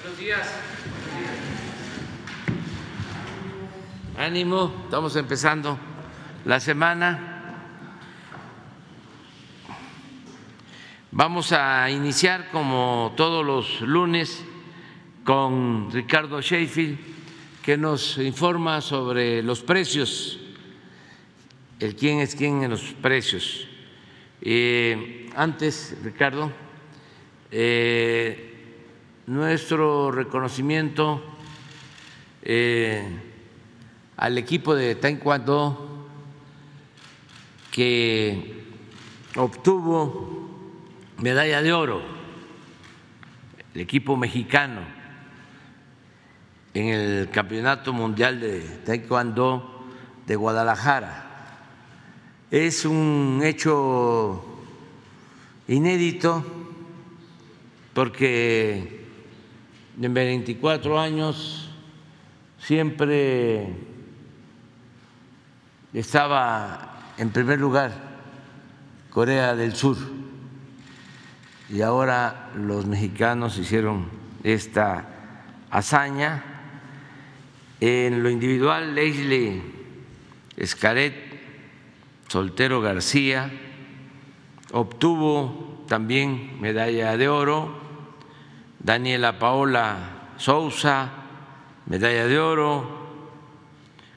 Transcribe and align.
Buenos 0.00 0.18
días. 0.20 0.48
Ánimo, 4.16 4.82
estamos 4.84 5.16
empezando 5.16 5.76
la 6.44 6.60
semana. 6.60 7.64
Vamos 11.10 11.50
a 11.50 11.90
iniciar 11.90 12.48
como 12.52 13.12
todos 13.16 13.44
los 13.44 13.80
lunes 13.80 14.44
con 15.24 15.90
Ricardo 15.90 16.40
Sheffield, 16.40 16.98
que 17.62 17.76
nos 17.76 18.18
informa 18.18 18.80
sobre 18.80 19.42
los 19.42 19.62
precios, 19.62 20.38
el 21.80 21.96
quién 21.96 22.20
es 22.20 22.36
quién 22.36 22.62
en 22.62 22.70
los 22.70 22.82
precios. 23.02 23.66
Eh, 24.42 25.28
antes, 25.34 25.96
Ricardo, 26.04 26.52
eh, 27.50 28.47
nuestro 29.28 30.10
reconocimiento 30.10 31.22
eh, 32.40 33.06
al 34.16 34.38
equipo 34.38 34.74
de 34.74 34.94
Taekwondo 34.94 36.08
que 37.70 38.64
obtuvo 39.36 40.48
medalla 41.18 41.60
de 41.60 41.72
oro, 41.74 42.00
el 43.74 43.82
equipo 43.82 44.16
mexicano 44.16 44.80
en 46.72 46.86
el 46.88 47.28
Campeonato 47.28 47.92
Mundial 47.92 48.40
de 48.40 48.60
Taekwondo 48.86 49.84
de 50.26 50.36
Guadalajara. 50.36 51.26
Es 52.50 52.86
un 52.86 53.42
hecho 53.44 54.42
inédito 55.68 56.42
porque 57.92 58.97
en 60.00 60.14
24 60.14 60.98
años 60.98 61.70
siempre 62.58 63.68
estaba 65.92 67.12
en 67.18 67.30
primer 67.30 67.58
lugar 67.58 67.92
Corea 69.10 69.54
del 69.54 69.74
Sur 69.74 69.96
y 71.68 71.82
ahora 71.82 72.50
los 72.54 72.86
mexicanos 72.86 73.58
hicieron 73.58 74.06
esta 74.42 75.06
hazaña. 75.70 76.44
En 77.80 78.22
lo 78.22 78.30
individual, 78.30 78.94
Leslie 78.94 79.62
Escaret 80.56 81.14
Soltero 82.28 82.80
García 82.80 83.50
obtuvo 84.72 85.84
también 85.88 86.60
medalla 86.60 87.16
de 87.16 87.28
oro, 87.28 87.87
Daniela 88.80 89.38
Paola 89.38 90.32
Sousa, 90.36 91.10
medalla 91.86 92.26
de 92.26 92.38
oro, 92.38 93.08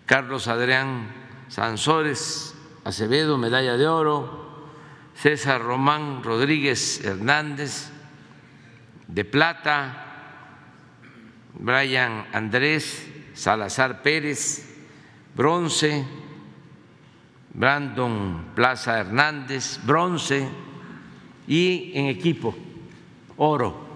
Carlos 0.06 0.48
Adrián 0.48 1.08
Sansores 1.48 2.56
Acevedo, 2.84 3.38
medalla 3.38 3.78
de 3.78 3.88
oro, 3.88 4.70
César 5.16 5.62
Román 5.62 6.24
Rodríguez 6.24 7.04
Hernández, 7.04 7.92
de 9.08 9.26
plata, 9.26 10.08
Brian 11.54 12.26
Andrés 12.34 13.08
Salazar 13.34 14.02
Pérez, 14.02 14.68
bronce, 15.36 16.06
Brandon 17.54 18.52
Plaza 18.56 19.00
Hernández, 19.00 19.80
bronce, 19.86 20.48
y 21.48 21.92
en 21.96 22.06
equipo, 22.08 22.56
oro. 23.38 23.91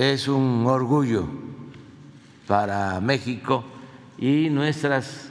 Es 0.00 0.28
un 0.28 0.64
orgullo 0.66 1.28
para 2.46 2.98
México 3.02 3.62
y 4.16 4.48
nuestras 4.48 5.28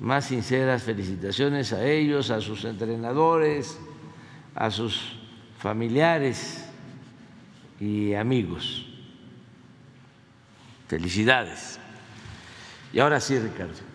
más 0.00 0.26
sinceras 0.26 0.84
felicitaciones 0.84 1.72
a 1.72 1.84
ellos, 1.84 2.30
a 2.30 2.40
sus 2.40 2.64
entrenadores, 2.64 3.76
a 4.54 4.70
sus 4.70 5.16
familiares 5.58 6.64
y 7.80 8.14
amigos. 8.14 8.86
Felicidades. 10.86 11.80
Y 12.92 13.00
ahora 13.00 13.18
sí, 13.18 13.36
Ricardo. 13.36 13.87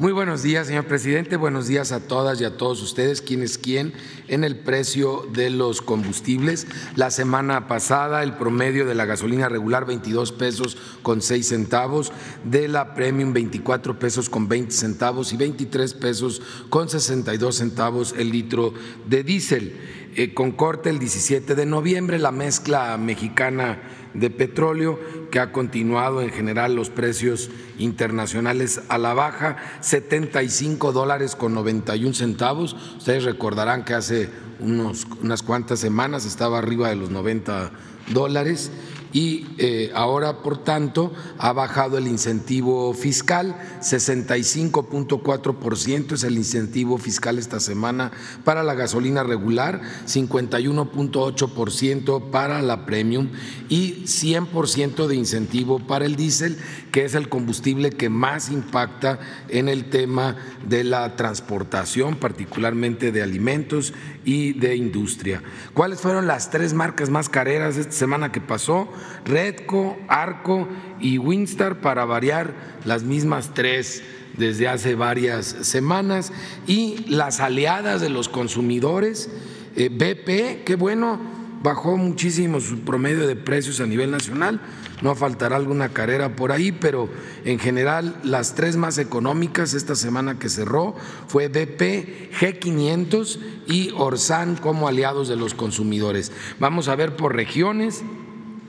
Muy 0.00 0.12
buenos 0.12 0.42
días, 0.42 0.66
señor 0.66 0.86
presidente. 0.86 1.36
Buenos 1.36 1.66
días 1.66 1.92
a 1.92 2.00
todas 2.00 2.40
y 2.40 2.44
a 2.46 2.56
todos 2.56 2.80
ustedes. 2.80 3.20
¿Quién 3.20 3.42
es 3.42 3.58
quién 3.58 3.92
en 4.28 4.44
el 4.44 4.56
precio 4.56 5.28
de 5.30 5.50
los 5.50 5.82
combustibles? 5.82 6.66
La 6.96 7.10
semana 7.10 7.68
pasada 7.68 8.22
el 8.22 8.32
promedio 8.32 8.86
de 8.86 8.94
la 8.94 9.04
gasolina 9.04 9.50
regular 9.50 9.84
22 9.84 10.32
pesos 10.32 10.78
con 11.02 11.20
6 11.20 11.46
centavos, 11.46 12.12
de 12.44 12.66
la 12.66 12.94
premium 12.94 13.34
24 13.34 13.98
pesos 13.98 14.30
con 14.30 14.48
20 14.48 14.72
centavos 14.72 15.34
y 15.34 15.36
23 15.36 15.92
pesos 15.92 16.40
con 16.70 16.88
62 16.88 17.54
centavos 17.54 18.14
el 18.16 18.30
litro 18.30 18.72
de 19.06 19.22
diésel. 19.22 19.76
Eh, 20.16 20.34
con 20.34 20.50
corte 20.50 20.90
el 20.90 20.98
17 20.98 21.54
de 21.54 21.66
noviembre, 21.66 22.18
la 22.18 22.32
mezcla 22.32 22.96
mexicana 22.96 23.78
de 24.12 24.28
petróleo, 24.28 24.98
que 25.30 25.38
ha 25.38 25.52
continuado 25.52 26.20
en 26.20 26.30
general 26.30 26.74
los 26.74 26.90
precios 26.90 27.48
internacionales 27.78 28.82
a 28.88 28.98
la 28.98 29.14
baja, 29.14 29.56
75 29.80 30.90
dólares 30.92 31.36
con 31.36 31.54
91 31.54 32.14
centavos. 32.14 32.74
Ustedes 32.98 33.22
recordarán 33.22 33.84
que 33.84 33.94
hace 33.94 34.28
unos, 34.58 35.06
unas 35.22 35.42
cuantas 35.42 35.78
semanas 35.78 36.26
estaba 36.26 36.58
arriba 36.58 36.88
de 36.88 36.96
los 36.96 37.10
90 37.10 37.70
dólares 38.12 38.72
y 39.12 39.46
eh, 39.58 39.90
ahora, 39.94 40.42
por 40.42 40.58
tanto, 40.58 41.12
ha 41.38 41.52
bajado 41.52 41.98
el 41.98 42.06
incentivo 42.06 42.94
fiscal, 42.94 43.56
65.4% 43.80 46.12
es 46.12 46.22
el 46.24 46.36
incentivo 46.36 46.98
fiscal 46.98 47.38
esta 47.38 47.60
semana 47.60 48.10
para 48.44 48.62
la 48.62 48.74
gasolina 48.74 49.22
regular, 49.22 49.80
51.8% 50.06 52.30
para 52.30 52.60
la 52.62 52.86
premium 52.86 53.28
y 53.68 54.04
100% 54.04 55.06
de 55.06 55.16
incentivo 55.16 55.80
para 55.80 56.06
el 56.06 56.16
diésel, 56.16 56.56
que 56.92 57.04
es 57.04 57.14
el 57.14 57.28
combustible 57.28 57.90
que 57.90 58.08
más 58.08 58.50
impacta 58.50 59.18
en 59.48 59.68
el 59.68 59.90
tema 59.90 60.36
de 60.68 60.84
la 60.84 61.16
transportación, 61.16 62.16
particularmente 62.16 63.12
de 63.12 63.22
alimentos 63.22 63.92
y 64.24 64.54
de 64.54 64.76
industria. 64.76 65.42
¿Cuáles 65.74 66.00
fueron 66.00 66.26
las 66.26 66.50
tres 66.50 66.72
marcas 66.74 67.10
más 67.10 67.28
careras 67.28 67.76
esta 67.76 67.92
semana 67.92 68.32
que 68.32 68.40
pasó? 68.40 68.88
Redco, 69.24 69.96
Arco 70.08 70.68
y 71.00 71.18
Winstar 71.18 71.80
para 71.80 72.04
variar 72.04 72.54
las 72.84 73.02
mismas 73.02 73.52
tres 73.54 74.02
desde 74.36 74.68
hace 74.68 74.94
varias 74.94 75.46
semanas. 75.46 76.32
Y 76.66 77.04
las 77.08 77.40
aliadas 77.40 78.00
de 78.00 78.10
los 78.10 78.28
consumidores, 78.28 79.30
eh, 79.76 79.88
BP, 79.88 80.64
qué 80.64 80.76
bueno, 80.76 81.20
bajó 81.62 81.96
muchísimo 81.96 82.60
su 82.60 82.80
promedio 82.80 83.26
de 83.26 83.36
precios 83.36 83.80
a 83.80 83.86
nivel 83.86 84.10
nacional, 84.10 84.60
no 85.02 85.14
faltará 85.14 85.56
alguna 85.56 85.90
carrera 85.90 86.34
por 86.34 86.52
ahí, 86.52 86.72
pero 86.72 87.08
en 87.44 87.58
general 87.58 88.16
las 88.22 88.54
tres 88.54 88.76
más 88.76 88.98
económicas 88.98 89.74
esta 89.74 89.94
semana 89.94 90.38
que 90.38 90.48
cerró 90.48 90.94
fue 91.28 91.48
BP, 91.48 92.32
G500 92.38 93.38
y 93.66 93.90
Orsan 93.94 94.56
como 94.56 94.88
aliados 94.88 95.28
de 95.28 95.36
los 95.36 95.54
consumidores. 95.54 96.32
Vamos 96.58 96.88
a 96.88 96.96
ver 96.96 97.16
por 97.16 97.34
regiones 97.34 98.02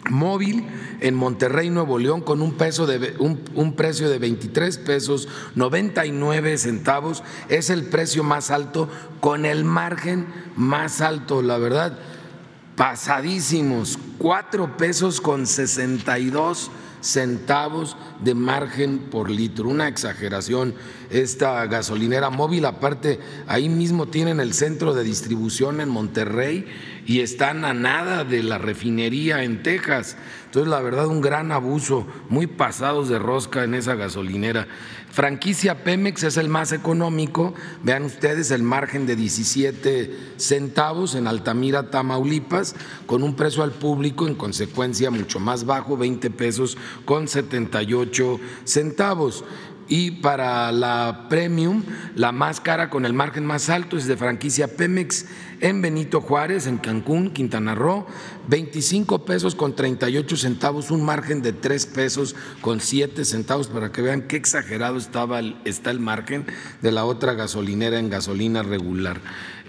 móvil 0.10 0.66
en 1.00 1.16
Monterrey, 1.16 1.70
Nuevo 1.70 1.98
León, 2.00 2.22
con 2.22 2.42
un, 2.42 2.54
peso 2.54 2.88
de, 2.88 3.16
un, 3.20 3.76
precio 3.76 4.10
de 4.10 4.20
23 4.20 4.78
pesos 4.80 5.28
99 5.56 6.58
centavos. 6.58 7.24
Es 7.50 7.70
el 7.70 7.86
precio 7.86 8.24
más 8.24 8.52
alto 8.52 8.90
con 9.20 9.46
el 9.46 9.64
margen 9.64 10.28
más 10.56 11.02
alto, 11.02 11.42
la 11.42 11.58
verdad, 11.58 11.98
pasadísimos, 12.76 14.00
4 14.18 14.78
pesos 14.78 15.22
con 15.22 15.46
62 15.48 16.72
centavos 17.02 17.98
de 18.24 18.36
margen 18.36 19.00
por 19.10 19.30
litro, 19.30 19.68
una 19.68 19.88
exageración 19.88 20.76
esta 21.10 21.66
gasolinera 21.66 22.30
móvil, 22.30 22.66
aparte 22.66 23.20
ahí 23.48 23.68
mismo 23.68 24.08
tienen 24.08 24.40
el 24.40 24.54
centro 24.54 24.94
de 24.94 25.04
distribución 25.04 25.82
en 25.82 25.90
Monterrey 25.90 26.68
y 27.06 27.22
están 27.22 27.66
a 27.66 27.74
nada 27.74 28.24
de 28.24 28.44
la 28.44 28.58
refinería 28.58 29.44
en 29.44 29.64
Texas. 29.64 30.18
Entonces, 30.46 30.70
la 30.70 30.82
verdad, 30.82 31.08
un 31.08 31.22
gran 31.22 31.52
abuso, 31.52 32.06
muy 32.30 32.46
pasados 32.46 33.10
de 33.10 33.20
rosca 33.20 33.64
en 33.64 33.74
esa 33.74 33.96
gasolinera. 33.96 34.68
Franquicia 35.12 35.84
Pemex 35.84 36.24
es 36.24 36.38
el 36.38 36.48
más 36.48 36.72
económico, 36.72 37.54
vean 37.84 38.04
ustedes 38.04 38.50
el 38.52 38.64
margen 38.64 39.06
de 39.06 39.18
17 39.18 40.36
centavos 40.38 41.16
en 41.16 41.28
Altamira, 41.28 41.90
Tamaulipas, 41.90 42.76
con 43.08 43.22
un 43.22 43.36
precio 43.36 43.64
al 43.64 43.72
público 43.72 44.26
en 44.26 44.36
consecuencia 44.36 45.12
mucho 45.12 45.40
más 45.40 45.66
bajo, 45.66 45.98
20 45.98 46.30
pesos 46.32 46.78
con 47.04 47.28
78 47.28 48.40
centavos 48.64 49.44
Y 49.90 50.12
para 50.12 50.72
la 50.72 51.28
premium, 51.30 51.84
la 52.16 52.32
más 52.32 52.62
cara 52.62 52.90
con 52.90 53.06
el 53.06 53.14
margen 53.14 53.46
más 53.46 53.70
alto 53.70 53.98
es 53.98 54.08
de 54.08 54.16
franquicia 54.16 54.70
Pemex 54.78 55.26
en 55.62 55.82
Benito 55.82 56.22
Juárez, 56.22 56.68
en 56.68 56.78
Cancún, 56.78 57.30
Quintana 57.32 57.76
Roo, 57.76 58.06
25 58.48 59.26
pesos 59.26 59.56
con 59.56 59.76
38 59.76 60.36
centavos, 60.36 60.92
un 60.92 61.06
margen 61.06 61.42
de 61.42 61.54
3 61.54 61.86
pesos 61.86 62.36
con 62.62 62.82
7 62.82 63.24
centavos 63.24 63.68
para 63.68 63.92
que 63.92 64.02
vean 64.02 64.24
qué 64.24 64.36
exagerado 64.36 64.98
estaba, 64.98 65.40
está 65.64 65.92
el 65.92 66.00
margen 66.00 66.46
de 66.82 66.92
la 66.92 67.06
otra 67.06 67.34
gasolinera 67.34 68.00
en 68.00 68.10
gasolina 68.10 68.64
regular. 68.64 69.22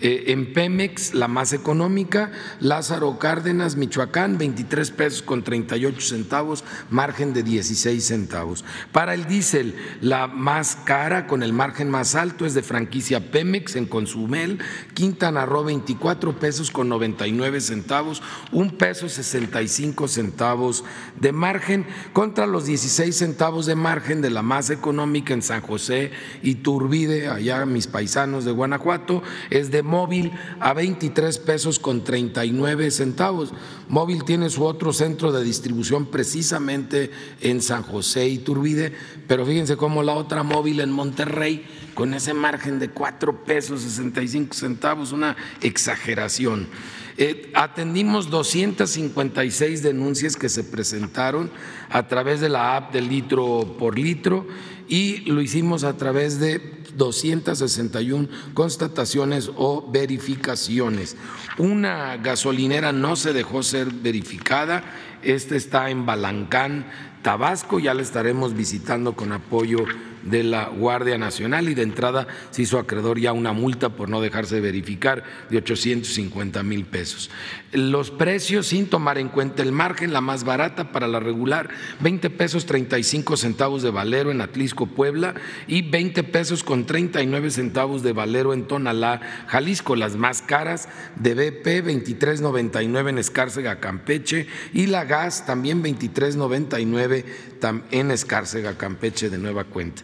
Eh, 0.04 0.32
en 0.32 0.52
Pemex, 0.52 1.14
la 1.14 1.28
más 1.28 1.52
económica, 1.52 2.32
Lázaro 2.58 3.20
Cárdenas, 3.20 3.76
Michoacán, 3.76 4.36
23 4.36 4.90
pesos 4.90 5.22
con 5.22 5.44
38 5.44 6.00
centavos, 6.00 6.64
margen 6.90 7.32
de 7.32 7.44
16 7.44 8.04
centavos. 8.04 8.64
Para 8.90 9.14
el 9.14 9.26
diésel, 9.26 9.76
la 10.00 10.26
más 10.26 10.74
cara 10.84 11.28
con 11.28 11.44
el 11.44 11.52
margen 11.52 11.88
más 11.88 12.16
alto 12.16 12.44
es 12.46 12.54
de 12.54 12.64
franquicia 12.64 13.30
Pemex 13.30 13.76
en 13.76 13.86
Consumel, 13.86 14.58
Quintana 14.92 15.46
Roo 15.46 15.62
24 15.62 16.36
pesos 16.36 16.72
con 16.72 16.88
99 16.88 17.60
centavos, 17.60 18.24
un 18.50 18.76
peso 18.76 19.08
65 19.08 20.08
centavos 20.08 20.84
de 21.20 21.30
margen 21.30 21.86
contra 22.12 22.46
los 22.46 22.66
16 22.66 23.16
centavos 23.16 23.66
de 23.66 23.76
margen 23.76 24.20
de 24.20 24.30
la 24.30 24.42
más 24.42 24.70
económica 24.70 25.32
en 25.32 25.42
San 25.42 25.60
José 25.60 26.10
y 26.42 26.56
Turbide, 26.56 27.28
allá 27.28 27.64
mis 27.66 27.86
paisanos 27.86 28.44
de 28.44 28.50
Guanajuato, 28.50 29.22
es 29.50 29.70
de 29.70 29.91
móvil 29.92 30.32
a 30.58 30.72
23 30.72 31.38
pesos 31.38 31.78
con 31.78 32.02
39 32.02 32.90
centavos. 32.90 33.52
Móvil 33.90 34.24
tiene 34.24 34.48
su 34.48 34.64
otro 34.64 34.94
centro 34.94 35.32
de 35.32 35.44
distribución 35.44 36.06
precisamente 36.06 37.10
en 37.42 37.60
San 37.60 37.82
José 37.82 38.26
y 38.26 38.38
Turbide, 38.38 38.94
pero 39.28 39.44
fíjense 39.44 39.76
cómo 39.76 40.02
la 40.02 40.14
otra 40.14 40.42
móvil 40.42 40.80
en 40.80 40.90
Monterrey, 40.90 41.66
con 41.92 42.14
ese 42.14 42.32
margen 42.32 42.78
de 42.78 42.88
4 42.88 43.44
pesos 43.44 43.82
65 43.82 44.54
centavos, 44.54 45.12
una 45.12 45.36
exageración. 45.60 46.68
Eh, 47.18 47.52
atendimos 47.54 48.30
256 48.30 49.82
denuncias 49.82 50.36
que 50.36 50.48
se 50.48 50.64
presentaron 50.64 51.50
a 51.90 52.08
través 52.08 52.40
de 52.40 52.48
la 52.48 52.76
app 52.76 52.94
de 52.94 53.02
litro 53.02 53.76
por 53.78 53.98
litro 53.98 54.46
y 54.88 55.18
lo 55.30 55.40
hicimos 55.40 55.84
a 55.84 55.96
través 55.96 56.38
de 56.40 56.82
261 56.96 58.28
constataciones 58.54 59.50
o 59.56 59.90
verificaciones. 59.90 61.16
Una 61.58 62.16
gasolinera 62.16 62.92
no 62.92 63.16
se 63.16 63.32
dejó 63.32 63.62
ser 63.62 63.92
verificada, 63.92 64.84
esta 65.22 65.56
está 65.56 65.90
en 65.90 66.06
Balancán, 66.06 66.86
Tabasco, 67.22 67.78
ya 67.78 67.94
la 67.94 68.02
estaremos 68.02 68.54
visitando 68.54 69.14
con 69.14 69.32
apoyo 69.32 69.84
de 70.22 70.42
la 70.42 70.68
Guardia 70.68 71.18
Nacional 71.18 71.68
y 71.68 71.74
de 71.74 71.82
entrada 71.82 72.26
se 72.50 72.62
hizo 72.62 72.78
acreedor 72.78 73.18
ya 73.18 73.32
una 73.32 73.52
multa 73.52 73.90
por 73.90 74.08
no 74.08 74.20
dejarse 74.20 74.60
verificar 74.60 75.24
de 75.50 75.58
850 75.58 76.62
mil 76.62 76.84
pesos. 76.84 77.30
Los 77.72 78.10
precios 78.10 78.66
sin 78.66 78.86
tomar 78.86 79.18
en 79.18 79.28
cuenta 79.28 79.62
el 79.62 79.72
margen, 79.72 80.12
la 80.12 80.20
más 80.20 80.44
barata 80.44 80.92
para 80.92 81.08
la 81.08 81.20
regular, 81.20 81.70
20 82.00 82.30
pesos 82.30 82.66
35 82.66 83.36
centavos 83.36 83.82
de 83.82 83.90
valero 83.90 84.30
en 84.30 84.40
Atlisco, 84.40 84.86
Puebla 84.86 85.34
y 85.66 85.82
20 85.82 86.22
pesos 86.24 86.64
con 86.64 86.86
39 86.86 87.50
centavos 87.50 88.02
de 88.02 88.12
valero 88.12 88.52
en 88.52 88.66
Tonalá, 88.66 89.20
Jalisco. 89.48 89.96
Las 89.96 90.16
más 90.16 90.42
caras 90.42 90.88
de 91.16 91.34
BP, 91.34 91.86
23.99 91.86 93.08
en 93.08 93.18
Escárcega, 93.18 93.80
Campeche 93.80 94.46
y 94.72 94.86
la 94.86 95.04
gas 95.04 95.46
también 95.46 95.82
23.99 95.82 97.24
en 97.90 98.10
Escárcega, 98.10 98.76
Campeche 98.76 99.30
de 99.30 99.38
nueva 99.38 99.64
cuenta. 99.64 100.02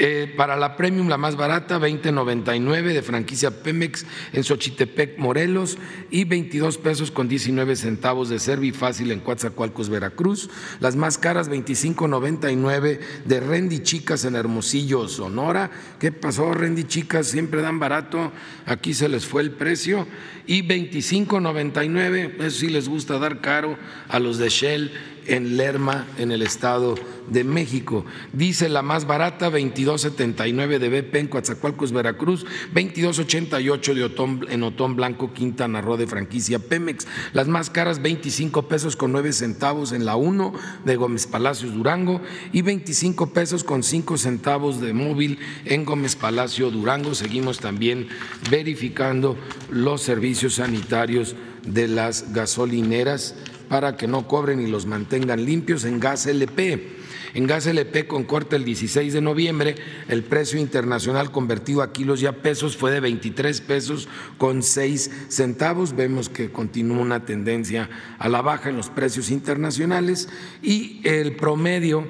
Eh, 0.00 0.32
para 0.36 0.54
la 0.54 0.76
Premium, 0.76 1.08
la 1.08 1.16
más 1.16 1.34
barata, 1.34 1.80
20.99 1.80 2.92
de 2.92 3.02
franquicia 3.02 3.50
Pemex 3.50 4.06
en 4.32 4.44
Xochitepec, 4.44 5.18
Morelos, 5.18 5.76
y 6.08 6.22
22 6.22 6.78
pesos 6.78 7.10
con 7.10 7.28
19 7.28 7.74
centavos 7.74 8.28
de 8.28 8.38
Servifácil 8.38 9.10
en 9.10 9.18
Coatzacoalcos, 9.18 9.88
Veracruz. 9.88 10.50
Las 10.78 10.94
más 10.94 11.18
caras, 11.18 11.50
25.99 11.50 13.00
de 13.24 13.40
Rendi 13.40 13.80
Chicas 13.80 14.24
en 14.24 14.36
Hermosillo, 14.36 15.08
Sonora. 15.08 15.72
¿Qué 15.98 16.12
pasó, 16.12 16.54
Rendi 16.54 16.84
Chicas? 16.84 17.26
Siempre 17.26 17.60
dan 17.60 17.80
barato, 17.80 18.30
aquí 18.66 18.94
se 18.94 19.08
les 19.08 19.26
fue 19.26 19.42
el 19.42 19.50
precio. 19.50 20.06
Y 20.46 20.62
25.99, 20.62 22.40
eso 22.40 22.60
sí 22.60 22.68
les 22.68 22.88
gusta 22.88 23.18
dar 23.18 23.40
caro 23.40 23.76
a 24.08 24.20
los 24.20 24.38
de 24.38 24.48
Shell 24.48 24.92
en 25.28 25.56
Lerma, 25.56 26.06
en 26.18 26.32
el 26.32 26.42
Estado 26.42 26.94
de 27.28 27.44
México. 27.44 28.04
Dice 28.32 28.68
la 28.68 28.82
más 28.82 29.06
barata, 29.06 29.50
22.79 29.88 30.78
de 30.78 30.88
BP 30.88 31.14
en 31.16 31.28
Coatzacoalcos, 31.28 31.92
Veracruz, 31.92 32.44
22.88 32.74 33.94
de 33.94 34.04
Otón, 34.04 34.46
en 34.50 34.62
Otón 34.62 34.96
Blanco, 34.96 35.32
Quintana 35.32 35.80
Roo 35.80 35.96
de 35.96 36.06
franquicia 36.06 36.58
Pemex. 36.58 37.06
Las 37.32 37.48
más 37.48 37.70
caras, 37.70 38.02
25 38.02 38.68
pesos 38.68 38.96
con 38.96 39.12
9 39.12 39.32
centavos 39.32 39.92
en 39.92 40.04
la 40.04 40.16
1 40.16 40.52
de 40.84 40.96
Gómez 40.96 41.26
Palacios, 41.26 41.74
Durango, 41.74 42.20
y 42.52 42.62
25 42.62 43.32
pesos 43.32 43.64
con 43.64 43.82
5 43.82 44.18
centavos 44.18 44.80
de 44.80 44.92
móvil 44.92 45.38
en 45.64 45.84
Gómez 45.84 46.16
Palacio, 46.16 46.70
Durango. 46.70 47.14
Seguimos 47.14 47.58
también 47.58 48.08
verificando 48.50 49.36
los 49.70 50.02
servicios 50.02 50.54
sanitarios 50.54 51.34
de 51.64 51.88
las 51.88 52.32
gasolineras 52.32 53.34
para 53.68 53.96
que 53.96 54.08
no 54.08 54.26
cobren 54.26 54.60
y 54.60 54.66
los 54.66 54.86
mantengan 54.86 55.44
limpios 55.44 55.84
en 55.84 56.00
gas 56.00 56.26
LP. 56.26 56.97
En 57.38 57.46
gas 57.46 57.68
LP 57.68 58.08
con 58.08 58.24
corte 58.24 58.56
el 58.56 58.64
16 58.64 59.12
de 59.12 59.20
noviembre, 59.20 59.76
el 60.08 60.24
precio 60.24 60.58
internacional 60.58 61.30
convertido 61.30 61.82
a 61.82 61.92
kilos 61.92 62.20
y 62.20 62.26
a 62.26 62.42
pesos 62.42 62.76
fue 62.76 62.90
de 62.90 62.98
23 62.98 63.60
pesos 63.60 64.08
con 64.38 64.64
6 64.64 65.28
centavos. 65.28 65.94
Vemos 65.94 66.28
que 66.28 66.50
continúa 66.50 66.98
una 66.98 67.24
tendencia 67.24 67.90
a 68.18 68.28
la 68.28 68.42
baja 68.42 68.70
en 68.70 68.76
los 68.76 68.90
precios 68.90 69.30
internacionales 69.30 70.28
y 70.64 71.00
el 71.04 71.36
promedio 71.36 72.08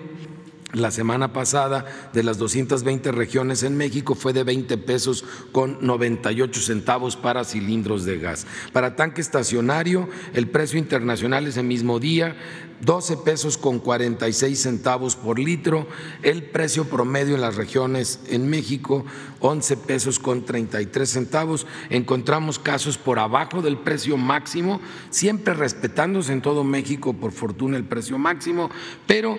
la 0.73 0.91
semana 0.91 1.33
pasada 1.33 1.87
de 2.13 2.23
las 2.23 2.37
220 2.39 3.11
regiones 3.13 3.63
en 3.63 3.77
México 3.77 4.15
fue 4.15 4.33
de 4.33 4.45
20 4.45 4.77
pesos 4.79 5.25
con 5.51 5.79
98 5.81 6.61
centavos 6.61 7.17
para 7.17 7.45
cilindros 7.45 8.05
de 8.05 8.19
gas. 8.19 8.47
Para 8.73 8.95
tanque 8.95 9.21
estacionario, 9.21 10.09
el 10.35 10.49
precio 10.49 10.79
internacional 10.79 11.47
ese 11.47 11.63
mismo 11.63 11.99
día 11.99 12.37
12 12.81 13.17
pesos 13.19 13.59
con 13.59 13.81
46 13.81 14.59
centavos 14.59 15.17
por 15.17 15.39
litro, 15.39 15.89
el 16.23 16.45
precio 16.45 16.85
promedio 16.85 17.35
en 17.35 17.41
las 17.41 17.57
regiones 17.57 18.21
en 18.29 18.49
México 18.49 19.05
11 19.41 19.77
pesos 19.79 20.19
con 20.19 20.45
33 20.45 21.09
centavos. 21.09 21.67
Encontramos 21.91 22.59
casos 22.59 22.97
por 22.97 23.19
abajo 23.19 23.63
del 23.63 23.79
precio 23.79 24.17
máximo, 24.17 24.81
siempre 25.11 25.55
respetándose 25.55 26.33
en 26.33 26.43
todo 26.43 26.63
México 26.63 27.15
por 27.15 27.33
fortuna 27.33 27.77
el 27.77 27.85
precio 27.85 28.17
máximo, 28.19 28.71
pero 29.07 29.39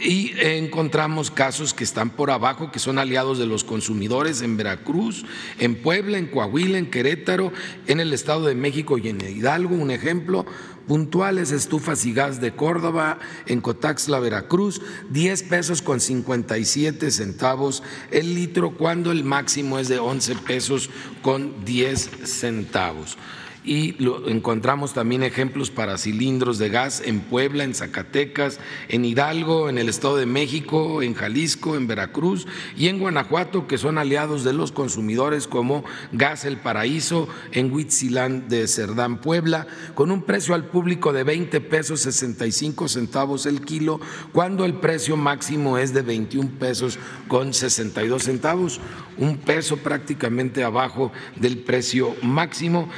y 0.00 0.32
encontramos 0.38 1.30
casos 1.30 1.74
que 1.74 1.84
están 1.84 2.10
por 2.10 2.30
abajo, 2.30 2.72
que 2.72 2.78
son 2.78 2.98
aliados 2.98 3.38
de 3.38 3.46
los 3.46 3.64
consumidores 3.64 4.40
en 4.40 4.56
Veracruz, 4.56 5.26
en 5.58 5.76
Puebla, 5.76 6.16
en 6.16 6.26
Coahuila, 6.26 6.78
en 6.78 6.90
Querétaro, 6.90 7.52
en 7.86 8.00
el 8.00 8.12
Estado 8.12 8.46
de 8.46 8.54
México 8.54 8.96
y 8.96 9.08
en 9.08 9.20
Hidalgo. 9.20 9.74
Un 9.74 9.90
ejemplo, 9.90 10.46
puntuales 10.88 11.52
estufas 11.52 12.06
y 12.06 12.14
gas 12.14 12.40
de 12.40 12.52
Córdoba, 12.52 13.18
en 13.46 13.60
Cotaxla, 13.60 14.18
Veracruz, 14.20 14.80
10 15.10 15.42
pesos 15.44 15.82
con 15.82 16.00
57 16.00 17.10
centavos 17.10 17.82
el 18.10 18.34
litro, 18.34 18.76
cuando 18.76 19.12
el 19.12 19.22
máximo 19.22 19.78
es 19.78 19.88
de 19.88 19.98
11 19.98 20.34
pesos 20.36 20.88
con 21.22 21.64
10 21.64 22.10
centavos 22.24 23.18
y 23.64 23.92
lo, 24.02 24.28
encontramos 24.28 24.94
también 24.94 25.22
ejemplos 25.22 25.70
para 25.70 25.98
cilindros 25.98 26.58
de 26.58 26.70
gas 26.70 27.02
en 27.04 27.20
Puebla, 27.20 27.64
en 27.64 27.74
Zacatecas, 27.74 28.58
en 28.88 29.04
Hidalgo, 29.04 29.68
en 29.68 29.78
el 29.78 29.88
Estado 29.88 30.16
de 30.16 30.26
México, 30.26 31.02
en 31.02 31.14
Jalisco, 31.14 31.76
en 31.76 31.86
Veracruz 31.86 32.46
y 32.76 32.88
en 32.88 32.98
Guanajuato, 32.98 33.66
que 33.66 33.78
son 33.78 33.98
aliados 33.98 34.44
de 34.44 34.52
los 34.52 34.72
consumidores 34.72 35.46
como 35.46 35.84
Gas 36.12 36.44
El 36.44 36.56
Paraíso, 36.56 37.28
en 37.52 37.72
Huitzilán 37.72 38.48
de 38.48 38.66
Cerdán, 38.66 39.20
Puebla, 39.20 39.66
con 39.94 40.10
un 40.10 40.22
precio 40.22 40.54
al 40.54 40.64
público 40.64 41.12
de 41.12 41.24
20 41.24 41.60
pesos 41.60 42.00
65 42.00 42.88
centavos 42.88 43.46
el 43.46 43.60
kilo, 43.62 44.00
cuando 44.32 44.64
el 44.64 44.74
precio 44.74 45.16
máximo 45.16 45.78
es 45.78 45.92
de 45.92 46.02
21 46.02 46.50
pesos 46.58 46.98
con 47.28 47.52
62 47.52 48.22
centavos, 48.22 48.80
un 49.18 49.36
peso 49.36 49.76
prácticamente 49.76 50.64
abajo 50.64 51.12
del 51.36 51.58
precio 51.58 52.16
máximo. 52.22 52.88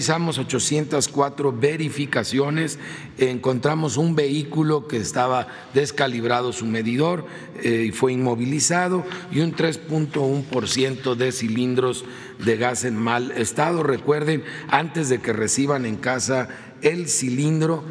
Realizamos 0.00 0.38
804 0.38 1.52
verificaciones, 1.52 2.78
encontramos 3.18 3.98
un 3.98 4.16
vehículo 4.16 4.88
que 4.88 4.96
estaba 4.96 5.46
descalibrado 5.74 6.54
su 6.54 6.64
medidor 6.64 7.26
eh, 7.62 7.84
y 7.88 7.90
fue 7.90 8.14
inmovilizado 8.14 9.04
y 9.30 9.40
un 9.40 9.54
3.1% 9.54 11.16
de 11.16 11.32
cilindros 11.32 12.06
de 12.42 12.56
gas 12.56 12.84
en 12.84 12.96
mal 12.96 13.32
estado. 13.32 13.82
Recuerden, 13.82 14.42
antes 14.68 15.10
de 15.10 15.20
que 15.20 15.34
reciban 15.34 15.84
en 15.84 15.96
casa 15.96 16.48
el 16.80 17.06
cilindro, 17.06 17.84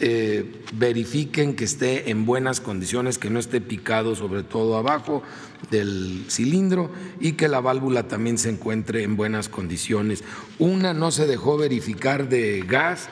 eh, 0.00 0.60
verifiquen 0.74 1.56
que 1.56 1.64
esté 1.64 2.10
en 2.10 2.26
buenas 2.26 2.60
condiciones, 2.60 3.16
que 3.16 3.30
no 3.30 3.38
esté 3.38 3.62
picado 3.62 4.14
sobre 4.14 4.42
todo 4.42 4.76
abajo 4.76 5.22
del 5.70 6.24
cilindro 6.28 6.90
y 7.20 7.32
que 7.32 7.48
la 7.48 7.60
válvula 7.60 8.08
también 8.08 8.38
se 8.38 8.50
encuentre 8.50 9.02
en 9.02 9.16
buenas 9.16 9.48
condiciones. 9.48 10.24
Una 10.58 10.94
no 10.94 11.10
se 11.10 11.26
dejó 11.26 11.56
verificar 11.56 12.28
de 12.28 12.64
gas, 12.66 13.08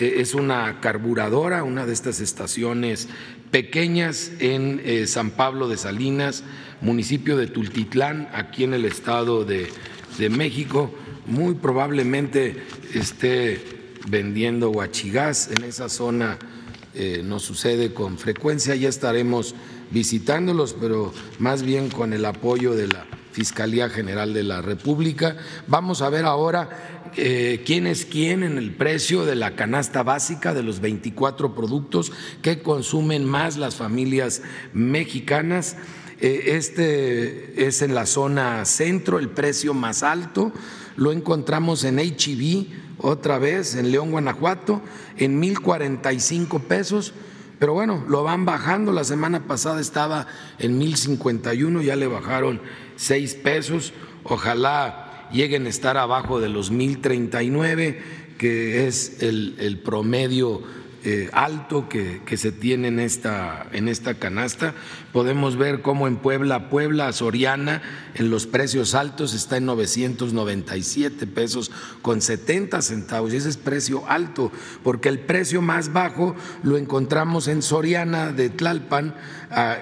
eh, 0.00 0.16
es 0.18 0.34
una 0.34 0.80
carburadora, 0.80 1.62
una 1.62 1.86
de 1.86 1.92
estas 1.92 2.20
estaciones 2.20 3.08
pequeñas 3.50 4.32
en 4.40 4.80
eh, 4.84 5.06
San 5.06 5.30
Pablo 5.30 5.68
de 5.68 5.76
Salinas, 5.76 6.42
municipio 6.80 7.36
de 7.36 7.46
Tultitlán, 7.46 8.28
aquí 8.32 8.64
en 8.64 8.74
el 8.74 8.84
Estado 8.84 9.44
de, 9.44 9.68
México. 10.30 10.94
Muy 11.26 11.54
probablemente 11.54 12.56
esté 12.94 13.60
vendiendo 14.08 14.70
huachigás 14.70 15.50
en 15.50 15.64
esa 15.64 15.88
zona. 15.88 16.38
Eh, 16.94 17.22
no 17.24 17.40
sucede 17.40 17.92
con 17.92 18.18
frecuencia, 18.18 18.76
ya 18.76 18.88
estaremos 18.88 19.54
visitándolos, 19.90 20.74
pero 20.78 21.12
más 21.38 21.62
bien 21.62 21.90
con 21.90 22.12
el 22.12 22.24
apoyo 22.24 22.74
de 22.74 22.88
la 22.88 23.06
Fiscalía 23.32 23.88
General 23.88 24.32
de 24.32 24.44
la 24.44 24.62
República. 24.62 25.36
Vamos 25.66 26.02
a 26.02 26.08
ver 26.08 26.24
ahora 26.24 27.10
eh, 27.16 27.62
quién 27.66 27.88
es 27.88 28.04
quién 28.04 28.44
en 28.44 28.58
el 28.58 28.72
precio 28.74 29.24
de 29.24 29.34
la 29.34 29.56
canasta 29.56 30.04
básica 30.04 30.54
de 30.54 30.62
los 30.62 30.80
24 30.80 31.54
productos 31.54 32.12
que 32.42 32.62
consumen 32.62 33.24
más 33.24 33.56
las 33.56 33.74
familias 33.74 34.42
mexicanas. 34.72 35.76
Eh, 36.20 36.56
este 36.56 37.66
es 37.66 37.82
en 37.82 37.94
la 37.94 38.06
zona 38.06 38.64
centro, 38.64 39.18
el 39.18 39.28
precio 39.28 39.74
más 39.74 40.04
alto. 40.04 40.52
Lo 40.96 41.10
encontramos 41.10 41.82
en 41.82 41.98
HB, 41.98 42.40
e 42.40 42.66
otra 42.98 43.38
vez, 43.38 43.74
en 43.74 43.90
León, 43.90 44.12
Guanajuato, 44.12 44.80
en 45.16 45.42
1.045 45.42 46.60
pesos. 46.62 47.12
Pero 47.58 47.72
bueno, 47.72 48.04
lo 48.08 48.22
van 48.22 48.44
bajando. 48.44 48.92
La 48.92 49.04
semana 49.04 49.46
pasada 49.46 49.80
estaba 49.80 50.26
en 50.58 50.80
1.051, 50.80 51.82
ya 51.82 51.96
le 51.96 52.06
bajaron 52.06 52.60
6 52.96 53.34
pesos. 53.36 53.92
Ojalá 54.24 55.28
lleguen 55.32 55.66
a 55.66 55.68
estar 55.68 55.96
abajo 55.96 56.40
de 56.40 56.48
los 56.48 56.70
1039, 56.70 58.02
que 58.38 58.86
es 58.86 59.22
el, 59.22 59.80
promedio 59.84 60.60
eh, 60.60 60.64
alto 61.32 61.88
que, 61.88 62.22
se 62.36 62.50
tiene 62.50 62.88
en 62.88 62.98
esta, 62.98 63.66
en 63.72 63.88
esta 63.88 64.14
canasta. 64.14 64.74
Podemos 65.12 65.56
ver 65.56 65.82
cómo 65.82 66.08
en 66.08 66.16
Puebla, 66.16 66.70
Puebla, 66.70 67.12
Soriana, 67.12 67.82
en 68.14 68.30
los 68.30 68.46
precios 68.46 68.94
altos 68.94 69.34
está 69.34 69.58
en 69.58 69.66
997 69.66 71.26
pesos 71.26 71.70
con 72.02 72.20
70 72.20 72.80
centavos. 72.82 73.32
Y 73.32 73.36
ese 73.36 73.50
es 73.50 73.56
precio 73.56 74.04
alto, 74.08 74.50
porque 74.82 75.08
el 75.08 75.20
precio 75.20 75.62
más 75.62 75.92
bajo 75.92 76.34
lo 76.62 76.76
encontramos 76.76 77.48
en 77.48 77.62
Soriana 77.62 78.32
de 78.32 78.50
Tlalpan, 78.50 79.14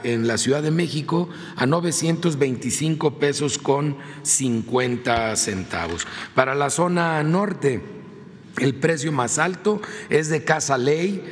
en 0.03 0.27
la 0.27 0.39
Ciudad 0.39 0.63
de 0.63 0.71
México, 0.71 1.29
a 1.57 1.67
925 1.67 3.19
pesos 3.19 3.59
con 3.59 3.97
50 4.23 5.37
centavos. 5.37 6.07
Para 6.35 6.55
la 6.55 6.71
zona 6.71 7.23
norte, 7.23 8.02
el 8.59 8.75
precio 8.75 9.13
más 9.13 9.39
alto 9.39 9.81
es 10.11 10.29
de 10.29 10.45
Casa 10.45 10.79
Ley 10.79 11.23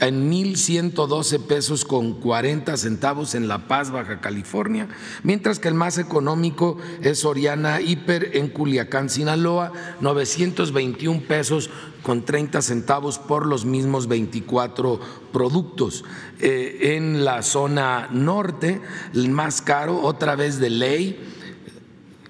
en 0.00 0.30
1.112 0.30 1.40
pesos 1.46 1.84
con 1.84 2.20
40 2.20 2.76
centavos 2.76 3.34
en 3.34 3.48
La 3.48 3.66
Paz, 3.66 3.90
Baja 3.90 4.20
California, 4.20 4.88
mientras 5.22 5.58
que 5.58 5.68
el 5.68 5.74
más 5.74 5.98
económico 5.98 6.76
es 7.02 7.20
Soriana 7.20 7.80
Hiper 7.80 8.36
en 8.36 8.48
Culiacán, 8.48 9.08
Sinaloa, 9.08 9.72
921 10.00 11.22
pesos 11.26 11.70
con 12.02 12.24
30 12.24 12.62
centavos 12.62 13.18
por 13.18 13.46
los 13.46 13.64
mismos 13.64 14.06
24 14.06 15.00
productos. 15.32 16.04
Eh, 16.40 16.96
en 16.96 17.24
la 17.24 17.42
zona 17.42 18.08
norte, 18.12 18.80
el 19.14 19.30
más 19.30 19.62
caro, 19.62 20.02
otra 20.02 20.36
vez 20.36 20.58
de 20.58 20.70
ley, 20.70 21.35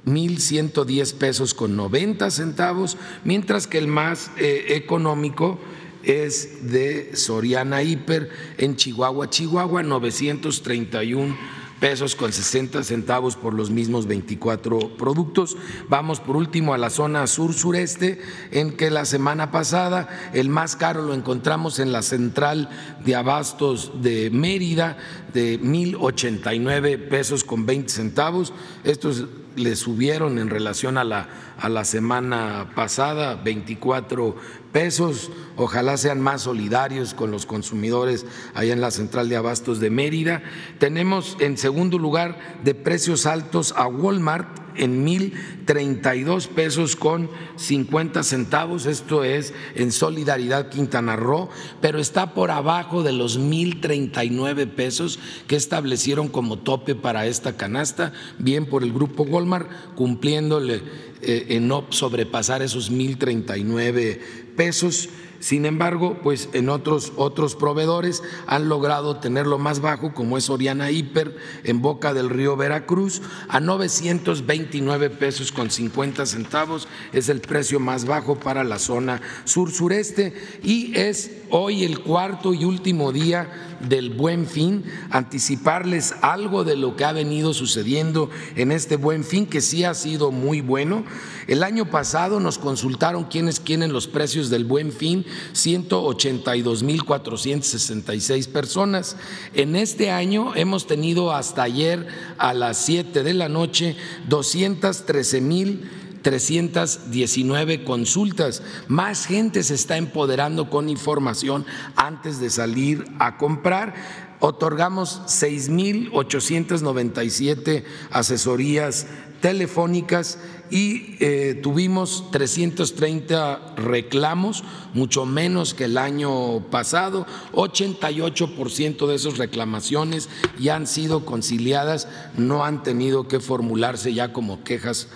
1.110 0.07 1.15
pesos 1.15 1.53
con 1.53 1.77
90 1.77 2.31
centavos, 2.31 2.97
mientras 3.25 3.67
que 3.67 3.79
el 3.79 3.89
más 3.89 4.31
eh, 4.39 4.67
económico 4.71 5.59
es 6.05 6.71
de 6.71 7.17
Soriana 7.17 7.83
Hiper 7.83 8.31
en 8.59 8.77
Chihuahua, 8.77 9.29
Chihuahua, 9.29 9.83
931 9.83 11.37
pesos 11.81 12.17
con 12.17 12.33
60 12.33 12.83
centavos 12.83 13.37
por 13.37 13.55
los 13.55 13.71
mismos 13.71 14.07
24 14.07 14.97
productos. 14.97 15.57
Vamos 15.89 16.21
por 16.21 16.37
último 16.37 16.75
a 16.75 16.79
la 16.79 16.91
zona 16.91 17.27
sur-sureste, 17.27 18.21
en 18.51 18.77
que 18.77 18.91
la 18.91 19.05
semana 19.05 19.51
pasada 19.51 20.09
el 20.33 20.49
más 20.49 20.77
caro 20.77 21.03
lo 21.03 21.15
encontramos 21.15 21.79
en 21.79 21.93
la 21.93 22.03
central 22.03 22.71
de 23.05 23.15
abastos 23.15 24.03
de 24.03 24.31
Mérida, 24.31 24.97
de 25.33 25.61
1.089 25.61 27.09
pesos 27.09 27.45
con 27.45 27.67
20 27.67 27.89
centavos. 27.89 28.53
Estos 28.85 29.27
le 29.57 29.75
subieron 29.75 30.39
en 30.39 30.51
relación 30.51 30.99
a 30.99 31.05
la, 31.05 31.29
a 31.59 31.69
la 31.69 31.85
semana 31.85 32.73
pasada 32.75 33.37
24 33.37 34.37
pesos. 34.77 35.31
Ojalá 35.57 35.97
sean 35.97 36.21
más 36.21 36.43
solidarios 36.43 37.15
con 37.15 37.31
los 37.31 37.47
consumidores 37.47 38.27
allá 38.53 38.75
en 38.75 38.83
la 38.83 38.91
central 38.91 39.31
de 39.31 39.37
abastos 39.37 39.81
de 39.81 39.89
Mérida. 39.89 40.43
Tenemos 40.79 41.39
en 41.41 41.57
segundo 41.57 41.99
lugar 41.99 42.61
de 42.63 42.75
precios 42.75 43.25
altos 43.25 43.73
a 43.75 43.87
Walmart 43.87 44.67
en 44.77 45.03
mil 45.03 45.33
treinta 45.65 46.15
y 46.15 46.25
dos 46.25 46.49
pesos 46.49 46.95
con 46.95 47.31
cincuenta 47.57 48.23
centavos, 48.23 48.85
esto 48.85 49.25
es 49.25 49.55
en 49.75 49.91
Solidaridad 49.91 50.69
Quintana 50.69 51.17
Roo, 51.17 51.49
pero 51.81 51.99
está 51.99 52.35
por 52.35 52.51
abajo 52.51 53.03
de 53.03 53.15
los 53.15 53.39
mil 53.39 53.81
treinta 53.81 54.25
y 54.25 54.29
nueve 54.29 54.67
pesos 54.67 55.19
que 55.47 55.57
establecieron 55.57 56.29
como 56.29 56.59
tope 56.59 56.95
para 56.95 57.27
esta 57.27 57.57
canasta, 57.57 58.13
bien 58.39 58.67
por 58.67 58.83
el 58.83 58.93
grupo 58.93 59.23
Walmart, 59.23 59.95
cumpliéndole 59.95 60.83
eh, 61.23 61.47
en 61.49 61.67
no 61.67 61.87
sobrepasar 61.89 62.61
esos 62.61 62.91
mil 62.91 63.17
treinta 63.17 63.57
y 63.57 63.65
nueve 63.65 64.21
pesos. 64.57 65.09
Sin 65.39 65.67
embargo, 65.67 66.19
pues 66.23 66.49
en 66.55 66.71
otros, 66.71 67.13
otros 67.17 67.55
proveedores 67.55 68.23
han 68.47 68.69
logrado 68.69 69.19
tenerlo 69.19 69.59
más 69.59 69.81
bajo, 69.81 70.15
como 70.15 70.39
es 70.39 70.49
Oriana 70.49 70.91
Hiper 70.91 71.37
en 71.63 71.83
Boca 71.83 72.15
del 72.15 72.31
Río 72.31 72.57
Veracruz, 72.57 73.21
a 73.49 73.61
929 73.61 75.11
pesos 75.11 75.53
con 75.53 75.71
50 75.71 76.25
centavos, 76.25 76.89
es 77.13 77.29
el 77.29 77.41
precio 77.41 77.79
más 77.79 78.07
bajo 78.07 78.37
para 78.41 78.65
la 78.65 78.79
zona 78.79 79.21
sur-sureste 79.45 80.33
y 80.63 80.99
es 80.99 81.31
hoy 81.51 81.85
el 81.85 82.01
cuarto 82.01 82.55
y 82.55 82.65
último 82.65 83.13
día 83.13 83.76
del 83.81 84.11
buen 84.11 84.47
fin, 84.47 84.85
anticiparles 85.11 86.15
algo 86.23 86.63
de 86.65 86.77
lo 86.77 86.95
que 86.97 87.05
ha 87.05 87.13
venido 87.13 87.53
sucediendo 87.55 88.31
en 88.55 88.71
este 88.73 88.97
buen 88.97 89.25
fin, 89.25 89.47
que 89.47 89.61
sí 89.61 89.85
ha 89.85 89.95
sido 89.95 90.33
muy 90.33 90.61
bueno. 90.61 91.05
El 91.47 91.63
año 91.63 91.89
pasado 91.91 92.41
nos 92.41 92.59
consultaron 92.59 93.25
quiénes 93.25 93.61
quieren 93.61 93.93
los 93.93 94.07
precios 94.07 94.49
del 94.51 94.65
buen 94.65 94.93
fin, 94.93 95.27
182.466 95.55 98.49
personas. 98.49 99.17
En 99.55 99.77
este 99.77 100.11
año 100.11 100.55
hemos 100.55 100.87
tenido 100.87 101.33
hasta 101.33 101.63
ayer 101.63 102.07
a 102.39 102.55
las 102.55 102.79
7 102.79 103.23
de 103.23 103.35
la 103.35 103.49
noche 103.49 103.97
213.000 104.29 106.06
319 106.27 107.85
consultas. 107.85 108.63
Más 108.89 109.27
gente 109.27 109.63
se 109.63 109.75
está 109.75 109.97
empoderando 109.97 110.69
con 110.69 110.89
información 110.89 111.65
antes 111.95 112.41
de 112.41 112.51
salir 112.51 113.05
a 113.21 113.37
comprar. 113.37 113.95
Otorgamos 114.41 115.23
6.897 115.27 117.85
asesorías 118.11 119.07
telefónicas 119.41 120.41
y 120.69 121.15
eh, 121.21 121.61
tuvimos 121.63 122.29
330 122.33 123.77
reclamos, 123.77 124.65
mucho 124.95 125.27
menos 125.27 125.75
que 125.75 125.85
el 125.85 125.97
año 125.97 126.69
pasado. 126.73 127.25
88% 127.53 129.07
de 129.07 129.15
esas 129.15 129.39
reclamaciones 129.39 130.29
ya 130.59 130.75
han 130.75 130.89
sido 130.89 131.25
conciliadas, 131.25 132.09
no 132.37 132.65
han 132.65 132.83
tenido 132.83 133.29
que 133.29 133.39
formularse 133.39 134.13
ya 134.13 134.33
como 134.33 134.65
quejas 134.65 135.07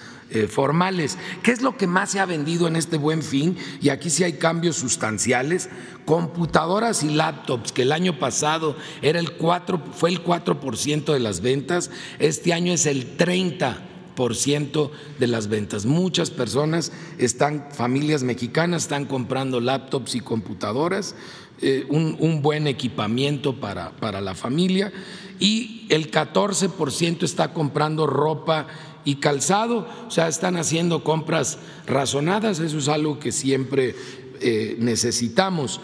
formales. 0.49 1.19
¿Qué 1.43 1.51
es 1.51 1.63
lo 1.63 1.77
que 1.77 1.87
más 1.87 2.11
se 2.11 2.21
ha 2.21 2.27
vendido 2.27 2.69
en 2.69 2.77
este 2.77 2.97
buen 2.97 3.23
fin? 3.23 3.57
Y 3.81 3.89
aquí 3.89 4.11
sí 4.11 4.25
hay 4.25 4.35
cambios 4.35 4.77
sustanciales. 4.77 5.69
Computadoras 6.05 7.03
y 7.03 7.11
laptops, 7.11 7.73
que 7.73 7.83
el 7.83 7.93
año 7.93 8.19
pasado 8.19 8.77
era 9.03 9.19
el 9.19 9.33
4, 9.33 9.83
fue 9.93 10.11
el 10.11 10.25
4% 10.25 11.13
de 11.13 11.21
las 11.21 11.41
ventas, 11.41 11.91
este 12.19 12.53
año 12.53 12.73
es 12.73 12.87
el 12.87 13.17
30% 13.17 14.91
de 15.19 15.27
las 15.27 15.49
ventas. 15.49 15.87
Muchas 15.87 16.31
personas 16.31 16.93
están, 17.19 17.69
familias 17.73 18.23
mexicanas, 18.23 18.83
están 18.83 19.05
comprando 19.05 19.61
laptops 19.61 20.15
y 20.15 20.21
computadoras, 20.21 21.15
eh, 21.63 21.87
un, 21.91 22.17
un, 22.19 22.43
buen 22.43 22.67
equipamiento 22.67 23.61
para, 23.61 23.91
para 23.93 24.21
la 24.23 24.35
familia 24.35 24.93
y 25.39 25.87
el 25.91 26.11
14% 26.11 27.23
está 27.23 27.53
comprando 27.53 28.07
ropa 28.07 28.67
y 29.05 29.17
calzado, 29.17 29.87
o 30.07 30.11
sea, 30.11 30.29
están 30.29 30.57
haciendo 30.57 31.05
compras 31.05 31.59
razonadas, 31.87 32.61
eso 32.61 32.79
es 32.79 32.89
algo 32.89 33.19
que 33.19 33.33
siempre 33.33 33.95
eh, 34.41 34.77
necesitamos. 34.79 35.81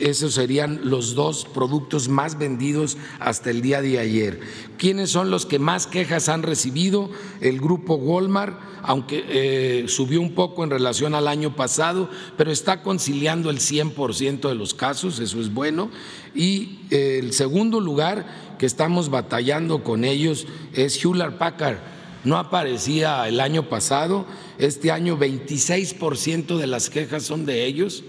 esos 0.00 0.34
serían 0.34 0.80
los 0.84 1.14
dos 1.14 1.46
productos 1.46 2.08
más 2.08 2.38
vendidos 2.38 2.98
hasta 3.18 3.50
el 3.50 3.62
día 3.62 3.80
de 3.80 3.98
ayer. 3.98 4.40
¿Quiénes 4.76 5.10
son 5.10 5.30
los 5.30 5.46
que 5.46 5.58
más 5.58 5.86
quejas 5.86 6.28
han 6.28 6.42
recibido? 6.42 7.08
El 7.40 7.58
grupo 7.58 7.94
Walmart, 7.94 8.58
aunque 8.82 9.24
eh, 9.28 9.84
subió 9.88 10.20
un 10.20 10.34
poco 10.34 10.62
en 10.62 10.70
relación 10.70 11.14
al 11.14 11.26
año 11.26 11.56
pasado, 11.56 12.10
pero 12.36 12.50
está 12.50 12.82
conciliando 12.82 13.48
el 13.48 13.60
100% 13.60 14.48
de 14.48 14.54
los 14.54 14.74
casos, 14.74 15.20
eso 15.20 15.40
es 15.40 15.54
bueno. 15.54 15.90
Y 16.34 16.80
eh, 16.90 17.20
el 17.22 17.32
segundo 17.32 17.80
lugar 17.80 18.26
que 18.58 18.66
estamos 18.66 19.08
batallando 19.08 19.82
con 19.82 20.04
ellos 20.04 20.46
es 20.74 21.02
Hewlett 21.02 21.38
Packard. 21.38 21.78
No 22.24 22.38
aparecía 22.38 23.26
el 23.26 23.40
año 23.40 23.68
pasado, 23.68 24.26
este 24.58 24.92
año 24.92 25.18
26% 25.18 26.56
de 26.56 26.66
las 26.66 26.88
quejas 26.88 27.24
son 27.24 27.44
de 27.46 27.64
ellos. 27.64 28.04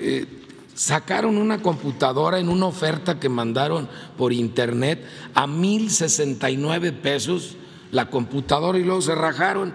Eh, 0.00 0.26
sacaron 0.74 1.36
una 1.36 1.62
computadora 1.62 2.40
en 2.40 2.48
una 2.48 2.66
oferta 2.66 3.20
que 3.20 3.28
mandaron 3.28 3.88
por 4.18 4.32
internet 4.32 5.04
a 5.34 5.46
mil 5.46 5.90
sesenta 5.90 6.50
y 6.50 6.56
nueve 6.56 6.92
pesos 6.92 7.56
la 7.92 8.10
computadora 8.10 8.78
y 8.78 8.82
luego 8.82 9.00
se 9.00 9.14
rajaron. 9.14 9.72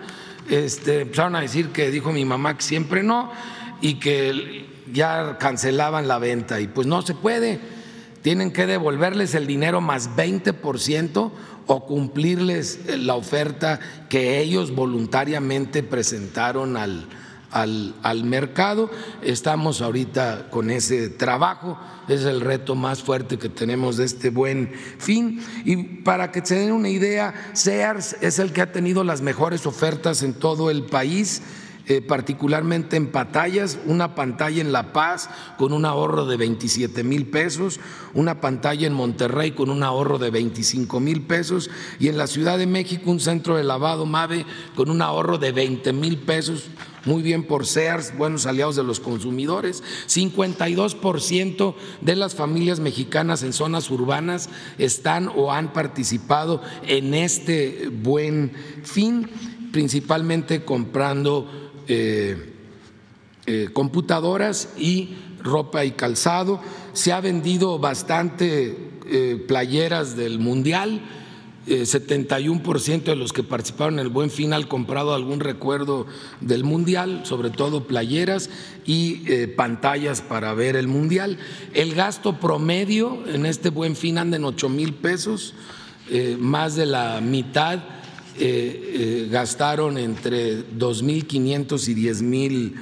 Este, 0.50 1.02
empezaron 1.02 1.36
a 1.36 1.42
decir 1.42 1.70
que 1.70 1.90
dijo 1.90 2.12
mi 2.12 2.26
mamá 2.26 2.58
que 2.58 2.64
siempre 2.64 3.02
no 3.02 3.32
y 3.82 3.96
que 3.96 4.68
ya 4.92 5.38
cancelaban 5.38 6.08
la 6.08 6.20
venta 6.20 6.60
y 6.60 6.68
pues 6.68 6.86
no 6.86 7.02
se 7.02 7.14
puede. 7.14 7.60
Tienen 8.22 8.52
que 8.52 8.66
devolverles 8.66 9.36
el 9.36 9.48
dinero 9.48 9.80
más 9.80 10.10
20% 10.18 11.32
o 11.72 11.86
cumplirles 11.86 12.80
la 12.98 13.14
oferta 13.14 13.80
que 14.10 14.40
ellos 14.40 14.74
voluntariamente 14.74 15.84
presentaron 15.84 16.78
al, 16.78 17.08
al, 17.52 18.24
mercado. 18.24 18.90
Estamos 19.22 19.80
ahorita 19.82 20.48
con 20.50 20.72
ese 20.72 21.10
trabajo, 21.10 21.78
es 22.08 22.24
el 22.24 22.42
reto 22.42 22.74
más 22.74 23.04
fuerte 23.04 23.38
que 23.38 23.50
tenemos 23.50 23.98
de 23.98 24.06
este 24.06 24.32
buen 24.32 24.74
fin. 24.98 25.44
Y 25.64 25.76
para 26.02 26.32
que 26.32 26.44
se 26.44 26.56
den 26.56 26.72
una 26.72 26.90
idea, 26.90 27.52
Sears 27.54 28.18
es 28.20 28.40
el 28.40 28.52
que 28.52 28.62
ha 28.62 28.72
tenido 28.72 29.04
las 29.04 29.22
mejores 29.22 29.68
ofertas 29.68 30.24
en 30.24 30.34
todo 30.34 30.72
el 30.72 30.86
país. 30.86 31.44
Eh, 31.92 32.04
particularmente 32.04 32.98
en 32.98 33.08
pantallas, 33.08 33.80
una 33.88 34.14
pantalla 34.14 34.62
en 34.62 34.72
La 34.72 34.94
Paz 34.94 35.28
con 35.58 35.74
un 35.74 35.86
ahorro 35.86 36.28
de 36.28 36.38
27 36.38 37.04
mil 37.04 37.26
pesos, 37.26 37.80
una 38.14 38.42
pantalla 38.42 38.86
en 38.86 38.94
Monterrey 38.94 39.54
con 39.54 39.72
un 39.72 39.82
ahorro 39.82 40.20
de 40.20 40.30
25 40.30 41.00
mil 41.00 41.24
pesos 41.24 41.72
y 42.00 42.08
en 42.08 42.20
la 42.20 42.28
Ciudad 42.28 42.60
de 42.60 42.68
México 42.68 43.10
un 43.10 43.20
centro 43.20 43.58
de 43.58 43.64
lavado 43.64 44.06
MAVE 44.06 44.46
con 44.76 44.92
un 44.92 45.02
ahorro 45.02 45.40
de 45.40 45.52
20 45.52 45.92
mil 45.94 46.20
pesos 46.20 46.66
muy 47.06 47.24
bien 47.24 47.44
por 47.44 47.66
Sears, 47.66 48.16
buenos 48.16 48.46
aliados 48.46 48.76
de 48.76 48.84
los 48.84 49.00
consumidores. 49.00 49.82
52% 50.08 51.74
de 52.02 52.16
las 52.16 52.36
familias 52.36 52.80
mexicanas 52.80 53.42
en 53.42 53.52
zonas 53.52 53.90
urbanas 53.90 54.52
están 54.78 55.28
o 55.36 55.52
han 55.52 55.74
participado 55.74 56.62
en 56.88 57.16
este 57.16 57.90
buen 57.92 58.52
fin, 58.84 59.28
principalmente 59.72 60.64
comprando 60.66 61.69
eh, 61.90 62.54
eh, 63.52 63.70
computadoras 63.74 64.70
y 64.78 65.16
ropa 65.42 65.84
y 65.84 65.94
calzado. 65.94 66.62
Se 66.94 67.12
ha 67.12 67.20
vendido 67.20 67.80
bastante 67.80 68.92
eh, 69.08 69.44
playeras 69.48 70.16
del 70.16 70.38
Mundial 70.38 71.02
71% 71.66 72.94
eh, 72.94 73.00
de 73.00 73.16
los 73.16 73.34
que 73.34 73.42
participaron 73.42 73.96
en 73.96 74.02
el 74.02 74.10
Buen 74.10 74.30
Fin 74.30 74.54
han 74.54 74.64
comprado 74.64 75.16
algún 75.16 75.40
recuerdo 75.40 76.06
del 76.42 76.64
Mundial, 76.64 77.22
sobre 77.24 77.50
todo 77.50 77.88
playeras 77.88 78.52
y 78.86 79.48
pantallas 79.56 80.22
para 80.22 80.54
ver 80.54 80.76
el 80.76 80.88
Mundial. 80.88 81.40
El 81.74 81.96
gasto 81.96 82.40
promedio 82.40 83.24
en 83.28 83.48
este 83.48 83.70
Buen 83.70 83.96
Fin 83.96 84.20
anda 84.20 84.38
en 84.38 84.46
8 84.46 84.70
mil 84.70 84.94
pesos, 84.94 85.56
más 86.38 86.76
de 86.76 86.86
la 86.86 87.20
mitad 87.20 87.80
gastaron 89.30 89.98
entre 89.98 90.66
2.500 90.78 91.88
y 91.88 91.94
10 91.94 92.22
mil 92.22 92.76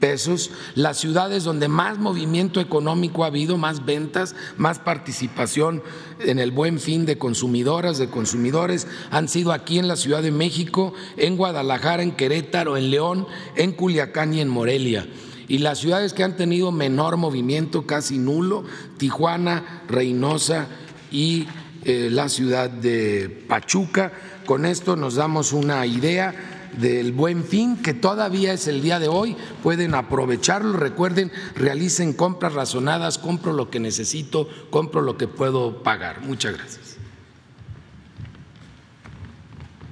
pesos, 0.00 0.50
las 0.74 0.98
ciudades 0.98 1.44
donde 1.44 1.68
más 1.68 1.98
movimiento 1.98 2.60
económico 2.60 3.22
ha 3.22 3.28
habido, 3.28 3.56
más 3.58 3.84
ventas, 3.84 4.34
más 4.56 4.80
participación 4.80 5.82
en 6.20 6.38
el 6.38 6.50
buen 6.50 6.80
fin 6.80 7.06
de 7.06 7.18
consumidoras, 7.18 7.98
de 7.98 8.08
consumidores, 8.08 8.88
han 9.10 9.28
sido 9.28 9.52
aquí 9.52 9.78
en 9.78 9.86
la 9.86 9.96
Ciudad 9.96 10.22
de 10.22 10.32
México, 10.32 10.94
en 11.16 11.36
Guadalajara, 11.36 12.02
en 12.02 12.12
Querétaro, 12.12 12.76
en 12.76 12.90
León, 12.90 13.26
en 13.54 13.72
Culiacán 13.72 14.34
y 14.34 14.40
en 14.40 14.48
Morelia. 14.48 15.06
Y 15.46 15.58
las 15.58 15.78
ciudades 15.78 16.12
que 16.12 16.24
han 16.24 16.36
tenido 16.36 16.72
menor 16.72 17.16
movimiento, 17.16 17.86
casi 17.86 18.18
nulo, 18.18 18.64
Tijuana, 18.98 19.82
Reynosa 19.88 20.68
y 21.10 21.46
eh, 21.84 22.08
la 22.10 22.28
ciudad 22.28 22.70
de 22.70 23.44
Pachuca. 23.48 24.12
Con 24.50 24.66
esto 24.66 24.96
nos 24.96 25.14
damos 25.14 25.52
una 25.52 25.86
idea 25.86 26.34
del 26.76 27.12
buen 27.12 27.44
fin, 27.44 27.76
que 27.76 27.94
todavía 27.94 28.52
es 28.52 28.66
el 28.66 28.82
día 28.82 28.98
de 28.98 29.06
hoy, 29.06 29.36
pueden 29.62 29.94
aprovecharlo. 29.94 30.72
Recuerden, 30.72 31.30
realicen 31.54 32.12
compras 32.12 32.54
razonadas, 32.54 33.18
compro 33.18 33.52
lo 33.52 33.70
que 33.70 33.78
necesito, 33.78 34.48
compro 34.70 35.02
lo 35.02 35.16
que 35.16 35.28
puedo 35.28 35.84
pagar. 35.84 36.22
Muchas 36.22 36.54
gracias. 36.54 36.96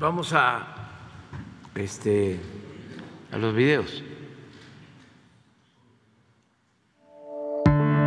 Vamos 0.00 0.32
a, 0.32 0.90
este, 1.76 2.40
a 3.30 3.38
los 3.38 3.54
videos. 3.54 4.02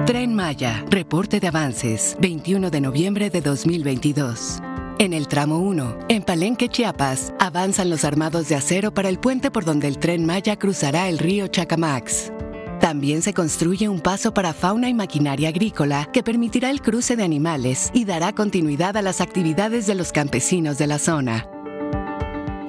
Tren 0.06 0.36
Maya, 0.36 0.84
reporte 0.90 1.40
de 1.40 1.48
avances, 1.48 2.18
21 2.20 2.70
de 2.70 2.82
noviembre 2.82 3.30
de 3.30 3.40
2022. 3.40 4.62
En 5.02 5.14
el 5.14 5.28
tramo 5.28 5.58
1, 5.58 5.98
en 6.10 6.22
Palenque, 6.22 6.70
Chiapas, 6.70 7.34
avanzan 7.40 7.90
los 7.90 8.06
armados 8.06 8.50
de 8.50 8.56
acero 8.56 8.94
para 8.94 9.10
el 9.10 9.18
puente 9.18 9.50
por 9.50 9.66
donde 9.66 9.88
el 9.88 9.98
tren 9.98 10.28
Maya 10.28 10.60
cruzará 10.60 11.10
el 11.10 11.18
río 11.18 11.48
Chacamax. 11.48 12.32
También 12.80 13.24
se 13.24 13.34
construye 13.34 13.90
un 13.90 14.00
paso 14.00 14.32
para 14.32 14.54
fauna 14.54 14.90
y 14.90 14.94
maquinaria 14.94 15.50
agrícola 15.50 16.08
que 16.14 16.22
permitirá 16.22 16.70
el 16.70 16.84
cruce 16.84 17.16
de 17.16 17.24
animales 17.24 17.90
y 17.96 18.06
dará 18.06 18.32
continuidad 18.34 18.96
a 18.96 19.02
las 19.02 19.22
actividades 19.22 19.88
de 19.88 19.96
los 19.96 20.12
campesinos 20.12 20.78
de 20.78 20.86
la 20.86 21.00
zona. 21.00 21.50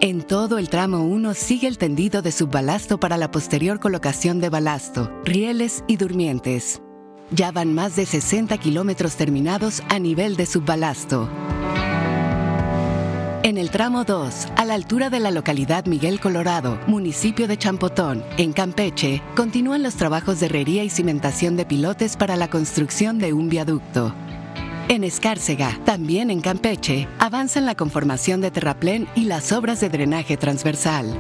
En 0.01 0.23
todo 0.23 0.57
el 0.57 0.71
tramo 0.71 1.05
1 1.05 1.35
sigue 1.35 1.69
el 1.69 1.77
tendido 1.77 2.23
de 2.23 2.33
subbalasto 2.33 2.99
para 2.99 3.19
la 3.19 3.31
posterior 3.31 3.79
colocación 3.79 4.41
de 4.41 4.49
balasto, 4.49 5.13
rieles 5.23 5.85
y 5.87 5.99
durmientes. 5.99 6.81
Ya 7.31 7.53
van 7.53 7.75
más 7.75 7.95
de 7.95 8.07
60 8.07 8.57
kilómetros 8.57 9.17
terminados 9.17 9.83
a 9.91 9.99
nivel 9.99 10.37
de 10.37 10.47
subbalasto. 10.47 11.29
En 13.45 13.59
el 13.59 13.71
tramo 13.71 14.05
2, 14.05 14.47
a 14.55 14.65
la 14.65 14.75
altura 14.75 15.11
de 15.11 15.19
la 15.19 15.33
localidad 15.33 15.87
Miguel 15.87 16.21
Colorado, 16.21 16.79
municipio 16.87 17.49
de 17.49 17.59
Champotón, 17.59 18.23
en 18.39 18.53
Campeche, 18.53 19.21
continúan 19.35 19.83
los 19.83 19.97
trabajos 19.97 20.39
de 20.39 20.47
herrería 20.47 20.85
y 20.85 20.91
cimentación 20.91 21.57
de 21.57 21.65
pilotes 21.65 22.17
para 22.17 22.37
la 22.37 22.49
construcción 22.49 23.19
de 23.19 23.33
un 23.33 23.49
viaducto. 23.49 24.15
En 24.87 25.03
Escárcega, 25.03 25.77
también 25.85 26.31
en 26.31 26.41
Campeche, 26.41 27.09
avanzan 27.19 27.67
la 27.67 27.75
conformación 27.75 28.41
de 28.41 28.53
terraplén 28.53 29.09
y 29.17 29.25
las 29.25 29.51
obras 29.51 29.81
de 29.81 29.89
drenaje 29.89 30.37
transversal. 30.37 31.13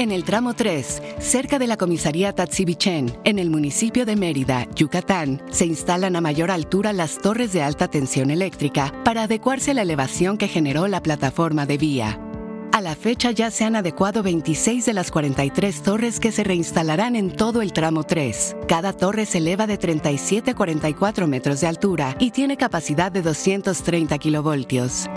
En 0.00 0.12
el 0.12 0.24
tramo 0.24 0.54
3, 0.54 1.02
cerca 1.18 1.58
de 1.58 1.66
la 1.66 1.76
comisaría 1.76 2.32
Tatsibichen, 2.32 3.18
en 3.22 3.38
el 3.38 3.50
municipio 3.50 4.06
de 4.06 4.16
Mérida, 4.16 4.66
Yucatán, 4.74 5.42
se 5.50 5.66
instalan 5.66 6.16
a 6.16 6.22
mayor 6.22 6.50
altura 6.50 6.94
las 6.94 7.18
torres 7.18 7.52
de 7.52 7.62
alta 7.62 7.86
tensión 7.86 8.30
eléctrica 8.30 8.94
para 9.04 9.24
adecuarse 9.24 9.72
a 9.72 9.74
la 9.74 9.82
elevación 9.82 10.38
que 10.38 10.48
generó 10.48 10.88
la 10.88 11.02
plataforma 11.02 11.66
de 11.66 11.76
vía. 11.76 12.18
A 12.72 12.80
la 12.80 12.94
fecha 12.94 13.30
ya 13.32 13.50
se 13.50 13.64
han 13.64 13.76
adecuado 13.76 14.22
26 14.22 14.86
de 14.86 14.94
las 14.94 15.10
43 15.10 15.82
torres 15.82 16.18
que 16.18 16.32
se 16.32 16.44
reinstalarán 16.44 17.14
en 17.14 17.30
todo 17.30 17.60
el 17.60 17.74
tramo 17.74 18.04
3. 18.04 18.56
Cada 18.66 18.94
torre 18.94 19.26
se 19.26 19.36
eleva 19.36 19.66
de 19.66 19.76
37 19.76 20.52
a 20.52 20.54
44 20.54 21.26
metros 21.26 21.60
de 21.60 21.66
altura 21.66 22.16
y 22.18 22.30
tiene 22.30 22.56
capacidad 22.56 23.12
de 23.12 23.20
230 23.20 24.16
kilovoltios. 24.16 25.10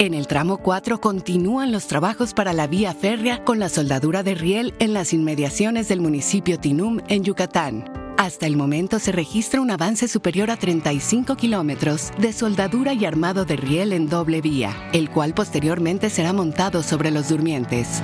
En 0.00 0.14
el 0.14 0.28
tramo 0.28 0.58
4 0.58 1.00
continúan 1.00 1.72
los 1.72 1.88
trabajos 1.88 2.32
para 2.32 2.52
la 2.52 2.68
vía 2.68 2.94
férrea 2.94 3.42
con 3.42 3.58
la 3.58 3.68
soldadura 3.68 4.22
de 4.22 4.36
riel 4.36 4.72
en 4.78 4.94
las 4.94 5.12
inmediaciones 5.12 5.88
del 5.88 6.00
municipio 6.00 6.56
Tinum, 6.60 7.00
en 7.08 7.24
Yucatán. 7.24 7.84
Hasta 8.16 8.46
el 8.46 8.56
momento 8.56 9.00
se 9.00 9.10
registra 9.10 9.60
un 9.60 9.72
avance 9.72 10.06
superior 10.06 10.52
a 10.52 10.56
35 10.56 11.34
kilómetros 11.34 12.12
de 12.16 12.32
soldadura 12.32 12.92
y 12.92 13.06
armado 13.06 13.44
de 13.44 13.56
riel 13.56 13.92
en 13.92 14.08
doble 14.08 14.40
vía, 14.40 14.72
el 14.92 15.10
cual 15.10 15.34
posteriormente 15.34 16.10
será 16.10 16.32
montado 16.32 16.84
sobre 16.84 17.10
los 17.10 17.28
durmientes. 17.28 18.00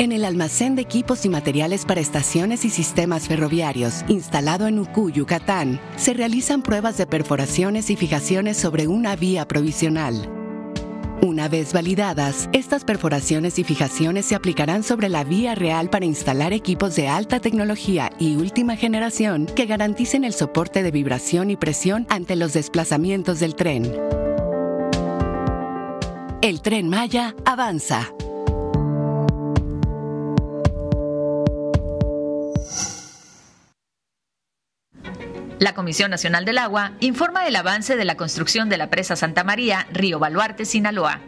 En 0.00 0.12
el 0.12 0.24
almacén 0.24 0.76
de 0.76 0.80
equipos 0.80 1.26
y 1.26 1.28
materiales 1.28 1.84
para 1.84 2.00
estaciones 2.00 2.64
y 2.64 2.70
sistemas 2.70 3.28
ferroviarios, 3.28 4.02
instalado 4.08 4.66
en 4.66 4.78
Ucú, 4.78 5.10
Yucatán, 5.10 5.78
se 5.96 6.14
realizan 6.14 6.62
pruebas 6.62 6.96
de 6.96 7.06
perforaciones 7.06 7.90
y 7.90 7.96
fijaciones 7.96 8.56
sobre 8.56 8.88
una 8.88 9.14
vía 9.14 9.46
provisional. 9.46 10.26
Una 11.20 11.48
vez 11.48 11.74
validadas, 11.74 12.48
estas 12.54 12.84
perforaciones 12.84 13.58
y 13.58 13.64
fijaciones 13.64 14.24
se 14.24 14.34
aplicarán 14.34 14.84
sobre 14.84 15.10
la 15.10 15.22
vía 15.22 15.54
real 15.54 15.90
para 15.90 16.06
instalar 16.06 16.54
equipos 16.54 16.96
de 16.96 17.08
alta 17.08 17.38
tecnología 17.38 18.10
y 18.18 18.36
última 18.36 18.76
generación 18.76 19.44
que 19.54 19.66
garanticen 19.66 20.24
el 20.24 20.32
soporte 20.32 20.82
de 20.82 20.92
vibración 20.92 21.50
y 21.50 21.56
presión 21.56 22.06
ante 22.08 22.36
los 22.36 22.54
desplazamientos 22.54 23.38
del 23.38 23.54
tren. 23.54 23.94
El 26.40 26.62
tren 26.62 26.88
Maya 26.88 27.34
avanza. 27.44 28.14
La 35.60 35.74
Comisión 35.74 36.10
Nacional 36.10 36.46
del 36.46 36.56
Agua 36.56 36.92
informa 37.00 37.46
el 37.46 37.54
avance 37.54 37.94
de 37.94 38.06
la 38.06 38.16
construcción 38.16 38.70
de 38.70 38.78
la 38.78 38.88
presa 38.88 39.14
Santa 39.14 39.44
María, 39.44 39.86
Río 39.92 40.18
Baluarte, 40.18 40.64
Sinaloa. 40.64 41.20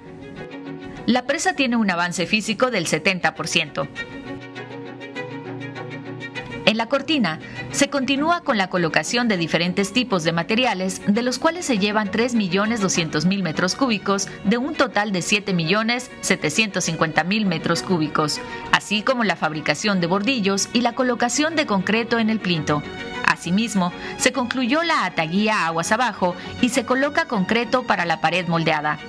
La 1.04 1.26
presa 1.26 1.54
tiene 1.54 1.76
un 1.76 1.90
avance 1.90 2.24
físico 2.24 2.70
del 2.70 2.86
70%. 2.86 3.86
En 6.64 6.76
la 6.76 6.86
cortina 6.86 7.40
se 7.72 7.90
continúa 7.90 8.42
con 8.42 8.56
la 8.56 8.70
colocación 8.70 9.26
de 9.26 9.36
diferentes 9.36 9.92
tipos 9.92 10.22
de 10.22 10.30
materiales, 10.32 11.02
de 11.06 11.22
los 11.22 11.40
cuales 11.40 11.66
se 11.66 11.78
llevan 11.78 12.08
3.200.000 12.10 13.42
metros 13.42 13.74
cúbicos 13.74 14.28
de 14.44 14.58
un 14.58 14.74
total 14.74 15.10
de 15.10 15.18
7.750.000 15.20 17.46
metros 17.46 17.82
cúbicos, 17.82 18.40
así 18.70 19.02
como 19.02 19.24
la 19.24 19.34
fabricación 19.36 20.00
de 20.00 20.06
bordillos 20.06 20.68
y 20.72 20.82
la 20.82 20.94
colocación 20.94 21.56
de 21.56 21.66
concreto 21.66 22.20
en 22.20 22.30
el 22.30 22.38
plinto. 22.38 22.80
Asimismo, 23.26 23.92
se 24.18 24.32
concluyó 24.32 24.84
la 24.84 25.04
ataguía 25.04 25.66
aguas 25.66 25.90
abajo 25.90 26.36
y 26.60 26.68
se 26.68 26.84
coloca 26.84 27.26
concreto 27.26 27.82
para 27.82 28.04
la 28.04 28.20
pared 28.20 28.46
moldeada. 28.46 29.00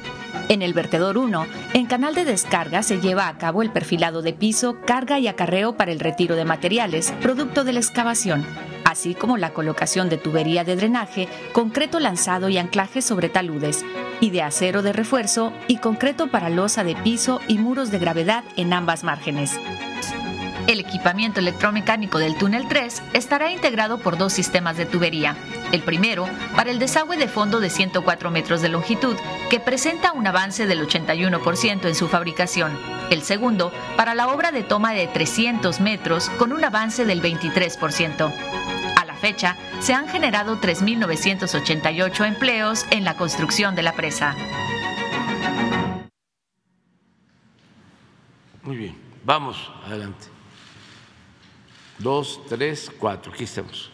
En 0.49 0.61
el 0.61 0.73
vertedor 0.73 1.17
1, 1.17 1.45
en 1.73 1.85
canal 1.85 2.15
de 2.15 2.25
descarga 2.25 2.83
se 2.83 2.99
lleva 2.99 3.27
a 3.27 3.37
cabo 3.37 3.61
el 3.61 3.71
perfilado 3.71 4.21
de 4.21 4.33
piso, 4.33 4.77
carga 4.85 5.17
y 5.19 5.27
acarreo 5.27 5.77
para 5.77 5.91
el 5.91 5.99
retiro 5.99 6.35
de 6.35 6.45
materiales, 6.45 7.13
producto 7.21 7.63
de 7.63 7.73
la 7.73 7.79
excavación, 7.79 8.45
así 8.83 9.15
como 9.15 9.37
la 9.37 9.53
colocación 9.53 10.09
de 10.09 10.17
tubería 10.17 10.63
de 10.63 10.75
drenaje, 10.75 11.27
concreto 11.53 11.99
lanzado 11.99 12.49
y 12.49 12.57
anclaje 12.57 13.01
sobre 13.01 13.29
taludes, 13.29 13.85
y 14.19 14.31
de 14.31 14.41
acero 14.41 14.81
de 14.81 14.93
refuerzo 14.93 15.53
y 15.67 15.77
concreto 15.77 16.27
para 16.27 16.49
losa 16.49 16.83
de 16.83 16.95
piso 16.95 17.39
y 17.47 17.57
muros 17.57 17.89
de 17.89 17.99
gravedad 17.99 18.43
en 18.57 18.73
ambas 18.73 19.03
márgenes. 19.03 19.59
El 20.65 20.79
equipamiento 20.79 21.41
electromecánico 21.41 22.19
del 22.19 22.37
túnel 22.37 22.69
3 22.69 23.03
estará 23.11 23.51
integrado 23.51 23.97
por 23.97 24.17
dos 24.17 24.31
sistemas 24.31 24.77
de 24.77 24.85
tubería. 24.85 25.35
El 25.73 25.81
primero, 25.81 26.25
para 26.55 26.71
el 26.71 26.79
desagüe 26.79 27.17
de 27.17 27.27
fondo 27.27 27.59
de 27.59 27.69
104 27.69 28.31
metros 28.31 28.61
de 28.61 28.69
longitud, 28.69 29.17
que 29.49 29.59
presenta 29.59 30.13
un 30.13 30.25
avance 30.25 30.65
del 30.65 30.87
81% 30.87 31.85
en 31.85 31.95
su 31.95 32.07
fabricación. 32.07 32.79
El 33.09 33.23
segundo, 33.23 33.73
para 33.97 34.15
la 34.15 34.29
obra 34.29 34.53
de 34.53 34.63
toma 34.63 34.93
de 34.93 35.07
300 35.07 35.81
metros, 35.81 36.29
con 36.39 36.53
un 36.53 36.63
avance 36.63 37.03
del 37.03 37.21
23%. 37.21 38.33
A 38.95 39.05
la 39.05 39.15
fecha, 39.15 39.57
se 39.81 39.93
han 39.93 40.07
generado 40.07 40.61
3.988 40.61 42.25
empleos 42.25 42.85
en 42.89 43.03
la 43.03 43.17
construcción 43.17 43.75
de 43.75 43.83
la 43.83 43.91
presa. 43.93 44.33
Muy 48.63 48.77
bien, 48.77 48.97
vamos 49.25 49.69
adelante 49.85 50.33
dos, 52.03 52.41
tres, 52.47 52.91
cuatro. 52.99 53.31
Aquí 53.33 53.45
estamos. 53.45 53.89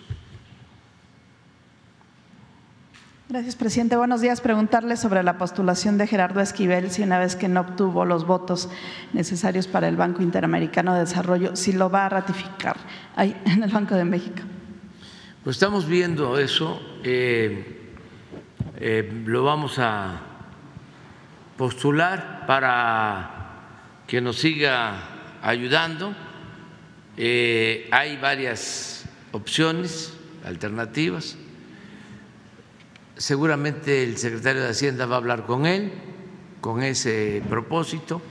Gracias, 3.30 3.56
presidente. 3.56 3.96
Buenos 3.96 4.22
días. 4.22 4.42
Preguntarle 4.42 4.98
sobre 4.98 5.22
la 5.22 5.38
postulación 5.38 6.00
de 6.00 6.08
Gerardo 6.08 6.42
Esquivel, 6.42 6.90
si 6.90 7.04
una 7.04 7.20
vez 7.20 7.36
que 7.36 7.48
no 7.48 7.62
obtuvo 7.62 8.04
los 8.04 8.26
votos 8.26 8.70
necesarios 9.14 9.68
para 9.68 9.88
el 9.88 9.96
Banco 9.96 10.24
Interamericano 10.24 10.96
de 10.96 11.02
Desarrollo, 11.02 11.56
si 11.56 11.72
lo 11.72 11.92
va 11.92 12.08
a 12.08 12.10
ratificar 12.10 12.78
ahí 13.16 13.40
en 13.46 13.62
el 13.62 13.70
Banco 13.70 13.94
de 13.94 14.04
México. 14.04 14.42
Pues 15.44 15.58
estamos 15.58 15.88
viendo 15.88 16.40
eso. 16.40 16.82
Eh, 17.04 17.94
eh, 18.78 19.24
lo 19.26 19.44
vamos 19.44 19.78
a 19.78 20.22
postular 21.56 22.46
para 22.48 23.30
que 24.08 24.22
nos 24.22 24.38
siga 24.38 25.38
ayudando 25.44 26.16
eh, 27.22 27.90
hay 27.92 28.16
varias 28.16 29.04
opciones, 29.34 30.14
alternativas. 30.46 31.36
Seguramente 33.18 34.04
el 34.04 34.16
secretario 34.18 34.62
de 34.62 34.70
Hacienda 34.70 35.06
va 35.06 35.16
a 35.16 35.18
hablar 35.18 35.46
con 35.46 35.66
él 35.66 35.92
con 36.62 36.82
ese 36.82 37.44
propósito. 37.50 38.22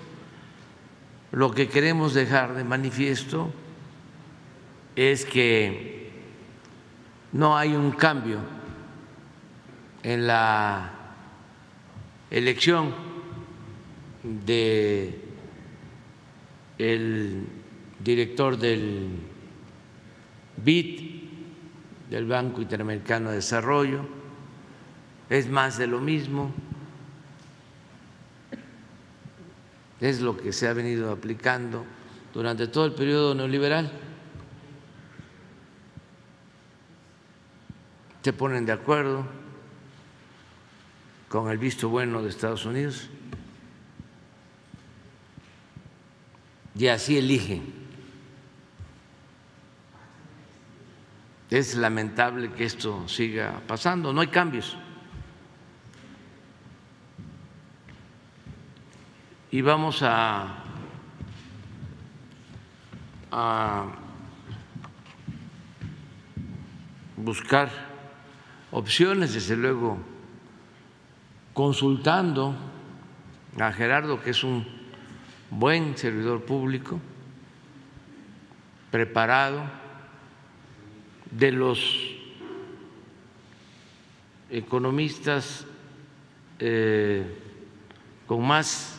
Lo 1.33 1.51
que 1.51 1.69
queremos 1.69 2.15
dejar 2.15 2.55
de 2.55 2.65
manifiesto 2.65 3.51
es 4.97 5.27
que 5.27 6.11
no 7.33 7.59
hay 7.59 7.75
un 7.75 7.93
cambio 7.93 8.39
en 10.03 10.27
la 10.27 10.93
elección 12.31 12.95
de 14.23 15.21
el 16.79 17.58
director 18.09 18.57
del 18.57 19.07
BID, 20.57 21.21
del 22.09 22.27
Banco 22.27 22.63
Interamericano 22.63 23.29
de 23.29 23.37
Desarrollo, 23.37 24.01
es 25.29 25.47
más 25.51 25.77
de 25.77 25.87
lo 25.87 26.01
mismo, 26.01 26.55
es 30.01 30.23
lo 30.23 30.39
que 30.39 30.55
se 30.55 30.69
ha 30.69 30.73
venido 30.73 31.13
aplicando 31.13 31.85
durante 32.33 32.67
todo 32.69 32.87
el 32.87 32.95
periodo 32.95 33.35
neoliberal. 33.35 33.93
Se 38.23 38.33
ponen 38.33 38.65
de 38.65 38.73
acuerdo 38.73 39.27
con 41.29 41.51
el 41.51 41.59
visto 41.59 41.91
bueno 41.91 42.23
de 42.23 42.31
Estados 42.31 42.65
Unidos 42.65 43.11
y 46.75 46.87
así 46.87 47.19
eligen 47.19 47.78
Es 51.51 51.75
lamentable 51.77 52.53
que 52.53 52.65
esto 52.65 53.09
siga 53.09 53.63
pasando, 53.67 54.13
no 54.13 54.21
hay 54.21 54.27
cambios. 54.27 54.77
Y 59.51 59.63
vamos 59.63 60.03
a, 60.03 60.65
buscar 67.17 67.71
opciones, 68.71 69.33
desde 69.35 69.57
luego, 69.57 69.99
consultando 71.55 72.55
a 73.59 73.73
Gerardo, 73.73 74.23
que 74.23 74.31
es 74.31 74.45
un 74.45 74.67
buen 75.51 75.97
servidor 75.97 76.45
público, 76.45 77.01
preparado 78.91 79.78
de 81.31 81.53
los 81.53 82.17
economistas 84.51 85.67
eh, 86.59 87.25
con 88.27 88.47
más 88.47 88.99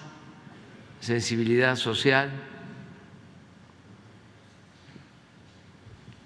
sensibilidad 1.00 1.76
social. 1.76 2.32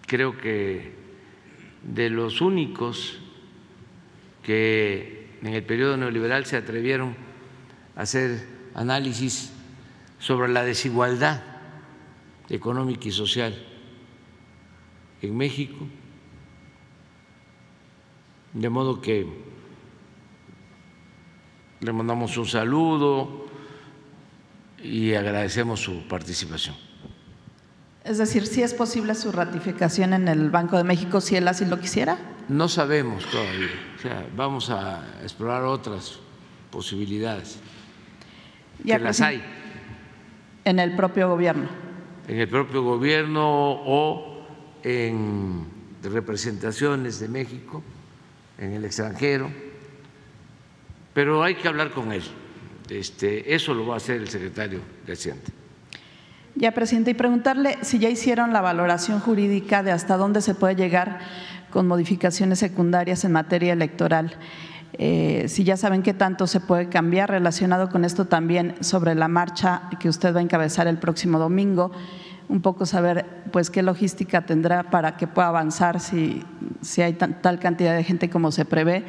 Creo 0.08 0.38
que 0.38 0.94
de 1.84 2.10
los 2.10 2.42
únicos 2.42 3.20
que 4.44 5.38
en 5.42 5.54
el 5.54 5.64
periodo 5.64 5.98
neoliberal 5.98 6.46
se 6.46 6.58
atrevieron 6.58 7.16
a 7.96 8.02
hacer 8.02 8.48
análisis 8.76 9.52
sobre 10.20 10.52
la 10.52 10.64
desigualdad 10.64 11.44
económica 12.50 13.08
y 13.08 13.12
social 13.12 13.73
en 15.24 15.38
México, 15.38 15.88
de 18.52 18.70
modo 18.70 19.02
que 19.02 19.26
le 21.80 21.94
mandamos 21.94 22.38
un 22.38 22.46
saludo 22.46 23.48
y 24.84 25.14
agradecemos 25.14 25.80
su 25.80 26.08
participación. 26.10 26.76
Es 28.04 28.18
decir, 28.18 28.46
si 28.46 28.62
es 28.62 28.74
posible 28.74 29.16
su 29.16 29.32
ratificación 29.32 30.14
en 30.14 30.28
el 30.28 30.50
Banco 30.50 30.76
de 30.76 30.84
México 30.84 31.22
si 31.22 31.38
él 31.38 31.48
así 31.48 31.64
lo 31.66 31.80
quisiera. 31.80 32.18
No 32.50 32.68
sabemos 32.68 33.26
todavía, 33.26 33.70
o 33.98 34.02
sea, 34.02 34.28
vamos 34.36 34.70
a 34.70 35.22
explorar 35.22 35.64
otras 35.64 36.20
posibilidades. 36.70 37.60
Ya 38.84 38.98
que 38.98 39.06
las 39.06 39.22
hay. 39.22 39.42
En 40.66 40.80
el 40.80 40.98
propio 40.98 41.30
gobierno. 41.30 41.70
En 42.28 42.40
el 42.40 42.50
propio 42.50 42.84
gobierno 42.84 43.72
o 43.72 44.33
en 44.84 45.66
representaciones 46.04 47.20
de 47.20 47.28
México 47.30 47.82
en 48.58 48.74
el 48.74 48.86
extranjero, 48.86 49.50
pero 51.14 51.44
hay 51.44 51.56
que 51.56 51.68
hablar 51.68 51.92
con 51.92 52.12
él 52.12 52.24
este, 52.90 53.54
eso 53.54 53.74
lo 53.74 53.88
va 53.88 53.96
a 53.96 53.98
hacer 53.98 54.18
el 54.18 54.28
secretario 54.28 54.80
de. 55.06 55.34
Ya, 56.56 56.72
presidente, 56.72 57.12
y 57.12 57.14
preguntarle 57.14 57.78
si 57.82 58.00
ya 58.00 58.10
hicieron 58.10 58.54
la 58.54 58.62
valoración 58.62 59.20
jurídica 59.20 59.84
de 59.84 59.92
hasta 59.92 60.18
dónde 60.18 60.42
se 60.42 60.54
puede 60.54 60.76
llegar 60.76 61.20
con 61.72 61.88
modificaciones 61.88 62.60
secundarias 62.60 63.26
en 63.26 63.32
materia 63.32 63.74
electoral. 63.74 64.36
Eh, 65.00 65.46
si 65.48 65.64
ya 65.64 65.76
saben 65.76 66.04
qué 66.04 66.14
tanto 66.14 66.46
se 66.46 66.60
puede 66.60 66.88
cambiar 66.88 67.32
relacionado 67.32 67.90
con 67.90 68.06
esto 68.06 68.26
también 68.26 68.76
sobre 68.82 69.16
la 69.16 69.28
marcha 69.28 69.90
que 70.00 70.08
usted 70.08 70.36
va 70.36 70.40
a 70.40 70.44
encabezar 70.44 70.86
el 70.86 71.00
próximo 71.00 71.40
domingo, 71.40 71.92
un 72.54 72.62
poco 72.62 72.86
saber 72.86 73.26
pues 73.52 73.72
qué 73.72 73.82
logística 73.82 74.46
tendrá 74.46 74.92
para 74.92 75.18
que 75.18 75.26
pueda 75.26 75.48
avanzar 75.48 76.00
si, 76.00 76.44
si 76.82 77.02
hay 77.02 77.14
tal 77.14 77.58
cantidad 77.60 77.96
de 77.96 78.04
gente 78.04 78.30
como 78.30 78.52
se 78.52 78.64
prevé. 78.64 79.04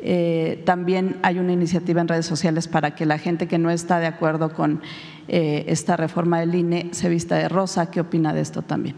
Eh, 0.00 0.62
también 0.64 1.16
hay 1.24 1.40
una 1.40 1.52
iniciativa 1.52 2.00
en 2.00 2.06
redes 2.06 2.26
sociales 2.26 2.68
para 2.68 2.94
que 2.94 3.04
la 3.04 3.18
gente 3.18 3.48
que 3.48 3.58
no 3.58 3.72
está 3.72 3.98
de 3.98 4.06
acuerdo 4.06 4.54
con 4.54 4.80
eh, 5.26 5.64
esta 5.66 5.96
reforma 5.96 6.38
del 6.38 6.54
INE 6.54 6.90
se 6.92 7.08
vista 7.08 7.34
de 7.34 7.48
rosa. 7.48 7.90
¿Qué 7.90 7.98
opina 8.00 8.32
de 8.32 8.42
esto 8.42 8.62
también? 8.62 8.94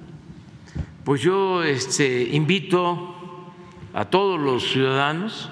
Pues 1.02 1.22
yo 1.22 1.62
este, 1.62 2.24
invito 2.32 3.14
a 3.94 4.04
todos 4.04 4.38
los 4.38 4.70
ciudadanos 4.70 5.48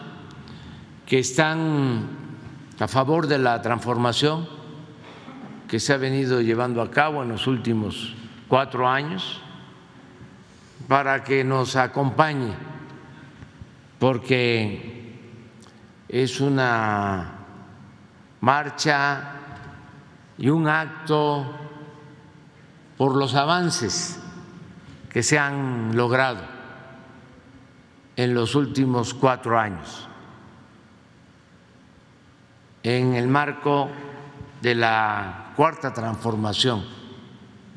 que 1.07 1.19
están 1.19 2.11
a 2.79 2.89
favor 2.89 3.27
de 3.27 3.39
la 3.39 3.63
transformación 3.63 4.47
que 5.67 5.81
se 5.81 5.95
ha 5.95 5.97
venido 5.97 6.43
llevando 6.43 6.83
a 6.83 6.91
cabo 6.91 7.23
en 7.23 7.31
los 7.31 7.47
últimos 7.47 8.18
cuatro 8.49 8.89
años 8.89 9.41
para 10.89 11.23
que 11.23 11.45
nos 11.45 11.77
acompañe, 11.77 12.55
porque 13.99 15.21
es 16.09 16.41
una 16.41 17.33
marcha 18.41 19.33
y 20.39 20.49
un 20.49 20.67
acto 20.67 21.55
por 22.97 23.17
los 23.17 23.35
avances 23.35 24.19
que 25.11 25.23
se 25.23 25.39
han 25.39 25.97
logrado 25.97 26.41
en 28.17 28.35
los 28.35 28.55
últimos 28.55 29.15
cuatro 29.15 29.59
años 29.59 30.09
en 32.83 33.15
el 33.15 33.29
marco 33.29 33.91
de 34.63 34.75
la 34.75 35.53
cuarta 35.57 35.93
transformación 35.93 36.98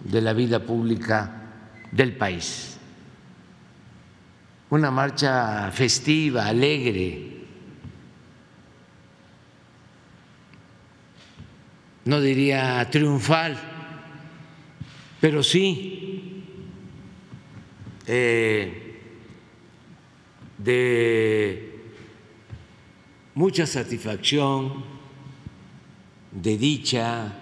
de 0.04 0.22
la 0.22 0.34
vida 0.34 0.60
pública 0.60 1.32
del 1.92 2.16
país. 2.16 2.78
Una 4.70 4.90
marcha 4.90 5.70
festiva, 5.72 6.48
alegre, 6.48 7.32
no 12.06 12.20
diría 12.22 12.88
triunfal, 12.90 13.58
pero 15.20 15.44
sí 15.44 16.44
eh, 18.08 19.00
de 20.58 21.80
mucha 23.36 23.66
satisfacción, 23.66 24.84
de 26.32 26.58
dicha, 26.58 27.34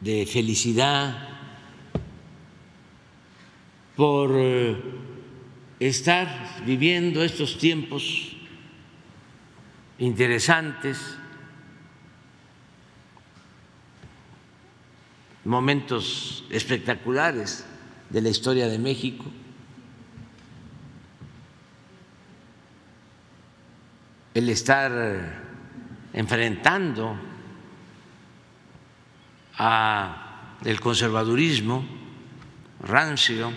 de 0.00 0.26
felicidad 0.26 1.28
por 3.96 4.30
eh, 4.34 4.76
estar 5.78 6.62
viviendo 6.64 7.22
estos 7.22 7.58
tiempos 7.58 8.36
interesantes, 9.98 11.18
momentos 15.44 16.44
espectaculares 16.50 17.66
de 18.08 18.22
la 18.22 18.30
historia 18.30 18.68
de 18.68 18.78
México. 18.78 19.26
El 24.32 24.48
estar 24.48 25.50
enfrentando 26.14 27.29
a 29.62 30.56
el 30.64 30.80
conservadurismo 30.80 31.84
rancio 32.80 33.52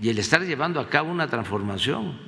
y 0.00 0.08
el 0.08 0.18
estar 0.18 0.40
llevando 0.42 0.80
a 0.80 0.88
cabo 0.88 1.10
una 1.10 1.28
transformación, 1.28 2.18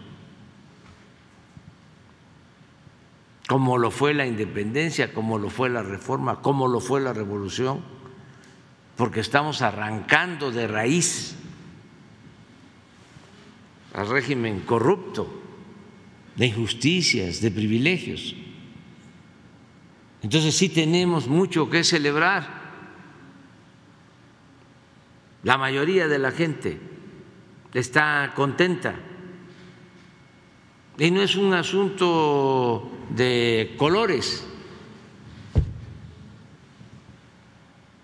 como 3.49 3.79
lo 3.79 3.91
fue 3.91 4.13
la 4.13 4.27
independencia, 4.27 5.15
como 5.15 5.39
lo 5.39 5.49
fue 5.49 5.71
la 5.71 5.83
reforma, 5.83 6.43
como 6.43 6.69
lo 6.69 6.81
fue 6.81 7.01
la 7.01 7.15
revolución, 7.15 7.83
porque 8.97 9.21
estamos 9.21 9.63
arrancando 9.63 10.53
de 10.53 10.67
raíz 10.67 11.35
al 13.95 14.11
régimen 14.11 14.61
corrupto 14.61 15.43
de 16.37 16.47
injusticias, 16.47 17.41
de 17.41 17.51
privilegios. 17.51 18.37
Entonces 20.25 20.57
sí 20.57 20.71
tenemos 20.71 21.29
mucho 21.29 21.69
que 21.69 21.85
celebrar. 21.85 22.49
La 25.43 25.59
mayoría 25.59 26.09
de 26.09 26.19
la 26.19 26.31
gente 26.31 26.81
está 27.75 28.33
contenta. 28.35 28.95
Y 30.97 31.11
no 31.11 31.21
es 31.21 31.37
un 31.37 31.53
asunto 31.53 32.91
de 33.11 33.75
colores. 33.77 34.47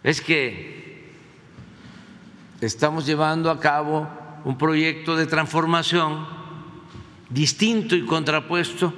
Es 0.03 0.21
que 0.21 1.15
estamos 2.61 3.07
llevando 3.07 3.51
a 3.51 3.59
cabo 3.59 4.07
un 4.45 4.59
proyecto 4.59 5.17
de 5.17 5.27
transformación 5.27 6.27
distinto 7.31 7.97
y 7.97 8.05
contrapuesto 8.05 8.93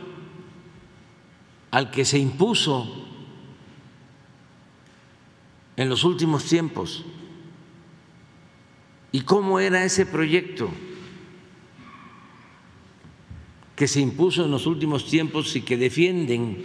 al 1.71 1.93
que 1.93 2.05
se 2.05 2.19
impuso 2.19 3.02
en 5.77 5.89
los 5.89 6.05
últimos 6.05 6.45
tiempos. 6.45 7.05
¿Y 9.11 9.23
cómo 9.23 9.61
era 9.61 9.85
ese 9.85 10.07
proyecto 10.07 10.71
que 13.77 13.89
se 13.89 14.01
impuso 14.01 14.45
en 14.45 14.51
los 14.51 14.67
últimos 14.67 15.07
tiempos 15.07 15.55
y 15.57 15.63
que 15.63 15.77
defienden 15.77 16.65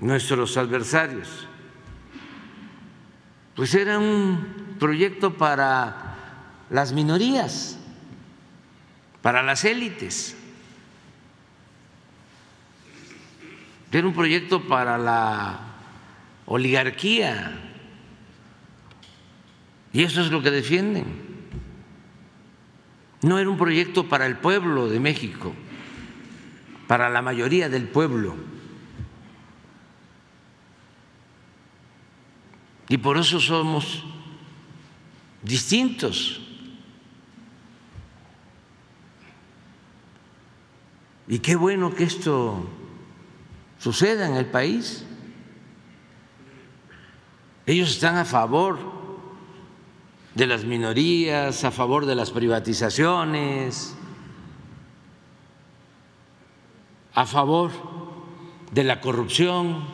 nuestros 0.00 0.56
adversarios? 0.56 1.46
Pues 3.54 3.74
era 3.74 3.98
un 3.98 4.76
proyecto 4.78 5.34
para 5.34 6.14
las 6.70 6.92
minorías, 6.92 7.78
para 9.20 9.42
las 9.42 9.64
élites. 9.64 10.37
Era 13.90 14.06
un 14.06 14.14
proyecto 14.14 14.66
para 14.66 14.98
la 14.98 15.60
oligarquía. 16.46 17.58
Y 19.92 20.02
eso 20.02 20.20
es 20.20 20.30
lo 20.30 20.42
que 20.42 20.50
defienden. 20.50 21.06
No 23.22 23.38
era 23.38 23.48
un 23.48 23.56
proyecto 23.56 24.08
para 24.08 24.26
el 24.26 24.36
pueblo 24.36 24.88
de 24.88 25.00
México, 25.00 25.54
para 26.86 27.08
la 27.08 27.22
mayoría 27.22 27.68
del 27.68 27.88
pueblo. 27.88 28.36
Y 32.88 32.98
por 32.98 33.18
eso 33.18 33.40
somos 33.40 34.04
distintos. 35.42 36.40
Y 41.26 41.40
qué 41.40 41.56
bueno 41.56 41.94
que 41.94 42.04
esto 42.04 42.66
suceda 43.78 44.26
en 44.26 44.34
el 44.34 44.46
país. 44.46 45.04
Ellos 47.66 47.90
están 47.90 48.16
a 48.16 48.24
favor 48.24 48.78
de 50.34 50.46
las 50.46 50.64
minorías, 50.64 51.64
a 51.64 51.70
favor 51.70 52.06
de 52.06 52.14
las 52.14 52.30
privatizaciones, 52.30 53.94
a 57.14 57.26
favor 57.26 57.72
de 58.70 58.84
la 58.84 59.00
corrupción, 59.00 59.84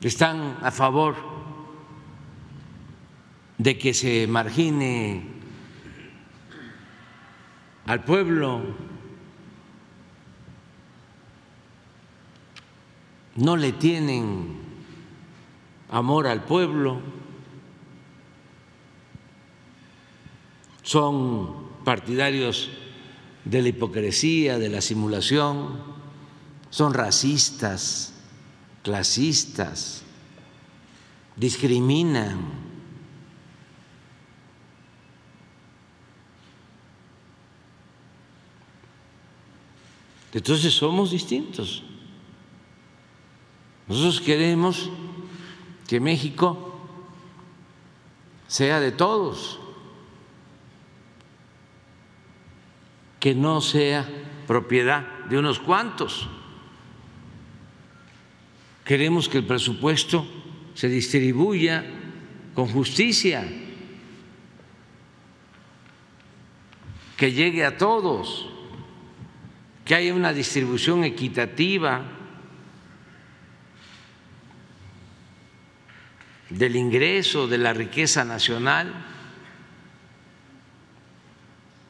están 0.00 0.58
a 0.62 0.70
favor 0.70 1.14
de 3.56 3.78
que 3.78 3.94
se 3.94 4.26
margine 4.26 5.24
al 7.86 8.04
pueblo, 8.04 8.62
no 13.36 13.56
le 13.56 13.72
tienen 13.72 14.58
amor 15.90 16.26
al 16.26 16.44
pueblo, 16.44 17.00
son 20.82 21.64
partidarios 21.84 22.70
de 23.44 23.62
la 23.62 23.68
hipocresía, 23.68 24.58
de 24.58 24.68
la 24.68 24.80
simulación, 24.80 25.80
son 26.70 26.94
racistas, 26.94 28.14
clasistas, 28.82 30.02
discriminan. 31.36 32.64
Entonces 40.32 40.74
somos 40.74 41.12
distintos. 41.12 41.84
Nosotros 43.88 44.20
queremos 44.20 44.90
que 45.86 46.00
México 46.00 46.74
sea 48.46 48.80
de 48.80 48.92
todos, 48.92 49.58
que 53.20 53.34
no 53.34 53.60
sea 53.60 54.08
propiedad 54.46 55.24
de 55.28 55.38
unos 55.38 55.58
cuantos. 55.58 56.28
Queremos 58.84 59.28
que 59.28 59.38
el 59.38 59.46
presupuesto 59.46 60.26
se 60.74 60.88
distribuya 60.88 61.84
con 62.54 62.68
justicia, 62.68 63.46
que 67.16 67.32
llegue 67.32 67.64
a 67.64 67.76
todos, 67.76 68.46
que 69.84 69.94
haya 69.94 70.14
una 70.14 70.32
distribución 70.32 71.04
equitativa 71.04 72.13
del 76.54 76.76
ingreso, 76.76 77.48
de 77.48 77.58
la 77.58 77.72
riqueza 77.72 78.24
nacional, 78.24 78.92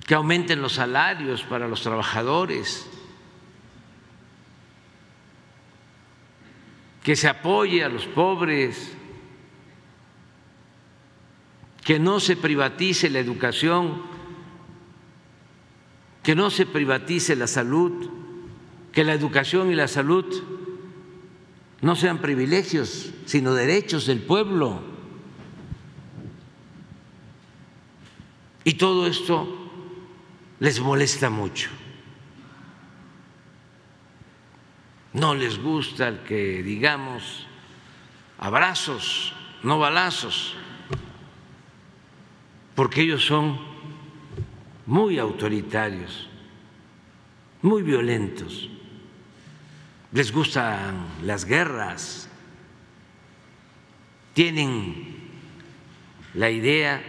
que 0.07 0.15
aumenten 0.15 0.63
los 0.63 0.75
salarios 0.75 1.43
para 1.43 1.69
los 1.69 1.83
trabajadores, 1.83 2.87
que 7.03 7.17
se 7.17 7.29
apoye 7.29 7.85
a 7.85 7.89
los 7.89 8.07
pobres, 8.07 8.93
que 11.85 11.99
no 11.99 12.19
se 12.19 12.37
privatice 12.37 13.11
la 13.11 13.19
educación, 13.19 14.03
que 16.23 16.35
no 16.35 16.51
se 16.51 16.65
privatice 16.65 17.37
la 17.37 17.47
salud, 17.47 18.11
que 18.93 19.05
la 19.05 19.13
educación 19.13 19.71
y 19.71 19.75
la 19.75 19.89
salud 19.89 20.43
no 21.85 21.95
sean 21.95 22.17
privilegios, 22.17 23.11
sino 23.27 23.53
derechos 23.53 24.07
del 24.07 24.23
pueblo. 24.23 24.81
Y 28.65 28.73
todo 28.73 29.07
esto 29.07 29.71
les 30.61 30.81
molesta 30.81 31.29
mucho. 31.29 31.69
No 35.13 35.35
les 35.35 35.63
gusta 35.63 36.09
el 36.09 36.21
que 36.21 36.63
digamos 36.63 37.47
abrazos, 38.39 39.35
no 39.63 39.79
balazos, 39.79 40.57
porque 42.75 43.03
ellos 43.03 43.27
son 43.27 43.59
muy 44.87 45.19
autoritarios, 45.19 46.31
muy 47.61 47.83
violentos 47.83 48.71
les 50.15 50.31
gustan 50.31 51.09
las 51.25 51.45
guerras, 51.45 52.29
tienen 54.33 55.17
la 56.35 56.51
idea 56.51 57.03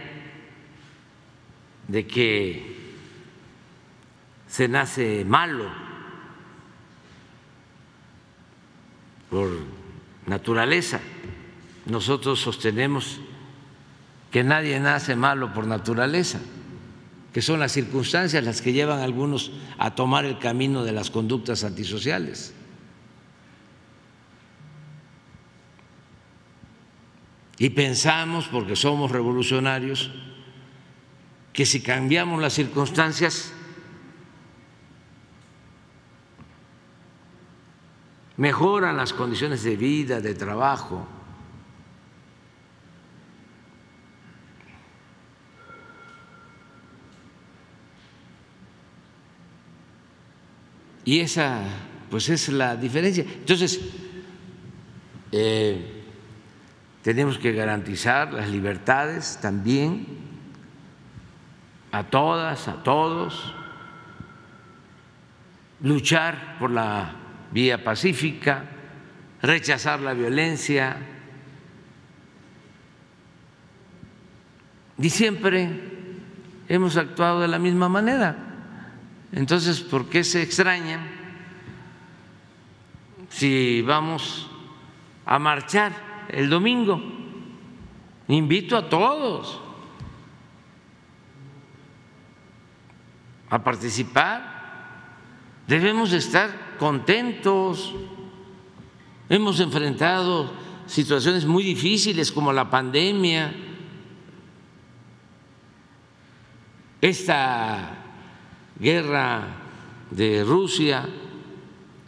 de 1.86 2.04
que 2.04 2.76
se 4.48 4.66
nace 4.66 5.24
malo 5.24 5.70
por 9.30 9.50
naturaleza. 10.26 10.98
Nosotros 11.86 12.40
sostenemos 12.40 13.20
que 14.32 14.42
nadie 14.42 14.80
nace 14.80 15.14
malo 15.14 15.54
por 15.54 15.68
naturaleza, 15.68 16.40
que 17.32 17.40
son 17.40 17.60
las 17.60 17.70
circunstancias 17.70 18.42
las 18.42 18.60
que 18.60 18.72
llevan 18.72 18.98
a 18.98 19.04
algunos 19.04 19.52
a 19.78 19.94
tomar 19.94 20.24
el 20.24 20.40
camino 20.40 20.82
de 20.82 20.90
las 20.90 21.12
conductas 21.12 21.62
antisociales. 21.62 22.52
Y 27.58 27.70
pensamos, 27.70 28.48
porque 28.48 28.76
somos 28.76 29.10
revolucionarios, 29.10 30.10
que 31.52 31.64
si 31.64 31.80
cambiamos 31.80 32.40
las 32.40 32.52
circunstancias, 32.52 33.52
mejoran 38.36 38.96
las 38.96 39.14
condiciones 39.14 39.62
de 39.62 39.76
vida, 39.76 40.20
de 40.20 40.34
trabajo. 40.34 41.06
Y 51.06 51.20
esa, 51.20 51.62
pues 52.10 52.28
es 52.28 52.50
la 52.50 52.76
diferencia. 52.76 53.22
Entonces, 53.22 53.80
eh, 55.32 55.95
tenemos 57.06 57.38
que 57.38 57.52
garantizar 57.52 58.32
las 58.32 58.48
libertades 58.48 59.38
también 59.40 60.08
a 61.92 62.02
todas, 62.02 62.66
a 62.66 62.82
todos, 62.82 63.54
luchar 65.82 66.56
por 66.58 66.72
la 66.72 67.12
vía 67.52 67.84
pacífica, 67.84 68.64
rechazar 69.40 70.00
la 70.00 70.14
violencia. 70.14 70.96
Y 74.98 75.08
siempre 75.08 75.80
hemos 76.68 76.96
actuado 76.96 77.40
de 77.40 77.46
la 77.46 77.60
misma 77.60 77.88
manera. 77.88 78.36
Entonces, 79.30 79.80
¿por 79.80 80.08
qué 80.08 80.24
se 80.24 80.42
extrañan 80.42 81.06
si 83.28 83.80
vamos 83.82 84.50
a 85.24 85.38
marchar? 85.38 86.05
El 86.30 86.50
domingo. 86.50 87.00
Invito 88.28 88.76
a 88.76 88.88
todos 88.88 89.60
a 93.48 93.62
participar. 93.62 94.56
Debemos 95.66 96.12
estar 96.12 96.76
contentos. 96.78 97.94
Hemos 99.28 99.60
enfrentado 99.60 100.50
situaciones 100.86 101.44
muy 101.44 101.64
difíciles 101.64 102.30
como 102.30 102.52
la 102.52 102.70
pandemia, 102.70 103.52
esta 107.00 107.96
guerra 108.78 109.42
de 110.10 110.44
Rusia 110.44 111.08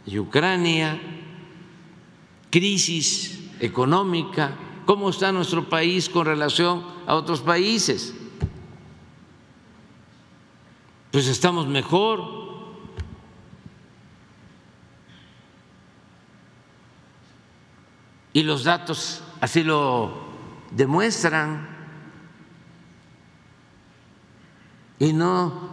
y 0.05 0.17
Ucrania, 0.17 0.99
crisis 2.49 3.38
económica, 3.59 4.51
cómo 4.85 5.09
está 5.09 5.31
nuestro 5.31 5.69
país 5.69 6.09
con 6.09 6.25
relación 6.25 6.83
a 7.05 7.15
otros 7.15 7.41
países. 7.41 8.13
Pues 11.11 11.27
estamos 11.27 11.67
mejor. 11.67 12.39
Y 18.31 18.43
los 18.43 18.63
datos 18.63 19.23
así 19.41 19.63
lo 19.63 20.11
demuestran. 20.71 21.67
Y 24.99 25.13
no 25.13 25.69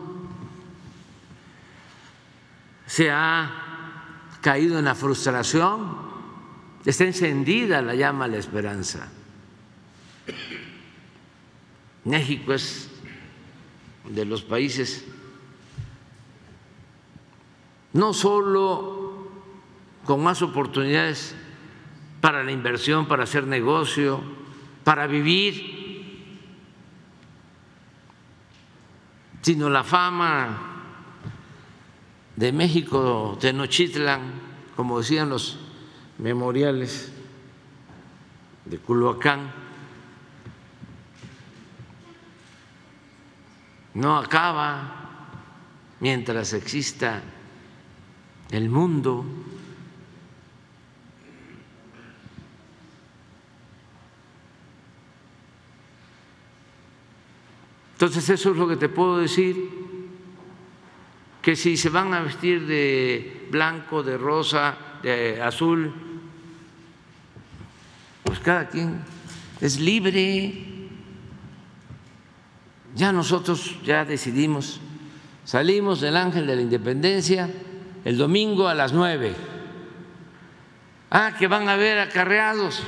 se 2.86 3.10
ha 3.10 3.50
caído 4.40 4.78
en 4.78 4.84
la 4.84 4.94
frustración 4.94 6.05
Está 6.86 7.02
encendida 7.02 7.82
la 7.82 7.96
llama 7.96 8.26
a 8.26 8.28
la 8.28 8.36
esperanza. 8.36 9.08
México 12.04 12.52
es 12.52 12.88
de 14.08 14.24
los 14.24 14.42
países 14.42 15.04
no 17.92 18.12
solo 18.12 19.26
con 20.04 20.22
más 20.22 20.42
oportunidades 20.42 21.34
para 22.20 22.44
la 22.44 22.52
inversión, 22.52 23.08
para 23.08 23.24
hacer 23.24 23.48
negocio, 23.48 24.20
para 24.84 25.08
vivir, 25.08 26.38
sino 29.42 29.68
la 29.70 29.82
fama 29.82 30.58
de 32.36 32.52
México, 32.52 33.36
Tenochtitlan, 33.40 34.20
como 34.76 34.98
decían 34.98 35.30
los 35.30 35.65
memoriales 36.18 37.12
de 38.64 38.78
Culhuacán 38.78 39.52
no 43.94 44.18
acaba 44.18 45.06
mientras 46.00 46.52
exista 46.52 47.22
el 48.50 48.68
mundo. 48.68 49.24
Entonces 57.94 58.28
eso 58.28 58.50
es 58.50 58.56
lo 58.58 58.68
que 58.68 58.76
te 58.76 58.90
puedo 58.90 59.16
decir, 59.18 59.70
que 61.40 61.56
si 61.56 61.78
se 61.78 61.88
van 61.88 62.12
a 62.12 62.20
vestir 62.20 62.66
de 62.66 63.48
blanco, 63.50 64.02
de 64.02 64.18
rosa, 64.18 64.76
de 65.02 65.40
azul, 65.40 66.05
pues 68.26 68.40
cada 68.40 68.68
quien 68.68 69.00
es 69.60 69.80
libre. 69.80 70.52
Ya 72.94 73.12
nosotros 73.12 73.76
ya 73.84 74.04
decidimos, 74.04 74.80
salimos 75.44 76.00
del 76.00 76.16
Ángel 76.16 76.46
de 76.46 76.56
la 76.56 76.62
Independencia 76.62 77.48
el 78.04 78.18
domingo 78.18 78.68
a 78.68 78.74
las 78.74 78.92
nueve. 78.92 79.34
Ah, 81.10 81.34
que 81.38 81.46
van 81.46 81.68
a 81.68 81.74
haber 81.74 81.98
acarreados. 81.98 82.82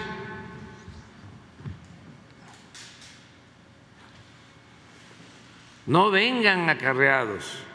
No 5.87 6.11
vengan 6.11 6.69
acarreados. 6.69 7.68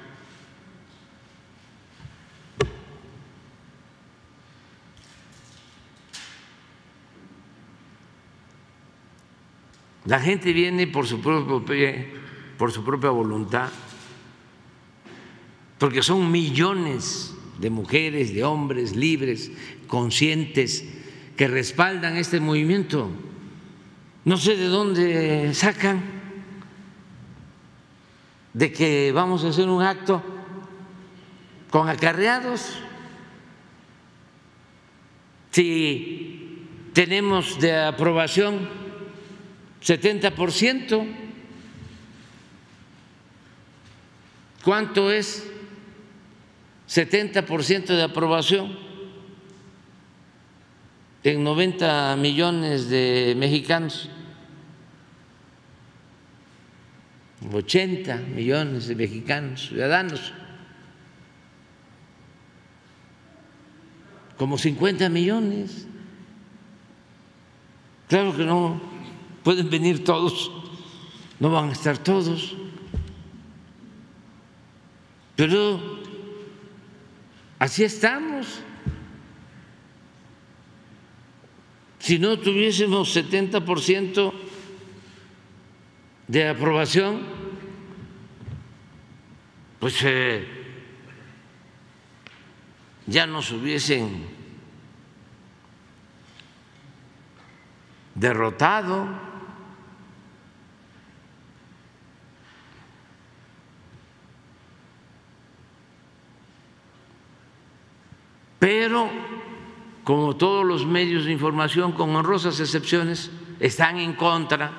La 10.06 10.20
gente 10.20 10.52
viene 10.52 10.88
por 10.88 11.08
su 11.08 11.22
propio 11.22 11.64
pie, 11.64 12.12
por 12.58 12.72
su 12.72 12.84
propia 12.84 13.10
voluntad, 13.10 13.70
porque 15.78 16.04
son 16.04 16.30
millones 16.32 17.34
de 17.60 17.70
mujeres, 17.70 18.34
de 18.34 18.44
hombres 18.44 18.96
libres, 18.96 19.52
conscientes, 19.88 20.86
que 21.38 21.48
respaldan 21.48 22.18
este 22.18 22.40
movimiento. 22.40 23.10
No 24.26 24.38
sé 24.38 24.56
de 24.56 24.68
dónde 24.68 25.54
sacan 25.54 26.02
de 28.54 28.72
que 28.72 29.12
vamos 29.14 29.44
a 29.44 29.50
hacer 29.50 29.68
un 29.68 29.82
acto 29.82 30.22
con 31.70 31.90
acarreados. 31.90 32.78
Si 35.52 36.60
tenemos 36.94 37.60
de 37.60 37.76
aprobación 37.76 38.83
70%, 39.84 41.06
¿cuánto 44.64 45.12
es 45.12 45.44
70% 46.88 47.88
de 47.88 48.04
aprobación 48.04 48.78
en 51.24 51.44
90 51.44 52.16
millones 52.16 52.90
de 52.90 53.36
mexicanos? 53.38 54.10
80 57.52 58.18
millones 58.34 58.88
de 58.88 58.96
mexicanos, 58.96 59.68
ciudadanos, 59.68 60.34
como 64.38 64.58
50 64.58 65.10
millones. 65.10 65.88
Claro 68.08 68.34
que 68.36 68.46
no 68.46 68.93
pueden 69.44 69.70
venir 69.70 70.04
todos, 70.04 70.52
no 71.40 71.52
van 71.52 71.70
a 71.70 71.74
estar 71.74 71.98
todos, 71.98 72.56
pero 75.36 76.00
así 77.60 77.84
estamos. 77.84 78.62
Si 82.00 82.20
no 82.20 82.38
tuviésemos 82.38 83.14
70 83.14 83.64
por 83.64 83.80
ciento 83.80 84.34
de 86.28 86.50
aprobación, 86.50 87.22
pues 89.80 89.96
eh, 90.04 90.46
ya 93.08 93.26
nos 93.26 93.52
hubiesen 93.52 94.26
derrotado. 98.16 99.33
Pero, 108.64 109.10
como 110.06 110.38
todos 110.38 110.66
los 110.66 110.86
medios 110.86 111.26
de 111.26 111.34
información, 111.34 111.92
con 111.92 112.16
honrosas 112.16 112.62
excepciones, 112.62 113.30
están 113.60 113.98
en 113.98 114.14
contra 114.14 114.72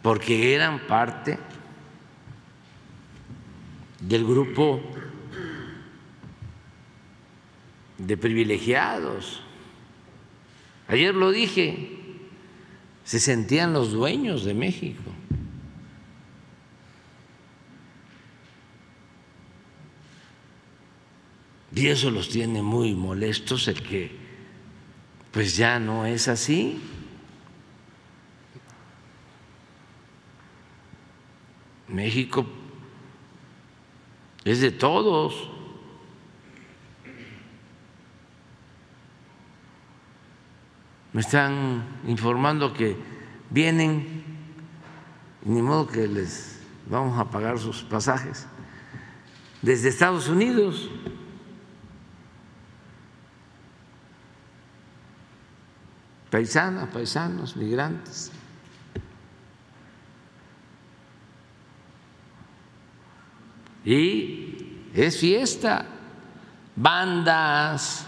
porque 0.00 0.54
eran 0.54 0.78
parte 0.86 1.38
del 4.00 4.24
grupo 4.24 4.80
de 7.98 8.16
privilegiados. 8.16 9.42
Ayer 10.88 11.14
lo 11.14 11.30
dije, 11.30 11.98
se 13.04 13.20
sentían 13.20 13.74
los 13.74 13.92
dueños 13.92 14.46
de 14.46 14.54
México. 14.54 15.12
Y 21.74 21.88
eso 21.88 22.10
los 22.10 22.28
tiene 22.28 22.62
muy 22.62 22.94
molestos 22.94 23.66
el 23.68 23.82
que 23.82 24.14
pues 25.30 25.56
ya 25.56 25.78
no 25.78 26.04
es 26.04 26.28
así. 26.28 26.80
México 31.88 32.46
es 34.44 34.60
de 34.60 34.70
todos. 34.70 35.48
Me 41.14 41.20
están 41.20 42.00
informando 42.06 42.72
que 42.72 42.96
vienen, 43.50 44.24
ni 45.44 45.60
modo 45.62 45.86
que 45.86 46.06
les 46.08 46.60
vamos 46.86 47.18
a 47.18 47.30
pagar 47.30 47.58
sus 47.58 47.82
pasajes, 47.82 48.46
desde 49.62 49.88
Estados 49.88 50.28
Unidos. 50.28 50.90
Paisanas, 56.32 56.88
paisanos, 56.88 57.56
migrantes. 57.56 58.32
y 63.84 64.88
es 64.94 65.18
fiesta, 65.18 65.86
bandas, 66.76 68.06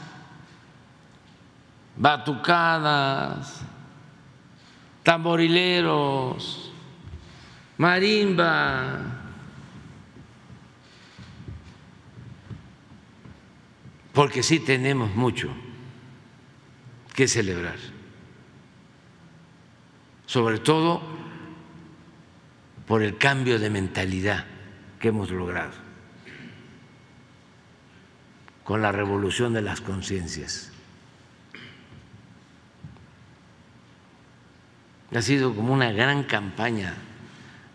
batucadas, 1.97 3.61
tamborileros, 5.03 6.73
marimba. 7.79 9.21
Porque 14.13 14.45
sí 14.45 14.61
tenemos 14.61 15.13
mucho 15.17 15.49
que 17.15 17.27
celebrar, 17.27 17.79
sobre 20.35 20.59
todo 20.59 21.01
por 22.89 23.05
el 23.05 23.19
cambio 23.19 23.61
de 23.61 23.71
mentalidad 23.71 24.45
que 24.99 25.07
hemos 25.07 25.31
logrado 25.31 25.71
con 28.65 28.83
la 28.83 28.91
revolución 28.91 29.53
de 29.53 29.63
las 29.63 29.81
conciencias. 29.81 30.73
Ha 35.15 35.23
sido 35.23 35.55
como 35.55 35.73
una 35.73 35.93
gran 35.93 36.25
campaña 36.25 36.95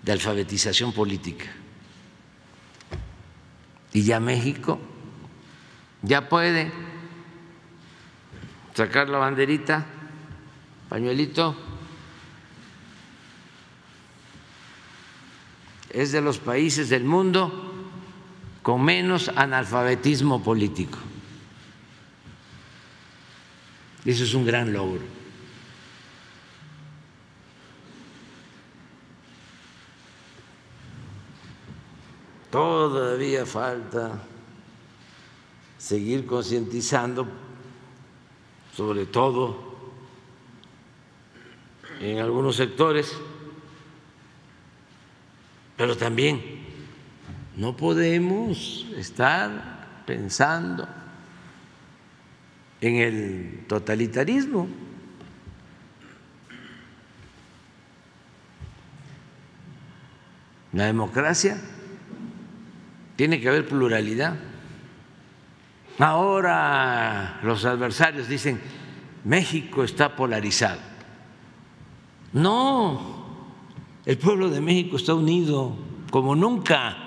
de 0.04 0.12
alfabetización 0.12 0.92
política. 0.92 1.46
Y 3.94 4.04
ya 4.04 4.20
México 4.20 4.82
ya 6.02 6.28
puede 6.28 6.74
sacar 8.74 9.08
la 9.08 9.20
banderita, 9.20 9.86
pañuelito 10.90 11.69
es 15.92 16.12
de 16.12 16.22
los 16.22 16.38
países 16.38 16.90
del 16.90 17.04
mundo 17.04 17.74
con 18.62 18.84
menos 18.84 19.30
analfabetismo 19.36 20.44
político. 20.44 20.98
Eso 24.06 24.24
es 24.24 24.34
un 24.34 24.46
gran 24.46 24.72
logro. 24.74 25.20
todavía 32.50 33.46
falta 33.46 34.22
seguir 35.78 36.26
concientizando, 36.26 37.28
sobre 38.76 39.06
todo 39.06 39.70
en 42.00 42.20
algunos 42.20 42.56
sectores, 42.56 43.16
pero 45.80 45.96
también 45.96 46.42
no 47.56 47.78
podemos 47.78 48.86
estar 48.98 50.04
pensando 50.06 50.86
en 52.82 52.96
el 52.98 53.64
totalitarismo. 53.66 54.68
La 60.74 60.88
democracia 60.88 61.58
tiene 63.16 63.40
que 63.40 63.48
haber 63.48 63.66
pluralidad. 63.66 64.36
Ahora 65.98 67.40
los 67.42 67.64
adversarios 67.64 68.28
dicen, 68.28 68.60
México 69.24 69.86
está 69.86 70.14
polarizado. 70.14 70.82
No, 72.34 73.19
el 74.10 74.18
pueblo 74.18 74.50
de 74.50 74.60
México 74.60 74.98
está 74.98 75.14
unido 75.14 75.76
como 76.10 76.36
nunca. 76.36 76.98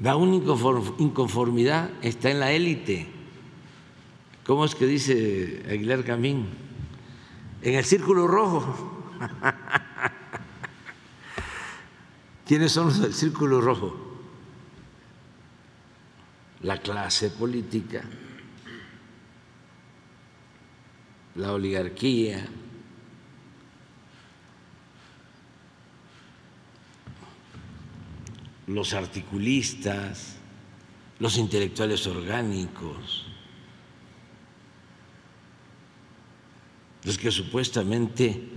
La 0.00 0.14
única 0.14 0.52
inconformidad 0.98 1.90
está 2.02 2.30
en 2.30 2.38
la 2.38 2.52
élite. 2.52 3.06
¿Cómo 4.44 4.66
es 4.66 4.74
que 4.74 4.84
dice 4.84 5.64
Aguilar 5.70 6.04
Camín? 6.04 6.46
En 7.62 7.76
el 7.76 7.84
círculo 7.86 8.26
rojo. 8.26 9.06
¿Quiénes 12.46 12.72
son 12.72 12.88
los 12.88 13.00
del 13.00 13.14
círculo 13.14 13.62
rojo? 13.62 13.96
La 16.60 16.76
clase 16.76 17.30
política, 17.30 18.04
la 21.38 21.52
oligarquía, 21.52 22.44
los 28.66 28.92
articulistas, 28.92 30.36
los 31.20 31.38
intelectuales 31.38 32.08
orgánicos, 32.08 33.26
los 37.04 37.16
que 37.16 37.30
supuestamente 37.30 38.48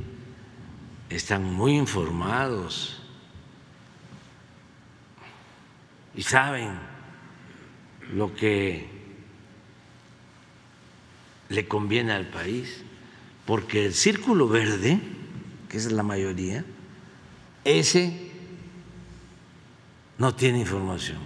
están 1.08 1.44
muy 1.44 1.78
informados 1.78 3.00
y 6.16 6.24
saben 6.24 6.80
lo 8.16 8.34
que 8.34 8.91
le 11.52 11.68
conviene 11.68 12.14
al 12.14 12.28
país, 12.28 12.82
porque 13.46 13.86
el 13.86 13.94
círculo 13.94 14.48
verde, 14.48 15.00
que 15.68 15.78
es 15.78 15.92
la 15.92 16.02
mayoría, 16.02 16.64
ese 17.66 18.32
no 20.18 20.34
tiene 20.34 20.60
información, 20.60 21.20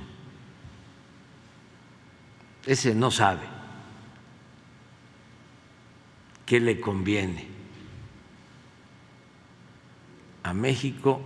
ese 2.66 2.96
no 2.96 3.12
sabe 3.12 3.46
qué 6.46 6.60
le 6.60 6.82
conviene 6.82 7.48
a 10.42 10.54
México 10.54 11.22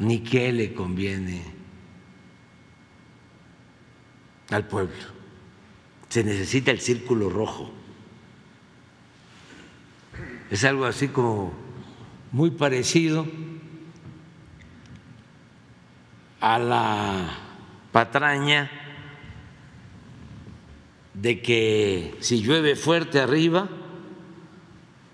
ni 0.00 0.20
qué 0.20 0.52
le 0.52 0.74
conviene 0.74 1.44
al 4.50 4.66
pueblo. 4.66 4.96
Se 6.08 6.24
necesita 6.24 6.72
el 6.72 6.80
círculo 6.80 7.30
rojo. 7.30 7.79
Es 10.50 10.64
algo 10.64 10.84
así 10.84 11.06
como 11.08 11.52
muy 12.32 12.50
parecido 12.50 13.24
a 16.40 16.58
la 16.58 17.38
patraña 17.92 18.68
de 21.14 21.40
que 21.40 22.16
si 22.18 22.42
llueve 22.42 22.74
fuerte 22.74 23.20
arriba, 23.20 23.68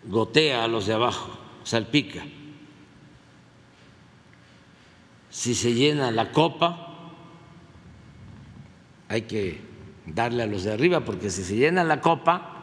gotea 0.04 0.64
a 0.64 0.68
los 0.68 0.86
de 0.86 0.94
abajo, 0.94 1.38
salpica. 1.64 2.22
Si 5.28 5.54
se 5.54 5.74
llena 5.74 6.10
la 6.10 6.32
copa, 6.32 7.12
hay 9.08 9.22
que 9.22 9.60
darle 10.06 10.44
a 10.44 10.46
los 10.46 10.64
de 10.64 10.72
arriba 10.72 11.00
porque 11.00 11.28
si 11.28 11.44
se 11.44 11.56
llena 11.56 11.84
la 11.84 12.00
copa, 12.00 12.55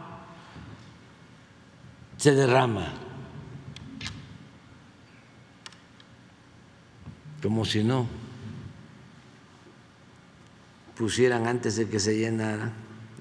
se 2.23 2.33
derrama. 2.33 2.87
Como 7.41 7.65
si 7.65 7.83
no 7.83 8.07
pusieran 10.95 11.47
antes 11.47 11.75
de 11.75 11.89
que 11.89 11.99
se 11.99 12.17
llenara, 12.17 12.71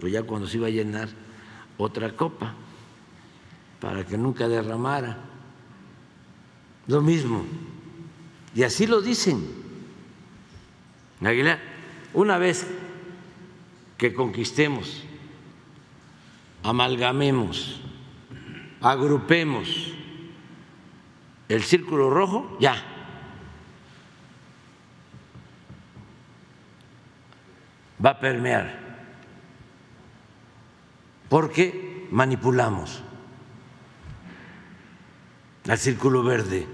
o 0.00 0.06
ya 0.06 0.22
cuando 0.22 0.46
se 0.46 0.58
iba 0.58 0.68
a 0.68 0.70
llenar, 0.70 1.08
otra 1.78 2.14
copa, 2.14 2.54
para 3.80 4.06
que 4.06 4.16
nunca 4.16 4.46
derramara. 4.46 5.18
Lo 6.86 7.00
mismo. 7.00 7.44
Y 8.54 8.62
así 8.62 8.86
lo 8.86 9.02
dicen. 9.02 9.44
Aguilar, 11.20 11.58
una 12.14 12.38
vez 12.38 12.68
que 13.98 14.14
conquistemos, 14.14 15.02
amalgamemos, 16.62 17.80
agrupemos 18.82 19.92
el 21.48 21.62
círculo 21.62 22.10
rojo, 22.10 22.56
ya. 22.60 22.76
Va 28.04 28.10
a 28.10 28.20
permear, 28.20 29.06
porque 31.28 32.08
manipulamos 32.10 33.02
al 35.68 35.78
círculo 35.78 36.24
verde 36.24 36.66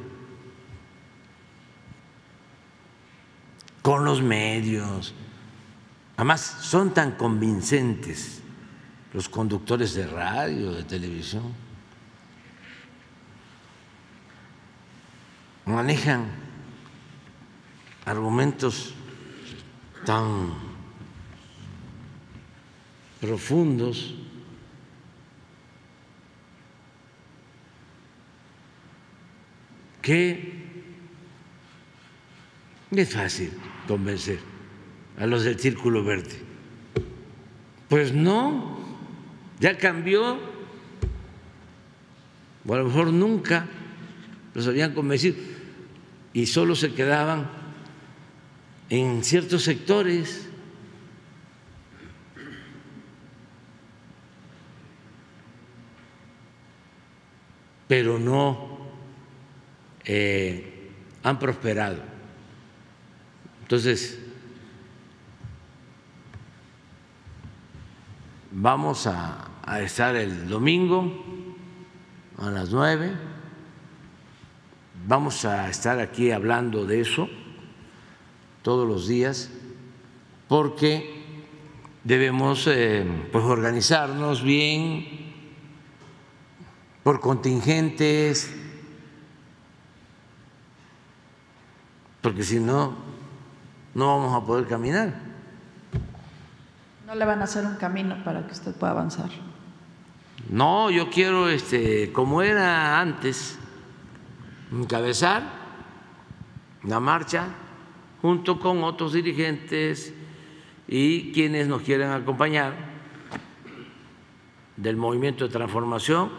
con 3.82 4.04
los 4.04 4.22
medios, 4.22 5.14
Además, 6.18 6.40
son 6.62 6.92
tan 6.92 7.12
convincentes 7.12 8.40
los 9.12 9.28
conductores 9.28 9.94
de 9.94 10.04
radio, 10.04 10.72
de 10.72 10.82
televisión. 10.82 11.54
Manejan 15.68 16.24
argumentos 18.06 18.94
tan 20.06 20.54
profundos 23.20 24.14
que 30.00 30.64
es 32.90 33.12
fácil 33.12 33.52
convencer 33.86 34.38
a 35.18 35.26
los 35.26 35.44
del 35.44 35.60
Círculo 35.60 36.02
Verde. 36.02 36.40
Pues 37.90 38.14
no, 38.14 38.78
ya 39.60 39.76
cambió, 39.76 40.38
o 42.66 42.74
a 42.74 42.78
lo 42.78 42.84
mejor 42.86 43.12
nunca 43.12 43.66
los 44.54 44.66
habían 44.66 44.94
convencido 44.94 45.57
y 46.32 46.46
solo 46.46 46.74
se 46.74 46.94
quedaban 46.94 47.50
en 48.90 49.24
ciertos 49.24 49.62
sectores. 49.62 50.44
pero 57.86 58.18
no 58.18 58.80
eh, 60.04 60.90
han 61.22 61.38
prosperado. 61.38 62.02
Entonces, 63.62 64.18
Vamos 68.60 69.06
a, 69.06 69.50
estar 69.82 70.16
el 70.16 70.48
domingo 70.48 71.12
a 72.38 72.50
las 72.50 72.70
nueve. 72.70 73.12
Vamos 75.06 75.44
a 75.44 75.68
estar 75.68 75.98
aquí 76.00 76.30
hablando 76.30 76.84
de 76.84 77.00
eso 77.00 77.28
todos 78.62 78.86
los 78.86 79.08
días 79.08 79.50
porque 80.48 81.24
debemos 82.04 82.66
eh, 82.66 83.06
pues 83.30 83.44
organizarnos 83.44 84.42
bien 84.42 85.28
por 87.02 87.20
contingentes, 87.20 88.54
porque 92.20 92.42
si 92.42 92.60
no, 92.60 92.96
no 93.94 94.06
vamos 94.18 94.34
a 94.34 94.44
poder 94.46 94.66
caminar. 94.66 95.14
No 97.06 97.14
le 97.14 97.24
van 97.24 97.40
a 97.40 97.44
hacer 97.44 97.64
un 97.64 97.76
camino 97.76 98.22
para 98.24 98.46
que 98.46 98.52
usted 98.52 98.74
pueda 98.74 98.92
avanzar. 98.92 99.30
No, 100.50 100.90
yo 100.90 101.08
quiero, 101.10 101.48
este, 101.48 102.12
como 102.12 102.42
era 102.42 103.00
antes, 103.00 103.58
encabezar 104.72 105.42
la 106.84 107.00
marcha 107.00 107.48
junto 108.22 108.58
con 108.58 108.84
otros 108.84 109.12
dirigentes 109.12 110.12
y 110.86 111.32
quienes 111.32 111.68
nos 111.68 111.82
quieren 111.82 112.10
acompañar 112.10 112.74
del 114.76 114.96
movimiento 114.96 115.46
de 115.46 115.52
transformación. 115.52 116.30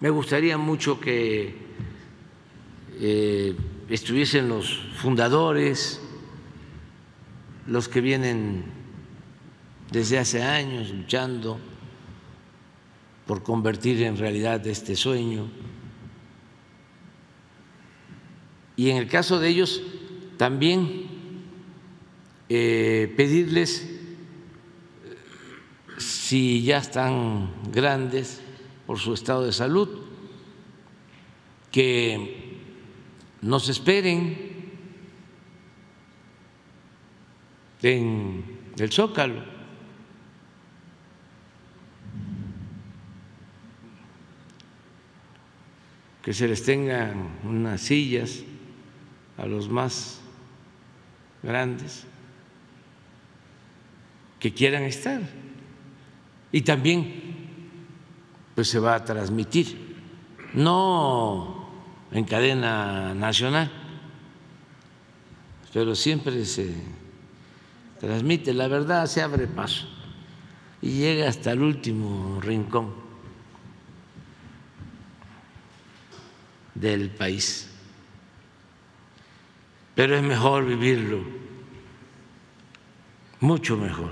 Me 0.00 0.10
gustaría 0.10 0.58
mucho 0.58 0.98
que 0.98 1.56
eh, 2.98 3.56
estuviesen 3.88 4.48
los 4.48 4.78
fundadores, 4.96 6.00
los 7.66 7.88
que 7.88 8.00
vienen 8.00 8.64
desde 9.90 10.18
hace 10.18 10.42
años 10.42 10.90
luchando 10.90 11.60
por 13.26 13.42
convertir 13.42 14.02
en 14.02 14.16
realidad 14.16 14.66
este 14.66 14.96
sueño. 14.96 15.48
Y 18.82 18.90
en 18.90 18.96
el 18.96 19.06
caso 19.06 19.38
de 19.38 19.48
ellos, 19.48 19.80
también 20.36 21.06
eh, 22.48 23.14
pedirles, 23.16 23.88
si 25.98 26.64
ya 26.64 26.78
están 26.78 27.52
grandes 27.70 28.40
por 28.84 28.98
su 28.98 29.14
estado 29.14 29.44
de 29.44 29.52
salud, 29.52 29.88
que 31.70 32.58
nos 33.40 33.68
esperen 33.68 34.72
en 37.82 38.44
el 38.78 38.90
Zócalo. 38.90 39.44
Que 46.20 46.34
se 46.34 46.48
les 46.48 46.64
tengan 46.64 47.38
unas 47.44 47.80
sillas 47.80 48.42
a 49.42 49.46
los 49.46 49.68
más 49.68 50.20
grandes 51.42 52.04
que 54.40 54.54
quieran 54.54 54.84
estar. 54.84 55.20
Y 56.50 56.62
también 56.62 57.34
pues 58.54 58.68
se 58.68 58.78
va 58.78 58.94
a 58.94 59.04
transmitir, 59.04 59.96
no 60.54 61.68
en 62.12 62.24
cadena 62.24 63.14
nacional, 63.14 63.70
pero 65.72 65.94
siempre 65.94 66.44
se 66.44 66.74
transmite, 68.00 68.54
la 68.54 68.68
verdad 68.68 69.06
se 69.06 69.22
abre 69.22 69.46
paso 69.46 69.86
y 70.80 70.92
llega 70.92 71.28
hasta 71.28 71.52
el 71.52 71.62
último 71.62 72.40
rincón. 72.40 73.02
del 76.74 77.10
país. 77.10 77.68
Pero 79.94 80.16
es 80.16 80.22
mejor 80.22 80.64
vivirlo, 80.64 81.22
mucho 83.40 83.76
mejor. 83.76 84.10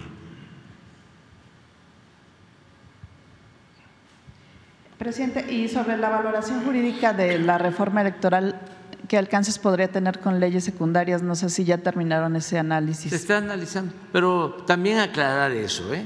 Presidente, 4.98 5.50
y 5.50 5.66
sobre 5.68 5.96
la 5.96 6.10
valoración 6.10 6.62
jurídica 6.62 7.14
de 7.14 7.38
la 7.38 7.56
reforma 7.56 8.02
electoral, 8.02 8.60
¿qué 9.08 9.16
alcances 9.16 9.58
podría 9.58 9.88
tener 9.88 10.20
con 10.20 10.38
leyes 10.38 10.62
secundarias? 10.64 11.22
No 11.22 11.34
sé 11.34 11.48
si 11.48 11.64
ya 11.64 11.78
terminaron 11.78 12.36
ese 12.36 12.58
análisis. 12.58 13.08
Se 13.08 13.16
está 13.16 13.38
analizando, 13.38 13.94
pero 14.12 14.62
también 14.66 14.98
aclarar 14.98 15.52
eso. 15.52 15.94
¿eh? 15.94 16.04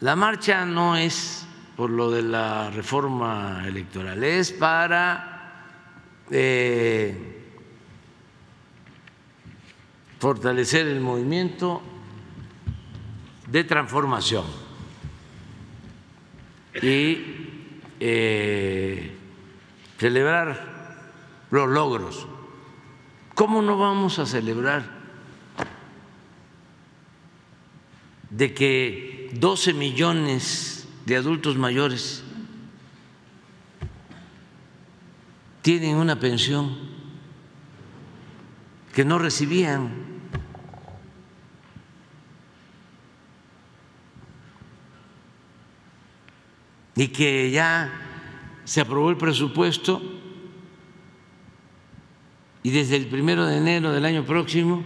La 0.00 0.14
marcha 0.16 0.66
no 0.66 0.96
es 0.96 1.46
por 1.78 1.88
lo 1.88 2.10
de 2.10 2.22
la 2.22 2.70
reforma 2.70 3.62
electoral, 3.66 4.22
es 4.22 4.52
para 4.52 5.64
eh, 6.30 7.37
fortalecer 10.18 10.86
el 10.86 11.00
movimiento 11.00 11.82
de 13.46 13.64
transformación 13.64 14.44
y 16.82 17.18
eh, 18.00 19.16
celebrar 19.98 21.12
los 21.50 21.68
logros. 21.68 22.26
¿Cómo 23.34 23.62
no 23.62 23.78
vamos 23.78 24.18
a 24.18 24.26
celebrar 24.26 24.98
de 28.30 28.54
que 28.54 29.30
12 29.34 29.72
millones 29.74 30.88
de 31.06 31.16
adultos 31.16 31.56
mayores 31.56 32.22
tienen 35.62 35.96
una 35.96 36.18
pensión 36.18 36.76
que 38.94 39.04
no 39.04 39.18
recibían. 39.18 40.07
Y 46.98 47.08
que 47.08 47.50
ya 47.52 47.90
se 48.64 48.80
aprobó 48.80 49.08
el 49.08 49.16
presupuesto. 49.16 50.02
Y 52.64 52.70
desde 52.70 52.96
el 52.96 53.06
primero 53.06 53.46
de 53.46 53.56
enero 53.56 53.92
del 53.92 54.04
año 54.04 54.24
próximo 54.24 54.84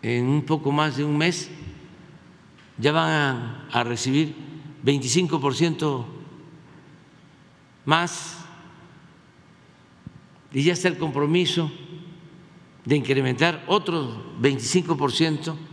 en 0.00 0.24
un 0.26 0.42
poco 0.42 0.72
más 0.72 0.96
de 0.96 1.04
un 1.04 1.16
mes 1.16 1.50
ya 2.78 2.90
van 2.90 3.68
a, 3.70 3.84
recibir 3.84 4.34
25% 4.82 6.06
más. 7.84 8.38
Y 10.52 10.64
ya 10.64 10.72
está 10.72 10.88
el 10.88 10.96
compromiso 10.96 11.70
de 12.86 12.96
incrementar 12.96 13.62
otro 13.68 14.34
25% 14.40 15.71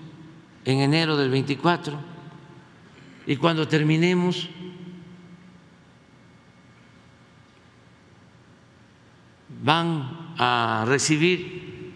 en 0.69 0.81
enero 0.81 1.17
del 1.17 1.31
24 1.31 1.97
y 3.25 3.37
cuando 3.37 3.67
terminemos 3.67 4.47
van 9.63 10.35
a 10.37 10.85
recibir 10.87 11.91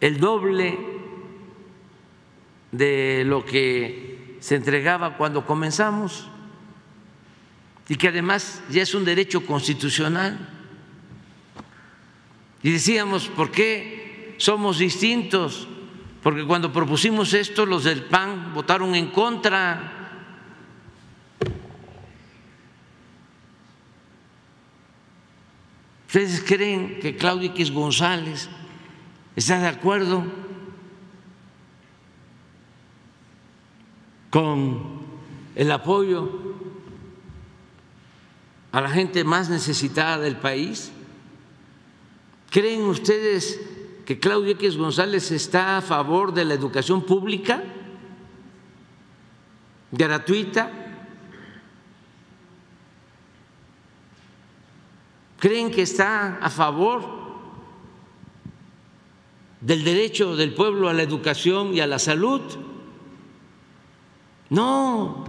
el 0.00 0.18
doble 0.18 0.78
de 2.70 3.24
lo 3.26 3.44
que 3.44 4.38
se 4.40 4.56
entregaba 4.56 5.18
cuando 5.18 5.44
comenzamos 5.44 6.26
y 7.90 7.96
que 7.96 8.08
además 8.08 8.62
ya 8.70 8.82
es 8.82 8.94
un 8.94 9.04
derecho 9.04 9.44
constitucional. 9.44 10.48
Y 12.62 12.70
decíamos, 12.70 13.28
¿por 13.28 13.50
qué 13.50 14.34
somos 14.38 14.78
distintos? 14.78 15.68
Porque 16.22 16.44
cuando 16.44 16.72
propusimos 16.72 17.34
esto, 17.34 17.66
los 17.66 17.84
del 17.84 18.04
PAN 18.04 18.54
votaron 18.54 18.94
en 18.94 19.08
contra. 19.10 19.98
¿Ustedes 26.06 26.44
creen 26.46 27.00
que 27.00 27.16
Claudio 27.16 27.50
X 27.50 27.72
González 27.72 28.48
está 29.34 29.58
de 29.58 29.66
acuerdo 29.66 30.24
con 34.30 35.02
el 35.56 35.72
apoyo 35.72 36.54
a 38.70 38.80
la 38.80 38.90
gente 38.90 39.24
más 39.24 39.48
necesitada 39.48 40.18
del 40.18 40.36
país? 40.36 40.92
¿Creen 42.50 42.82
ustedes 42.82 43.71
que 44.12 44.20
Claudio 44.20 44.52
X 44.52 44.76
González 44.76 45.30
está 45.30 45.78
a 45.78 45.80
favor 45.80 46.34
de 46.34 46.44
la 46.44 46.52
educación 46.52 47.00
pública, 47.00 47.64
gratuita? 49.90 50.70
¿Creen 55.38 55.70
que 55.70 55.80
está 55.80 56.36
a 56.42 56.50
favor 56.50 57.08
del 59.62 59.82
derecho 59.82 60.36
del 60.36 60.52
pueblo 60.52 60.90
a 60.90 60.92
la 60.92 61.04
educación 61.04 61.72
y 61.72 61.80
a 61.80 61.86
la 61.86 61.98
salud? 61.98 62.42
No, 64.50 65.24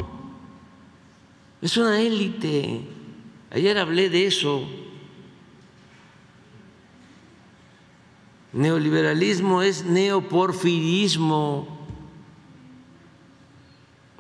es 1.62 1.78
una 1.78 2.02
élite. 2.02 2.82
Ayer 3.50 3.78
hablé 3.78 4.10
de 4.10 4.28
eso. 4.28 4.68
Neoliberalismo 8.54 9.64
es 9.64 9.84
neoporfirismo. 9.84 11.80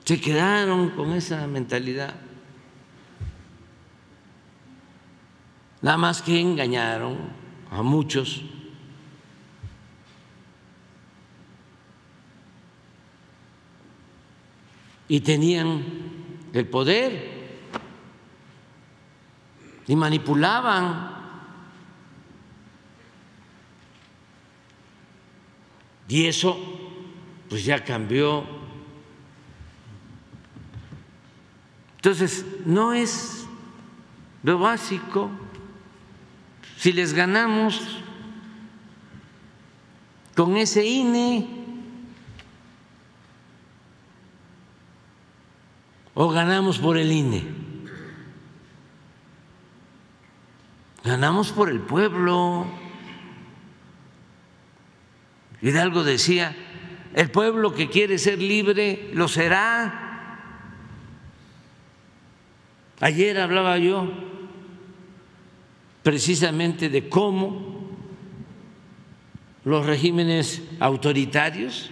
se 0.03 0.19
quedaron 0.19 0.89
con 0.89 1.13
esa 1.13 1.47
mentalidad. 1.47 2.15
Nada 5.81 5.97
más 5.97 6.21
que 6.21 6.39
engañaron 6.39 7.17
a 7.69 7.83
muchos. 7.83 8.41
Y 15.07 15.19
tenían 15.19 15.83
el 16.53 16.67
poder 16.67 17.59
y 19.87 19.95
manipulaban. 19.95 21.12
Y 26.13 26.27
eso 26.27 26.55
pues 27.49 27.65
ya 27.65 27.83
cambió. 27.83 28.45
Entonces, 31.95 32.45
no 32.67 32.93
es 32.93 33.47
lo 34.43 34.59
básico. 34.59 35.31
Si 36.77 36.93
les 36.93 37.13
ganamos 37.13 37.81
con 40.35 40.55
ese 40.55 40.85
INE 40.85 41.47
o 46.13 46.29
ganamos 46.29 46.77
por 46.77 46.99
el 46.99 47.11
INE. 47.11 47.43
ganamos 51.03 51.51
por 51.51 51.71
el 51.71 51.79
pueblo. 51.79 52.82
Hidalgo 55.63 56.03
decía, 56.03 56.53
el 57.15 57.31
pueblo 57.31 57.73
que 57.73 57.89
quiere 57.89 58.19
ser 58.19 58.37
libre 58.37 59.09
lo 59.13 59.29
será. 59.29 60.37
Ayer 62.99 63.39
hablaba 63.39 63.77
yo 63.77 64.11
precisamente 66.03 66.89
de 66.89 67.07
cómo 67.07 67.89
los 69.63 69.85
regímenes 69.85 70.61
autoritarios, 70.81 71.89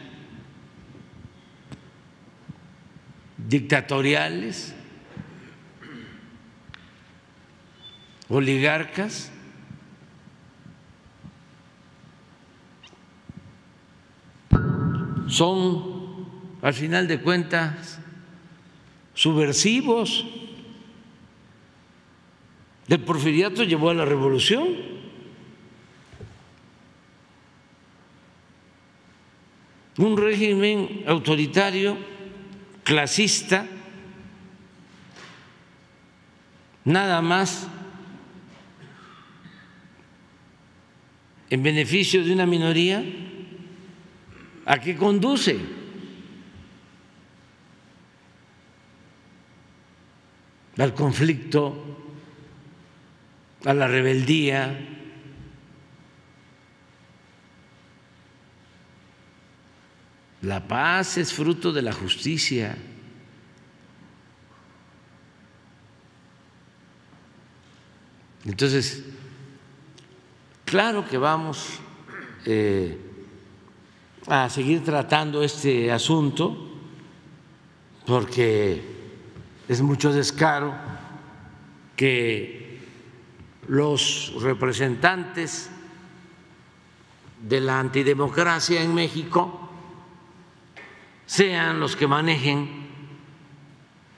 dictatoriales, 3.38 4.76
oligarcas, 8.28 9.32
son, 15.32 16.28
al 16.62 16.74
final 16.74 17.08
de 17.08 17.22
cuentas, 17.22 18.00
subversivos. 19.14 20.26
Del 22.88 23.00
porfiriato 23.00 23.64
llevó 23.64 23.92
a 23.92 23.94
la 23.94 24.04
revolución. 24.04 24.68
Un 29.98 30.18
régimen 30.18 31.04
autoritario, 31.08 31.98
clasista, 32.84 33.68
nada 36.84 37.22
más 37.22 37.68
en 41.50 41.64
beneficio 41.64 42.24
de 42.24 42.34
una 42.34 42.46
minoría, 42.46 43.04
¿a 44.72 44.80
qué 44.80 44.96
conduce? 44.96 45.60
Al 50.78 50.94
conflicto, 50.94 52.16
a 53.66 53.74
la 53.74 53.88
rebeldía. 53.88 54.88
La 60.44 60.68
paz 60.68 61.18
es 61.18 61.34
fruto 61.34 61.74
de 61.74 61.82
la 61.82 61.92
justicia. 61.92 62.78
Entonces, 68.46 69.04
Claro 70.72 71.06
que 71.06 71.18
vamos 71.18 71.82
eh, 72.46 72.98
a 74.32 74.48
seguir 74.50 74.82
tratando 74.82 75.44
este 75.44 75.92
asunto 75.92 76.56
porque 78.06 78.82
es 79.68 79.82
mucho 79.82 80.14
descaro 80.14 80.74
que 81.98 82.80
los 83.68 84.32
representantes 84.40 85.70
de 87.42 87.60
la 87.60 87.82
antidemocracia 87.82 88.82
en 88.82 88.96
México 88.96 89.70
sean 91.26 91.82
los 91.82 91.98
que 91.98 92.08
manejen 92.08 92.88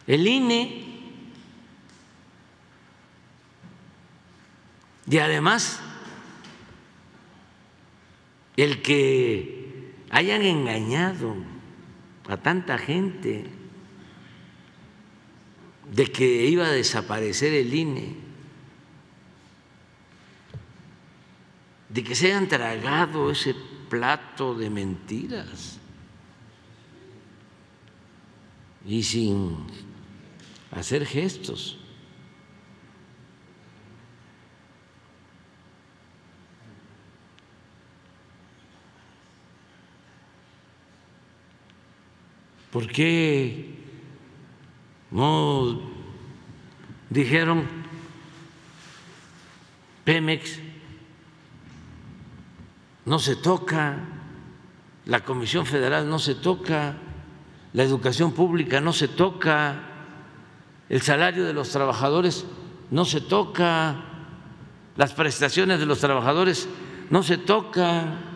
el 0.06 0.28
INE 0.28 1.10
y 5.10 5.18
además 5.18 5.80
el 8.56 8.84
que 8.84 9.63
hayan 10.14 10.44
engañado 10.44 11.36
a 12.30 12.38
tanta 12.38 12.78
gente 12.78 13.50
de 15.92 16.06
que 16.06 16.46
iba 16.46 16.68
a 16.68 16.72
desaparecer 16.72 17.52
el 17.54 17.74
INE, 17.74 18.16
de 21.90 22.04
que 22.04 22.14
se 22.14 22.28
hayan 22.28 22.48
tragado 22.48 23.32
ese 23.32 23.56
plato 23.90 24.54
de 24.54 24.70
mentiras 24.70 25.80
y 28.86 29.02
sin 29.02 29.58
hacer 30.70 31.08
gestos. 31.08 31.83
¿Por 42.74 42.88
qué 42.88 43.70
no 45.12 45.80
dijeron 47.12 47.68
Pemex 50.04 50.60
no 53.06 53.20
se 53.20 53.36
toca, 53.36 54.00
la 55.06 55.24
Comisión 55.24 55.68
Federal 55.68 56.10
no 56.10 56.18
se 56.18 56.34
toca, 56.34 56.96
la 57.74 57.84
educación 57.84 58.32
pública 58.32 58.82
no 58.82 58.92
se 58.92 59.08
toca, 59.08 59.76
el 60.90 61.04
salario 61.04 61.46
de 61.46 61.54
los 61.54 61.70
trabajadores 61.70 62.44
no 62.90 63.06
se 63.06 63.22
toca, 63.22 64.04
las 64.98 65.14
prestaciones 65.14 65.80
de 65.80 65.86
los 65.86 66.00
trabajadores 66.00 66.68
no 67.12 67.22
se 67.22 67.38
tocan? 67.38 68.33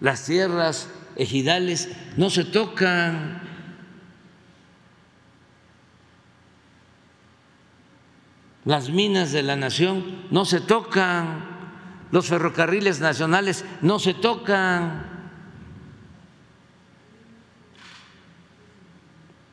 Las 0.00 0.24
tierras 0.24 0.88
ejidales 1.16 1.88
no 2.16 2.30
se 2.30 2.44
tocan. 2.44 3.42
Las 8.64 8.90
minas 8.90 9.32
de 9.32 9.42
la 9.42 9.56
nación 9.56 10.26
no 10.30 10.44
se 10.44 10.60
tocan, 10.60 11.44
los 12.10 12.26
ferrocarriles 12.26 13.00
nacionales 13.00 13.64
no 13.80 13.98
se 13.98 14.14
tocan. 14.14 15.06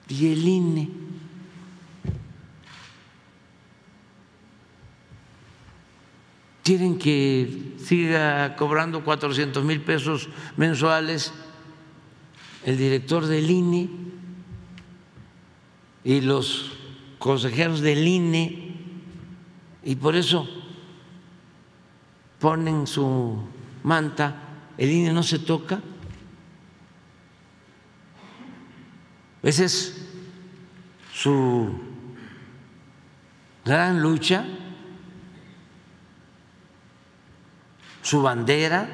Y 0.09 0.31
el 0.33 0.47
INE 0.47 1.04
quieren 6.65 6.97
que 6.97 7.75
siga 7.77 8.55
cobrando 8.55 9.03
400 9.03 9.63
mil 9.63 9.81
pesos 9.81 10.29
mensuales 10.57 11.31
el 12.65 12.75
director 12.75 13.27
del 13.27 13.51
INE 13.51 13.87
y 16.03 16.21
los 16.21 16.71
consejeros 17.19 17.81
del 17.81 18.07
INE 18.07 18.73
y 19.83 19.95
por 19.95 20.15
eso 20.15 20.49
ponen 22.39 22.87
su 22.87 23.37
manta, 23.83 24.35
el 24.75 24.89
INE 24.89 25.13
no 25.13 25.21
se 25.21 25.37
toca. 25.37 25.79
Esa 29.43 29.65
es 29.65 30.03
su 31.13 31.69
gran 33.63 34.01
lucha 34.01 34.47
su 38.05 38.21
bandera, 38.21 38.87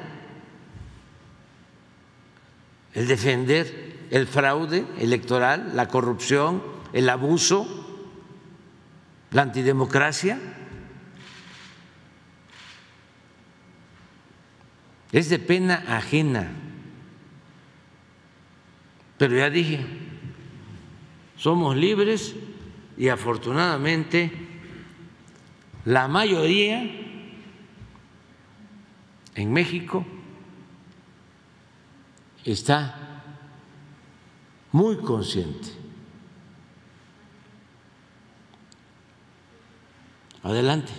el 2.94 3.06
defender 3.06 4.06
el 4.10 4.26
fraude 4.26 4.86
electoral, 4.98 5.72
la 5.74 5.88
corrupción, 5.88 6.62
el 6.94 7.10
abuso, 7.10 7.66
la 9.32 9.42
antidemocracia. 9.42 10.38
Es 15.12 15.28
de 15.28 15.38
pena 15.38 15.84
ajena. 15.88 16.50
Pero 19.18 19.36
ya 19.36 19.50
dije, 19.50 19.84
somos 21.36 21.76
libres 21.76 22.34
y 22.96 23.08
afortunadamente 23.08 24.32
la 25.84 26.08
mayoría 26.08 27.01
en 29.34 29.52
México 29.52 30.04
está 32.44 33.22
muy 34.72 34.96
consciente. 34.96 35.68
Adelante. 40.42 40.92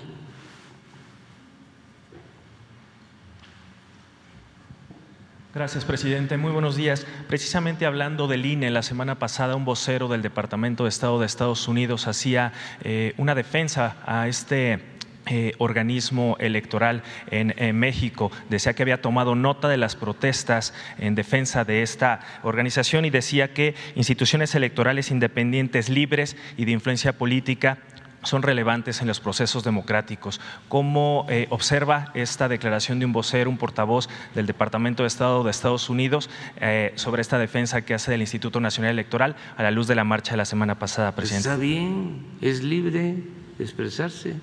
Gracias, 5.54 5.86
presidente. 5.86 6.36
Muy 6.38 6.52
buenos 6.52 6.76
días. 6.76 7.06
Precisamente 7.28 7.86
hablando 7.86 8.28
del 8.28 8.44
INE, 8.44 8.72
la 8.72 8.82
semana 8.82 9.20
pasada 9.20 9.56
un 9.56 9.66
vocero 9.66 10.08
del 10.08 10.24
Departamento 10.24 10.84
de 10.84 10.90
Estado 10.90 11.20
de 11.20 11.28
Estados 11.28 11.68
Unidos 11.68 12.08
hacía 12.08 12.54
eh, 12.82 13.14
una 13.18 13.36
defensa 13.36 13.98
a 14.08 14.28
este 14.28 14.93
eh, 15.26 15.54
organismo 15.58 16.36
electoral 16.40 17.04
en, 17.32 17.54
México. 17.78 18.32
Decía 18.50 18.74
que 18.74 18.84
había 18.84 19.02
tomado 19.02 19.36
nota 19.36 19.70
de 19.70 19.78
las 19.78 19.96
protestas 19.96 20.74
en 20.98 21.16
defensa 21.16 21.64
de 21.64 21.82
esta 21.82 22.20
organización 22.44 23.06
y 23.06 23.10
decía 23.10 23.54
que 23.54 23.76
instituciones 23.96 24.54
electorales 24.56 25.12
independientes, 25.12 25.90
libres 25.90 26.36
y 26.58 26.66
de 26.66 26.72
influencia 26.72 27.14
política 27.14 27.78
son 28.24 28.42
relevantes 28.42 29.02
en 29.02 29.08
los 29.08 29.20
procesos 29.20 29.64
democráticos. 29.64 30.42
¿Cómo 30.68 31.26
eh, 31.30 31.48
observa 31.50 32.12
esta 32.14 32.48
declaración 32.48 33.00
de 33.00 33.06
un 33.06 33.14
vocero, 33.14 33.50
un 33.50 33.58
portavoz 33.58 34.10
del 34.34 34.46
Departamento 34.46 35.04
de 35.04 35.08
Estado 35.08 35.44
de 35.44 35.52
Estados 35.52 35.90
Unidos 35.90 36.30
eh, 36.58 36.92
sobre 36.96 37.22
esta 37.22 37.38
defensa 37.38 37.82
que 37.84 37.94
hace 37.94 38.12
del 38.12 38.22
Instituto 38.22 38.60
Nacional 38.60 38.92
Electoral 38.92 39.36
a 39.58 39.64
la 39.64 39.72
luz 39.72 39.88
de 39.88 39.96
la 39.96 40.04
marcha 40.04 40.32
de 40.32 40.38
la 40.38 40.46
semana 40.46 40.80
pasada, 40.80 41.14
pues 41.14 41.30
presidente? 41.30 41.50
está 41.50 41.62
bien, 41.62 42.26
es 42.42 42.64
libre 42.64 43.16
de 43.58 43.64
expresarse. 43.64 44.36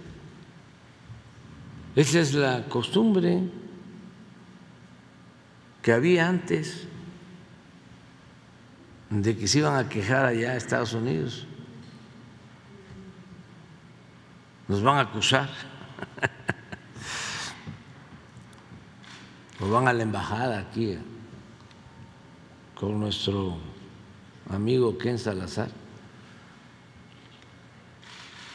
Esa 1.97 2.21
es 2.21 2.35
la 2.35 2.65
costumbre 2.65 3.43
que 5.83 5.93
había 5.93 6.29
antes 6.29 6.87
de 9.11 9.37
que 9.37 9.49
se 9.49 9.59
iban 9.59 9.77
a 9.77 9.89
quejar 9.89 10.25
allá 10.25 10.53
a 10.53 10.57
Estados 10.57 10.93
Unidos. 10.93 11.47
nos 14.71 14.83
van 14.85 14.99
a 14.99 15.01
acusar, 15.01 15.51
nos 19.59 19.69
van 19.69 19.89
a 19.89 19.93
la 19.93 20.05
embajada 20.05 20.61
aquí 20.61 20.97
con 22.77 23.01
nuestro 23.01 23.59
amigo 24.49 24.97
Ken 24.97 25.19
Salazar 25.19 25.71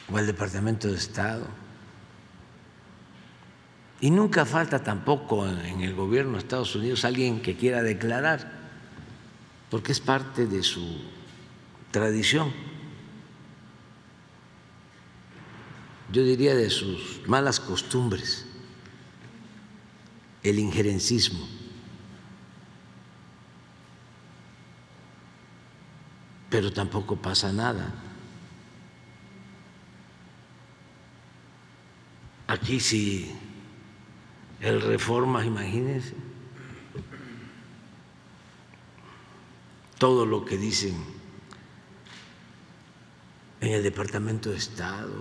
o 0.09 0.17
el 0.17 0.25
Departamento 0.25 0.87
de 0.87 0.95
Estado. 0.95 1.64
Y 4.01 4.11
nunca 4.11 4.45
falta 4.45 4.83
tampoco 4.83 5.47
en 5.47 5.81
el 5.81 5.95
gobierno 5.95 6.33
de 6.33 6.39
Estados 6.39 6.75
Unidos 6.75 7.05
alguien 7.05 7.41
que 7.41 7.55
quiera 7.55 7.81
declarar, 7.81 8.51
porque 9.69 9.91
es 9.91 9.99
parte 9.99 10.47
de 10.47 10.61
su 10.63 11.01
tradición. 11.91 12.51
yo 16.15 16.23
diría 16.23 16.55
de 16.55 16.69
sus 16.69 17.21
malas 17.27 17.59
costumbres, 17.59 18.45
el 20.43 20.59
injerencismo. 20.59 21.45
Pero 26.49 26.71
tampoco 26.71 27.17
pasa 27.17 27.51
nada. 27.51 27.93
Aquí 32.47 32.79
si 32.79 33.35
el 34.61 34.81
reforma, 34.81 35.45
imagínense, 35.45 36.13
todo 39.97 40.25
lo 40.25 40.45
que 40.45 40.57
dicen 40.57 40.95
en 43.61 43.71
el 43.71 43.83
Departamento 43.83 44.51
de 44.51 44.57
Estado, 44.57 45.13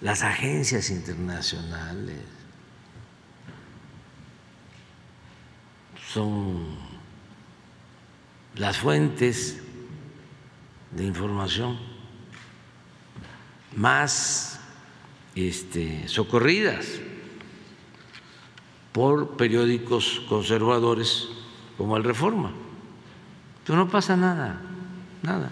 las 0.00 0.22
agencias 0.22 0.90
internacionales 0.90 2.20
son 6.12 6.76
las 8.56 8.78
fuentes 8.78 9.62
de 10.90 11.04
información 11.04 11.78
más 13.76 14.60
este, 15.34 16.06
socorridas 16.08 17.00
por 18.92 19.36
periódicos 19.36 20.22
conservadores 20.28 21.28
como 21.76 21.96
el 21.96 22.04
Reforma. 22.04 22.52
Pero 23.64 23.78
no 23.78 23.88
pasa 23.88 24.16
nada, 24.16 24.60
nada. 25.22 25.50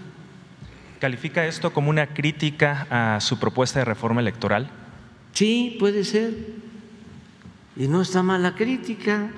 ¿Califica 1.00 1.46
esto 1.46 1.72
como 1.72 1.88
una 1.88 2.08
crítica 2.08 2.86
a 2.90 3.20
su 3.20 3.38
propuesta 3.38 3.78
de 3.78 3.86
reforma 3.86 4.20
electoral? 4.20 4.70
Sí, 5.32 5.76
puede 5.80 6.04
ser. 6.04 6.34
Y 7.76 7.88
no 7.88 8.02
está 8.02 8.22
mal 8.22 8.42
la 8.42 8.54
crítica. 8.54 9.30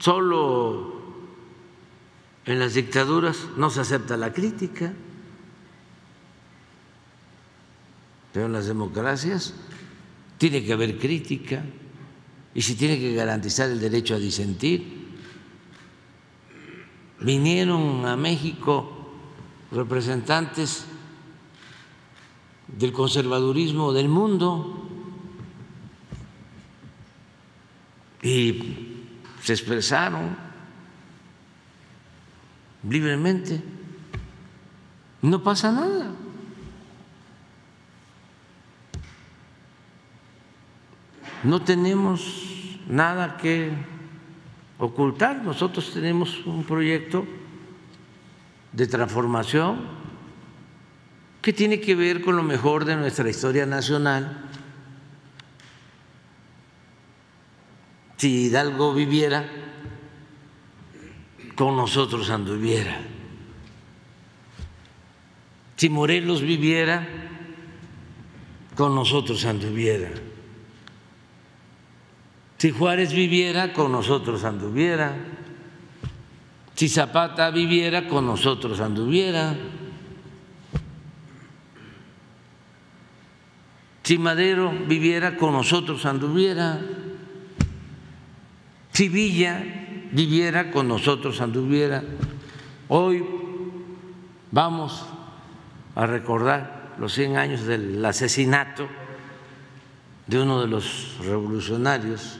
Solo 0.00 1.00
en 2.44 2.58
las 2.58 2.74
dictaduras 2.74 3.46
no 3.56 3.70
se 3.70 3.82
acepta 3.82 4.16
la 4.16 4.32
crítica. 4.32 4.92
Pero 8.32 8.46
en 8.46 8.52
las 8.52 8.66
democracias 8.66 9.54
tiene 10.40 10.64
que 10.64 10.72
haber 10.72 10.98
crítica 10.98 11.62
y 12.54 12.62
se 12.62 12.74
tiene 12.74 12.98
que 12.98 13.12
garantizar 13.14 13.68
el 13.68 13.78
derecho 13.78 14.14
a 14.14 14.18
disentir. 14.18 15.10
Vinieron 17.20 18.06
a 18.06 18.16
México 18.16 19.10
representantes 19.70 20.86
del 22.68 22.90
conservadurismo 22.90 23.92
del 23.92 24.08
mundo 24.08 24.88
y 28.22 28.94
se 29.42 29.52
expresaron 29.52 30.38
libremente. 32.88 33.62
No 35.20 35.42
pasa 35.42 35.70
nada. 35.70 36.14
No 41.42 41.62
tenemos 41.62 42.80
nada 42.86 43.36
que 43.36 43.72
ocultar. 44.78 45.42
Nosotros 45.42 45.92
tenemos 45.92 46.44
un 46.46 46.64
proyecto 46.64 47.26
de 48.72 48.86
transformación 48.86 49.80
que 51.40 51.52
tiene 51.52 51.80
que 51.80 51.94
ver 51.94 52.20
con 52.20 52.36
lo 52.36 52.42
mejor 52.42 52.84
de 52.84 52.96
nuestra 52.96 53.28
historia 53.28 53.64
nacional. 53.64 54.44
Si 58.16 58.46
Hidalgo 58.46 58.92
viviera, 58.92 59.48
con 61.54 61.76
nosotros 61.76 62.28
anduviera. 62.28 63.00
Si 65.76 65.88
Morelos 65.88 66.42
viviera, 66.42 67.08
con 68.76 68.94
nosotros 68.94 69.46
anduviera. 69.46 70.10
Si 72.60 72.72
Juárez 72.72 73.14
viviera, 73.14 73.72
con 73.72 73.90
nosotros 73.90 74.44
anduviera. 74.44 75.16
Si 76.74 76.90
Zapata 76.90 77.50
viviera, 77.50 78.06
con 78.06 78.26
nosotros 78.26 78.80
anduviera. 78.80 79.56
Si 84.02 84.18
Madero 84.18 84.74
viviera, 84.86 85.38
con 85.38 85.54
nosotros 85.54 86.04
anduviera. 86.04 86.78
Si 88.92 89.08
Villa 89.08 89.64
viviera, 90.12 90.70
con 90.70 90.86
nosotros 90.86 91.40
anduviera. 91.40 92.02
Hoy 92.88 93.24
vamos 94.50 95.06
a 95.94 96.04
recordar 96.04 96.92
los 96.98 97.14
100 97.14 97.38
años 97.38 97.64
del 97.64 98.04
asesinato 98.04 98.86
de 100.26 100.42
uno 100.42 100.60
de 100.60 100.68
los 100.68 101.16
revolucionarios 101.24 102.38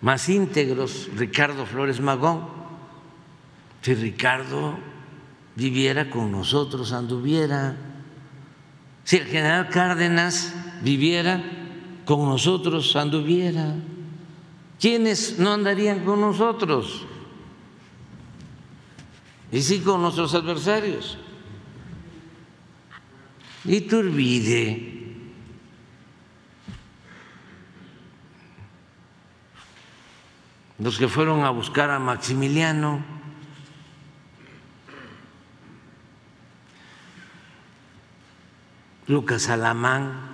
más 0.00 0.28
íntegros, 0.28 1.08
Ricardo 1.16 1.66
Flores 1.66 2.00
Magón. 2.00 2.46
Si 3.82 3.94
Ricardo 3.94 4.78
viviera 5.54 6.10
con 6.10 6.30
nosotros, 6.30 6.92
anduviera. 6.92 7.76
Si 9.04 9.16
el 9.16 9.26
general 9.26 9.68
Cárdenas 9.68 10.54
viviera 10.82 11.42
con 12.04 12.28
nosotros, 12.28 12.94
anduviera. 12.96 13.74
¿Quiénes 14.80 15.38
no 15.38 15.52
andarían 15.52 16.04
con 16.04 16.20
nosotros? 16.20 17.04
Y 19.50 19.62
sí 19.62 19.80
con 19.80 20.02
nuestros 20.02 20.34
adversarios. 20.34 21.18
Y 23.64 23.80
Los 30.78 30.98
que 30.98 31.08
fueron 31.08 31.44
a 31.44 31.50
buscar 31.50 31.90
a 31.90 31.98
Maximiliano. 31.98 33.04
Lucas 39.06 39.48
Alamán. 39.48 40.28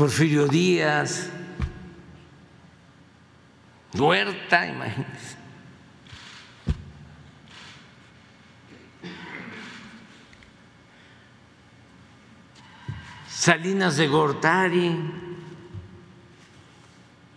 Porfirio 0.00 0.48
Díaz, 0.48 1.28
Huerta, 3.92 4.66
imagínense. 4.66 5.39
Salinas 13.40 13.96
de 13.96 14.06
Gortari, 14.06 14.94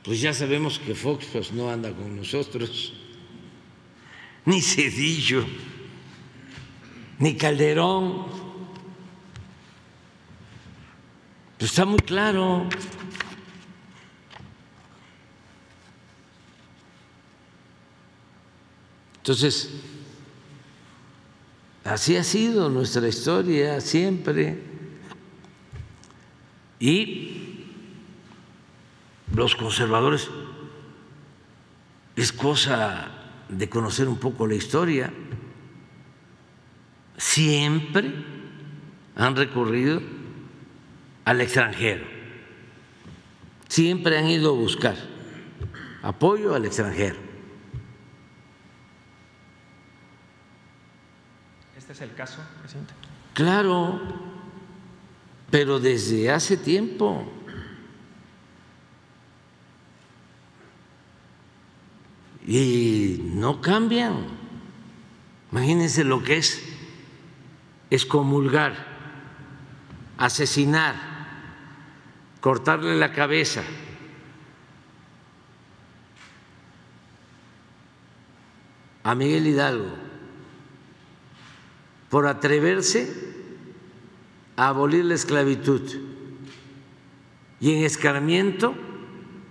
pues 0.04 0.20
ya 0.20 0.34
sabemos 0.34 0.78
que 0.78 0.94
Fox 0.96 1.28
pues, 1.32 1.54
no 1.54 1.70
anda 1.72 1.94
con 1.94 2.18
nosotros, 2.18 2.92
ni 4.44 4.62
Cedillo, 4.62 5.46
ni 7.20 7.38
Calderón. 7.38 8.26
está 11.58 11.86
muy 11.86 12.00
claro. 12.00 12.68
Entonces, 19.20 19.70
así 21.86 22.18
ha 22.18 22.26
sido 22.26 22.70
nuestra 22.70 23.08
historia 23.08 23.80
siempre. 23.80 24.73
Y 26.84 27.64
los 29.34 29.56
conservadores 29.56 30.30
es 32.18 32.34
cosa 32.34 33.08
de 33.48 33.70
conocer 33.70 34.10
un 34.10 34.18
poco 34.18 34.46
la 34.48 34.56
historia. 34.56 35.14
Siempre 37.16 38.14
han 39.16 39.34
recurrido 39.38 40.02
al 41.24 41.40
extranjero. 41.40 42.06
Siempre 43.70 44.18
han 44.18 44.28
ido 44.28 44.50
a 44.50 44.54
buscar 44.54 44.98
apoyo 46.02 46.54
al 46.54 46.66
extranjero. 46.66 47.16
¿Este 51.78 51.94
es 51.94 52.02
el 52.02 52.14
caso, 52.14 52.42
presidente? 52.62 52.94
Claro, 53.34 54.33
pero 55.54 55.80
desde 55.80 56.32
hace 56.32 56.58
tiempo. 56.58 57.32
Y 62.48 63.22
no 63.36 63.62
cambian. 63.62 64.26
Imagínense 65.52 66.04
lo 66.06 66.24
que 66.24 66.38
es 66.38 66.60
excomulgar, 67.92 68.74
asesinar 70.18 70.96
cortarle 72.42 72.98
la 72.98 73.14
cabeza. 73.14 73.64
a 79.06 79.14
Miguel 79.16 79.46
Hidalgo 79.46 79.94
por 82.10 82.26
atreverse 82.26 83.34
a 84.56 84.68
abolir 84.68 85.06
la 85.06 85.16
esclavitud 85.16 85.82
y 87.60 87.74
en 87.74 87.84
escarmiento 87.84 88.76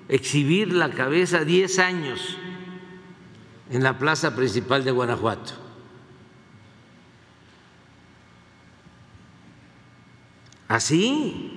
exhibir 0.09 0.72
la 0.72 0.90
cabeza 0.90 1.44
diez 1.44 1.78
años 1.78 2.36
en 3.70 3.82
la 3.82 3.98
plaza 3.98 4.36
principal 4.36 4.84
de 4.84 4.90
Guanajuato. 4.90 5.55
Así 10.68 11.53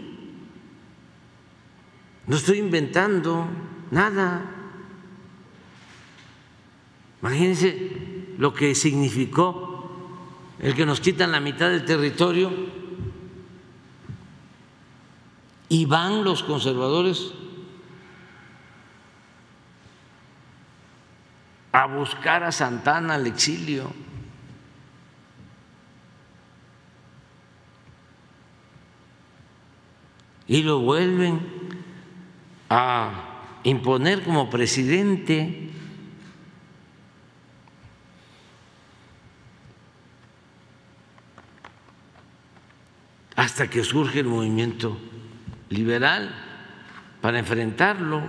no 2.27 2.35
estoy 2.35 2.59
inventando 2.59 3.47
nada. 3.91 4.51
Imagínense 7.21 7.91
lo 8.37 8.53
que 8.53 8.75
significó 8.75 9.73
el 10.59 10.73
que 10.73 10.85
nos 10.85 11.01
quitan 11.01 11.31
la 11.31 11.39
mitad 11.39 11.69
del 11.69 11.85
territorio 11.85 12.51
y 15.69 15.85
van 15.85 16.23
los 16.23 16.43
conservadores 16.43 17.33
a 21.71 21.87
buscar 21.87 22.43
a 22.43 22.51
Santana 22.51 23.15
al 23.15 23.27
exilio. 23.27 23.91
Y 30.47 30.61
lo 30.61 30.79
vuelven 30.79 31.41
a 32.69 33.59
imponer 33.63 34.23
como 34.23 34.49
presidente 34.49 35.71
hasta 43.35 43.69
que 43.69 43.83
surge 43.83 44.19
el 44.19 44.27
movimiento 44.27 44.97
liberal 45.69 46.33
para 47.21 47.39
enfrentarlo. 47.39 48.21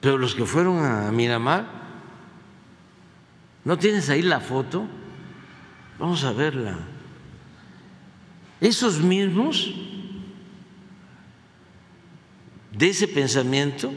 Pero 0.00 0.18
los 0.18 0.34
que 0.34 0.44
fueron 0.44 0.84
a 0.84 1.10
Miramar, 1.10 1.66
¿no 3.64 3.78
tienes 3.78 4.10
ahí 4.10 4.22
la 4.22 4.40
foto? 4.40 4.86
Vamos 5.98 6.24
a 6.24 6.32
verla. 6.32 6.78
Esos 8.60 9.00
mismos 9.00 9.74
de 12.72 12.88
ese 12.88 13.08
pensamiento 13.08 13.92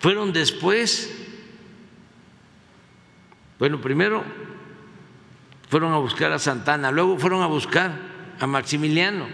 fueron 0.00 0.32
después, 0.32 1.12
bueno, 3.58 3.80
primero 3.80 4.24
fueron 5.68 5.92
a 5.92 5.98
buscar 5.98 6.32
a 6.32 6.38
Santana, 6.38 6.90
luego 6.90 7.18
fueron 7.18 7.42
a 7.42 7.46
buscar 7.46 7.92
a 8.40 8.46
Maximiliano. 8.46 9.26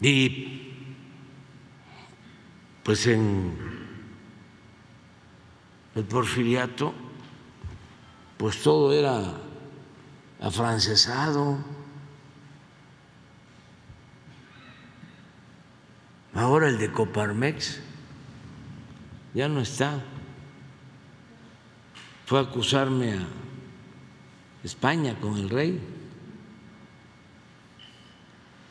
Y 0.00 0.74
pues 2.84 3.06
en 3.08 3.56
el 5.94 6.04
porfiriato, 6.04 6.94
pues 8.36 8.62
todo 8.62 8.92
era 8.92 9.34
afrancesado. 10.40 11.58
Ahora 16.38 16.68
el 16.68 16.78
de 16.78 16.92
Coparmex 16.92 17.80
ya 19.34 19.48
no 19.48 19.60
está. 19.60 20.04
Fue 22.26 22.38
a 22.38 22.42
acusarme 22.42 23.14
a 23.14 23.26
España 24.62 25.18
con 25.18 25.36
el 25.36 25.50
rey. 25.50 25.80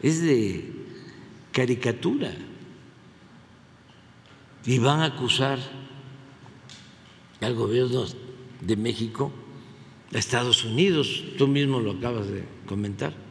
Es 0.02 0.22
de 0.22 0.72
caricatura. 1.52 2.32
Y 4.66 4.80
van 4.80 5.02
a 5.02 5.08
acusar 5.08 5.60
al 7.42 7.54
gobierno 7.54 8.06
de 8.62 8.78
México, 8.78 9.34
a 10.14 10.18
Estados 10.18 10.64
Unidos, 10.64 11.22
tú 11.38 11.50
mismo 11.50 11.82
lo 11.82 11.92
acabas 11.92 12.28
de 12.28 12.46
comentar. 12.66 13.27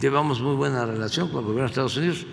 Llevamos 0.00 0.40
muy 0.40 0.54
buena 0.54 0.84
relación 0.84 1.28
con 1.28 1.40
el 1.40 1.44
gobierno 1.44 1.62
de 1.62 1.70
Estados 1.70 1.96
Unidos, 1.96 2.26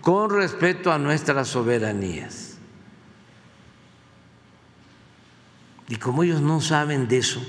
con 0.00 0.30
respeto 0.30 0.92
a 0.92 0.98
nuestras 0.98 1.48
soberanías. 1.48 2.58
Y 5.88 5.96
como 5.96 6.22
ellos 6.22 6.40
no 6.40 6.60
saben 6.60 7.08
de 7.08 7.18
eso, 7.18 7.42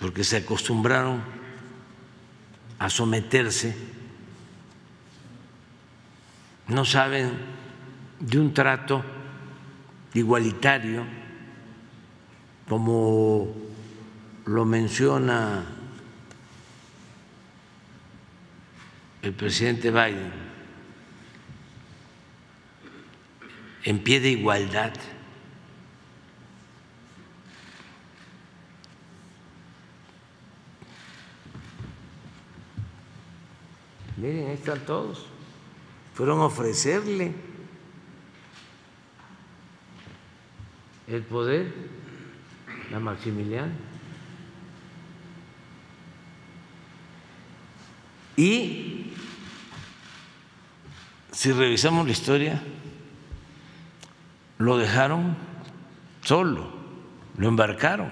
porque 0.00 0.24
se 0.24 0.38
acostumbraron 0.38 1.22
a 2.78 2.88
someterse, 2.88 3.76
no 6.68 6.84
saben 6.84 7.32
de 8.20 8.38
un 8.38 8.54
trato 8.54 9.02
igualitario, 10.14 11.04
como 12.68 13.52
lo 14.46 14.64
menciona 14.64 15.79
el 19.22 19.32
presidente 19.34 19.90
Biden, 19.90 20.32
en 23.84 23.98
pie 24.02 24.20
de 24.20 24.30
igualdad. 24.30 24.92
Miren, 34.16 34.48
ahí 34.48 34.54
están 34.54 34.80
todos. 34.80 35.26
Fueron 36.14 36.40
a 36.40 36.44
ofrecerle 36.44 37.32
el 41.06 41.22
poder 41.22 41.72
a 42.94 42.98
Maximiliano. 42.98 43.72
Y 48.36 49.09
si 51.32 51.52
revisamos 51.52 52.06
la 52.06 52.12
historia, 52.12 52.62
lo 54.58 54.76
dejaron 54.76 55.36
solo, 56.22 56.70
lo 57.36 57.48
embarcaron, 57.48 58.10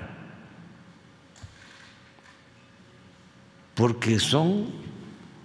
porque 3.74 4.18
son 4.18 4.72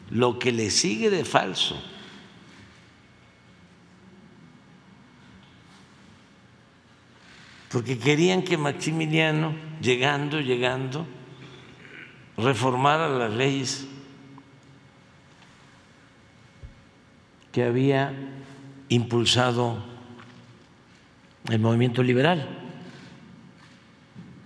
lo 0.10 0.40
que 0.40 0.52
le 0.52 0.70
sigue 0.70 1.10
de 1.10 1.26
falso. 1.26 1.82
Porque 7.70 7.98
querían 7.98 8.44
que 8.44 8.56
Maximiliano, 8.56 9.56
llegando, 9.82 10.40
llegando, 10.40 11.08
reformara 12.38 13.10
las 13.10 13.34
leyes 13.34 13.88
que 17.54 17.64
había 17.64 18.12
impulsado 18.90 19.78
el 21.50 21.60
movimiento 21.60 22.02
liberal, 22.02 22.50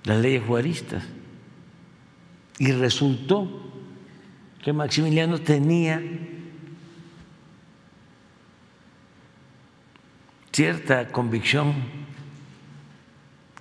las 0.04 0.20
leyes 0.20 0.44
juaristas. 0.46 1.04
Y 2.60 2.72
resultó 2.74 3.72
que 4.62 4.74
Maximiliano 4.74 5.40
tenía 5.40 6.02
cierta 10.52 11.08
convicción 11.08 11.76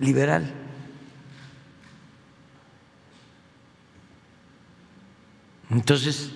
liberal. 0.01 0.53
Entonces, 5.71 6.33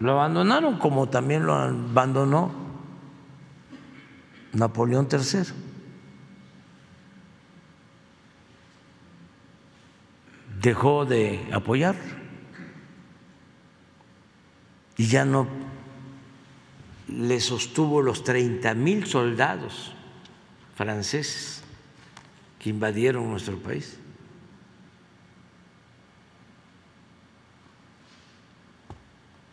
lo 0.00 0.12
abandonaron 0.12 0.78
como 0.78 1.08
también 1.08 1.44
lo 1.44 1.54
abandonó 1.54 2.52
Napoleón 4.52 5.08
III. 5.10 5.52
Dejó 10.60 11.04
de 11.04 11.48
apoyar 11.52 11.94
y 14.96 15.06
ya 15.06 15.24
no 15.24 15.46
le 17.06 17.40
sostuvo 17.40 18.02
los 18.02 18.24
30 18.24 18.74
mil 18.74 19.06
soldados 19.06 19.94
franceses 20.74 21.62
que 22.58 22.70
invadieron 22.70 23.30
nuestro 23.30 23.58
país. 23.58 23.97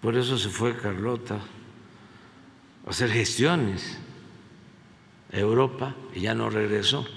Por 0.05 0.15
eso 0.15 0.37
se 0.37 0.49
fue 0.49 0.77
Carlota 0.77 1.39
a 2.85 2.89
hacer 2.91 3.09
gestiones 3.09 3.97
a 5.33 5.39
Europa 5.39 5.95
y 6.13 6.19
ya 6.19 6.35
no 6.35 6.47
regresó. 6.51 7.07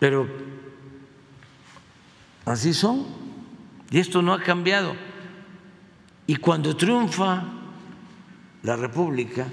Pero 0.00 0.26
así 2.46 2.72
son. 2.72 3.04
Y 3.90 3.98
esto 3.98 4.22
no 4.22 4.32
ha 4.32 4.42
cambiado. 4.42 4.96
Y 6.26 6.36
cuando 6.36 6.74
triunfa 6.74 7.44
la 8.62 8.74
República 8.74 9.48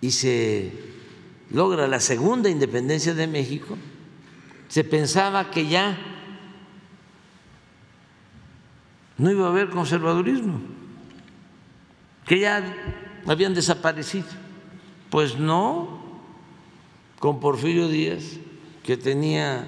y 0.00 0.10
se 0.10 0.72
logra 1.52 1.86
la 1.86 2.00
segunda 2.00 2.50
independencia 2.50 3.14
de 3.14 3.28
México, 3.28 3.78
se 4.66 4.82
pensaba 4.82 5.52
que 5.52 5.68
ya 5.68 6.10
no 9.18 9.30
iba 9.30 9.46
a 9.46 9.50
haber 9.50 9.70
conservadurismo, 9.70 10.60
que 12.26 12.40
ya 12.40 12.62
habían 13.26 13.54
desaparecido. 13.54 14.26
Pues 15.10 15.38
no, 15.38 16.02
con 17.18 17.38
Porfirio 17.40 17.88
Díaz, 17.88 18.38
que 18.82 18.96
tenía 18.96 19.66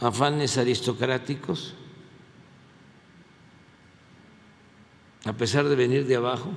afanes 0.00 0.58
aristocráticos, 0.58 1.74
a 5.24 5.32
pesar 5.32 5.64
de 5.64 5.74
venir 5.74 6.06
de 6.06 6.16
abajo. 6.16 6.52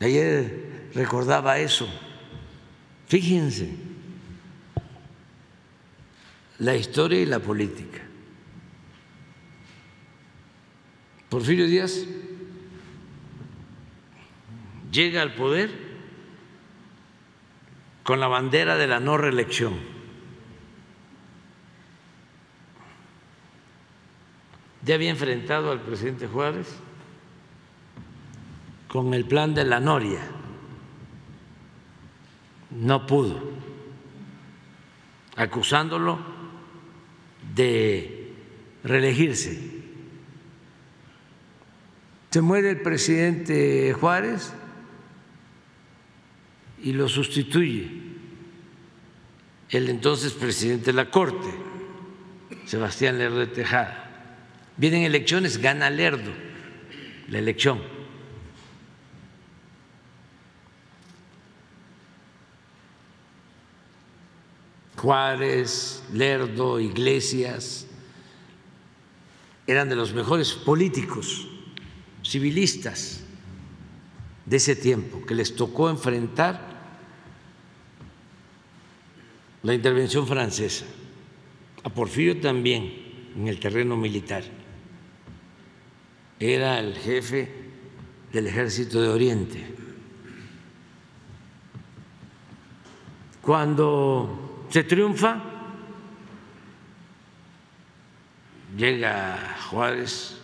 Ayer 0.00 0.90
recordaba 0.94 1.58
eso. 1.58 1.88
Fíjense, 3.06 3.74
la 6.62 6.76
historia 6.76 7.20
y 7.20 7.26
la 7.26 7.40
política. 7.40 7.98
Porfirio 11.28 11.66
Díaz 11.66 12.06
llega 14.92 15.22
al 15.22 15.34
poder 15.34 15.72
con 18.04 18.20
la 18.20 18.28
bandera 18.28 18.76
de 18.76 18.86
la 18.86 19.00
no 19.00 19.18
reelección. 19.18 19.74
Ya 24.84 24.94
había 24.94 25.10
enfrentado 25.10 25.72
al 25.72 25.80
presidente 25.80 26.28
Juárez 26.28 26.68
con 28.86 29.14
el 29.14 29.24
plan 29.24 29.52
de 29.52 29.64
la 29.64 29.80
Noria. 29.80 30.20
No 32.70 33.04
pudo, 33.04 33.40
acusándolo 35.34 36.31
de 37.54 38.32
reelegirse. 38.84 39.58
Se 42.30 42.40
muere 42.40 42.70
el 42.70 42.80
presidente 42.80 43.92
Juárez 43.92 44.52
y 46.82 46.92
lo 46.92 47.08
sustituye 47.08 47.90
el 49.70 49.88
entonces 49.88 50.32
presidente 50.32 50.86
de 50.86 50.92
la 50.92 51.10
Corte, 51.10 51.48
Sebastián 52.66 53.18
Lerdo 53.18 53.48
Tejada. 53.48 53.98
Vienen 54.76 55.02
elecciones, 55.02 55.58
gana 55.58 55.90
Lerdo 55.90 56.32
la 57.28 57.38
elección. 57.38 57.80
Juárez, 65.02 66.04
Lerdo, 66.12 66.78
Iglesias, 66.78 67.88
eran 69.66 69.88
de 69.88 69.96
los 69.96 70.14
mejores 70.14 70.52
políticos, 70.52 71.48
civilistas 72.22 73.24
de 74.46 74.56
ese 74.58 74.76
tiempo, 74.76 75.26
que 75.26 75.34
les 75.34 75.56
tocó 75.56 75.90
enfrentar 75.90 76.60
la 79.64 79.74
intervención 79.74 80.24
francesa, 80.24 80.84
a 81.82 81.88
Porfirio 81.90 82.40
también 82.40 83.32
en 83.36 83.48
el 83.48 83.58
terreno 83.58 83.96
militar. 83.96 84.44
Era 86.38 86.78
el 86.78 86.96
jefe 86.96 87.52
del 88.32 88.46
ejército 88.46 89.02
de 89.02 89.08
Oriente. 89.08 89.74
Cuando 93.40 94.51
se 94.72 94.82
triunfa, 94.84 95.38
llega 98.74 99.54
Juárez 99.68 100.40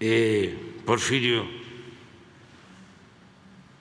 eh, 0.00 0.74
Porfirio, 0.84 1.46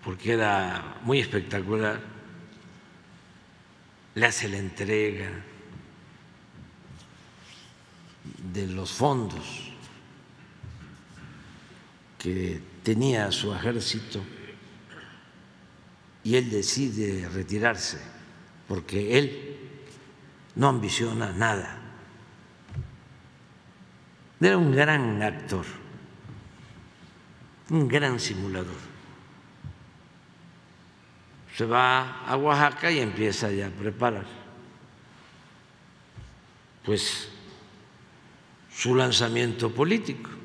porque 0.06 0.32
era 0.32 1.00
muy 1.04 1.20
espectacular, 1.20 2.00
le 4.16 4.26
hace 4.26 4.48
la 4.48 4.58
entrega 4.58 5.32
de 8.54 8.68
los 8.68 8.90
fondos 8.90 9.74
que 12.18 12.62
tenía 12.88 13.30
su 13.34 13.54
ejército 13.54 14.24
y 16.24 16.38
él 16.38 16.50
decide 16.50 17.28
retirarse 17.28 18.00
porque 18.66 19.20
él 19.20 19.58
no 20.56 20.70
ambiciona 20.70 21.34
nada. 21.34 21.82
Era 24.40 24.58
un 24.58 24.72
gran 24.72 25.22
actor, 25.22 25.66
un 27.72 27.90
gran 27.90 28.22
simulador. 28.22 28.80
Se 31.58 31.66
va 31.66 32.22
a 32.22 32.38
Oaxaca 32.38 32.90
y 32.90 33.00
empieza 33.00 33.52
ya 33.52 33.68
a 33.68 33.70
preparar. 33.70 34.26
Pues 36.86 37.28
su 38.72 38.96
lanzamiento 38.96 39.74
político. 39.74 40.37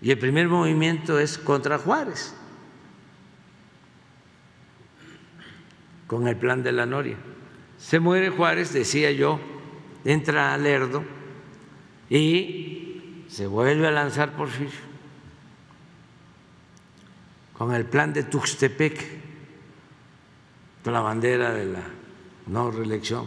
Y 0.00 0.10
el 0.10 0.18
primer 0.18 0.48
movimiento 0.48 1.18
es 1.18 1.38
contra 1.38 1.78
Juárez, 1.78 2.34
con 6.06 6.28
el 6.28 6.36
plan 6.36 6.62
de 6.62 6.72
la 6.72 6.86
Noria. 6.86 7.16
Se 7.78 7.98
muere 7.98 8.30
Juárez, 8.30 8.72
decía 8.72 9.10
yo, 9.10 9.40
entra 10.04 10.56
Lerdo 10.56 11.04
y 12.08 13.24
se 13.28 13.46
vuelve 13.46 13.88
a 13.88 13.90
lanzar 13.90 14.36
Porfirio 14.36 14.88
con 17.56 17.74
el 17.74 17.84
plan 17.84 18.12
de 18.12 18.22
Tuxtepec, 18.22 19.04
con 20.84 20.92
la 20.92 21.00
bandera 21.00 21.52
de 21.52 21.66
la 21.66 21.82
no 22.46 22.70
reelección, 22.70 23.26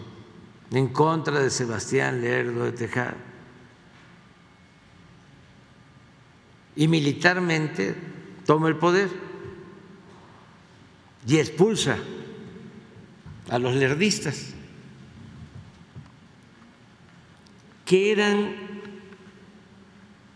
en 0.71 0.87
contra 0.87 1.41
de 1.41 1.49
Sebastián 1.49 2.21
Lerdo 2.21 2.63
de 2.63 2.71
Tejada 2.71 3.30
y 6.75 6.87
militarmente 6.87 7.95
toma 8.45 8.69
el 8.69 8.77
poder 8.77 9.09
y 11.27 11.37
expulsa 11.37 11.97
a 13.49 13.59
los 13.59 13.75
lerdistas, 13.75 14.53
que 17.85 18.11
eran 18.11 18.55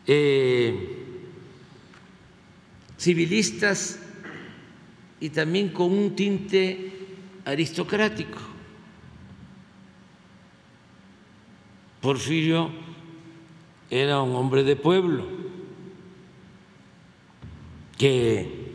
eh, 0.05 1.05
civilistas 2.97 3.99
y 5.19 5.29
también 5.29 5.69
con 5.69 5.91
un 5.91 6.15
tinte 6.15 6.91
aristocrático. 7.45 8.39
Porfirio 12.01 12.69
era 13.89 14.21
un 14.21 14.35
hombre 14.35 14.63
de 14.63 14.75
pueblo 14.75 15.44
que 17.97 18.65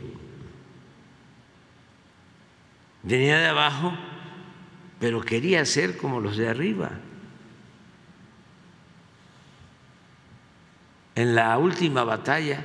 venía 3.03 3.37
de 3.37 3.47
abajo, 3.47 3.93
pero 4.99 5.21
quería 5.21 5.65
ser 5.65 5.97
como 5.97 6.19
los 6.19 6.37
de 6.37 6.47
arriba. 6.47 6.91
En 11.15 11.35
la 11.35 11.57
última 11.57 12.03
batalla 12.03 12.63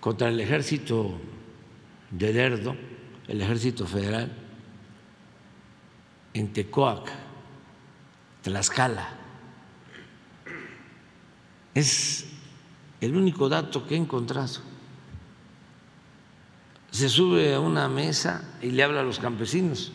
contra 0.00 0.28
el 0.28 0.40
ejército 0.40 1.18
de 2.10 2.32
Lerdo, 2.32 2.76
el 3.28 3.40
ejército 3.40 3.86
federal, 3.86 4.32
en 6.32 6.52
Tecoac, 6.52 7.10
Tlaxcala, 8.42 9.08
es 11.74 12.26
el 13.00 13.14
único 13.16 13.48
dato 13.48 13.86
que 13.86 13.94
he 13.94 13.98
encontrado 13.98 14.75
se 16.96 17.10
sube 17.10 17.54
a 17.54 17.60
una 17.60 17.88
mesa 17.88 18.42
y 18.62 18.70
le 18.70 18.82
habla 18.82 19.00
a 19.00 19.04
los 19.04 19.18
campesinos 19.18 19.92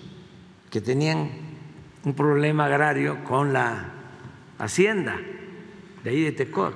que 0.70 0.82
tenían 0.82 1.32
un 2.04 2.14
problema 2.14 2.66
agrario 2.66 3.24
con 3.24 3.54
la 3.54 3.92
hacienda 4.60 5.20
de 6.04 6.10
ahí 6.10 6.22
de 6.22 6.32
Tecoac. 6.32 6.76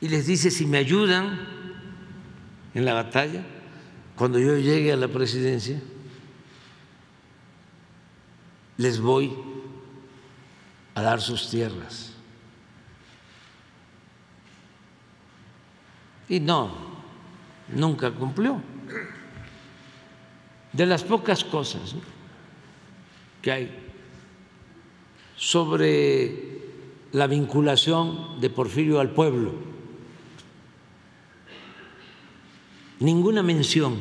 Y 0.00 0.08
les 0.08 0.26
dice, 0.26 0.50
si 0.50 0.66
me 0.66 0.78
ayudan 0.78 1.38
en 2.74 2.84
la 2.84 2.94
batalla, 2.94 3.46
cuando 4.16 4.40
yo 4.40 4.56
llegue 4.56 4.92
a 4.92 4.96
la 4.96 5.08
presidencia, 5.08 5.80
les 8.76 9.00
voy 9.00 9.32
a 10.96 11.02
dar 11.02 11.20
sus 11.20 11.48
tierras. 11.48 12.12
Y 16.28 16.40
no, 16.40 16.85
nunca 17.68 18.10
cumplió. 18.10 18.60
De 20.72 20.86
las 20.86 21.04
pocas 21.04 21.44
cosas 21.44 21.94
que 23.42 23.52
hay 23.52 23.70
sobre 25.36 26.56
la 27.12 27.26
vinculación 27.26 28.40
de 28.40 28.50
Porfirio 28.50 29.00
al 29.00 29.10
pueblo, 29.10 29.52
ninguna 33.00 33.42
mención 33.42 33.96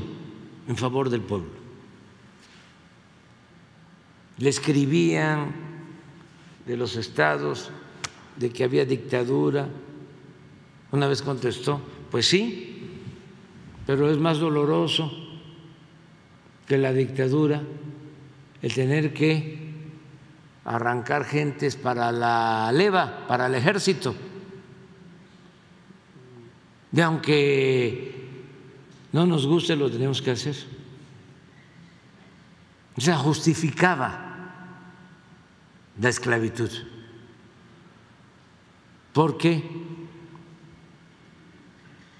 en 0.67 0.77
favor 0.77 1.09
del 1.09 1.21
pueblo. 1.21 1.49
Le 4.37 4.49
escribían 4.49 5.53
de 6.65 6.75
los 6.75 6.95
estados 6.95 7.69
de 8.35 8.49
que 8.49 8.63
había 8.63 8.85
dictadura. 8.85 9.69
Una 10.91 11.07
vez 11.07 11.21
contestó, 11.21 11.79
pues 12.11 12.27
sí, 12.27 12.74
pero 13.85 14.09
es 14.09 14.17
más 14.17 14.39
doloroso 14.39 15.11
que 16.67 16.77
la 16.77 16.91
dictadura 16.93 17.61
el 18.61 18.73
tener 18.73 19.13
que 19.13 19.59
arrancar 20.65 21.25
gentes 21.25 21.75
para 21.75 22.11
la 22.11 22.71
leva, 22.71 23.27
para 23.27 23.45
el 23.45 23.55
ejército. 23.55 24.15
Y 26.91 27.01
aunque 27.01 28.15
no 29.11 29.25
nos 29.25 29.45
guste, 29.45 29.75
lo 29.75 29.91
tenemos 29.91 30.21
que 30.21 30.31
hacer. 30.31 30.55
O 32.97 33.01
sea, 33.01 33.17
justificaba 33.17 34.25
la 35.99 36.09
esclavitud. 36.09 36.71
¿Por 39.13 39.37
qué? 39.37 39.63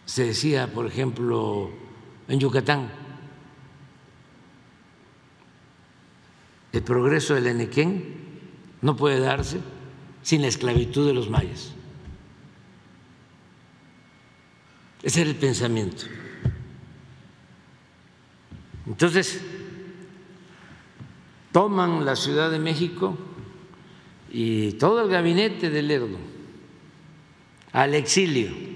Se 0.06 0.26
decía, 0.26 0.72
por 0.72 0.86
ejemplo, 0.86 1.72
en 2.28 2.40
Yucatán, 2.40 2.92
el 6.72 6.84
progreso 6.84 7.34
del 7.34 7.48
Enequén 7.48 8.16
no 8.82 8.96
puede 8.96 9.20
darse 9.20 9.60
sin 10.22 10.42
la 10.42 10.48
esclavitud 10.48 11.08
de 11.08 11.14
los 11.14 11.30
mayas. 11.30 11.74
Ese 15.02 15.22
era 15.22 15.30
el 15.30 15.36
pensamiento. 15.36 16.04
Entonces, 18.88 19.42
toman 21.52 22.06
la 22.06 22.16
Ciudad 22.16 22.52
de 22.52 22.60
México 22.60 23.18
y 24.32 24.74
todo 24.74 25.04
el 25.04 25.10
gabinete 25.10 25.70
del 25.70 25.88
Lerdo 25.88 26.18
al 27.72 27.94
exilio 27.96 28.75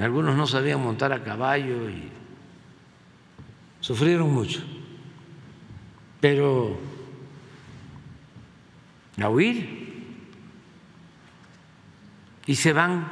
Algunos 0.00 0.34
no 0.34 0.46
sabían 0.46 0.82
montar 0.82 1.12
a 1.12 1.22
caballo 1.22 1.90
y 1.90 2.08
sufrieron 3.80 4.32
mucho. 4.32 4.62
Pero 6.20 6.78
a 9.20 9.28
huir. 9.28 9.90
Y 12.46 12.54
se 12.54 12.72
van 12.72 13.06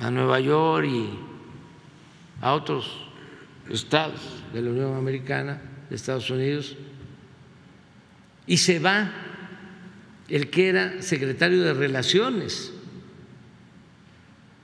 a 0.00 0.10
Nueva 0.10 0.38
York 0.38 0.86
y 0.86 1.10
a 2.40 2.52
otros 2.54 3.06
estados 3.68 4.44
de 4.52 4.62
la 4.62 4.70
Unión 4.70 4.96
Americana, 4.96 5.60
de 5.90 5.96
Estados 5.96 6.30
Unidos, 6.30 6.76
y 8.46 8.56
se 8.56 8.78
va 8.78 9.10
el 10.28 10.48
que 10.50 10.68
era 10.68 11.02
secretario 11.02 11.62
de 11.62 11.74
Relaciones 11.74 12.72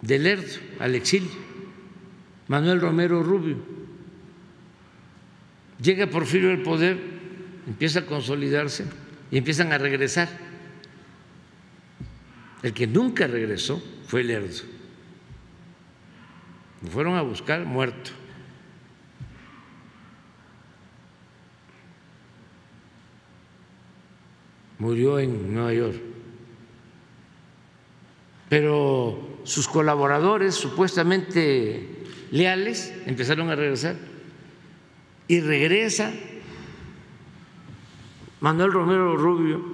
del 0.07 0.27
ERDO 0.27 0.61
al 0.79 0.95
exilio, 0.95 1.31
Manuel 2.47 2.81
Romero 2.81 3.23
Rubio. 3.23 3.57
Llega 5.83 6.09
Porfirio 6.09 6.51
al 6.51 6.63
poder, 6.63 6.97
empieza 7.67 8.01
a 8.01 8.07
consolidarse 8.07 8.85
y 9.31 9.39
empiezan 9.39 9.73
a 9.73 9.79
regresar. 9.79 10.29
El 12.63 12.73
que 12.73 12.87
nunca 12.87 13.27
regresó 13.27 13.83
fue 14.07 14.23
Lerdo. 14.23 14.63
Lo 16.83 16.91
fueron 16.91 17.17
a 17.17 17.23
buscar 17.23 17.65
muerto. 17.65 18.13
Murió 24.79 25.19
en 25.19 25.53
Nueva 25.53 25.73
York. 25.73 25.97
Pero 28.49 29.36
sus 29.47 29.69
colaboradores 29.69 30.57
supuestamente 30.57 31.89
leales 32.33 32.93
empezaron 33.07 33.49
a 33.49 33.55
regresar. 33.55 33.97
Y 35.29 35.41
regresa 35.41 36.13
Manuel 38.41 38.73
Romero 38.73 39.17
Rubio, 39.17 39.65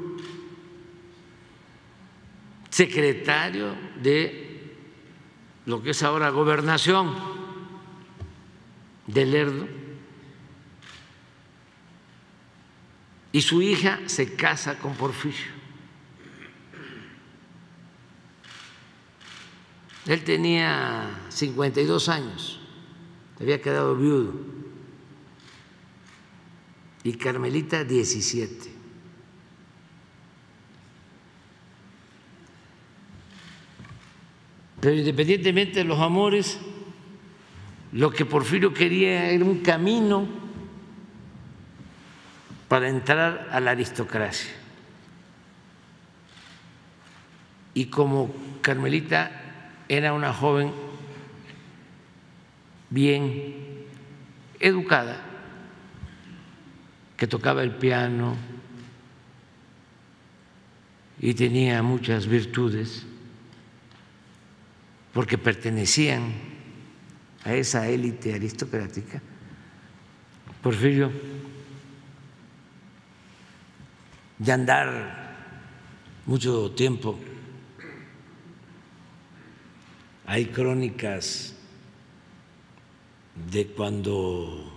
secretario 2.70 3.74
de 4.02 4.72
lo 5.66 5.82
que 5.82 5.90
es 5.90 6.02
ahora 6.02 6.30
gobernación 6.30 7.14
de 9.06 9.26
Lerdo, 9.26 9.68
y 13.32 13.40
su 13.40 13.62
hija 13.62 14.00
se 14.06 14.34
casa 14.34 14.78
con 14.78 14.94
Porfirio. 14.94 15.61
Él 20.06 20.24
tenía 20.24 21.26
52 21.28 22.08
años, 22.08 22.60
había 23.40 23.60
quedado 23.60 23.96
viudo 23.96 24.52
y 27.04 27.14
Carmelita 27.14 27.84
17. 27.84 28.70
Pero 34.80 34.96
independientemente 34.96 35.80
de 35.80 35.84
los 35.84 36.00
amores, 36.00 36.58
lo 37.92 38.10
que 38.10 38.24
Porfirio 38.24 38.72
quería 38.72 39.30
era 39.30 39.44
un 39.44 39.60
camino 39.60 40.26
para 42.68 42.88
entrar 42.88 43.48
a 43.52 43.60
la 43.60 43.72
aristocracia. 43.72 44.50
Y 47.74 47.86
como 47.86 48.34
Carmelita 48.60 49.41
era 49.96 50.14
una 50.14 50.32
joven 50.32 50.72
bien 52.88 53.54
educada, 54.58 55.20
que 57.14 57.26
tocaba 57.26 57.62
el 57.62 57.72
piano 57.72 58.34
y 61.20 61.34
tenía 61.34 61.82
muchas 61.82 62.26
virtudes 62.26 63.04
porque 65.12 65.36
pertenecían 65.36 66.32
a 67.44 67.52
esa 67.54 67.86
élite 67.86 68.34
aristocrática, 68.34 69.20
Porfirio, 70.62 71.12
de 74.38 74.52
andar 74.52 75.36
mucho 76.24 76.70
tiempo, 76.70 77.18
hay 80.32 80.46
crónicas 80.46 81.52
de 83.50 83.66
cuando 83.66 84.72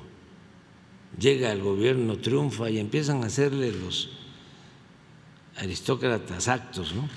llega 1.17 1.53
el 1.53 1.61
gobierno, 1.61 2.17
triunfa 2.17 2.69
y 2.69 2.77
empiezan 2.77 3.23
a 3.23 3.27
hacerle 3.27 3.71
los 3.71 4.09
aristócratas 5.55 6.49
actos, 6.49 6.93
¿no? 6.93 7.07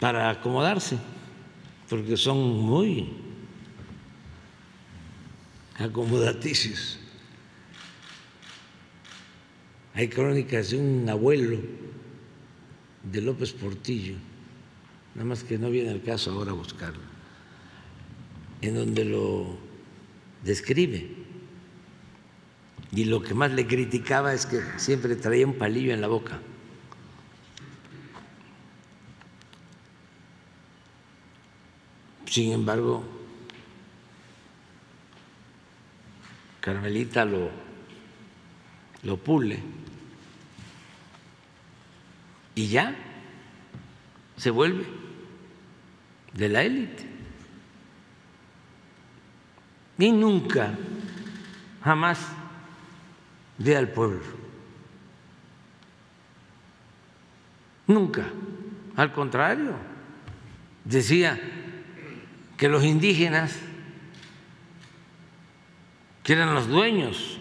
Para 0.00 0.30
acomodarse, 0.30 0.98
porque 1.88 2.16
son 2.16 2.58
muy 2.58 3.10
acomodaticios. 5.78 6.98
Hay 9.94 10.08
crónicas 10.08 10.70
de 10.70 10.78
un 10.78 11.08
abuelo 11.08 11.60
de 13.04 13.20
López 13.20 13.52
Portillo, 13.52 14.16
nada 15.18 15.30
más 15.30 15.42
que 15.42 15.58
no 15.58 15.68
viene 15.68 15.90
el 15.90 16.00
caso 16.00 16.30
ahora 16.30 16.52
buscarlo, 16.52 17.02
en 18.60 18.76
donde 18.76 19.04
lo 19.04 19.58
describe. 20.44 21.10
Y 22.92 23.04
lo 23.04 23.20
que 23.20 23.34
más 23.34 23.50
le 23.50 23.66
criticaba 23.66 24.32
es 24.32 24.46
que 24.46 24.62
siempre 24.76 25.16
traía 25.16 25.44
un 25.44 25.54
palillo 25.54 25.92
en 25.92 26.00
la 26.00 26.06
boca. 26.06 26.38
Sin 32.26 32.52
embargo, 32.52 33.02
Carmelita 36.60 37.24
lo, 37.24 37.50
lo 39.02 39.16
pule 39.16 39.58
y 42.54 42.68
ya 42.68 42.94
se 44.36 44.50
vuelve 44.50 45.07
de 46.32 46.48
la 46.48 46.62
élite. 46.62 47.06
Y 49.98 50.12
nunca, 50.12 50.78
jamás 51.82 52.20
ve 53.58 53.76
al 53.76 53.88
pueblo. 53.88 54.22
Nunca. 57.86 58.26
Al 58.96 59.12
contrario, 59.12 59.72
decía 60.84 61.40
que 62.56 62.68
los 62.68 62.84
indígenas, 62.84 63.56
que 66.22 66.32
eran 66.34 66.54
los 66.54 66.68
dueños 66.68 67.38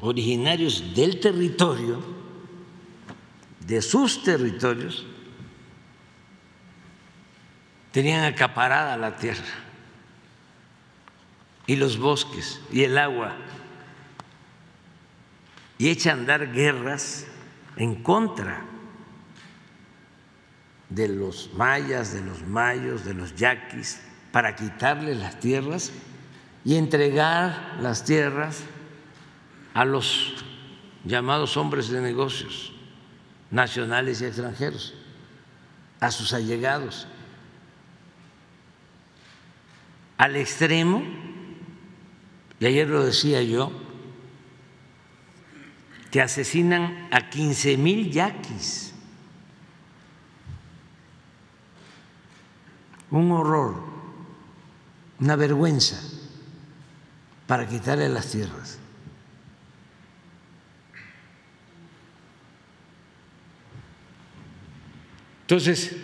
originarios 0.00 0.94
del 0.94 1.18
territorio, 1.18 2.02
de 3.66 3.80
sus 3.80 4.22
territorios, 4.22 5.06
tenían 7.94 8.24
acaparada 8.24 8.96
la 8.96 9.16
tierra 9.18 9.54
y 11.64 11.76
los 11.76 11.96
bosques 11.96 12.60
y 12.72 12.82
el 12.82 12.98
agua. 12.98 13.36
Y 15.78 15.90
echa 15.90 16.10
a 16.10 16.14
andar 16.14 16.52
guerras 16.52 17.24
en 17.76 18.02
contra 18.02 18.64
de 20.88 21.06
los 21.06 21.50
mayas, 21.54 22.12
de 22.12 22.22
los 22.22 22.42
mayos, 22.42 23.04
de 23.04 23.14
los 23.14 23.36
yaquis, 23.36 24.00
para 24.32 24.56
quitarles 24.56 25.16
las 25.18 25.38
tierras 25.38 25.92
y 26.64 26.74
entregar 26.74 27.76
las 27.80 28.02
tierras 28.02 28.64
a 29.72 29.84
los 29.84 30.44
llamados 31.04 31.56
hombres 31.56 31.90
de 31.90 32.00
negocios, 32.00 32.72
nacionales 33.52 34.20
y 34.20 34.24
extranjeros, 34.24 34.94
a 36.00 36.10
sus 36.10 36.32
allegados, 36.32 37.06
al 40.16 40.36
extremo, 40.36 41.02
y 42.60 42.66
ayer 42.66 42.88
lo 42.88 43.04
decía 43.04 43.42
yo, 43.42 43.72
que 46.10 46.22
asesinan 46.22 47.08
a 47.10 47.28
15 47.28 47.76
mil 47.76 48.10
yaquis. 48.10 48.92
Un 53.10 53.32
horror, 53.32 53.82
una 55.18 55.36
vergüenza 55.36 56.00
para 57.46 57.68
quitarle 57.68 58.08
las 58.08 58.30
tierras. 58.30 58.78
Entonces, 65.42 65.94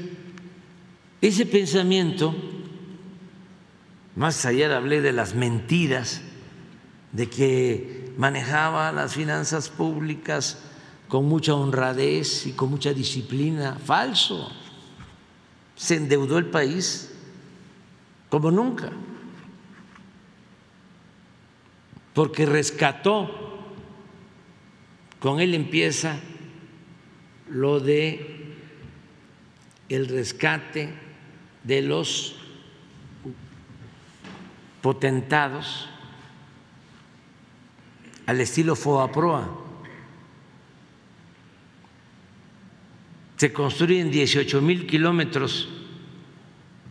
ese 1.20 1.46
pensamiento, 1.46 2.34
más 4.20 4.44
allá 4.44 4.76
hablé 4.76 5.00
de 5.00 5.14
las 5.14 5.34
mentiras, 5.34 6.20
de 7.10 7.30
que 7.30 8.12
manejaba 8.18 8.92
las 8.92 9.14
finanzas 9.14 9.70
públicas 9.70 10.58
con 11.08 11.24
mucha 11.24 11.54
honradez 11.54 12.46
y 12.46 12.52
con 12.52 12.68
mucha 12.68 12.92
disciplina. 12.92 13.78
Falso. 13.82 14.52
Se 15.74 15.96
endeudó 15.96 16.36
el 16.36 16.44
país 16.44 17.14
como 18.28 18.50
nunca, 18.50 18.92
porque 22.12 22.44
rescató 22.44 23.64
con 25.18 25.40
él 25.40 25.54
empieza 25.54 26.20
lo 27.48 27.80
de 27.80 28.54
el 29.88 30.08
rescate 30.08 30.92
de 31.64 31.80
los 31.80 32.39
potentados 34.82 35.88
al 38.26 38.40
estilo 38.40 38.76
FOAPROA. 38.76 39.48
Se 43.36 43.52
construyen 43.52 44.10
18 44.10 44.60
mil 44.60 44.86
kilómetros 44.86 45.68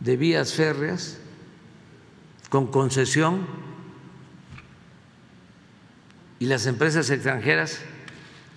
de 0.00 0.16
vías 0.16 0.54
férreas 0.54 1.18
con 2.48 2.66
concesión 2.66 3.46
y 6.40 6.46
las 6.46 6.66
empresas 6.66 7.08
extranjeras 7.10 7.80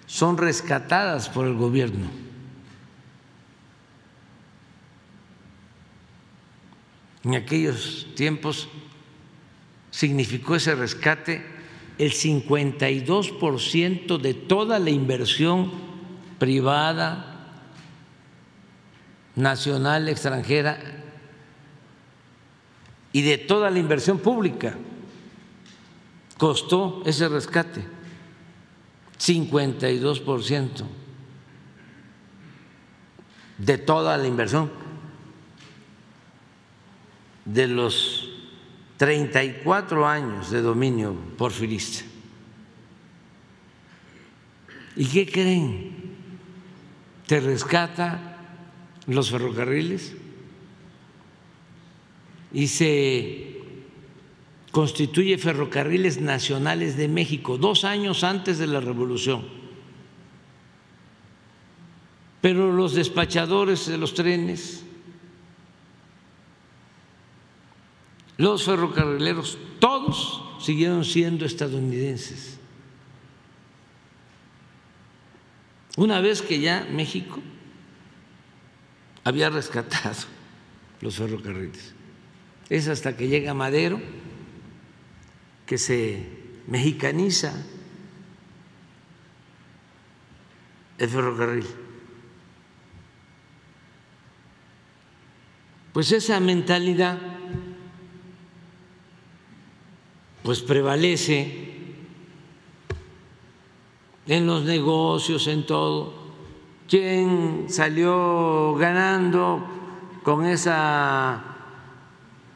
son 0.08 0.38
rescatadas 0.38 1.30
por 1.30 1.46
el 1.46 1.54
gobierno. 1.54 2.10
En 7.24 7.36
aquellos 7.36 8.08
tiempos 8.16 8.68
significó 9.94 10.56
ese 10.56 10.74
rescate 10.74 11.46
el 12.00 12.14
52% 12.14 14.18
de 14.18 14.34
toda 14.34 14.80
la 14.80 14.90
inversión 14.90 15.72
privada, 16.40 17.62
nacional, 19.36 20.10
extranjera 20.10 20.80
y 23.12 23.22
de 23.22 23.38
toda 23.38 23.70
la 23.70 23.78
inversión 23.78 24.18
pública. 24.18 24.76
Costó 26.40 27.04
ese 27.06 27.30
rescate 27.30 27.86
52% 29.20 30.86
de 33.60 33.78
toda 33.78 34.18
la 34.18 34.28
inversión 34.28 34.72
de 37.46 37.68
los 37.68 38.33
34 39.04 40.08
años 40.08 40.50
de 40.50 40.62
dominio 40.62 41.14
porfirista. 41.38 42.06
¿Y 44.96 45.08
qué 45.08 45.30
creen? 45.30 45.92
¿Te 47.28 47.42
rescata 47.42 48.38
los 49.08 49.30
ferrocarriles? 49.30 50.16
Y 52.54 52.68
se 52.68 53.58
constituye 54.72 55.38
Ferrocarriles 55.38 56.22
Nacionales 56.22 56.96
de 56.96 57.10
México, 57.10 57.58
dos 57.58 57.84
años 57.84 58.24
antes 58.24 58.58
de 58.58 58.68
la 58.68 58.80
revolución. 58.80 59.44
Pero 62.40 62.72
los 62.72 62.94
despachadores 62.94 63.86
de 63.86 63.98
los 63.98 64.14
trenes 64.14 64.83
los 68.38 68.66
ferrocarrileros, 68.66 69.58
todos 69.80 70.44
siguieron 70.60 71.06
siendo 71.06 71.46
estadounidenses. 71.46 72.58
Una 75.98 76.22
vez 76.22 76.42
que 76.42 76.60
ya 76.60 76.88
México 76.92 77.40
había 79.24 79.50
rescatado 79.50 80.22
los 81.02 81.18
ferrocarriles, 81.18 81.94
es 82.70 82.88
hasta 82.88 83.16
que 83.16 83.28
llega 83.28 83.54
Madero 83.54 84.02
que 85.66 85.78
se 85.78 86.26
mexicaniza 86.68 87.54
el 90.98 91.10
ferrocarril. 91.10 91.68
Pues 95.94 96.12
esa 96.12 96.40
mentalidad 96.40 97.20
pues 100.44 100.62
prevalece 100.62 101.72
en 104.28 104.46
los 104.46 104.64
negocios, 104.64 105.48
en 105.48 105.66
todo. 105.66 106.14
¿Quién 106.88 107.66
salió 107.70 108.76
ganando 108.76 109.66
con 110.22 110.46
esa 110.46 111.44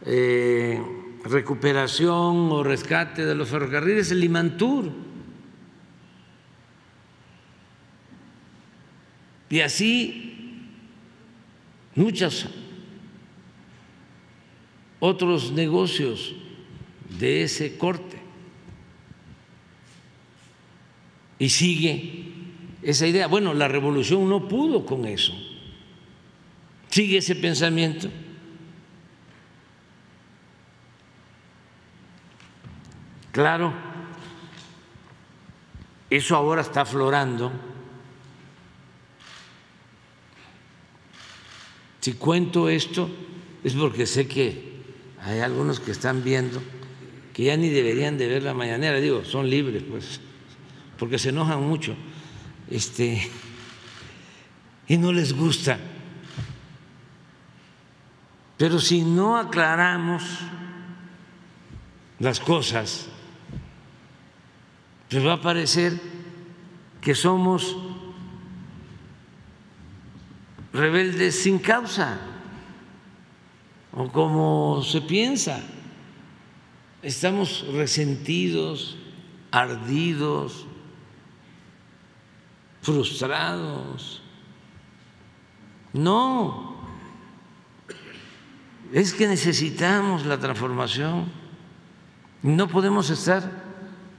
eh, 0.06 0.82
recuperación 1.24 2.52
o 2.52 2.64
rescate 2.64 3.26
de 3.26 3.36
los 3.36 3.50
ferrocarriles? 3.50 4.12
El 4.12 4.24
Imantur. 4.24 4.92
Y 9.50 9.62
así 9.62 10.68
muchos 11.96 12.48
otros 15.00 15.54
negocios 15.54 16.36
de 17.10 17.44
ese 17.44 17.78
corte. 17.78 18.18
Y 21.40 21.50
sigue 21.50 22.34
esa 22.82 23.08
idea. 23.08 23.28
Bueno, 23.28 23.54
la 23.54 23.68
revolución 23.68 24.28
no 24.30 24.48
pudo 24.48 24.86
con 24.86 25.06
eso. 25.06 25.34
Sigue 26.90 27.18
ese 27.18 27.36
pensamiento. 27.36 28.10
Claro, 33.32 33.72
eso 36.10 36.36
ahora 36.36 36.62
está 36.62 36.82
aflorando. 36.82 37.52
Si 42.00 42.14
cuento 42.14 42.68
esto 42.68 43.10
es 43.64 43.74
porque 43.74 44.08
sé 44.08 44.28
que 44.28 44.78
hay 45.22 45.42
algunos 45.42 45.80
que 45.80 45.92
están 45.92 46.24
viendo 46.24 46.62
que 47.38 47.44
ya 47.44 47.56
ni 47.56 47.70
deberían 47.70 48.18
de 48.18 48.28
ver 48.28 48.42
la 48.42 48.56
mañanera, 48.56 49.00
digo, 49.00 49.24
son 49.24 49.48
libres, 49.48 49.84
pues, 49.88 50.20
porque 50.98 51.20
se 51.20 51.30
enojan 51.30 51.62
mucho, 51.62 51.96
este, 52.68 53.30
y 54.88 54.98
no 54.98 55.14
les 55.14 55.34
gusta. 55.34 55.78
Pero 58.58 58.80
si 58.80 59.04
no 59.04 59.38
aclaramos 59.38 60.24
las 62.18 62.40
cosas, 62.40 63.08
pues 65.08 65.24
va 65.24 65.34
a 65.34 65.42
parecer 65.42 65.94
que 67.00 67.14
somos 67.14 67.78
rebeldes 70.74 71.44
sin 71.44 71.60
causa, 71.60 72.20
o 73.92 74.12
como 74.12 74.82
se 74.82 75.02
piensa 75.02 75.77
estamos 77.02 77.66
resentidos, 77.74 78.98
ardidos, 79.52 80.66
frustrados. 82.82 84.22
No, 85.94 86.78
es 88.94 89.14
que 89.14 89.28
necesitamos 89.28 90.26
la 90.26 90.40
transformación. 90.40 91.26
No 92.44 92.68
podemos 92.68 93.10
estar 93.10 93.52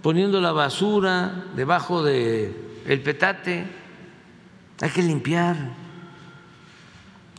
poniendo 0.02 0.40
la 0.40 0.52
basura 0.52 1.46
debajo 1.56 2.02
del 2.02 2.54
el 2.86 3.02
petate. 3.02 3.66
Hay 4.80 4.90
que 4.90 5.02
limpiar, 5.02 5.56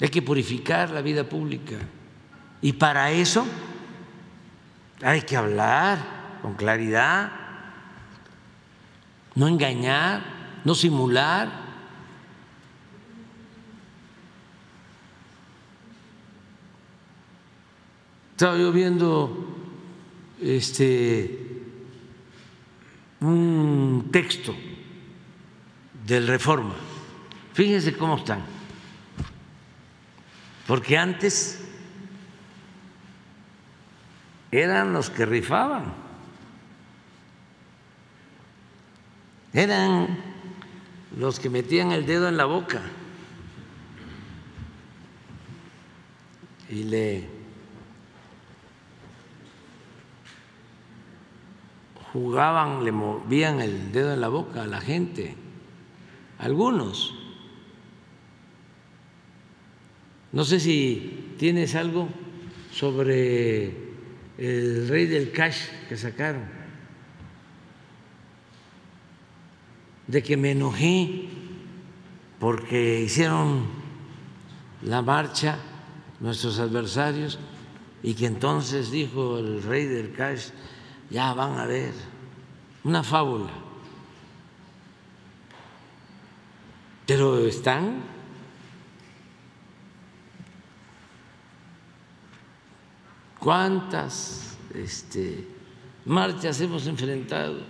hay 0.01 0.09
que 0.09 0.21
purificar 0.21 0.89
la 0.89 1.01
vida 1.01 1.23
pública. 1.23 1.77
Y 2.61 2.73
para 2.73 3.11
eso 3.11 3.45
hay 5.01 5.21
que 5.21 5.35
hablar 5.35 6.39
con 6.41 6.55
claridad, 6.55 7.31
no 9.35 9.47
engañar, 9.47 10.23
no 10.65 10.76
simular. 10.76 11.69
Estaba 18.31 18.57
yo 18.57 18.71
viendo 18.71 19.57
este 20.41 21.49
un 23.21 24.09
texto 24.11 24.55
del 26.05 26.27
Reforma. 26.27 26.76
Fíjense 27.53 27.97
cómo 27.97 28.15
están. 28.15 28.41
Porque 30.65 30.97
antes 30.97 31.59
eran 34.51 34.93
los 34.93 35.09
que 35.09 35.26
rifaban, 35.26 35.93
eran 39.53 40.17
los 41.17 41.39
que 41.39 41.49
metían 41.49 41.91
el 41.91 42.05
dedo 42.05 42.27
en 42.27 42.38
la 42.38 42.45
boca 42.45 42.81
y 46.69 46.84
le 46.84 47.39
jugaban, 52.13 52.84
le 52.84 52.91
movían 52.91 53.59
el 53.59 53.91
dedo 53.91 54.13
en 54.13 54.21
la 54.21 54.30
boca 54.30 54.63
a 54.63 54.67
la 54.67 54.81
gente. 54.81 55.35
algunos. 56.38 57.15
No 60.31 60.43
sé 60.45 60.59
si 60.59 61.35
tienes 61.38 61.76
algo 61.76 62.07
sobre 62.71 63.88
el 64.39 64.87
rey 64.87 65.05
del 65.05 65.31
cash 65.33 65.67
que 65.89 65.97
sacaron, 65.97 66.43
de 70.07 70.23
que 70.23 70.37
me 70.37 70.51
enojé 70.51 71.27
porque 72.39 73.01
hicieron 73.01 73.65
la 74.81 75.01
marcha 75.01 75.59
nuestros 76.21 76.57
adversarios 76.59 77.37
y 78.01 78.13
que 78.13 78.27
entonces 78.27 78.91
dijo 78.91 79.37
el 79.39 79.61
rey 79.61 79.85
del 79.85 80.13
cash, 80.13 80.51
ya 81.09 81.33
van 81.33 81.59
a 81.59 81.65
ver, 81.65 81.91
una 82.85 83.03
fábula. 83.03 83.51
Pero 87.05 87.45
están 87.45 88.03
¿Cuántas 93.39 94.57
este, 94.75 95.47
marchas 96.05 96.59
hemos 96.59 96.85
enfrentado? 96.87 97.61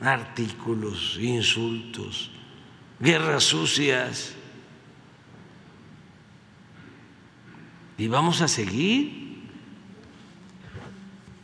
Artículos, 0.00 1.18
insultos, 1.20 2.30
guerras 2.98 3.44
sucias. 3.44 4.32
Y 7.98 8.08
vamos 8.08 8.40
a 8.40 8.48
seguir. 8.48 9.26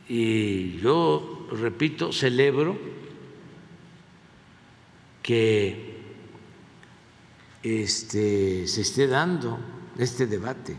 Y 0.08 0.78
yo, 0.78 1.48
repito, 1.52 2.10
celebro 2.10 2.78
que 5.22 6.00
este, 7.62 8.66
se 8.66 8.80
esté 8.80 9.06
dando 9.06 9.58
este 9.98 10.26
debate. 10.26 10.76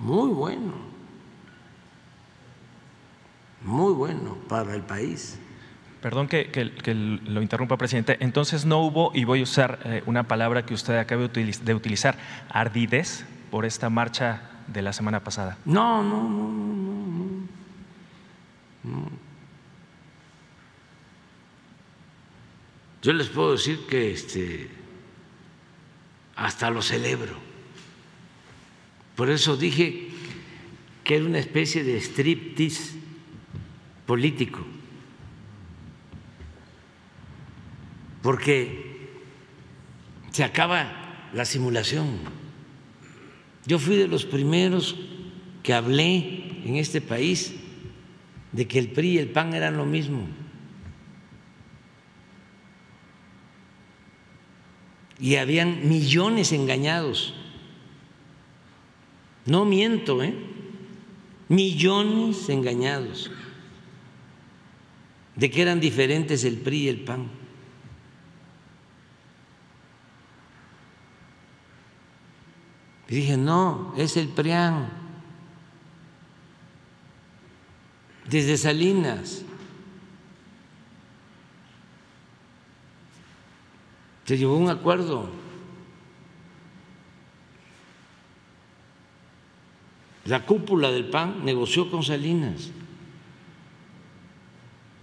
Muy 0.00 0.30
bueno 0.30 0.93
muy 3.64 3.92
bueno 3.94 4.36
para 4.48 4.74
el 4.74 4.82
país. 4.82 5.38
Perdón 6.00 6.28
que, 6.28 6.50
lo 7.24 7.40
interrumpa, 7.40 7.78
presidente. 7.78 8.18
Entonces 8.20 8.66
no 8.66 8.80
hubo, 8.80 9.10
y 9.14 9.24
voy 9.24 9.40
a 9.40 9.44
usar 9.44 9.80
eh, 9.84 10.02
una 10.04 10.24
palabra 10.24 10.66
que 10.66 10.74
usted 10.74 10.98
acaba 10.98 11.26
de 11.28 11.74
utilizar, 11.74 12.18
ardidez 12.50 13.24
por 13.50 13.64
esta 13.64 13.88
marcha 13.88 14.50
de 14.66 14.82
la 14.82 14.92
semana 14.92 15.20
pasada. 15.24 15.56
No, 15.64 16.02
no, 16.02 16.28
no, 16.28 16.48
no, 16.48 17.06
no. 17.06 17.48
no. 18.84 19.24
Yo 23.00 23.12
les 23.12 23.28
puedo 23.28 23.52
decir 23.52 23.86
que 23.88 24.12
este, 24.12 24.70
hasta 26.36 26.68
lo 26.68 26.82
celebro. 26.82 27.34
Por 29.16 29.30
eso 29.30 29.56
dije 29.56 30.10
que 31.02 31.16
era 31.16 31.24
una 31.24 31.38
especie 31.38 31.82
de 31.84 31.98
striptease 31.98 33.03
político, 34.06 34.60
porque 38.22 39.10
se 40.30 40.44
acaba 40.44 41.30
la 41.32 41.44
simulación. 41.44 42.18
Yo 43.66 43.78
fui 43.78 43.96
de 43.96 44.08
los 44.08 44.24
primeros 44.24 44.96
que 45.62 45.72
hablé 45.72 46.60
en 46.64 46.76
este 46.76 47.00
país 47.00 47.54
de 48.52 48.68
que 48.68 48.78
el 48.78 48.88
PRI 48.88 49.12
y 49.12 49.18
el 49.18 49.28
PAN 49.30 49.54
eran 49.54 49.76
lo 49.76 49.86
mismo. 49.86 50.26
Y 55.18 55.36
habían 55.36 55.88
millones 55.88 56.52
engañados. 56.52 57.34
No 59.46 59.64
miento, 59.64 60.22
¿eh? 60.22 60.34
Millones 61.48 62.48
engañados 62.48 63.30
de 65.36 65.50
que 65.50 65.62
eran 65.62 65.80
diferentes 65.80 66.44
el 66.44 66.58
PRI 66.58 66.82
y 66.82 66.88
el 66.88 67.00
PAN. 67.04 67.30
Y 73.08 73.16
dije, 73.16 73.36
no, 73.36 73.94
es 73.96 74.16
el 74.16 74.28
PRIAN. 74.28 74.88
Desde 78.28 78.56
Salinas. 78.56 79.44
Se 84.24 84.38
llevó 84.38 84.56
un 84.56 84.70
acuerdo. 84.70 85.28
La 90.24 90.46
cúpula 90.46 90.90
del 90.90 91.10
PAN 91.10 91.44
negoció 91.44 91.90
con 91.90 92.02
Salinas. 92.02 92.70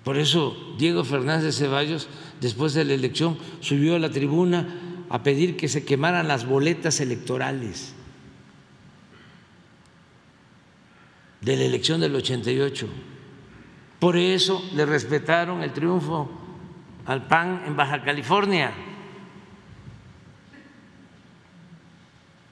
Por 0.04 0.18
eso 0.18 0.58
Diego 0.78 1.04
Fernández 1.04 1.58
Ceballos, 1.58 2.08
después 2.40 2.74
de 2.74 2.86
la 2.86 2.94
elección, 2.94 3.38
subió 3.60 3.96
a 3.96 4.00
la 4.00 4.10
tribuna 4.10 4.68
a 5.10 5.22
pedir 5.24 5.58
que 5.58 5.68
se 5.68 5.86
quemaran 5.86 6.28
las 6.28 6.48
boletas 6.48 7.00
electorales 7.02 7.94
de 11.42 11.56
la 11.56 11.64
elección 11.64 12.02
del 12.02 12.16
88. 12.16 12.88
Por 14.00 14.18
eso 14.18 14.64
le 14.74 14.86
respetaron 14.86 15.62
el 15.62 15.74
triunfo 15.74 16.30
al 17.06 17.28
PAN 17.28 17.64
en 17.68 17.76
Baja 17.76 18.04
California. 18.04 18.72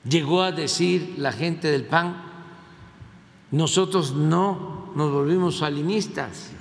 Llegó 0.07 0.43
a 0.43 0.51
decir 0.51 1.15
la 1.17 1.31
gente 1.31 1.69
del 1.69 1.85
PAN, 1.85 2.23
nosotros 3.51 4.13
no 4.13 4.91
nos 4.95 5.11
volvimos 5.11 5.57
salinistas 5.57 6.51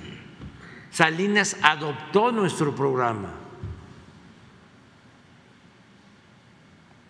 Salinas 0.91 1.57
adoptó 1.61 2.31
nuestro 2.31 2.75
programa. 2.75 3.33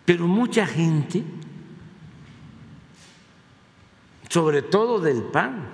Pero 0.04 0.26
mucha 0.26 0.66
gente, 0.66 1.24
sobre 4.28 4.62
todo 4.62 4.98
del 5.00 5.22
PAN, 5.22 5.68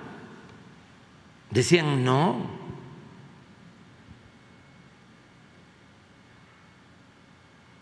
decían 1.49 2.03
no. 2.03 2.57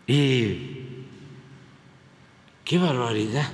Y 0.07 1.05
qué 2.63 2.77
barbaridad, 2.77 3.51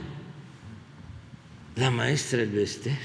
la 1.75 1.89
maestra 1.89 2.41
Elvester 2.41 2.99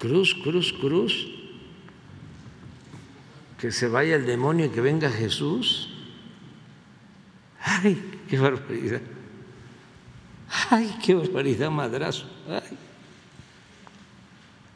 Cruz, 0.00 0.34
cruz, 0.34 0.72
cruz. 0.72 1.28
Que 3.58 3.70
se 3.70 3.86
vaya 3.86 4.16
el 4.16 4.24
demonio 4.24 4.66
y 4.66 4.70
que 4.70 4.80
venga 4.80 5.10
Jesús. 5.10 5.90
Ay, 7.62 8.02
qué 8.28 8.38
barbaridad. 8.38 9.02
Ay, 10.70 10.96
qué 11.04 11.14
barbaridad, 11.14 11.70
madrazo. 11.70 12.24
Ay, 12.48 12.78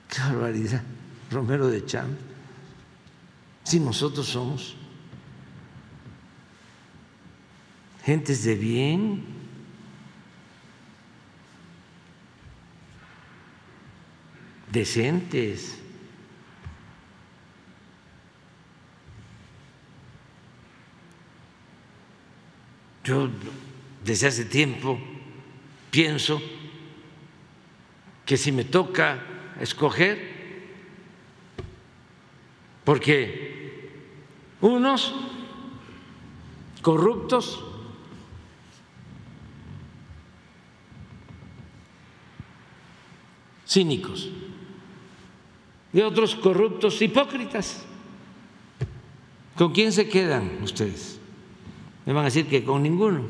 qué 0.09 0.20
barbaridad. 0.20 0.82
Romero 1.30 1.68
de 1.68 1.86
Cham. 1.86 2.14
Si 3.64 3.80
nosotros 3.80 4.26
somos 4.26 4.76
gentes 8.05 8.44
de 8.44 8.55
bien, 8.56 9.34
decentes. 14.74 15.80
Yo 23.05 23.30
desde 24.05 24.26
hace 24.26 24.44
tiempo 24.44 24.98
pienso 25.90 26.42
que 28.26 28.36
si 28.36 28.51
me 28.51 28.64
toca 28.64 29.22
escoger, 29.60 30.34
porque 32.84 33.90
unos 34.60 35.14
corruptos 36.82 37.62
cínicos 43.66 44.30
de 45.94 46.02
otros 46.02 46.34
corruptos 46.34 47.00
hipócritas. 47.00 47.84
¿Con 49.56 49.72
quién 49.72 49.92
se 49.92 50.08
quedan 50.08 50.58
ustedes? 50.60 51.20
Me 52.04 52.12
van 52.12 52.22
a 52.22 52.24
decir 52.24 52.48
que 52.48 52.64
con 52.64 52.82
ninguno. 52.82 53.24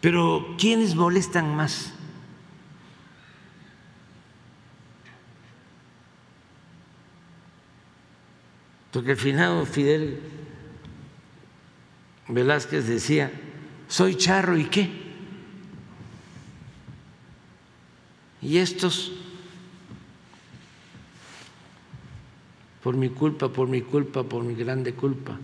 Pero 0.00 0.56
¿quiénes 0.58 0.96
molestan 0.96 1.54
más? 1.54 1.94
Porque 8.90 9.12
el 9.12 9.16
finado 9.16 9.64
Fidel 9.64 10.20
Velázquez 12.26 12.88
decía, 12.88 13.30
soy 13.86 14.16
charro 14.16 14.58
y 14.58 14.64
qué. 14.64 14.90
Y 18.42 18.58
estos 18.58 19.21
por 22.82 22.96
mi 22.96 23.10
culpa, 23.10 23.48
por 23.48 23.68
mi 23.68 23.82
culpa, 23.82 24.24
por 24.24 24.42
mi 24.42 24.54
grande 24.54 24.94
culpa. 24.94 25.38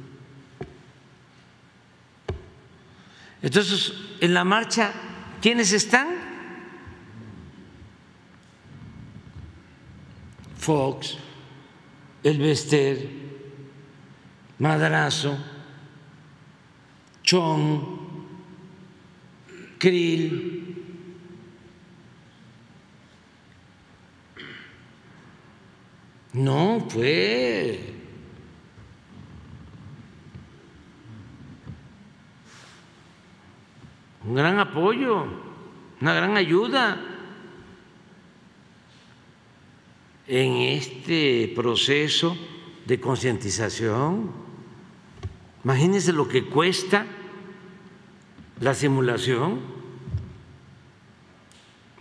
Entonces, 3.40 3.92
en 4.20 4.34
la 4.34 4.44
marcha, 4.44 4.92
¿quiénes 5.40 5.72
están? 5.72 6.08
Fox, 10.56 11.16
El 12.24 12.38
Bester, 12.38 13.08
Madrazo, 14.58 15.38
Chong, 17.22 17.80
Krill, 19.78 20.57
No, 26.32 26.86
fue 26.90 27.94
un 34.24 34.34
gran 34.34 34.58
apoyo, 34.58 35.24
una 36.00 36.12
gran 36.12 36.36
ayuda 36.36 37.00
en 40.26 40.52
este 40.56 41.50
proceso 41.56 42.36
de 42.84 43.00
concientización. 43.00 44.30
Imagínense 45.64 46.12
lo 46.12 46.28
que 46.28 46.44
cuesta 46.44 47.06
la 48.60 48.74
simulación. 48.74 49.60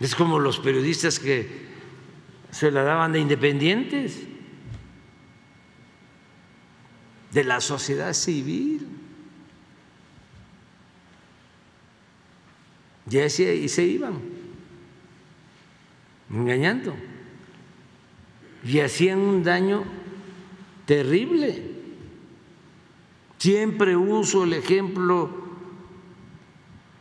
Es 0.00 0.14
como 0.14 0.38
los 0.38 0.58
periodistas 0.58 1.18
que 1.18 1.67
se 2.50 2.70
la 2.70 2.82
daban 2.82 3.12
de 3.12 3.20
independientes, 3.20 4.26
de 7.32 7.44
la 7.44 7.60
sociedad 7.60 8.12
civil. 8.14 8.86
Y 13.10 13.68
se 13.68 13.84
iban, 13.84 14.20
engañando. 16.30 16.94
Y 18.64 18.80
hacían 18.80 19.18
un 19.18 19.42
daño 19.42 19.84
terrible. 20.84 21.62
Siempre 23.38 23.96
uso 23.96 24.44
el 24.44 24.52
ejemplo 24.52 25.30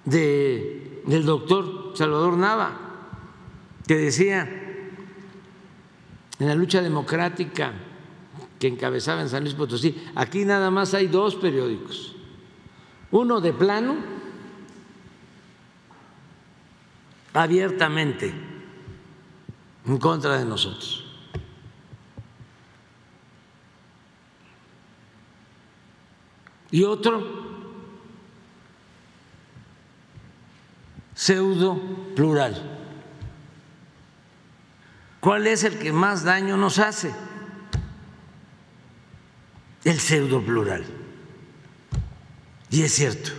de, 0.05 1.01
del 1.05 1.25
doctor 1.25 1.93
Salvador 1.95 2.37
Nava, 2.37 2.79
que 3.85 3.95
decía, 3.95 4.66
en 6.39 6.47
la 6.47 6.55
lucha 6.55 6.81
democrática 6.81 7.73
que 8.59 8.67
encabezaba 8.67 9.21
en 9.21 9.29
San 9.29 9.43
Luis 9.43 9.55
Potosí, 9.55 10.03
aquí 10.15 10.45
nada 10.45 10.71
más 10.71 10.93
hay 10.93 11.07
dos 11.07 11.35
periódicos, 11.35 12.15
uno 13.11 13.41
de 13.41 13.53
plano, 13.53 13.95
abiertamente 17.33 18.33
en 19.85 19.97
contra 19.97 20.37
de 20.37 20.45
nosotros. 20.45 21.03
Y 26.69 26.83
otro 26.83 27.47
pseudo 31.15 31.79
plural. 32.15 32.76
¿Cuál 35.27 35.45
es 35.45 35.65
el 35.65 35.77
que 35.77 35.91
más 35.91 36.23
daño 36.23 36.55
nos 36.55 36.79
hace? 36.79 37.11
El 39.83 39.99
pseudo 39.99 40.41
plural. 40.41 40.85
Y 42.69 42.81
es 42.83 42.93
cierto. 42.93 43.31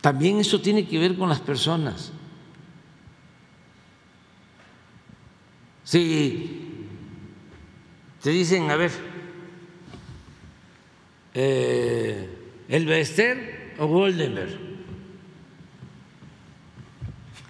También 0.00 0.40
eso 0.40 0.58
tiene 0.62 0.88
que 0.88 0.98
ver 0.98 1.18
con 1.18 1.28
las 1.28 1.40
personas. 1.40 2.12
Si 5.84 6.86
te 8.22 8.30
dicen, 8.30 8.70
a 8.70 8.76
ver, 8.76 8.92
eh, 11.34 12.26
el 12.70 12.86
Bester 12.86 13.74
o 13.78 13.86
Goldenberg, 13.86 14.67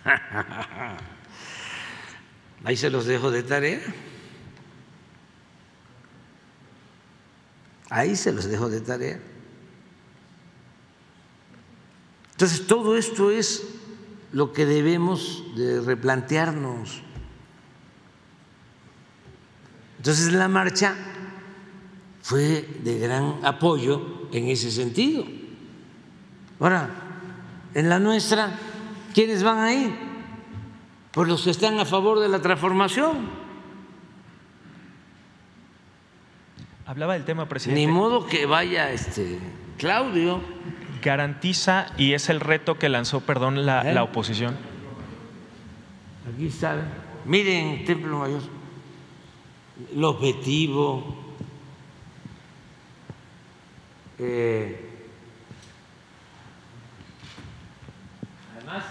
Ahí 2.65 2.77
se 2.77 2.91
los 2.91 3.07
dejo 3.07 3.31
de 3.31 3.43
tarea. 3.43 3.81
Ahí 7.91 8.17
se 8.17 8.33
los 8.33 8.45
dejo 8.45 8.69
de 8.69 8.81
tarea. 8.81 9.21
Entonces, 12.33 12.67
todo 12.67 12.97
esto 12.97 13.31
es 13.31 13.65
lo 14.33 14.53
que 14.53 14.67
debemos 14.67 15.45
de 15.57 15.81
replantearnos. 15.81 17.03
Entonces, 19.97 20.33
la 20.33 20.49
marcha 20.49 20.95
fue 22.23 22.69
de 22.85 22.99
gran 22.99 23.45
apoyo 23.45 24.29
en 24.33 24.49
ese 24.49 24.71
sentido. 24.71 25.25
Ahora, 26.61 26.91
en 27.75 27.89
la 27.89 27.99
nuestra 27.99 28.68
¿Quiénes 29.15 29.43
van 29.43 29.59
ahí? 29.59 29.99
Pues 31.13 31.29
los 31.29 31.43
que 31.43 31.51
están 31.51 31.79
a 31.79 31.85
favor 31.85 32.21
de 32.21 32.29
la 32.29 32.41
transformación. 32.41 33.29
Hablaba 36.87 37.15
del 37.15 37.25
tema, 37.25 37.49
presidente. 37.49 37.81
Ni 37.81 37.87
modo 37.93 38.27
que 38.27 38.47
vaya 38.47 38.91
este 38.93 39.39
Claudio. 39.77 40.41
Garantiza, 41.03 41.87
y 41.97 42.15
es 42.15 42.29
el 42.29 42.41
reto 42.41 42.79
que 42.79 42.89
lanzó, 42.89 43.21
perdón, 43.21 43.65
la, 43.65 43.83
¿Eh? 43.89 43.99
oposición. 44.01 44.57
Aquí 46.35 46.49
está. 46.49 46.77
Miren, 47.25 47.85
Templo 47.85 48.19
Mayor. 48.19 48.43
El 49.95 50.05
objetivo. 50.05 51.17
Eh, 54.19 54.91
además, 58.57 58.85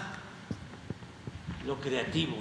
lo 1.68 1.78
creativo. 1.78 2.34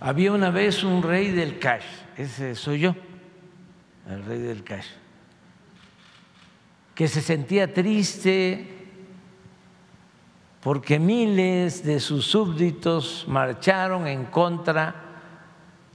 Había 0.00 0.32
una 0.32 0.50
vez 0.50 0.84
un 0.84 1.02
rey 1.02 1.30
del 1.30 1.58
cash, 1.58 1.86
ese 2.18 2.54
soy 2.54 2.80
yo, 2.80 2.94
el 4.10 4.22
rey 4.26 4.38
del 4.38 4.62
cash, 4.62 4.86
que 6.94 7.08
se 7.08 7.22
sentía 7.22 7.72
triste 7.72 8.74
porque 10.60 10.98
miles 10.98 11.82
de 11.82 11.98
sus 11.98 12.26
súbditos 12.26 13.24
marcharon 13.28 14.06
en 14.06 14.26
contra 14.26 14.94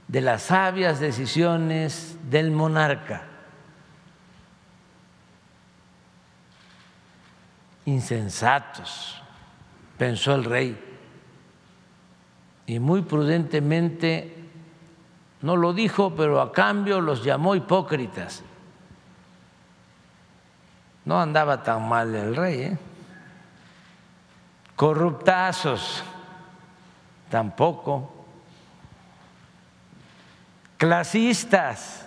de 0.08 0.20
las 0.22 0.42
sabias 0.42 0.98
decisiones 0.98 2.18
del 2.28 2.50
monarca. 2.50 3.31
Insensatos, 7.84 9.20
pensó 9.98 10.34
el 10.34 10.44
rey, 10.44 10.92
y 12.66 12.78
muy 12.78 13.02
prudentemente 13.02 14.42
no 15.42 15.56
lo 15.56 15.72
dijo, 15.72 16.14
pero 16.14 16.40
a 16.40 16.52
cambio 16.52 17.00
los 17.00 17.24
llamó 17.24 17.54
hipócritas. 17.54 18.42
No 21.04 21.20
andaba 21.20 21.62
tan 21.62 21.88
mal 21.88 22.14
el 22.14 22.36
rey, 22.36 22.60
¿eh? 22.62 22.78
corruptazos, 24.76 26.02
tampoco, 27.28 28.24
clasistas, 30.76 32.01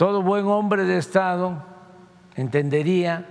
Todo 0.00 0.22
buen 0.22 0.46
hombre 0.46 0.84
de 0.84 0.96
Estado 0.96 1.62
entendería 2.34 3.26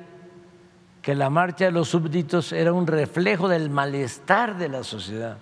que 1.01 1.15
la 1.15 1.31
marcha 1.31 1.65
de 1.65 1.71
los 1.71 1.89
súbditos 1.89 2.51
era 2.51 2.71
un 2.73 2.85
reflejo 2.85 3.47
del 3.47 3.71
malestar 3.71 4.55
de 4.55 4.69
la 4.69 4.83
sociedad. 4.83 5.39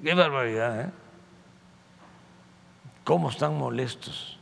Qué 0.00 0.14
barbaridad, 0.14 0.82
¿eh? 0.82 0.90
¿Cómo 3.02 3.28
están 3.28 3.58
molestos? 3.58 4.38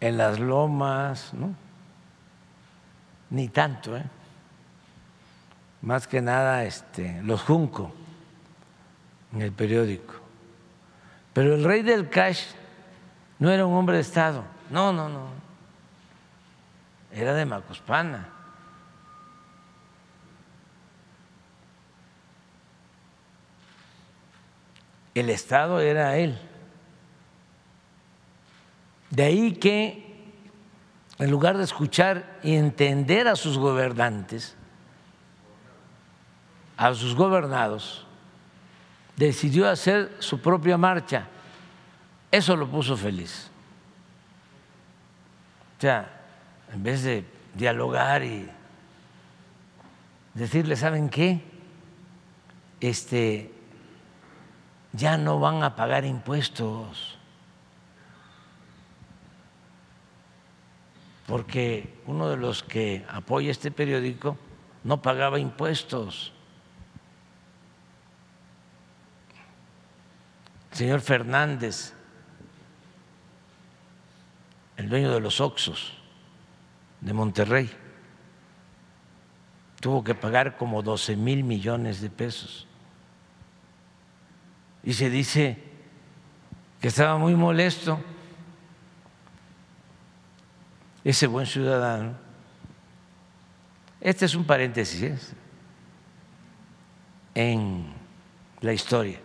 en 0.00 0.18
las 0.18 0.38
lomas, 0.38 1.32
¿no? 1.32 1.54
Ni 3.30 3.48
tanto, 3.48 3.96
¿eh? 3.96 4.04
Más 5.80 6.06
que 6.06 6.20
nada 6.20 6.64
este, 6.64 7.22
los 7.22 7.40
junco 7.40 7.90
en 9.32 9.42
el 9.42 9.52
periódico. 9.52 10.14
Pero 11.32 11.54
el 11.54 11.64
rey 11.64 11.82
del 11.82 12.08
cash 12.08 12.44
no 13.38 13.50
era 13.50 13.66
un 13.66 13.74
hombre 13.74 13.96
de 13.96 14.02
Estado, 14.02 14.44
no, 14.70 14.92
no, 14.92 15.08
no. 15.08 15.28
Era 17.12 17.34
de 17.34 17.46
Macuspana. 17.46 18.28
El 25.14 25.30
Estado 25.30 25.80
era 25.80 26.16
él. 26.16 26.38
De 29.10 29.24
ahí 29.24 29.52
que, 29.52 30.32
en 31.18 31.30
lugar 31.30 31.56
de 31.56 31.64
escuchar 31.64 32.38
y 32.42 32.56
entender 32.56 33.26
a 33.26 33.36
sus 33.36 33.58
gobernantes, 33.58 34.54
a 36.76 36.94
sus 36.94 37.14
gobernados, 37.14 38.07
decidió 39.18 39.68
hacer 39.68 40.16
su 40.20 40.40
propia 40.40 40.78
marcha. 40.78 41.28
Eso 42.30 42.56
lo 42.56 42.66
puso 42.66 42.96
feliz. 42.96 43.50
O 45.76 45.80
sea, 45.80 46.08
en 46.72 46.82
vez 46.82 47.02
de 47.02 47.24
dialogar 47.52 48.24
y 48.24 48.48
decirle, 50.32 50.74
¿saben 50.76 51.10
qué? 51.10 51.42
Este, 52.80 53.52
ya 54.92 55.18
no 55.18 55.38
van 55.38 55.62
a 55.62 55.76
pagar 55.76 56.06
impuestos. 56.06 57.18
porque 61.28 62.00
uno 62.06 62.30
de 62.30 62.38
los 62.38 62.62
que 62.62 63.04
apoya 63.06 63.50
este 63.50 63.70
periódico 63.70 64.38
no 64.82 65.02
pagaba 65.02 65.38
impuestos. 65.38 66.32
Señor 70.78 71.00
Fernández, 71.00 71.92
el 74.76 74.88
dueño 74.88 75.12
de 75.12 75.18
los 75.18 75.40
Oxos 75.40 75.92
de 77.00 77.12
Monterrey, 77.12 77.68
tuvo 79.80 80.04
que 80.04 80.14
pagar 80.14 80.56
como 80.56 80.80
12 80.80 81.16
mil 81.16 81.42
millones 81.42 82.00
de 82.00 82.10
pesos. 82.10 82.68
Y 84.84 84.92
se 84.92 85.10
dice 85.10 85.60
que 86.80 86.86
estaba 86.86 87.18
muy 87.18 87.34
molesto 87.34 87.98
ese 91.02 91.26
buen 91.26 91.46
ciudadano. 91.46 92.12
Este 94.00 94.26
es 94.26 94.36
un 94.36 94.44
paréntesis 94.44 95.02
¿eh? 95.02 95.18
en 97.34 97.92
la 98.60 98.72
historia 98.72 99.18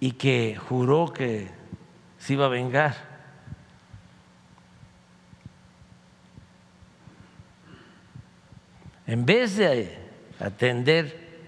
y 0.00 0.12
que 0.12 0.56
juró 0.56 1.12
que 1.12 1.50
se 2.18 2.34
iba 2.34 2.46
a 2.46 2.48
vengar. 2.48 2.94
En 9.06 9.24
vez 9.24 9.56
de 9.56 9.98
atender 10.40 11.38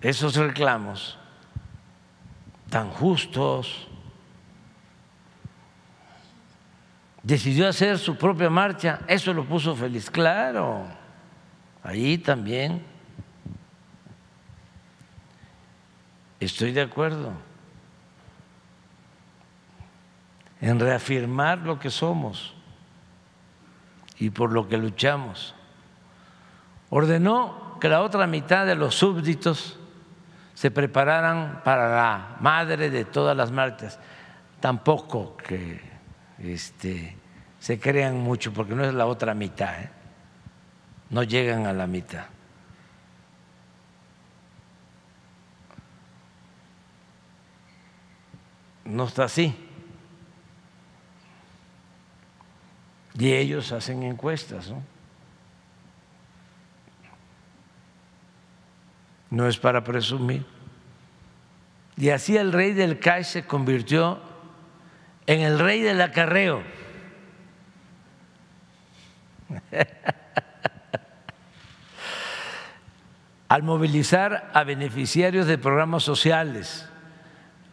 esos 0.00 0.36
reclamos 0.36 1.18
tan 2.70 2.90
justos, 2.90 3.88
decidió 7.22 7.68
hacer 7.68 7.98
su 7.98 8.16
propia 8.16 8.50
marcha, 8.50 9.00
eso 9.08 9.32
lo 9.32 9.44
puso 9.44 9.74
feliz. 9.74 10.10
Claro, 10.10 10.86
ahí 11.82 12.18
también 12.18 12.93
estoy 16.40 16.72
de 16.72 16.82
acuerdo 16.82 17.32
en 20.60 20.80
reafirmar 20.80 21.58
lo 21.58 21.78
que 21.78 21.90
somos 21.90 22.54
y 24.18 24.30
por 24.30 24.52
lo 24.52 24.68
que 24.68 24.78
luchamos. 24.78 25.54
Ordenó 26.90 27.78
que 27.80 27.88
la 27.88 28.00
otra 28.00 28.26
mitad 28.26 28.64
de 28.64 28.74
los 28.74 28.94
súbditos 28.94 29.78
se 30.54 30.70
prepararan 30.70 31.62
para 31.64 31.94
la 31.94 32.36
madre 32.40 32.88
de 32.90 33.04
todas 33.04 33.36
las 33.36 33.50
marchas. 33.50 33.98
Tampoco 34.60 35.36
que 35.36 35.80
este, 36.38 37.16
se 37.58 37.78
crean 37.78 38.18
mucho 38.20 38.52
porque 38.52 38.74
no 38.74 38.84
es 38.84 38.94
la 38.94 39.06
otra 39.06 39.34
mitad, 39.34 39.82
¿eh? 39.82 39.90
no 41.10 41.22
llegan 41.22 41.66
a 41.66 41.72
la 41.72 41.86
mitad. 41.86 42.24
No 48.84 49.04
está 49.04 49.24
así. 49.24 49.56
Y 53.18 53.32
ellos 53.32 53.72
hacen 53.72 54.02
encuestas, 54.02 54.70
¿no? 54.70 54.82
No 59.30 59.48
es 59.48 59.56
para 59.56 59.82
presumir. 59.82 60.44
Y 61.96 62.10
así 62.10 62.36
el 62.36 62.52
rey 62.52 62.72
del 62.72 62.98
cash 62.98 63.24
se 63.26 63.46
convirtió 63.46 64.20
en 65.26 65.40
el 65.40 65.58
rey 65.58 65.80
del 65.80 66.00
acarreo. 66.02 66.62
Al 73.48 73.62
movilizar 73.62 74.50
a 74.52 74.64
beneficiarios 74.64 75.46
de 75.46 75.56
programas 75.58 76.02
sociales, 76.02 76.88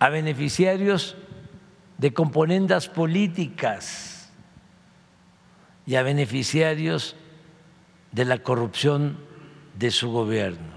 a 0.02 0.10
beneficiarios 0.10 1.16
de 2.00 2.12
componendas 2.12 2.90
políticas 2.90 4.32
y 5.86 5.94
a 5.94 6.02
beneficiarios 6.02 7.16
de 8.12 8.26
la 8.26 8.40
corrupción 8.40 9.20
de 9.78 9.92
su 9.92 10.12
gobierno. 10.12 10.74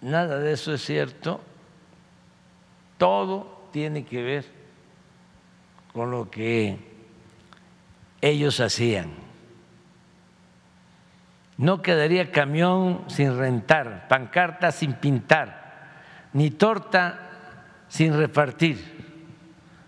Nada 0.00 0.38
de 0.38 0.52
eso 0.52 0.72
es 0.72 0.82
cierto. 0.82 1.42
Todo 2.96 3.68
tiene 3.70 4.06
que 4.06 4.22
ver 4.22 4.46
con 5.92 6.10
lo 6.10 6.30
que 6.30 6.78
ellos 8.22 8.60
hacían. 8.60 9.10
No 11.58 11.82
quedaría 11.82 12.32
camión 12.32 13.04
sin 13.08 13.36
rentar, 13.36 14.08
pancarta 14.08 14.72
sin 14.72 14.94
pintar, 14.94 15.65
ni 16.36 16.50
torta 16.50 17.18
sin 17.88 18.14
repartir, 18.14 18.76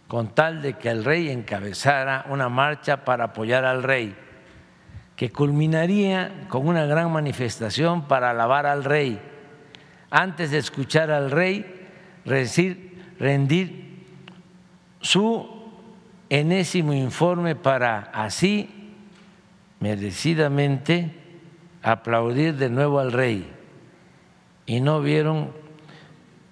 con 0.06 0.34
tal 0.34 0.62
de 0.62 0.78
que 0.78 0.88
el 0.88 1.04
rey 1.04 1.28
encabezara 1.28 2.24
una 2.30 2.48
marcha 2.48 3.04
para 3.04 3.24
apoyar 3.24 3.66
al 3.66 3.82
rey, 3.82 4.16
que 5.14 5.30
culminaría 5.30 6.46
con 6.48 6.66
una 6.66 6.86
gran 6.86 7.12
manifestación 7.12 8.08
para 8.08 8.30
alabar 8.30 8.64
al 8.64 8.84
rey. 8.84 9.20
Antes 10.08 10.50
de 10.50 10.56
escuchar 10.56 11.10
al 11.10 11.30
rey, 11.30 11.86
rendir 12.24 14.06
su 15.02 15.70
enésimo 16.30 16.94
informe 16.94 17.56
para 17.56 18.10
así 18.14 18.94
merecidamente 19.80 21.14
aplaudir 21.82 22.54
de 22.54 22.70
nuevo 22.70 23.00
al 23.00 23.12
rey 23.12 23.52
y 24.64 24.80
no 24.80 25.02
vieron 25.02 25.67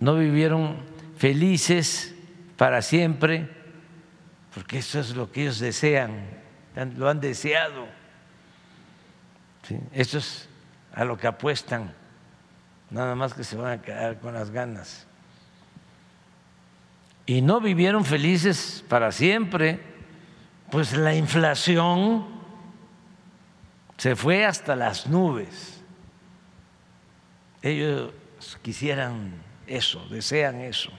no 0.00 0.16
vivieron 0.16 0.76
felices 1.16 2.14
para 2.56 2.82
siempre 2.82 3.50
porque 4.54 4.78
eso 4.78 5.00
es 5.00 5.14
lo 5.14 5.30
que 5.30 5.42
ellos 5.42 5.58
desean 5.58 6.28
lo 6.96 7.08
han 7.08 7.20
deseado 7.20 7.86
esto 9.92 10.18
es 10.18 10.48
a 10.94 11.04
lo 11.04 11.16
que 11.16 11.26
apuestan 11.26 11.94
nada 12.90 13.14
más 13.14 13.34
que 13.34 13.44
se 13.44 13.56
van 13.56 13.78
a 13.78 13.82
quedar 13.82 14.20
con 14.20 14.34
las 14.34 14.50
ganas 14.50 15.06
y 17.26 17.42
no 17.42 17.60
vivieron 17.60 18.04
felices 18.04 18.84
para 18.88 19.10
siempre, 19.10 19.80
pues 20.70 20.96
la 20.96 21.14
inflación 21.14 22.24
se 23.96 24.14
fue 24.14 24.46
hasta 24.46 24.76
las 24.76 25.08
nubes. 25.08 25.82
Ellos 27.62 28.12
quisieran 28.62 29.32
eso, 29.66 30.06
desean 30.08 30.60
eso. 30.60 30.90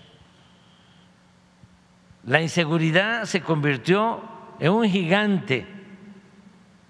La 2.26 2.42
inseguridad 2.42 3.26
se 3.26 3.42
convirtió 3.42 4.22
en 4.60 4.72
un 4.72 4.90
gigante. 4.90 5.66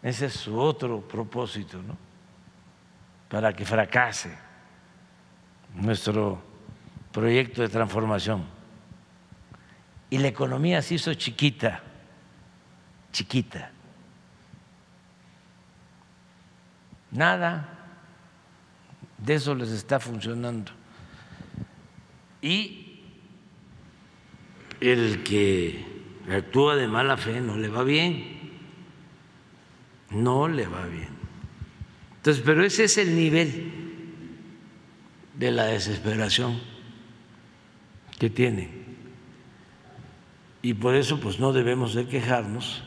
Ese 0.02 0.28
es 0.28 0.34
su 0.34 0.58
otro 0.60 1.02
propósito, 1.02 1.82
¿no? 1.82 1.98
Para 3.30 3.54
que 3.54 3.66
fracase 3.66 4.36
nuestro 5.76 6.41
proyecto 7.12 7.62
de 7.62 7.70
transformación 7.70 8.58
y 10.10 10.18
la 10.18 10.28
economía 10.28 10.82
se 10.82 10.95
hizo 10.95 11.14
chiquita, 11.14 11.82
chiquita. 13.12 13.72
Nada 17.12 17.68
de 19.18 19.34
eso 19.34 19.54
les 19.56 19.70
está 19.70 19.99
funcionando. 19.99 20.72
Y 22.42 23.02
el 24.80 25.24
que 25.24 25.86
actúa 26.30 26.76
de 26.76 26.88
mala 26.88 27.18
fe 27.18 27.42
no 27.42 27.58
le 27.58 27.68
va 27.68 27.84
bien, 27.84 28.38
no 30.12 30.48
le 30.48 30.68
va 30.68 30.86
bien. 30.86 31.10
Entonces, 32.18 32.44
pero 32.46 32.64
ese 32.64 32.86
es 32.86 32.98
el 32.98 33.16
nivel 33.16 33.72
de 35.36 35.52
la 35.52 35.66
desesperación 35.66 36.60
que 38.20 38.30
tienen. 38.30 38.70
Y 40.62 40.74
por 40.74 40.96
eso 40.96 41.20
pues 41.20 41.40
no 41.40 41.54
debemos 41.54 41.94
de 41.94 42.08
quejarnos, 42.08 42.84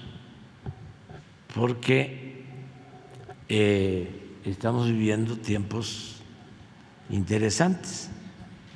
porque 1.54 2.44
eh, 3.48 4.08
estamos 4.44 4.86
viviendo 4.86 5.36
tiempos 5.36 6.22
interesantes. 7.08 8.10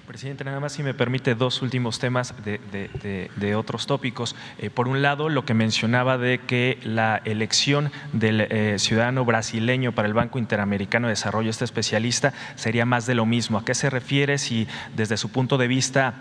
Presidente, 0.07 0.45
nada 0.45 0.61
más 0.61 0.73
si 0.75 0.83
me 0.83 0.93
permite 0.93 1.35
dos 1.35 1.63
últimos 1.63 1.99
temas 1.99 2.35
de, 2.45 3.55
otros 3.57 3.87
tópicos. 3.87 4.37
Eh, 4.59 4.69
por 4.69 4.87
un 4.87 5.01
lado, 5.01 5.31
lo 5.31 5.47
que 5.47 5.55
mencionaba 5.55 6.19
de 6.19 6.41
que 6.41 6.79
la 6.83 7.23
elección 7.25 7.91
del 8.13 8.43
eh, 8.43 8.79
ciudadano 8.79 9.25
brasileño 9.25 9.93
para 9.93 10.07
el 10.07 10.13
Banco 10.13 10.39
Interamericano 10.39 11.07
de 11.07 11.13
Desarrollo, 11.13 11.49
este 11.49 11.65
especialista, 11.65 12.35
sería 12.55 12.85
más 12.85 13.07
de 13.07 13.15
lo 13.15 13.25
mismo. 13.25 13.57
¿A 13.57 13.65
qué 13.65 13.75
se 13.75 13.89
refiere 13.89 14.37
si 14.37 14.69
desde 14.95 15.17
su 15.17 15.31
punto 15.31 15.57
de 15.57 15.69
vista 15.69 16.15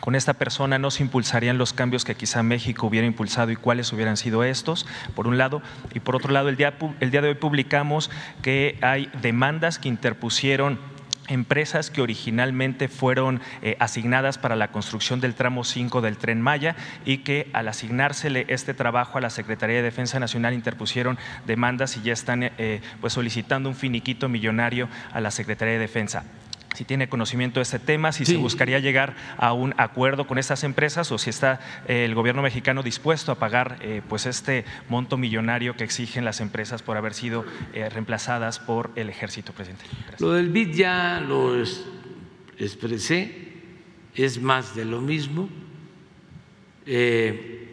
con 0.00 0.16
esta 0.16 0.34
persona 0.34 0.78
no 0.78 0.90
se 0.90 1.04
impulsarían 1.04 1.58
los 1.58 1.72
cambios 1.72 2.04
que 2.04 2.16
quizá 2.16 2.42
México 2.42 2.86
hubiera 2.86 3.06
impulsado 3.06 3.52
y 3.52 3.56
cuáles 3.56 3.92
hubieran 3.92 4.16
sido 4.16 4.42
estos, 4.42 4.84
por 5.14 5.28
un 5.28 5.38
lado. 5.38 5.62
Y 5.94 6.00
por 6.00 6.16
otro 6.16 6.32
lado, 6.32 6.48
el 6.48 6.56
día, 6.56 6.74
el 6.98 7.10
día 7.12 7.22
de 7.22 7.28
hoy 7.28 7.34
publicamos 7.34 8.10
que 8.42 8.78
hay 8.82 9.08
demandas 9.22 9.78
que 9.78 9.88
interpusieron 9.88 10.97
empresas 11.28 11.90
que 11.90 12.02
originalmente 12.02 12.88
fueron 12.88 13.40
eh, 13.62 13.76
asignadas 13.78 14.38
para 14.38 14.56
la 14.56 14.72
construcción 14.72 15.20
del 15.20 15.34
tramo 15.34 15.64
5 15.64 16.00
del 16.00 16.16
tren 16.16 16.40
Maya 16.40 16.76
y 17.04 17.18
que 17.18 17.48
al 17.52 17.68
asignársele 17.68 18.46
este 18.48 18.74
trabajo 18.74 19.18
a 19.18 19.20
la 19.20 19.30
Secretaría 19.30 19.76
de 19.76 19.82
Defensa 19.82 20.18
Nacional 20.18 20.54
interpusieron 20.54 21.18
demandas 21.46 21.96
y 21.96 22.02
ya 22.02 22.12
están 22.12 22.42
eh, 22.42 22.80
pues 23.00 23.12
solicitando 23.12 23.68
un 23.68 23.74
finiquito 23.74 24.28
millonario 24.28 24.88
a 25.12 25.20
la 25.20 25.30
Secretaría 25.30 25.74
de 25.74 25.80
Defensa 25.80 26.24
si 26.78 26.84
tiene 26.84 27.08
conocimiento 27.08 27.58
de 27.58 27.64
este 27.64 27.80
tema, 27.80 28.12
si 28.12 28.24
se 28.24 28.36
buscaría 28.36 28.78
llegar 28.78 29.16
a 29.36 29.52
un 29.52 29.74
acuerdo 29.78 30.28
con 30.28 30.38
estas 30.38 30.62
empresas 30.62 31.10
o 31.10 31.18
si 31.18 31.28
está 31.28 31.58
eh, 31.88 32.04
el 32.04 32.14
gobierno 32.14 32.40
mexicano 32.40 32.84
dispuesto 32.84 33.32
a 33.32 33.34
pagar 33.34 33.78
pues 34.08 34.26
este 34.26 34.64
monto 34.88 35.16
millonario 35.16 35.74
que 35.74 35.82
exigen 35.82 36.24
las 36.24 36.40
empresas 36.40 36.82
por 36.82 36.96
haber 36.96 37.14
sido 37.14 37.44
reemplazadas 37.72 38.60
por 38.60 38.92
el 38.94 39.08
ejército, 39.08 39.52
presidente. 39.52 39.84
Lo 40.20 40.32
del 40.32 40.50
BID 40.50 40.74
ya 40.74 41.20
lo 41.20 41.60
expresé, 42.58 43.48
es 44.14 44.40
más 44.40 44.76
de 44.76 44.84
lo 44.84 45.00
mismo. 45.00 45.48
Eh, 46.86 47.66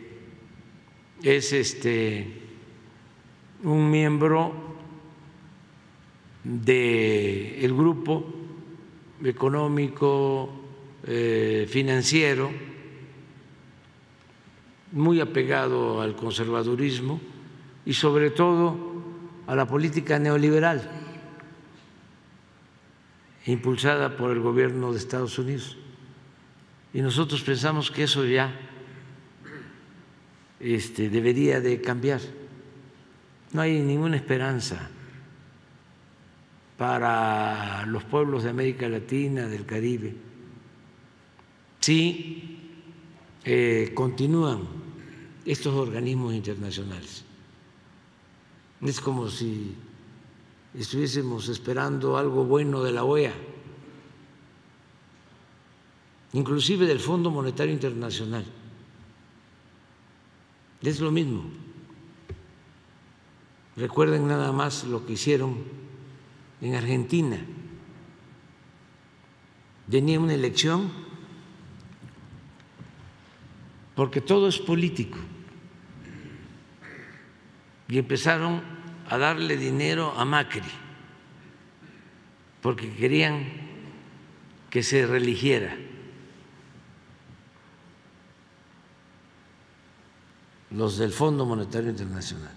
es 1.24 1.54
este 1.54 2.42
un 3.64 3.90
miembro 3.90 4.76
del 6.44 7.64
el 7.64 7.74
grupo 7.74 8.45
económico 9.24 10.50
eh, 11.06 11.68
financiero 11.70 12.52
muy 14.92 15.20
apegado 15.20 16.02
al 16.02 16.16
conservadurismo 16.16 17.20
y 17.86 17.94
sobre 17.94 18.32
todo 18.32 18.96
a 19.48 19.56
la 19.56 19.68
política 19.68 20.18
neoliberal 20.20 20.90
impulsada 23.46 24.18
por 24.18 24.32
el 24.32 24.40
gobierno 24.40 24.92
de 24.92 24.98
Estados 24.98 25.38
Unidos. 25.38 25.78
Y 26.94 27.02
nosotros 27.02 27.42
pensamos 27.42 27.92
que 27.92 28.04
eso 28.04 28.26
ya 28.26 28.52
este, 30.60 31.10
debería 31.10 31.62
de 31.62 31.82
cambiar. 31.82 32.22
No 33.52 33.62
hay 33.62 33.82
ninguna 33.82 34.16
esperanza 34.16 34.90
para 36.78 37.86
los 37.86 38.04
pueblos 38.04 38.44
de 38.44 38.50
América 38.50 38.90
Latina, 38.90 39.48
del 39.48 39.66
Caribe, 39.66 40.16
si 41.80 42.60
eh, 43.44 43.92
continúan 43.94 44.64
estos 45.46 45.74
organismos 45.76 46.34
internacionales. 46.34 47.24
Es 48.82 49.00
como 49.00 49.30
si 49.30 49.76
estuviésemos 50.74 51.48
esperando 51.48 52.18
algo 52.18 52.44
bueno 52.44 52.84
de 52.84 52.92
la 52.92 53.04
OEA, 53.04 53.34
inclusive 56.34 56.86
del 56.88 57.00
Fondo 57.00 57.32
Monetario 57.32 57.74
Internacional. 57.74 58.46
Es 60.82 61.00
lo 61.00 61.12
mismo. 61.12 61.44
Recuerden 63.78 64.28
nada 64.28 64.52
más 64.52 64.84
lo 64.84 65.06
que 65.06 65.14
hicieron 65.14 65.85
en 66.62 66.76
Argentina. 66.76 67.38
Venía 69.88 70.20
una 70.20 70.34
elección 70.34 70.92
porque 73.96 74.22
todo 74.22 74.48
es 74.48 74.60
político. 74.60 75.18
Y 77.88 78.00
empezaron 78.00 78.62
a 79.10 79.18
darle 79.18 79.58
dinero 79.58 80.14
a 80.18 80.26
Macri, 80.26 80.62
porque 82.62 82.92
querían 82.94 83.46
que 84.70 84.82
se 84.82 85.06
religiera. 85.06 85.78
los 90.76 90.98
del 90.98 91.12
Fondo 91.12 91.46
Monetario 91.46 91.90
Internacional. 91.90 92.52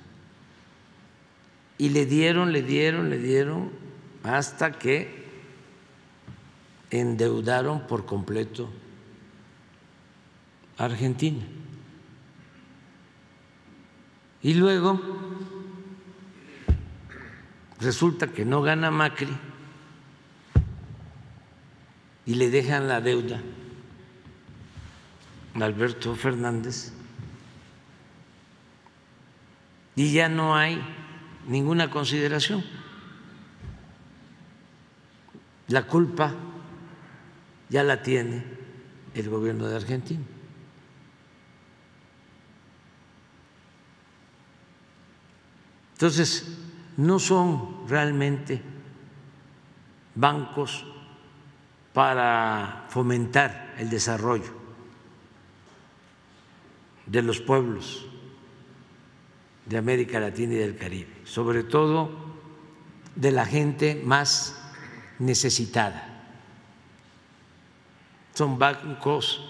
Y 1.79 1.91
le 1.91 2.07
dieron, 2.07 2.53
le 2.53 2.62
dieron, 2.62 3.11
le 3.11 3.19
dieron, 3.19 3.70
hasta 4.23 4.73
que 4.73 5.27
endeudaron 6.90 7.86
por 7.86 8.07
completo 8.07 8.69
a 10.77 10.85
Argentina. 10.85 11.45
Y 14.43 14.55
luego 14.55 15.01
resulta 17.81 18.28
que 18.28 18.45
no 18.45 18.62
gana 18.62 18.90
Macri 18.90 19.36
y 22.27 22.35
le 22.35 22.51
dejan 22.51 22.89
la 22.89 23.01
deuda 23.01 23.40
a 25.55 25.65
Alberto 25.65 26.15
Fernández 26.15 26.93
y 29.97 30.12
ya 30.12 30.28
no 30.28 30.55
hay 30.55 30.81
ninguna 31.49 31.90
consideración. 31.90 32.65
La 35.69 35.86
culpa 35.86 36.35
ya 37.69 37.82
la 37.82 38.03
tiene 38.03 38.43
el 39.15 39.28
gobierno 39.28 39.66
de 39.66 39.77
Argentina. 39.77 40.24
Entonces, 45.93 46.59
no 46.97 47.19
son 47.19 47.89
realmente 47.89 48.62
bancos 50.15 50.85
para 51.93 52.86
fomentar 52.89 53.74
el 53.78 53.90
desarrollo 53.90 54.53
de 57.07 57.23
los 57.23 57.40
pueblos 57.40 58.07
de 59.66 59.77
América 59.77 60.20
Latina 60.20 60.55
y 60.55 60.59
del 60.59 60.77
Caribe, 60.77 61.11
sobre 61.24 61.62
todo 61.62 62.11
de 63.15 63.32
la 63.32 63.45
gente 63.45 64.01
más 64.05 64.57
necesitada. 65.19 66.16
Son 68.35 68.59
bancos 68.59 69.45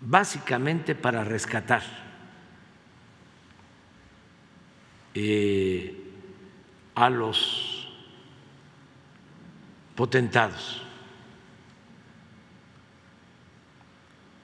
básicamente 0.00 0.94
para 0.94 1.24
rescatar 1.24 2.08
Eh, 5.20 6.04
a 6.94 7.10
los 7.10 7.88
potentados. 9.96 10.80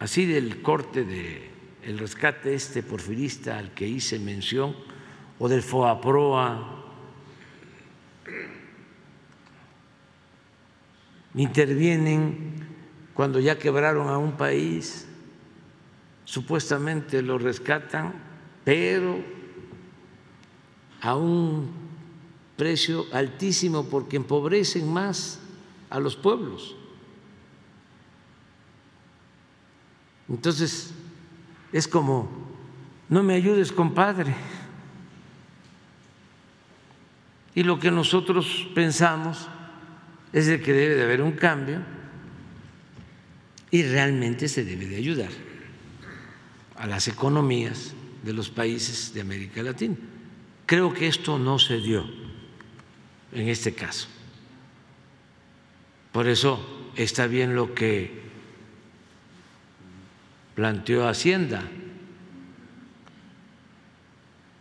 Así 0.01 0.26
del 0.26 0.62
corte 0.62 1.05
de 1.05 1.48
rescate 1.96 2.55
este 2.55 2.82
porfirista 2.82 3.56
al 3.56 3.70
que 3.70 3.86
hice 3.86 4.18
mención 4.18 4.74
o 5.38 5.48
del 5.48 5.62
FOAPROA 5.62 6.73
intervienen 11.35 12.55
cuando 13.15 13.40
ya 13.40 13.59
quebraron 13.59 14.09
a 14.09 14.19
un 14.19 14.32
país, 14.32 15.06
supuestamente 16.24 17.23
lo 17.23 17.39
rescatan, 17.39 18.15
pero 18.65 19.19
a 21.01 21.16
un 21.16 21.70
precio 22.56 23.06
altísimo 23.12 23.85
porque 23.89 24.16
empobrecen 24.16 24.93
más 24.93 25.40
a 25.90 26.01
los 26.01 26.16
pueblos. 26.16 26.77
Entonces, 30.28 30.93
es 31.73 31.86
como, 31.86 32.28
no 33.09 33.23
me 33.23 33.35
ayudes, 33.35 33.70
compadre. 33.70 34.35
Y 37.55 37.62
lo 37.62 37.78
que 37.78 37.90
nosotros 37.90 38.66
pensamos 38.74 39.48
es 40.35 40.47
de 40.47 40.61
que 40.61 40.73
debe 40.73 40.97
de 40.97 41.02
haber 41.05 41.23
un 41.23 41.32
cambio 41.32 41.81
y 43.70 43.85
realmente 43.85 44.48
se 44.48 44.65
debe 44.65 44.86
de 44.86 44.97
ayudar 44.97 45.31
a 46.77 46.89
las 46.89 47.06
economías 47.06 47.94
de 48.24 48.32
los 48.32 48.51
países 48.51 49.15
de 49.15 49.20
América 49.20 49.62
Latina. 49.62 49.94
Creo 50.66 50.93
que 50.93 51.06
esto 51.06 51.39
no 51.39 51.61
se 51.61 51.78
dio 51.78 52.05
en 53.32 53.48
este 53.48 53.74
caso. 53.74 54.09
Por 56.11 56.27
eso 56.27 56.90
está 56.97 57.28
bien 57.28 57.55
lo 57.55 57.73
que 57.73 58.24
planteó 60.56 61.06
Hacienda, 61.06 61.62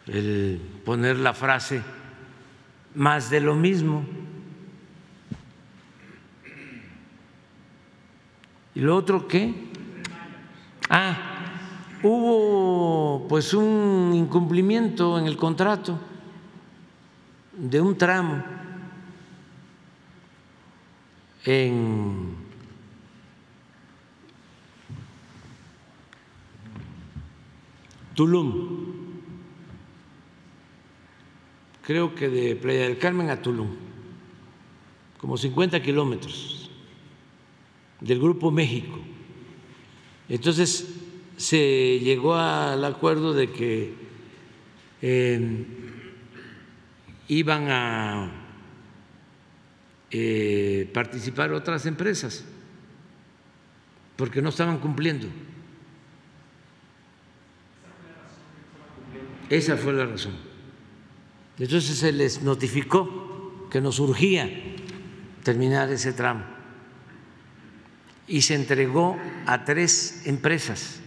el 0.05 0.61
poner 0.85 1.17
la 1.17 1.33
frase 1.33 1.81
más 2.93 3.31
de 3.31 3.39
lo 3.39 3.55
mismo. 3.55 4.22
¿Y 8.75 8.79
lo 8.79 8.95
otro 8.95 9.27
qué? 9.27 9.53
Ah, 10.89 11.17
hubo 12.01 13.27
pues 13.27 13.53
un 13.53 14.11
incumplimiento 14.13 15.17
en 15.19 15.25
el 15.25 15.37
contrato 15.37 15.99
de 17.55 17.79
un 17.79 17.97
tramo 17.97 18.43
en 21.45 22.35
Tulum, 28.15 28.93
creo 31.81 32.13
que 32.13 32.29
de 32.29 32.55
Playa 32.55 32.83
del 32.83 32.97
Carmen 32.97 33.29
a 33.29 33.41
Tulum, 33.41 33.69
como 35.17 35.37
50 35.37 35.81
kilómetros 35.81 36.52
del 38.03 38.19
Grupo 38.19 38.51
México. 38.51 38.99
Entonces, 40.29 40.93
se 41.37 41.99
llegó 41.99 42.35
al 42.35 42.83
acuerdo 42.85 43.33
de 43.33 43.51
que 43.51 43.93
eh, 45.01 45.65
iban 47.29 47.67
a 47.69 48.31
eh, 50.11 50.89
participar 50.93 51.51
otras 51.53 51.85
empresas 51.85 52.45
porque 54.15 54.41
no 54.41 54.49
estaban 54.49 54.77
cumpliendo. 54.79 55.27
Esa 59.49 59.77
fue 59.77 59.93
la 59.93 60.05
razón. 60.05 60.33
Entonces 61.57 61.97
se 61.97 62.11
les 62.11 62.41
notificó 62.41 63.67
que 63.69 63.81
nos 63.81 63.99
urgía 63.99 64.49
terminar 65.43 65.89
ese 65.91 66.13
tramo 66.13 66.52
y 68.27 68.41
se 68.41 68.55
entregó 68.55 69.17
a 69.45 69.65
tres 69.65 70.23
empresas 70.25 71.01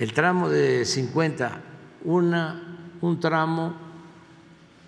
el 0.00 0.14
tramo 0.14 0.48
de 0.48 0.86
50, 0.86 1.60
una, 2.04 2.78
un 3.02 3.20
tramo, 3.20 3.74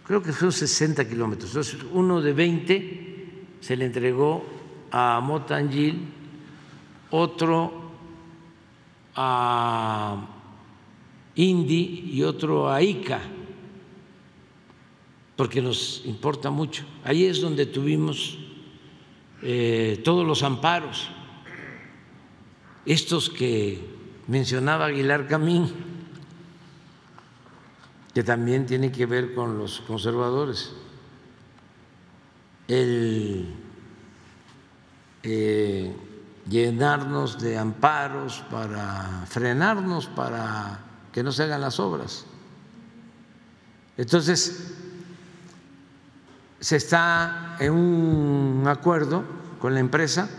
creo 0.07 0.23
que 0.23 0.32
son 0.32 0.51
60 0.51 1.07
kilómetros, 1.07 1.51
entonces 1.51 1.81
uno 1.93 2.23
de 2.23 2.32
20 2.32 3.44
se 3.61 3.77
le 3.77 3.85
entregó 3.85 4.43
a 4.90 5.20
Motangil, 5.23 6.01
otro 7.11 7.90
a 9.15 10.28
Indy 11.35 12.11
y 12.15 12.23
otro 12.23 12.73
a 12.73 12.81
ICA, 12.81 13.20
porque 15.36 15.61
nos 15.61 16.07
importa 16.07 16.49
mucho. 16.49 16.86
Ahí 17.05 17.27
es 17.27 17.43
donde 17.43 17.66
tuvimos 17.66 18.39
eh, 19.43 20.01
todos 20.05 20.27
los 20.27 20.43
amparos, 20.43 21.10
estos 22.86 23.28
que 23.28 23.85
mencionaba 24.28 24.86
Aguilar 24.86 25.27
Camín, 25.27 25.73
que 28.14 28.23
también 28.23 28.66
tiene 28.66 28.93
que 28.93 29.06
ver 29.06 29.35
con 29.35 29.59
los 29.59 29.81
conservadores, 29.81 30.73
el 32.69 33.55
eh, 35.23 35.94
llenarnos 36.48 37.40
de 37.40 37.59
amparos 37.59 38.44
para 38.51 39.24
frenarnos, 39.27 40.06
para 40.06 40.81
que 41.12 41.23
no 41.23 41.32
se 41.32 41.44
hagan 41.44 41.60
las 41.60 41.78
obras. 41.81 42.27
Entonces, 43.97 44.74
se 46.62 46.76
está 46.76 47.59
en 47.60 47.72
un 47.72 48.64
acuerdo 48.66 49.24
con 49.59 49.74
la 49.74 49.80
empresa, 49.80 50.30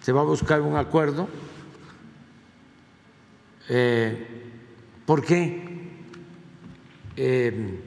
se 0.00 0.12
va 0.12 0.22
a 0.22 0.24
buscar 0.24 0.62
un 0.62 0.76
acuerdo 0.76 1.28
eh, 3.68 4.26
¿Por 5.04 5.24
qué? 5.24 5.62
Eh, 7.16 7.80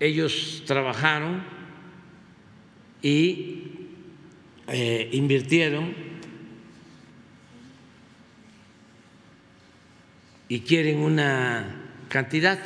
ellos 0.00 0.62
trabajaron 0.66 1.44
y 3.02 3.88
eh, 4.68 5.08
invirtieron 5.12 5.94
y 10.48 10.60
quieren 10.60 10.98
una 10.98 11.90
cantidad 12.08 12.58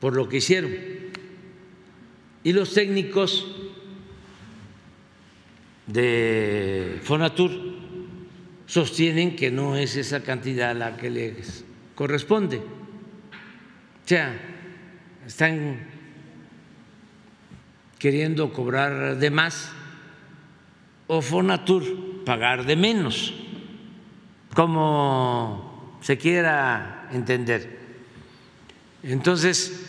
por 0.00 0.14
lo 0.14 0.28
que 0.28 0.38
hicieron. 0.38 0.97
Y 2.48 2.54
los 2.54 2.72
técnicos 2.72 3.46
de 5.86 6.98
Fonatur 7.02 7.50
sostienen 8.64 9.36
que 9.36 9.50
no 9.50 9.76
es 9.76 9.96
esa 9.96 10.22
cantidad 10.22 10.74
la 10.74 10.96
que 10.96 11.10
les 11.10 11.66
corresponde. 11.94 12.56
O 12.56 12.62
sea, 14.06 14.34
están 15.26 15.88
queriendo 17.98 18.50
cobrar 18.50 19.18
de 19.18 19.30
más 19.30 19.70
o 21.06 21.20
Fonatur 21.20 22.24
pagar 22.24 22.64
de 22.64 22.76
menos, 22.76 23.34
como 24.54 25.98
se 26.00 26.16
quiera 26.16 27.10
entender. 27.12 27.78
Entonces, 29.02 29.84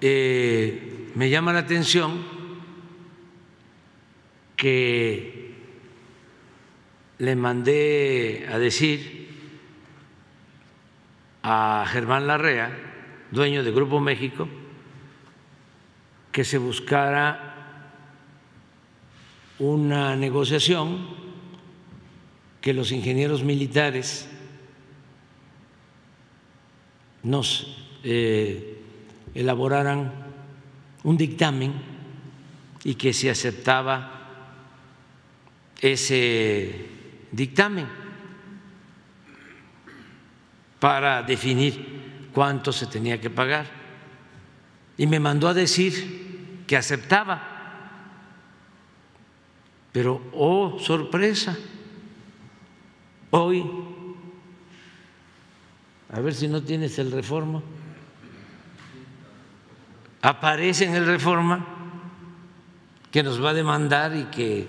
eh, 0.00 0.98
me 1.14 1.30
llama 1.30 1.52
la 1.52 1.60
atención 1.60 2.22
que 4.56 5.54
le 7.18 7.36
mandé 7.36 8.46
a 8.50 8.58
decir 8.58 9.28
a 11.42 11.84
Germán 11.88 12.26
Larrea, 12.26 12.70
dueño 13.30 13.64
de 13.64 13.72
Grupo 13.72 14.00
México, 14.00 14.48
que 16.32 16.44
se 16.44 16.58
buscara 16.58 17.50
una 19.58 20.16
negociación, 20.16 21.06
que 22.60 22.74
los 22.74 22.92
ingenieros 22.92 23.42
militares 23.42 24.28
nos 27.22 27.76
eh, 28.04 28.78
elaboraran 29.34 30.19
un 31.04 31.16
dictamen 31.16 31.72
y 32.84 32.94
que 32.94 33.12
se 33.12 33.30
aceptaba 33.30 34.20
ese 35.80 36.86
dictamen 37.32 37.86
para 40.78 41.22
definir 41.22 42.28
cuánto 42.32 42.72
se 42.72 42.86
tenía 42.86 43.20
que 43.20 43.30
pagar. 43.30 43.66
Y 44.96 45.06
me 45.06 45.20
mandó 45.20 45.48
a 45.48 45.54
decir 45.54 46.64
que 46.66 46.76
aceptaba. 46.76 47.48
Pero, 49.92 50.22
oh, 50.32 50.78
sorpresa, 50.78 51.56
hoy, 53.30 53.64
a 56.12 56.20
ver 56.20 56.34
si 56.34 56.46
no 56.48 56.62
tienes 56.62 56.98
el 56.98 57.10
reforma, 57.10 57.62
aparece 60.22 60.84
en 60.84 60.94
el 60.94 61.06
reforma 61.06 61.66
que 63.10 63.22
nos 63.22 63.42
va 63.42 63.50
a 63.50 63.54
demandar 63.54 64.16
y 64.16 64.24
que 64.24 64.68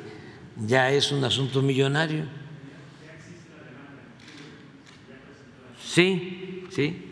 ya 0.57 0.91
es 0.91 1.11
un 1.11 1.23
asunto 1.23 1.61
millonario. 1.61 2.25
Sí, 5.83 6.65
sí, 6.69 7.05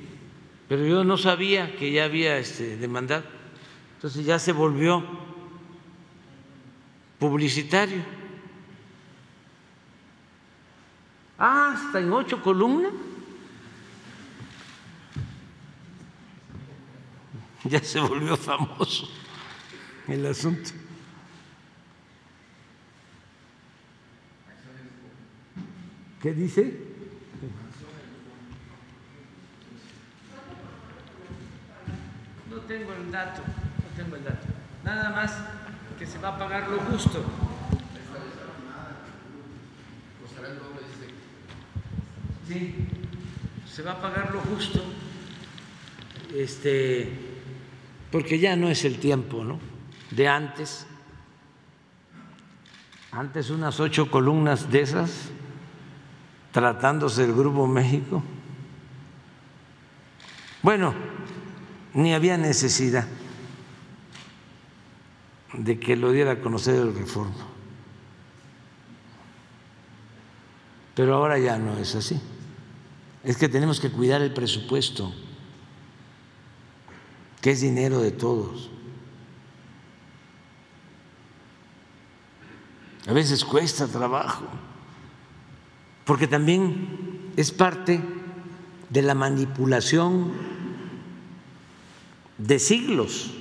pero 0.67 0.85
yo 0.85 1.03
no 1.03 1.17
sabía 1.17 1.75
que 1.75 1.91
ya 1.91 2.05
había 2.05 2.37
este, 2.37 2.77
demandado. 2.77 3.23
Entonces 3.95 4.25
ya 4.25 4.39
se 4.39 4.53
volvió 4.53 5.03
publicitario. 7.19 8.01
Ah, 11.37 11.73
hasta 11.73 11.99
en 11.99 12.11
ocho 12.13 12.41
columnas. 12.41 12.93
Ya 17.65 17.83
se 17.83 17.99
volvió 17.99 18.37
famoso 18.37 19.07
el 20.07 20.25
asunto. 20.25 20.71
¿Qué 26.21 26.33
dice? 26.33 26.73
No 32.49 32.57
tengo 32.61 32.93
el 32.93 33.11
dato, 33.11 33.41
no 33.41 34.03
tengo 34.03 34.15
el 34.15 34.23
dato. 34.23 34.47
Nada 34.83 35.09
más 35.11 35.33
que 35.97 36.05
se 36.05 36.17
va 36.17 36.29
a 36.29 36.37
pagar 36.37 36.69
lo 36.69 36.79
justo. 36.79 37.23
Sí, 42.47 42.75
se 43.71 43.83
va 43.83 43.91
a 43.91 44.01
pagar 44.01 44.31
lo 44.33 44.41
justo. 44.41 44.83
Este, 46.33 47.28
porque 48.11 48.39
ya 48.39 48.55
no 48.55 48.69
es 48.69 48.85
el 48.85 48.99
tiempo, 48.99 49.43
¿no? 49.43 49.59
De 50.11 50.27
antes. 50.27 50.85
Antes 53.11 53.49
unas 53.49 53.79
ocho 53.79 54.09
columnas 54.09 54.71
de 54.71 54.81
esas 54.81 55.29
tratándose 56.51 57.21
del 57.23 57.35
Grupo 57.35 57.67
México. 57.67 58.23
Bueno, 60.61 60.93
ni 61.93 62.13
había 62.13 62.37
necesidad 62.37 63.07
de 65.53 65.79
que 65.79 65.95
lo 65.95 66.11
diera 66.11 66.31
a 66.31 66.41
conocer 66.41 66.75
el 66.75 66.93
reforma. 66.93 67.47
Pero 70.95 71.15
ahora 71.15 71.39
ya 71.39 71.57
no 71.57 71.77
es 71.77 71.95
así. 71.95 72.19
Es 73.23 73.37
que 73.37 73.49
tenemos 73.49 73.79
que 73.79 73.91
cuidar 73.91 74.21
el 74.21 74.33
presupuesto, 74.33 75.13
que 77.41 77.51
es 77.51 77.61
dinero 77.61 78.01
de 78.01 78.11
todos. 78.11 78.69
A 83.07 83.13
veces 83.13 83.43
cuesta 83.43 83.87
trabajo 83.87 84.45
porque 86.09 86.27
también 86.27 87.31
es 87.37 87.51
parte 87.51 88.01
de 88.89 89.01
la 89.03 89.13
manipulación 89.13 90.31
de 92.39 92.57
siglos. 92.57 93.31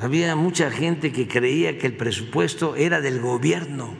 Había 0.00 0.34
mucha 0.34 0.72
gente 0.72 1.12
que 1.12 1.28
creía 1.28 1.78
que 1.78 1.86
el 1.86 1.96
presupuesto 1.96 2.74
era 2.74 3.00
del 3.00 3.20
gobierno. 3.20 3.94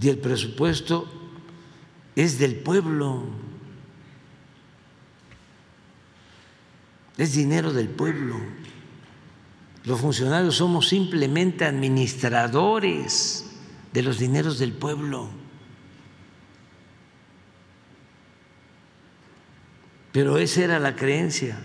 Y 0.00 0.08
el 0.08 0.18
presupuesto 0.18 1.08
es 2.14 2.38
del 2.38 2.56
pueblo. 2.56 3.24
Es 7.16 7.34
dinero 7.34 7.72
del 7.72 7.88
pueblo. 7.88 8.36
Los 9.84 10.00
funcionarios 10.00 10.56
somos 10.56 10.88
simplemente 10.88 11.64
administradores 11.64 13.46
de 13.92 14.02
los 14.02 14.18
dineros 14.18 14.58
del 14.58 14.72
pueblo. 14.72 15.28
Pero 20.12 20.38
esa 20.38 20.64
era 20.64 20.78
la 20.78 20.96
creencia. 20.96 21.58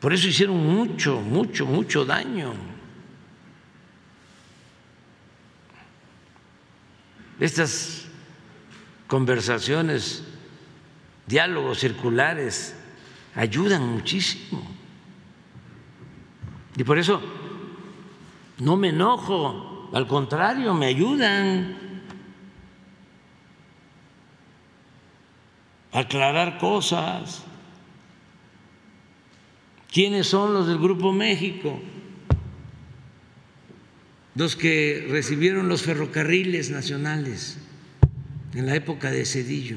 Por 0.00 0.12
eso 0.12 0.28
hicieron 0.28 0.56
mucho, 0.56 1.20
mucho, 1.20 1.64
mucho 1.64 2.04
daño. 2.04 2.73
Estas 7.40 8.06
conversaciones, 9.06 10.24
diálogos 11.26 11.78
circulares, 11.78 12.76
ayudan 13.34 13.88
muchísimo. 13.88 14.62
Y 16.76 16.84
por 16.84 16.98
eso 16.98 17.20
no 18.58 18.76
me 18.76 18.88
enojo, 18.88 19.90
al 19.92 20.06
contrario, 20.06 20.74
me 20.74 20.86
ayudan 20.86 21.76
a 25.92 25.98
aclarar 26.00 26.58
cosas. 26.58 27.44
¿Quiénes 29.92 30.26
son 30.26 30.52
los 30.52 30.66
del 30.66 30.78
Grupo 30.78 31.12
México? 31.12 31.80
Los 34.34 34.56
que 34.56 35.06
recibieron 35.08 35.68
los 35.68 35.82
ferrocarriles 35.82 36.70
nacionales 36.70 37.58
en 38.54 38.66
la 38.66 38.74
época 38.74 39.10
de 39.10 39.24
Cedillo. 39.24 39.76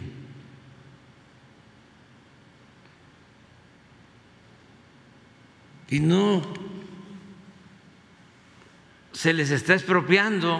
Y 5.90 6.00
no 6.00 6.42
se 9.14 9.34
les 9.34 9.52
está 9.52 9.74
expropiando, 9.74 10.60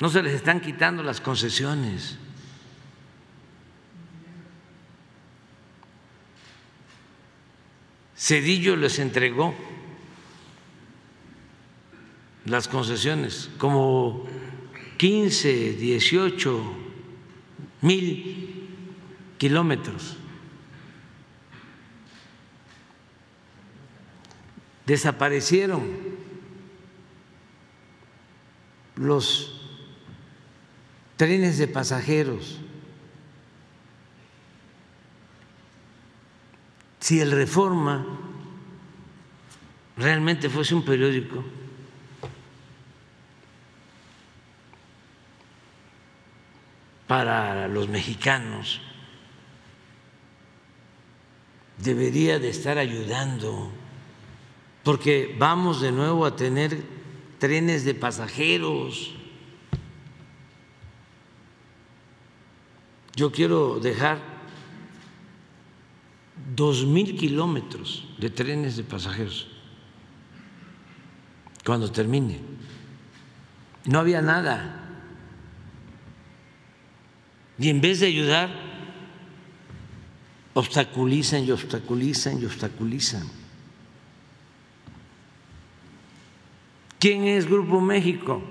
no 0.00 0.08
se 0.08 0.22
les 0.22 0.34
están 0.34 0.60
quitando 0.60 1.02
las 1.02 1.20
concesiones. 1.20 2.16
Cedillo 8.16 8.76
les 8.76 8.98
entregó 8.98 9.54
las 12.50 12.68
concesiones, 12.68 13.50
como 13.58 14.26
15, 14.98 15.72
18 15.74 16.62
mil 17.82 18.68
kilómetros. 19.38 20.16
desaparecieron 24.90 25.86
los 28.96 29.70
trenes 31.16 31.58
de 31.58 31.68
pasajeros. 31.68 32.58
Si 36.98 37.20
el 37.20 37.30
Reforma 37.30 38.04
realmente 39.96 40.50
fuese 40.50 40.74
un 40.74 40.84
periódico, 40.84 41.44
para 47.10 47.66
los 47.66 47.88
mexicanos, 47.88 48.80
debería 51.76 52.38
de 52.38 52.50
estar 52.50 52.78
ayudando 52.78 53.68
porque 54.84 55.34
vamos 55.36 55.80
de 55.80 55.90
nuevo 55.90 56.24
a 56.24 56.36
tener 56.36 56.84
trenes 57.40 57.84
de 57.84 57.94
pasajeros. 57.94 59.12
Yo 63.16 63.32
quiero 63.32 63.80
dejar 63.80 64.20
dos 66.54 66.86
mil 66.86 67.16
kilómetros 67.18 68.06
de 68.18 68.30
trenes 68.30 68.76
de 68.76 68.84
pasajeros 68.84 69.48
cuando 71.66 71.90
termine. 71.90 72.38
No 73.86 73.98
había 73.98 74.22
nada. 74.22 74.79
Y 77.60 77.68
en 77.68 77.82
vez 77.82 78.00
de 78.00 78.06
ayudar, 78.06 78.48
obstaculizan 80.54 81.44
y 81.44 81.50
obstaculizan 81.50 82.40
y 82.40 82.46
obstaculizan. 82.46 83.28
¿Quién 86.98 87.24
es 87.24 87.46
Grupo 87.46 87.82
México? 87.82 88.42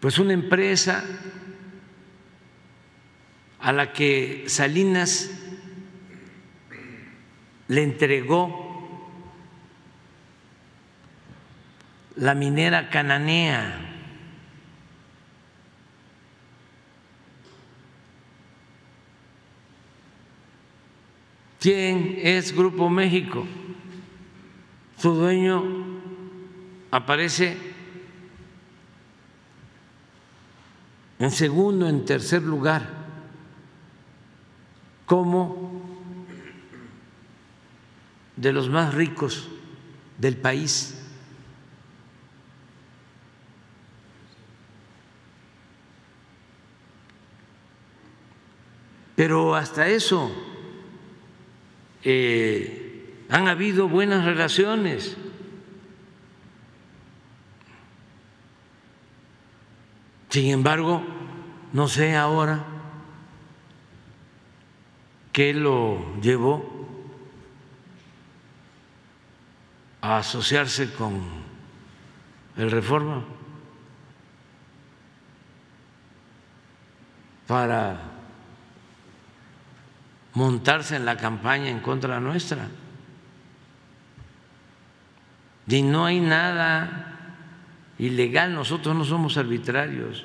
Pues 0.00 0.18
una 0.18 0.32
empresa 0.32 1.04
a 3.60 3.72
la 3.72 3.92
que 3.92 4.46
Salinas 4.48 5.30
le 7.68 7.82
entregó 7.84 8.64
la 12.16 12.34
minera 12.34 12.90
cananea 12.90 13.95
¿Quién 21.66 22.20
es 22.22 22.54
Grupo 22.54 22.88
México? 22.88 23.44
Su 24.98 25.14
dueño 25.14 25.64
aparece 26.92 27.58
en 31.18 31.32
segundo, 31.32 31.88
en 31.88 32.04
tercer 32.04 32.42
lugar, 32.42 32.88
como 35.06 35.98
de 38.36 38.52
los 38.52 38.70
más 38.70 38.94
ricos 38.94 39.48
del 40.18 40.36
país. 40.36 41.02
Pero 49.16 49.56
hasta 49.56 49.88
eso 49.88 50.45
eh, 52.08 53.24
han 53.28 53.48
habido 53.48 53.88
buenas 53.88 54.24
relaciones. 54.24 55.16
Sin 60.30 60.52
embargo, 60.52 61.02
no 61.72 61.88
sé 61.88 62.14
ahora 62.14 62.64
qué 65.32 65.52
lo 65.52 66.20
llevó 66.20 66.86
a 70.00 70.18
asociarse 70.18 70.92
con 70.92 71.24
el 72.56 72.70
Reforma 72.70 73.24
para 77.48 78.15
montarse 80.36 80.96
en 80.96 81.06
la 81.06 81.16
campaña 81.16 81.70
en 81.70 81.80
contra 81.80 82.20
nuestra. 82.20 82.68
Y 85.66 85.82
no 85.82 86.04
hay 86.04 86.20
nada 86.20 87.42
ilegal, 87.98 88.54
nosotros 88.54 88.94
no 88.94 89.04
somos 89.06 89.38
arbitrarios. 89.38 90.24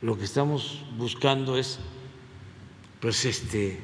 Lo 0.00 0.16
que 0.16 0.24
estamos 0.24 0.84
buscando 0.96 1.58
es 1.58 1.80
pues 3.00 3.24
este 3.24 3.80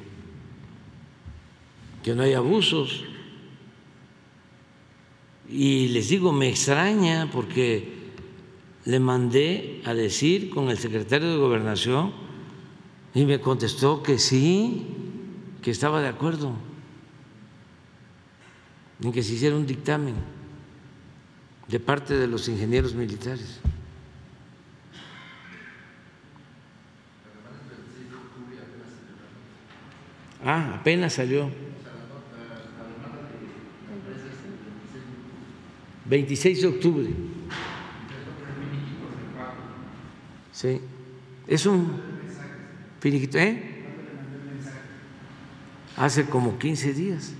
que 2.01 2.15
no 2.15 2.23
haya 2.23 2.37
abusos. 2.37 3.03
Y 5.49 5.89
les 5.89 6.07
digo, 6.07 6.31
me 6.31 6.47
extraña 6.47 7.29
porque 7.29 7.94
le 8.85 8.99
mandé 8.99 9.81
a 9.83 9.93
decir 9.93 10.49
con 10.49 10.69
el 10.69 10.77
secretario 10.77 11.29
de 11.29 11.37
Gobernación 11.37 12.13
y 13.15 13.25
me 13.25 13.41
contestó 13.41 14.03
que 14.03 14.19
sí, 14.19 14.87
que 15.61 15.71
estaba 15.71 16.01
de 16.01 16.07
acuerdo 16.07 16.53
en 19.01 19.11
que 19.11 19.23
se 19.23 19.33
hiciera 19.33 19.55
un 19.55 19.65
dictamen 19.65 20.15
de 21.67 21.79
parte 21.79 22.13
de 22.13 22.27
los 22.27 22.47
ingenieros 22.47 22.93
militares. 22.93 23.59
Ah, 30.43 30.75
apenas 30.79 31.13
salió. 31.13 31.49
26 36.07 36.61
de 36.61 36.67
octubre. 36.67 37.34
Sí. 40.55 40.79
Es 41.47 41.65
un 41.65 41.99
finiquito, 43.01 43.37
¿eh? 43.37 43.61
Hace 45.97 46.25
como 46.25 46.57
15 46.57 46.93
días. 46.93 47.33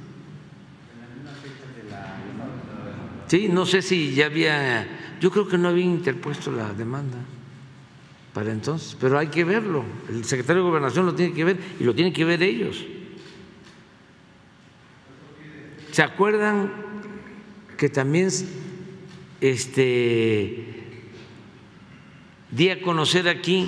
Sí, 3.28 3.48
no 3.48 3.66
sé 3.66 3.82
si 3.82 4.14
ya 4.14 4.26
había, 4.26 4.86
yo 5.22 5.32
creo 5.32 5.48
que 5.48 5.58
no 5.58 5.70
había 5.70 5.86
interpuesto 5.86 6.52
la 6.52 6.74
demanda 6.74 7.18
para 8.34 8.52
entonces, 8.52 8.98
pero 9.00 9.18
hay 9.18 9.28
que 9.28 9.46
verlo. 9.46 9.86
El 10.10 10.26
secretario 10.26 10.64
de 10.64 10.70
Gobernación 10.70 11.06
lo 11.06 11.16
tiene 11.16 11.34
que 11.34 11.46
ver 11.46 11.58
y 11.80 11.86
lo 11.86 11.96
tienen 11.96 12.14
que 12.14 12.26
ver 12.26 12.44
ellos. 12.44 12.86
¿Se 15.92 16.04
acuerdan 16.04 16.70
que 17.78 17.88
también 17.88 18.30
este 19.40 20.75
di 22.56 22.70
a 22.70 22.82
conocer 22.82 23.28
aquí 23.28 23.68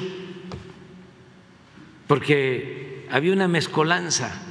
porque 2.08 3.06
había 3.12 3.34
una 3.34 3.50
mezcolanza, 3.50 4.42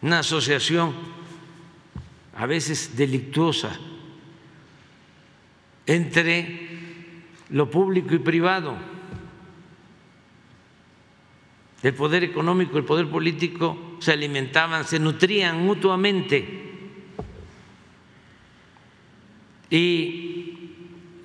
una 0.00 0.18
asociación 0.18 0.92
a 2.34 2.46
veces 2.46 2.96
delictuosa, 2.96 3.78
entre 5.86 6.70
lo 7.50 7.70
público 7.70 8.14
y 8.14 8.18
privado. 8.18 8.76
El 11.84 11.94
poder 11.94 12.24
económico 12.24 12.78
el 12.78 12.84
poder 12.84 13.08
político 13.08 13.96
se 14.00 14.12
alimentaban, 14.12 14.84
se 14.84 14.98
nutrían 14.98 15.64
mutuamente. 15.64 16.70
Y 19.70 20.31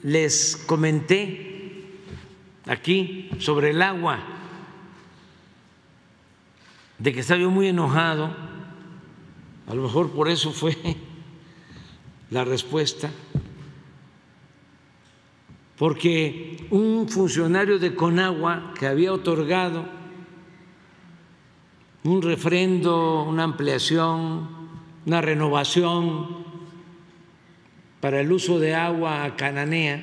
les 0.07 0.55
comenté 0.55 1.83
aquí 2.65 3.29
sobre 3.39 3.71
el 3.71 3.81
agua, 3.81 4.19
de 6.97 7.11
que 7.11 7.19
estaba 7.19 7.41
yo 7.41 7.51
muy 7.51 7.67
enojado, 7.67 8.33
a 9.67 9.73
lo 9.75 9.83
mejor 9.83 10.11
por 10.11 10.29
eso 10.29 10.53
fue 10.53 10.77
la 12.31 12.45
respuesta, 12.45 13.11
porque 15.77 16.65
un 16.71 17.09
funcionario 17.09 17.77
de 17.77 17.93
Conagua 17.93 18.73
que 18.79 18.87
había 18.87 19.11
otorgado 19.11 19.85
un 22.05 22.21
refrendo, 22.21 23.23
una 23.23 23.43
ampliación, 23.43 24.47
una 25.05 25.19
renovación 25.19 26.46
para 28.07 28.21
el 28.21 28.31
uso 28.31 28.57
de 28.57 28.73
agua 28.73 29.35
cananea, 29.35 30.01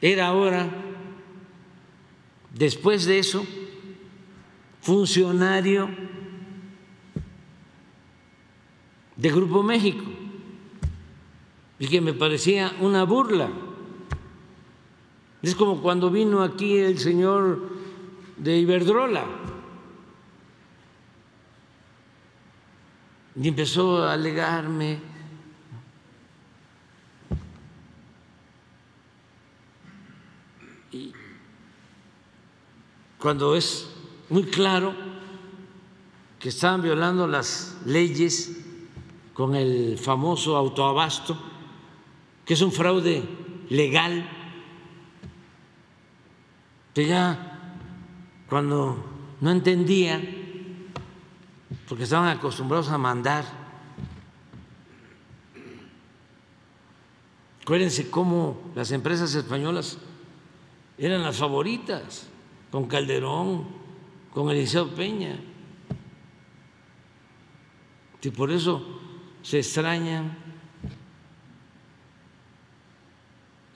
era 0.00 0.28
ahora, 0.28 0.70
después 2.54 3.04
de 3.04 3.18
eso, 3.18 3.44
funcionario 4.80 5.90
de 9.16 9.28
Grupo 9.28 9.64
México 9.64 10.04
y 11.80 11.88
que 11.88 12.00
me 12.00 12.12
parecía 12.12 12.76
una 12.78 13.02
burla. 13.02 13.50
Es 15.42 15.56
como 15.56 15.82
cuando 15.82 16.12
vino 16.12 16.44
aquí 16.44 16.78
el 16.78 16.96
señor 16.98 17.70
de 18.36 18.56
Iberdrola 18.56 19.24
y 23.34 23.48
empezó 23.48 24.04
a 24.04 24.12
alegarme 24.12 25.17
cuando 33.18 33.56
es 33.56 33.90
muy 34.28 34.44
claro 34.44 34.94
que 36.38 36.50
estaban 36.50 36.82
violando 36.82 37.26
las 37.26 37.76
leyes 37.84 38.56
con 39.34 39.54
el 39.54 39.98
famoso 39.98 40.56
autoabasto, 40.56 41.36
que 42.44 42.54
es 42.54 42.62
un 42.62 42.72
fraude 42.72 43.22
legal, 43.70 44.28
que 46.94 47.06
ya 47.06 47.72
cuando 48.48 49.04
no 49.40 49.50
entendía, 49.50 50.20
porque 51.88 52.04
estaban 52.04 52.36
acostumbrados 52.36 52.88
a 52.88 52.98
mandar, 52.98 53.44
acuérdense 57.62 58.10
cómo 58.10 58.72
las 58.74 58.90
empresas 58.92 59.34
españolas 59.34 59.98
eran 60.96 61.22
las 61.22 61.36
favoritas, 61.36 62.28
con 62.70 62.86
Calderón, 62.86 63.66
con 64.32 64.50
Eliseo 64.50 64.94
Peña. 64.94 65.38
Y 68.22 68.30
por 68.30 68.50
eso 68.50 69.00
se 69.42 69.58
extrañan 69.58 70.36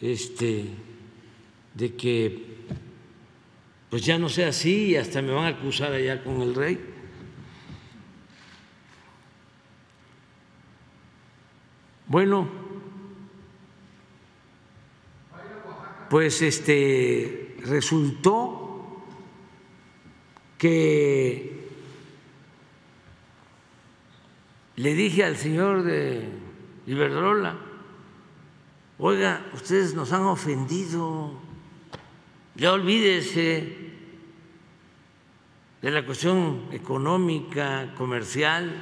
este, 0.01 0.67
de 1.75 1.95
que 1.95 2.53
pues 3.89 4.05
ya 4.05 4.19
no 4.19 4.29
sea 4.29 4.49
así 4.49 4.87
y 4.87 4.97
hasta 4.97 5.23
me 5.23 5.33
van 5.33 5.45
a 5.45 5.49
acusar 5.49 5.93
allá 5.93 6.23
con 6.25 6.41
el 6.43 6.55
rey. 6.55 6.79
Bueno, 12.07 12.49
pues 16.11 16.43
este 16.43 17.57
resultó 17.65 18.62
que 20.63 21.67
le 24.77 24.95
dije 24.95 25.25
al 25.25 25.37
señor 25.37 25.83
de 25.83 26.29
Iberdrola, 26.87 27.57
oiga, 28.97 29.45
ustedes 29.55 29.93
nos 29.95 30.13
han 30.13 30.23
ofendido, 30.23 31.33
ya 32.55 32.73
olvídese 32.75 33.77
de 35.83 35.91
la 35.91 36.07
cuestión 36.07 36.69
económica, 36.71 37.93
comercial, 37.99 38.73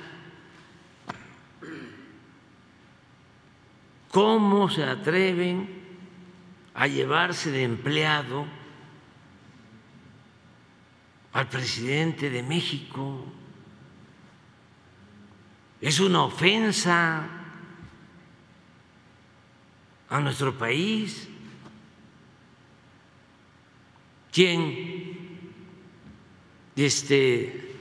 ¿cómo 4.10 4.68
se 4.68 4.84
atreven 4.84 5.66
a 6.74 6.86
llevarse 6.88 7.50
de 7.50 7.62
empleado 7.62 8.59
al 11.32 11.48
presidente 11.48 12.30
de 12.30 12.42
México. 12.42 13.24
Es 15.80 16.00
una 16.00 16.24
ofensa 16.24 17.26
a 20.08 20.20
nuestro 20.20 20.56
país. 20.58 21.28
Quien, 24.32 25.50
este, 26.76 27.74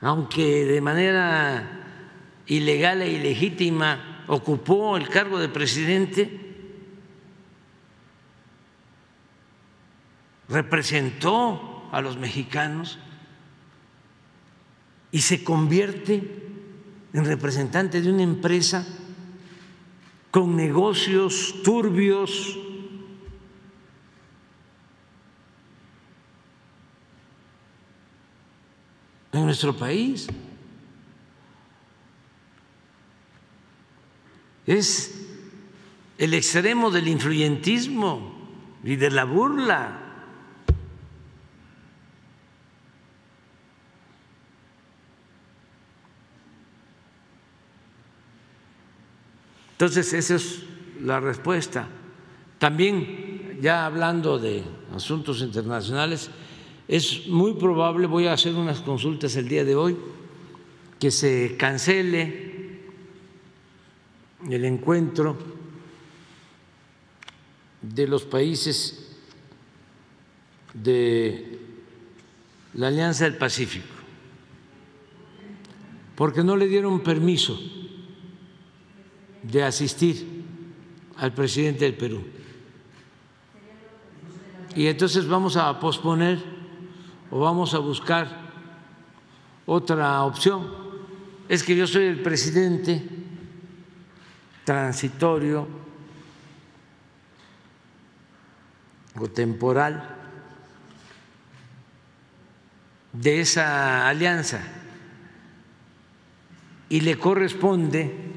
aunque 0.00 0.64
de 0.64 0.80
manera 0.80 1.82
ilegal 2.46 3.02
e 3.02 3.12
ilegítima 3.12 4.24
ocupó 4.26 4.96
el 4.96 5.08
cargo 5.08 5.38
de 5.38 5.48
presidente, 5.48 6.41
representó 10.48 11.88
a 11.92 12.00
los 12.00 12.16
mexicanos 12.16 12.98
y 15.10 15.20
se 15.20 15.44
convierte 15.44 16.42
en 17.12 17.24
representante 17.24 18.00
de 18.00 18.10
una 18.10 18.22
empresa 18.22 18.86
con 20.30 20.56
negocios 20.56 21.56
turbios, 21.62 22.58
en 29.32 29.46
nuestro 29.46 29.76
país. 29.76 30.28
Es 34.66 35.26
el 36.18 36.34
extremo 36.34 36.90
del 36.90 37.08
influyentismo 37.08 38.32
y 38.84 38.96
de 38.96 39.10
la 39.10 39.24
burla. 39.24 40.01
Entonces, 49.82 50.12
esa 50.12 50.36
es 50.36 50.62
la 51.02 51.18
respuesta. 51.18 51.88
También, 52.60 53.58
ya 53.60 53.84
hablando 53.84 54.38
de 54.38 54.62
asuntos 54.94 55.40
internacionales, 55.40 56.30
es 56.86 57.26
muy 57.26 57.54
probable, 57.54 58.06
voy 58.06 58.28
a 58.28 58.34
hacer 58.34 58.54
unas 58.54 58.78
consultas 58.78 59.34
el 59.34 59.48
día 59.48 59.64
de 59.64 59.74
hoy, 59.74 59.96
que 61.00 61.10
se 61.10 61.56
cancele 61.58 62.78
el 64.48 64.64
encuentro 64.64 65.36
de 67.80 68.06
los 68.06 68.22
países 68.22 69.16
de 70.74 71.58
la 72.74 72.86
Alianza 72.86 73.24
del 73.24 73.36
Pacífico, 73.36 73.94
porque 76.14 76.44
no 76.44 76.56
le 76.56 76.68
dieron 76.68 77.00
permiso 77.00 77.58
de 79.42 79.64
asistir 79.64 80.44
al 81.16 81.32
presidente 81.32 81.84
del 81.84 81.94
Perú. 81.94 82.24
Y 84.74 84.86
entonces 84.86 85.26
vamos 85.26 85.56
a 85.56 85.78
posponer 85.78 86.42
o 87.30 87.40
vamos 87.40 87.74
a 87.74 87.78
buscar 87.78 88.40
otra 89.66 90.22
opción. 90.22 90.66
Es 91.48 91.62
que 91.62 91.76
yo 91.76 91.86
soy 91.86 92.04
el 92.04 92.22
presidente 92.22 93.02
transitorio 94.64 95.66
o 99.20 99.28
temporal 99.28 100.16
de 103.12 103.40
esa 103.40 104.08
alianza 104.08 104.62
y 106.88 107.00
le 107.00 107.18
corresponde 107.18 108.32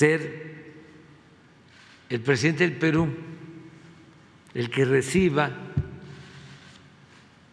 ser 0.00 0.72
el 2.08 2.22
presidente 2.22 2.66
del 2.66 2.78
Perú 2.78 3.06
el 4.54 4.70
que 4.70 4.86
reciba 4.86 5.50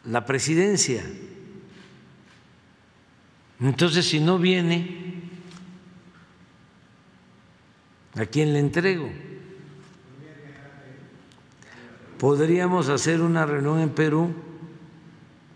la 0.06 0.26
presidencia. 0.26 1.04
Entonces, 3.60 4.06
si 4.08 4.22
no 4.22 4.40
viene, 4.40 5.24
¿a 8.16 8.26
quién 8.26 8.54
le 8.54 8.60
entrego? 8.60 9.12
Podríamos 12.18 12.88
hacer 12.88 13.20
una 13.20 13.46
reunión 13.46 13.82
en 13.82 13.90
Perú, 13.90 14.34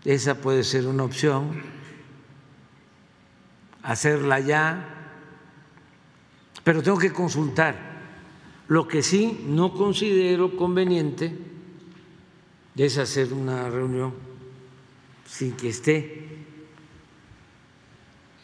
esa 0.04 0.34
puede 0.34 0.62
ser 0.62 0.86
una 0.86 1.04
opción, 1.04 1.62
hacerla 3.82 4.40
ya 4.40 4.91
pero 6.64 6.82
tengo 6.82 6.98
que 6.98 7.12
consultar. 7.12 7.92
Lo 8.68 8.86
que 8.86 9.02
sí 9.02 9.44
no 9.46 9.74
considero 9.74 10.56
conveniente 10.56 11.36
es 12.76 12.98
hacer 12.98 13.32
una 13.32 13.68
reunión 13.68 14.14
sin 15.26 15.52
que 15.52 15.68
esté 15.68 16.28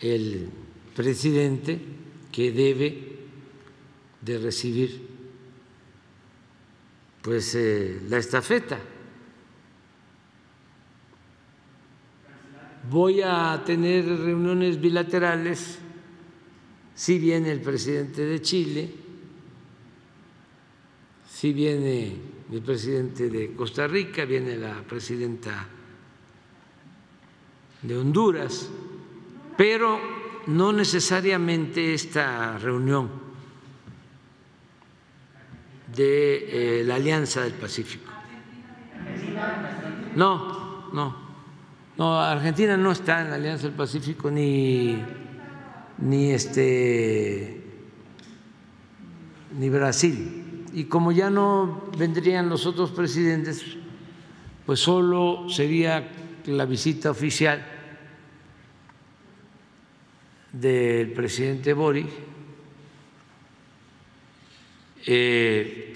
el 0.00 0.48
presidente 0.94 1.80
que 2.30 2.52
debe 2.52 3.18
de 4.20 4.38
recibir 4.38 5.08
pues 7.22 7.54
eh, 7.54 8.00
la 8.08 8.18
estafeta. 8.18 8.78
Voy 12.90 13.20
a 13.22 13.62
tener 13.66 14.06
reuniones 14.06 14.80
bilaterales 14.80 15.78
si 16.98 17.16
viene 17.20 17.52
el 17.52 17.60
presidente 17.60 18.26
de 18.26 18.42
Chile, 18.42 18.92
si 21.30 21.52
viene 21.52 22.16
el 22.50 22.60
presidente 22.60 23.30
de 23.30 23.54
Costa 23.54 23.86
Rica, 23.86 24.24
viene 24.24 24.56
la 24.56 24.82
presidenta 24.82 25.64
de 27.82 27.96
Honduras, 27.96 28.68
pero 29.56 30.00
no 30.48 30.72
necesariamente 30.72 31.94
esta 31.94 32.58
reunión 32.58 33.08
de 35.94 36.80
eh, 36.80 36.84
la 36.84 36.96
Alianza 36.96 37.42
del 37.42 37.54
Pacífico. 37.54 38.10
No, 40.16 40.90
no, 40.92 41.16
no, 41.96 42.20
Argentina 42.20 42.76
no 42.76 42.90
está 42.90 43.20
en 43.20 43.30
la 43.30 43.36
Alianza 43.36 43.68
del 43.68 43.76
Pacífico 43.76 44.32
ni 44.32 45.00
ni 45.98 46.30
este 46.30 47.62
ni 49.58 49.68
Brasil. 49.68 50.66
Y 50.72 50.84
como 50.84 51.12
ya 51.12 51.30
no 51.30 51.90
vendrían 51.96 52.48
los 52.48 52.66
otros 52.66 52.90
presidentes, 52.92 53.64
pues 54.66 54.80
solo 54.80 55.48
sería 55.48 56.08
la 56.46 56.64
visita 56.66 57.10
oficial 57.10 57.64
del 60.52 61.12
presidente 61.12 61.72
Boric. 61.72 62.08
Eh, 65.06 65.94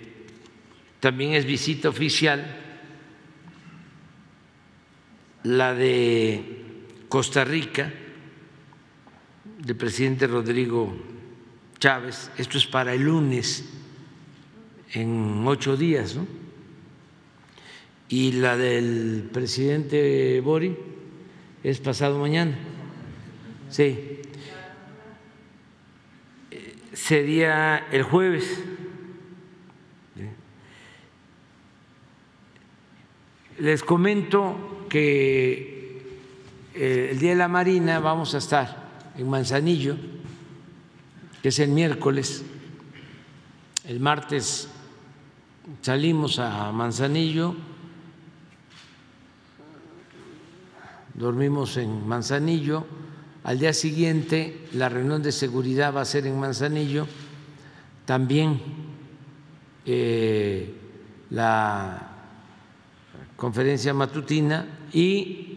también 1.01 1.35
es 1.35 1.45
visita 1.45 1.89
oficial 1.89 2.59
la 5.43 5.75
de 5.75 6.43
Costa 7.09 7.45
Rica 7.45 7.93
del 9.63 9.77
presidente 9.77 10.27
Rodrigo 10.27 10.93
Chávez, 11.79 12.31
esto 12.37 12.59
es 12.59 12.67
para 12.67 12.95
el 12.95 13.03
lunes, 13.03 13.65
en 14.93 15.45
ocho 15.47 15.77
días, 15.77 16.17
¿no? 16.17 16.27
Y 18.09 18.33
la 18.33 18.57
del 18.57 19.31
presidente 19.33 20.41
Bori 20.41 20.77
es 21.63 21.79
pasado 21.79 22.19
mañana. 22.19 22.59
Sí. 23.71 24.19
sería 26.93 27.87
el 27.91 28.03
jueves. 28.03 28.63
Les 33.59 33.83
comento 33.83 34.87
que 34.89 36.03
eh, 36.75 37.09
el 37.13 37.19
Día 37.19 37.31
de 37.31 37.37
la 37.37 37.49
Marina 37.49 37.99
vamos 38.01 38.35
a 38.35 38.39
estar 38.39 38.82
en 39.17 39.29
Manzanillo, 39.29 39.97
que 41.43 41.49
es 41.49 41.59
el 41.59 41.71
miércoles. 41.71 42.45
El 43.85 44.01
martes 44.01 44.69
salimos 45.81 46.39
a 46.39 46.73
Manzanillo, 46.73 47.55
dormimos 51.15 51.77
en 51.77 52.07
Manzanillo, 52.07 52.87
al 53.45 53.59
día 53.59 53.73
siguiente 53.73 54.69
la 54.73 54.89
reunión 54.89 55.23
de 55.23 55.33
seguridad 55.33 55.95
va 55.95 56.03
a 56.03 56.05
ser 56.05 56.27
en 56.27 56.39
Manzanillo, 56.39 57.07
también 58.05 58.61
eh, 59.85 60.75
la 61.31 62.09
conferencia 63.37 63.93
matutina 63.93 64.67
y 64.93 65.49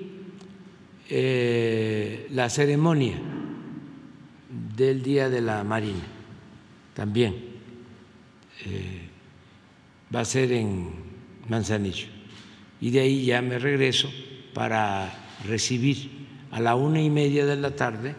eh, 1.08 2.28
la 2.32 2.50
ceremonia 2.50 3.20
del 4.76 5.02
Día 5.02 5.30
de 5.30 5.42
la 5.42 5.64
Marina 5.64 6.04
también 6.94 7.36
eh, 8.66 9.10
va 10.14 10.22
a 10.22 10.26
ser 10.26 10.52
en 10.52 10.92
Manzanillo. 11.50 12.08
Y 12.82 12.92
de 12.92 13.02
ahí 13.02 13.26
ya 13.26 13.42
me 13.42 13.60
regreso 13.60 14.10
para 14.54 15.14
recibir 15.46 16.10
a 16.52 16.60
la 16.60 16.76
una 16.76 17.02
y 17.02 17.10
media 17.10 17.46
de 17.46 17.58
la 17.58 17.76
tarde 17.76 18.16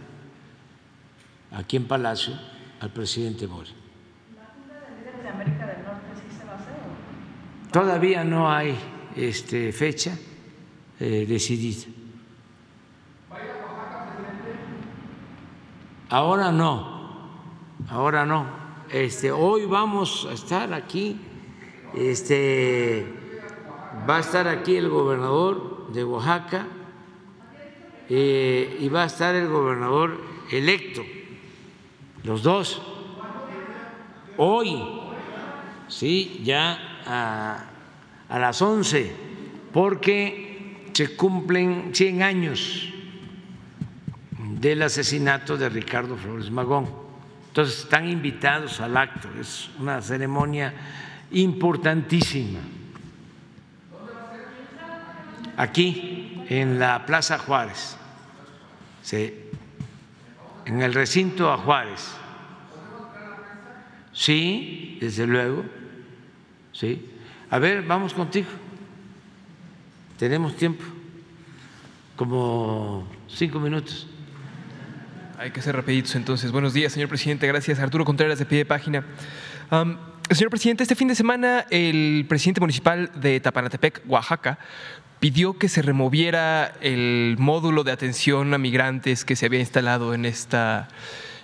aquí 1.52 1.76
en 1.76 1.86
Palacio 1.86 2.34
al 2.80 2.90
presidente 2.92 3.46
Mori. 3.46 3.70
¿La 4.36 5.22
de 5.22 5.28
América 5.28 5.66
del 5.66 5.84
Norte 5.84 6.06
sí 6.14 6.36
se 6.38 6.44
va 6.44 6.52
a 6.52 6.56
hacer? 6.56 6.74
Todavía 7.72 8.24
no 8.24 8.52
hay 8.52 8.74
este, 9.16 9.72
fecha 9.72 10.18
eh, 11.00 11.24
decidida. 11.26 11.95
Ahora 16.08 16.52
no, 16.52 17.30
ahora 17.88 18.24
no. 18.24 18.46
Este, 18.90 19.32
hoy 19.32 19.66
vamos 19.66 20.26
a 20.30 20.32
estar 20.32 20.72
aquí, 20.72 21.20
este, 21.94 23.06
va 24.08 24.18
a 24.18 24.20
estar 24.20 24.46
aquí 24.46 24.76
el 24.76 24.88
gobernador 24.88 25.92
de 25.92 26.04
Oaxaca 26.04 26.66
eh, 28.08 28.78
y 28.80 28.88
va 28.88 29.02
a 29.02 29.06
estar 29.06 29.34
el 29.34 29.48
gobernador 29.48 30.20
electo, 30.50 31.02
los 32.22 32.42
dos. 32.42 32.80
Hoy, 34.36 34.82
sí, 35.88 36.42
ya 36.44 36.78
a 37.06 37.66
a 38.28 38.38
las 38.38 38.60
11 38.60 39.12
porque 39.72 40.88
se 40.92 41.16
cumplen 41.16 41.90
100 41.92 42.22
años 42.22 42.92
del 44.66 44.82
asesinato 44.82 45.56
de 45.56 45.68
Ricardo 45.68 46.16
Flores 46.16 46.50
Magón. 46.50 46.88
Entonces 47.48 47.84
están 47.84 48.08
invitados 48.08 48.80
al 48.80 48.96
acto, 48.96 49.28
es 49.40 49.70
una 49.78 50.02
ceremonia 50.02 50.74
importantísima. 51.30 52.58
Aquí, 55.56 56.42
en 56.48 56.80
la 56.80 57.06
Plaza 57.06 57.38
Juárez, 57.38 57.96
en 59.12 60.82
el 60.82 60.92
recinto 60.92 61.52
a 61.52 61.58
Juárez. 61.58 62.16
Sí, 64.12 64.98
desde 65.00 65.28
luego, 65.28 65.64
sí. 66.72 67.08
A 67.50 67.60
ver, 67.60 67.82
vamos 67.82 68.12
contigo. 68.12 68.48
Tenemos 70.18 70.56
tiempo, 70.56 70.82
como 72.16 73.06
cinco 73.28 73.60
minutos. 73.60 74.08
Hay 75.38 75.50
que 75.50 75.60
ser 75.60 75.76
rapiditos 75.76 76.14
entonces. 76.14 76.50
Buenos 76.50 76.72
días, 76.72 76.94
señor 76.94 77.10
presidente. 77.10 77.46
Gracias. 77.46 77.78
Arturo 77.78 78.06
Contreras 78.06 78.38
de 78.38 78.46
pie 78.46 78.58
de 78.58 78.64
página. 78.64 79.04
señor 80.30 80.48
presidente, 80.48 80.82
este 80.82 80.94
fin 80.94 81.08
de 81.08 81.14
semana 81.14 81.66
el 81.68 82.24
presidente 82.26 82.60
municipal 82.60 83.10
de 83.14 83.38
Tapanatepec, 83.40 84.02
Oaxaca, 84.06 84.58
pidió 85.20 85.58
que 85.58 85.68
se 85.68 85.82
removiera 85.82 86.72
el 86.80 87.36
módulo 87.38 87.84
de 87.84 87.92
atención 87.92 88.54
a 88.54 88.58
migrantes 88.58 89.26
que 89.26 89.36
se 89.36 89.44
había 89.44 89.60
instalado 89.60 90.14
en, 90.14 90.24
esta, 90.24 90.88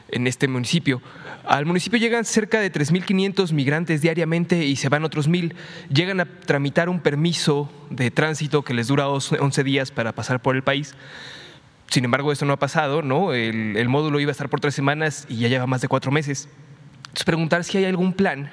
en 0.08 0.26
este 0.26 0.48
municipio. 0.48 1.02
Al 1.44 1.66
municipio 1.66 1.98
llegan 1.98 2.24
cerca 2.24 2.60
de 2.60 2.72
3.500 2.72 3.52
migrantes 3.52 4.00
diariamente 4.00 4.64
y 4.64 4.76
se 4.76 4.88
van 4.88 5.04
otros 5.04 5.28
mil. 5.28 5.54
Llegan 5.92 6.20
a 6.20 6.24
tramitar 6.24 6.88
un 6.88 7.00
permiso 7.00 7.70
de 7.90 8.10
tránsito 8.10 8.62
que 8.62 8.72
les 8.72 8.88
dura 8.88 9.06
11 9.08 9.64
días 9.64 9.90
para 9.90 10.14
pasar 10.14 10.40
por 10.40 10.56
el 10.56 10.62
país. 10.62 10.94
Sin 11.92 12.06
embargo, 12.06 12.32
esto 12.32 12.46
no 12.46 12.54
ha 12.54 12.58
pasado, 12.58 13.02
¿no? 13.02 13.34
El, 13.34 13.86
módulo 13.90 14.18
iba 14.18 14.30
a 14.30 14.32
estar 14.32 14.48
por 14.48 14.60
tres 14.60 14.74
semanas 14.74 15.26
y 15.28 15.36
ya 15.36 15.48
lleva 15.48 15.66
más 15.66 15.82
de 15.82 15.88
cuatro 15.88 16.10
meses. 16.10 16.48
Entonces, 17.00 17.24
preguntar 17.24 17.64
si 17.64 17.76
hay 17.76 17.84
algún 17.84 18.14
plan 18.14 18.50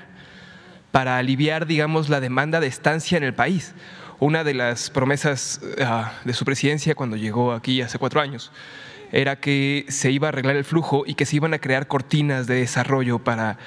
para 0.91 1.17
aliviar, 1.17 1.65
digamos, 1.65 2.09
la 2.09 2.19
demanda 2.19 2.59
de 2.59 2.67
estancia 2.67 3.17
en 3.17 3.23
el 3.23 3.33
país. 3.33 3.75
Una 4.19 4.43
de 4.43 4.55
las 4.55 4.89
promesas 4.89 5.61
ah, 5.81 6.11
de 6.25 6.33
su 6.33 6.43
presidencia 6.43 6.95
cuando 6.95 7.15
llegó 7.15 7.53
aquí 7.53 7.81
hace 7.81 7.97
cuatro 7.97 8.19
años 8.19 8.51
era 9.13 9.37
que 9.39 9.85
se 9.87 10.11
iba 10.11 10.27
a 10.27 10.31
arreglar 10.31 10.57
el 10.57 10.65
flujo 10.65 11.03
y 11.07 11.13
que 11.13 11.25
se 11.25 11.37
iban 11.37 11.53
a 11.53 11.59
crear 11.59 11.87
cortinas 11.87 12.45
de 12.45 12.55
desarrollo 12.55 13.19
para 13.19 13.57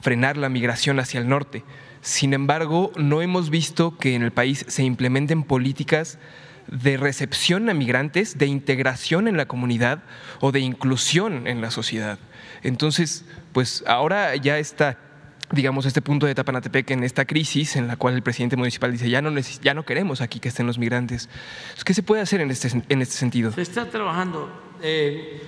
frenar 0.00 0.36
la 0.36 0.48
migración 0.48 1.00
hacia 1.00 1.18
el 1.18 1.28
norte. 1.28 1.64
Sin 2.00 2.32
embargo, 2.32 2.92
no 2.94 3.22
hemos 3.22 3.50
visto 3.50 3.98
que 3.98 4.14
en 4.14 4.22
el 4.22 4.30
país 4.30 4.64
se 4.68 4.84
implementen 4.84 5.42
políticas 5.42 6.20
de 6.70 6.96
recepción 6.96 7.68
a 7.68 7.74
migrantes, 7.74 8.38
de 8.38 8.46
integración 8.46 9.28
en 9.28 9.36
la 9.36 9.46
comunidad 9.46 10.02
o 10.40 10.52
de 10.52 10.60
inclusión 10.60 11.46
en 11.46 11.60
la 11.60 11.70
sociedad. 11.70 12.18
Entonces, 12.62 13.24
pues 13.52 13.84
ahora 13.86 14.36
ya 14.36 14.58
está 14.58 14.98
digamos, 15.52 15.84
este 15.84 16.00
punto 16.00 16.26
de 16.26 16.34
Tapanatepec 16.34 16.92
en 16.92 17.02
esta 17.02 17.24
crisis 17.24 17.74
en 17.74 17.88
la 17.88 17.96
cual 17.96 18.14
el 18.14 18.22
presidente 18.22 18.56
municipal 18.56 18.92
dice, 18.92 19.10
ya 19.10 19.20
no, 19.20 19.36
ya 19.36 19.74
no 19.74 19.84
queremos 19.84 20.20
aquí 20.20 20.38
que 20.38 20.48
estén 20.48 20.66
los 20.66 20.78
migrantes. 20.78 21.28
¿Qué 21.84 21.92
se 21.92 22.02
puede 22.02 22.22
hacer 22.22 22.40
en 22.40 22.52
este, 22.52 22.68
en 22.88 23.02
este 23.02 23.14
sentido? 23.14 23.50
Se 23.50 23.62
está 23.62 23.90
trabajando. 23.90 24.48
Eh, 24.80 25.42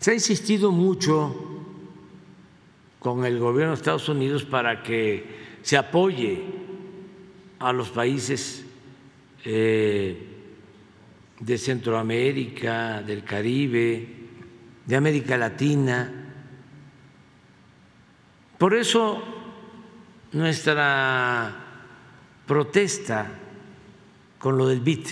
se 0.00 0.10
ha 0.10 0.14
insistido 0.14 0.72
mucho 0.72 1.64
con 2.98 3.24
el 3.24 3.38
gobierno 3.38 3.72
de 3.72 3.76
Estados 3.76 4.08
Unidos 4.08 4.44
para 4.44 4.82
que 4.82 5.58
se 5.62 5.76
apoye 5.76 6.42
a 7.60 7.72
los 7.72 7.90
países 7.90 8.63
eh, 9.44 10.16
de 11.40 11.58
Centroamérica, 11.58 13.02
del 13.02 13.24
Caribe, 13.24 14.08
de 14.86 14.96
América 14.96 15.36
Latina. 15.36 16.10
Por 18.56 18.74
eso 18.74 19.22
nuestra 20.32 21.54
protesta 22.46 23.26
con 24.38 24.56
lo 24.56 24.68
del 24.68 24.80
BIT, 24.80 25.08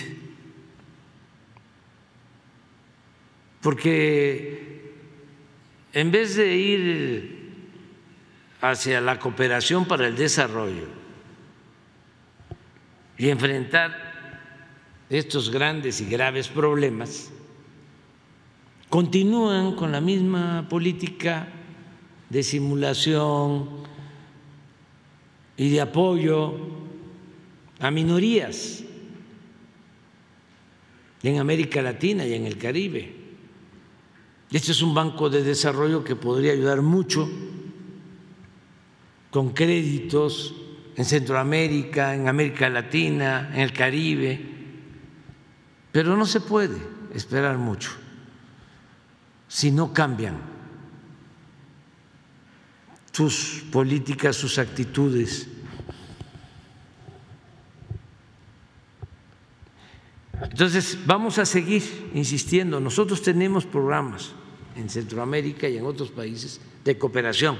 porque 3.61 4.93
en 5.93 6.11
vez 6.11 6.35
de 6.35 6.55
ir 6.55 7.43
hacia 8.61 9.01
la 9.01 9.19
cooperación 9.19 9.85
para 9.85 10.07
el 10.07 10.15
desarrollo 10.15 10.87
y 13.17 13.29
enfrentar 13.29 14.02
estos 15.13 15.51
grandes 15.51 16.01
y 16.01 16.05
graves 16.05 16.47
problemas, 16.47 17.31
continúan 18.89 19.75
con 19.75 19.91
la 19.91 20.01
misma 20.01 20.67
política 20.67 21.47
de 22.29 22.41
simulación 22.41 23.69
y 25.55 25.69
de 25.69 25.81
apoyo 25.81 26.55
a 27.79 27.91
minorías 27.91 28.83
en 31.21 31.39
América 31.39 31.81
Latina 31.81 32.25
y 32.25 32.33
en 32.33 32.45
el 32.47 32.57
Caribe. 32.57 33.15
Este 34.51 34.71
es 34.71 34.81
un 34.81 34.93
banco 34.95 35.29
de 35.29 35.43
desarrollo 35.43 36.03
que 36.03 36.15
podría 36.15 36.53
ayudar 36.53 36.81
mucho 36.81 37.29
con 39.29 39.51
créditos 39.51 40.55
en 40.95 41.05
Centroamérica, 41.05 42.13
en 42.13 42.27
América 42.27 42.69
Latina, 42.69 43.51
en 43.53 43.61
el 43.61 43.73
Caribe, 43.73 44.52
pero 45.93 46.17
no 46.17 46.25
se 46.25 46.41
puede 46.41 46.81
esperar 47.13 47.57
mucho 47.57 47.91
si 49.47 49.71
no 49.71 49.93
cambian 49.93 50.35
sus 53.11 53.63
políticas, 53.71 54.35
sus 54.35 54.57
actitudes. 54.57 55.47
Entonces, 60.41 60.97
vamos 61.05 61.37
a 61.37 61.45
seguir 61.45 62.09
insistiendo. 62.15 62.79
Nosotros 62.79 63.21
tenemos 63.21 63.67
programas 63.67 64.31
en 64.75 64.89
Centroamérica 64.89 65.69
y 65.69 65.77
en 65.77 65.85
otros 65.85 66.09
países 66.09 66.59
de 66.83 66.97
cooperación 66.97 67.59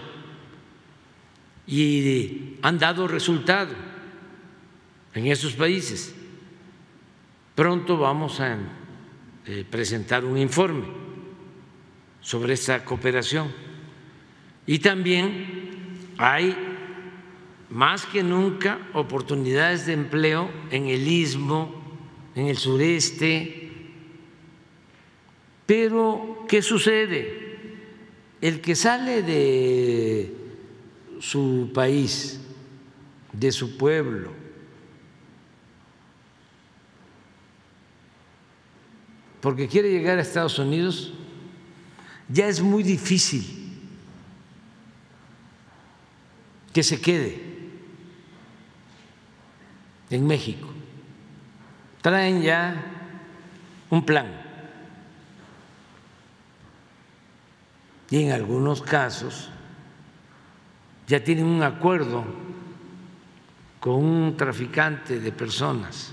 y 1.67 2.57
han 2.63 2.79
dado 2.79 3.07
resultado 3.07 3.75
en 5.13 5.27
esos 5.27 5.53
países. 5.53 6.15
Pronto 7.55 7.97
vamos 7.97 8.39
a 8.39 8.57
eh, 9.45 9.65
presentar 9.69 10.25
un 10.25 10.37
informe 10.37 10.85
sobre 12.19 12.53
esa 12.53 12.83
cooperación 12.83 13.51
y 14.65 14.79
también 14.79 15.63
hay 16.17 16.55
más 17.69 18.05
que 18.05 18.23
nunca 18.23 18.79
oportunidades 18.93 19.85
de 19.85 19.93
empleo 19.93 20.49
en 20.71 20.87
el 20.87 21.07
istmo, 21.07 21.75
en 22.35 22.47
el 22.47 22.57
sureste. 22.57 23.71
Pero, 25.65 26.45
¿qué 26.47 26.61
sucede? 26.61 27.57
El 28.41 28.61
que 28.61 28.75
sale 28.75 29.21
de 29.21 30.35
su 31.19 31.71
país, 31.73 32.41
de 33.31 33.51
su 33.51 33.77
pueblo, 33.77 34.42
porque 39.43 39.67
quiere 39.67 39.91
llegar 39.91 40.17
a 40.17 40.21
Estados 40.21 40.57
Unidos, 40.57 41.11
ya 42.29 42.47
es 42.47 42.61
muy 42.61 42.81
difícil 42.81 43.77
que 46.71 46.81
se 46.81 47.01
quede 47.01 47.43
en 50.09 50.25
México. 50.25 50.69
Traen 52.01 52.41
ya 52.41 52.85
un 53.89 54.05
plan. 54.05 54.27
Y 58.11 58.23
en 58.23 58.31
algunos 58.31 58.81
casos 58.81 59.49
ya 61.05 61.21
tienen 61.21 61.47
un 61.47 61.63
acuerdo 61.63 62.23
con 63.81 63.95
un 63.95 64.37
traficante 64.37 65.19
de 65.19 65.31
personas. 65.33 66.12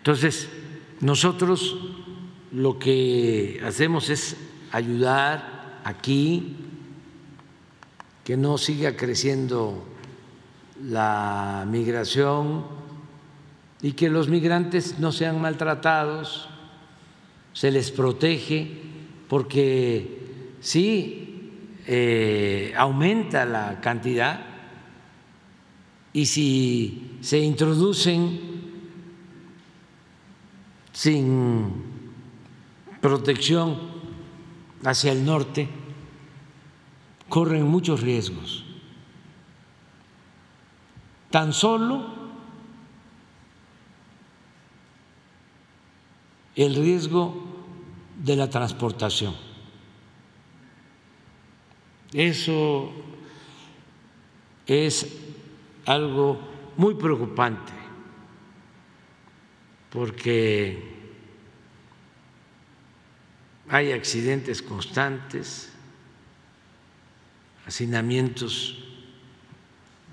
Entonces, 0.00 0.48
nosotros 1.00 1.76
lo 2.52 2.78
que 2.78 3.60
hacemos 3.62 4.08
es 4.08 4.34
ayudar 4.72 5.82
aquí, 5.84 6.56
que 8.24 8.38
no 8.38 8.56
siga 8.56 8.96
creciendo 8.96 9.84
la 10.82 11.66
migración 11.70 12.64
y 13.82 13.92
que 13.92 14.08
los 14.08 14.28
migrantes 14.28 14.98
no 14.98 15.12
sean 15.12 15.38
maltratados, 15.38 16.48
se 17.52 17.70
les 17.70 17.90
protege, 17.90 18.80
porque 19.28 20.54
sí 20.60 21.50
eh, 21.86 22.72
aumenta 22.74 23.44
la 23.44 23.82
cantidad 23.82 24.46
y 26.14 26.24
si 26.24 27.18
se 27.20 27.38
introducen 27.38 28.49
sin 31.00 31.82
protección 33.00 33.74
hacia 34.84 35.12
el 35.12 35.24
norte, 35.24 35.66
corren 37.26 37.66
muchos 37.66 38.02
riesgos. 38.02 38.66
Tan 41.30 41.54
solo 41.54 42.04
el 46.54 46.74
riesgo 46.74 47.46
de 48.22 48.36
la 48.36 48.50
transportación. 48.50 49.34
Eso 52.12 52.92
es 54.66 55.16
algo 55.86 56.38
muy 56.76 56.94
preocupante 56.96 57.79
porque 59.90 60.78
hay 63.68 63.92
accidentes 63.92 64.62
constantes, 64.62 65.70
hacinamientos 67.66 68.84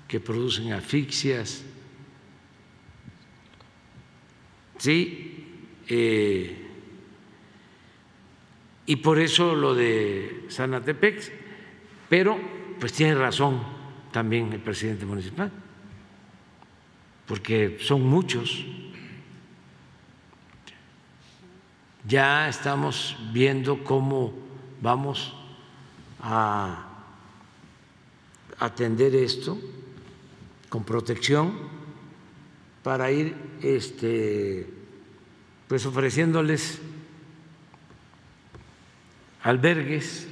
que 0.06 0.20
producen 0.20 0.72
asfixias. 0.72 1.62
Sí, 4.78 5.44
eh, 5.88 6.56
y 8.86 8.96
por 8.96 9.18
eso 9.18 9.54
lo 9.54 9.74
de 9.74 10.46
Sanatepec, 10.48 11.32
pero 12.08 12.38
pues 12.80 12.92
tiene 12.92 13.16
razón 13.16 13.60
también 14.12 14.52
el 14.52 14.60
presidente 14.60 15.04
municipal, 15.04 15.50
porque 17.26 17.78
son 17.80 18.02
muchos. 18.06 18.64
Ya 22.08 22.48
estamos 22.48 23.18
viendo 23.34 23.84
cómo 23.84 24.32
vamos 24.80 25.34
a 26.22 26.86
atender 28.58 29.14
esto 29.14 29.58
con 30.70 30.84
protección 30.84 31.52
para 32.82 33.10
ir 33.12 33.36
este, 33.60 34.72
pues 35.68 35.84
ofreciéndoles 35.84 36.80
albergues 39.42 40.28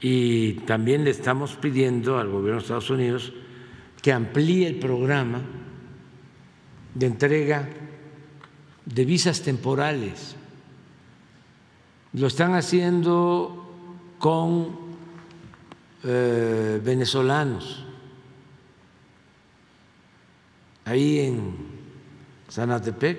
y 0.00 0.54
también 0.64 1.04
le 1.04 1.10
estamos 1.10 1.56
pidiendo 1.56 2.18
al 2.18 2.30
gobierno 2.30 2.56
de 2.56 2.62
Estados 2.62 2.88
Unidos 2.88 3.34
que 4.00 4.14
amplíe 4.14 4.66
el 4.66 4.78
programa 4.78 5.42
de 6.96 7.06
entrega 7.06 7.68
de 8.86 9.04
visas 9.04 9.42
temporales. 9.42 10.34
Lo 12.14 12.26
están 12.26 12.54
haciendo 12.54 14.14
con 14.18 14.78
eh, 16.02 16.80
venezolanos. 16.82 17.84
Ahí 20.86 21.18
en 21.18 21.54
Sanatepec, 22.48 23.18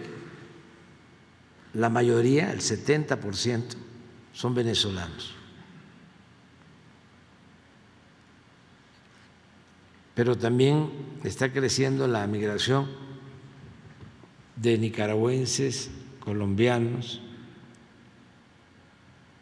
la 1.74 1.90
mayoría, 1.90 2.52
el 2.52 2.62
70%, 2.62 3.76
son 4.34 4.56
venezolanos. 4.56 5.36
Pero 10.16 10.36
también 10.36 10.90
está 11.24 11.54
creciendo 11.54 12.08
la 12.08 12.26
migración 12.26 13.07
de 14.58 14.78
nicaragüenses, 14.78 15.90
colombianos 16.20 17.22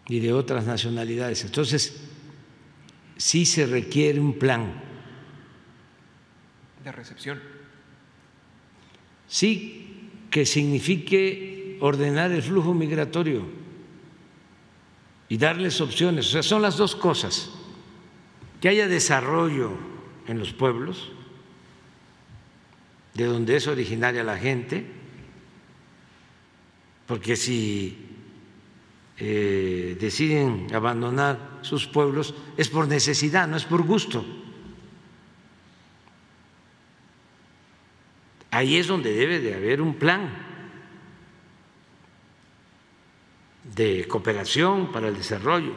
y 0.08 0.20
de 0.20 0.34
otras 0.34 0.66
nacionalidades. 0.66 1.44
Entonces, 1.46 2.02
sí 3.18 3.46
se 3.46 3.66
requiere 3.66 4.20
un 4.20 4.38
plan. 4.38 4.74
De 6.84 6.92
recepción. 6.92 7.42
Sí, 9.28 10.10
que 10.30 10.46
signifique 10.46 11.78
ordenar 11.82 12.32
el 12.32 12.44
flujo 12.44 12.74
migratorio 12.74 13.46
y 15.28 15.38
darles 15.38 15.82
opciones. 15.82 16.28
O 16.28 16.32
sea, 16.32 16.44
son 16.44 16.62
las 16.62 16.78
dos 16.78 16.96
cosas. 16.96 17.52
Que 18.62 18.70
haya 18.70 18.88
desarrollo 18.88 19.72
en 20.28 20.40
los 20.40 20.54
pueblos, 20.54 21.12
de 23.14 23.26
donde 23.26 23.56
es 23.56 23.68
originaria 23.68 24.24
la 24.24 24.38
gente, 24.38 24.86
porque 27.08 27.36
si 27.36 27.98
eh, 29.18 29.98
deciden 30.00 30.68
abandonar 30.74 31.60
sus 31.62 31.88
pueblos 31.88 32.34
es 32.58 32.70
por 32.70 32.88
necesidad, 32.88 33.48
no 33.48 33.58
es 33.58 33.66
por 33.66 33.84
gusto. 33.84 34.26
Ahí 38.52 38.78
es 38.78 38.88
donde 38.88 39.14
debe 39.14 39.40
de 39.40 39.54
haber 39.54 39.82
un 39.82 39.96
plan 39.96 40.30
de 43.76 44.08
cooperación 44.08 44.92
para 44.92 45.10
el 45.10 45.18
desarrollo. 45.18 45.74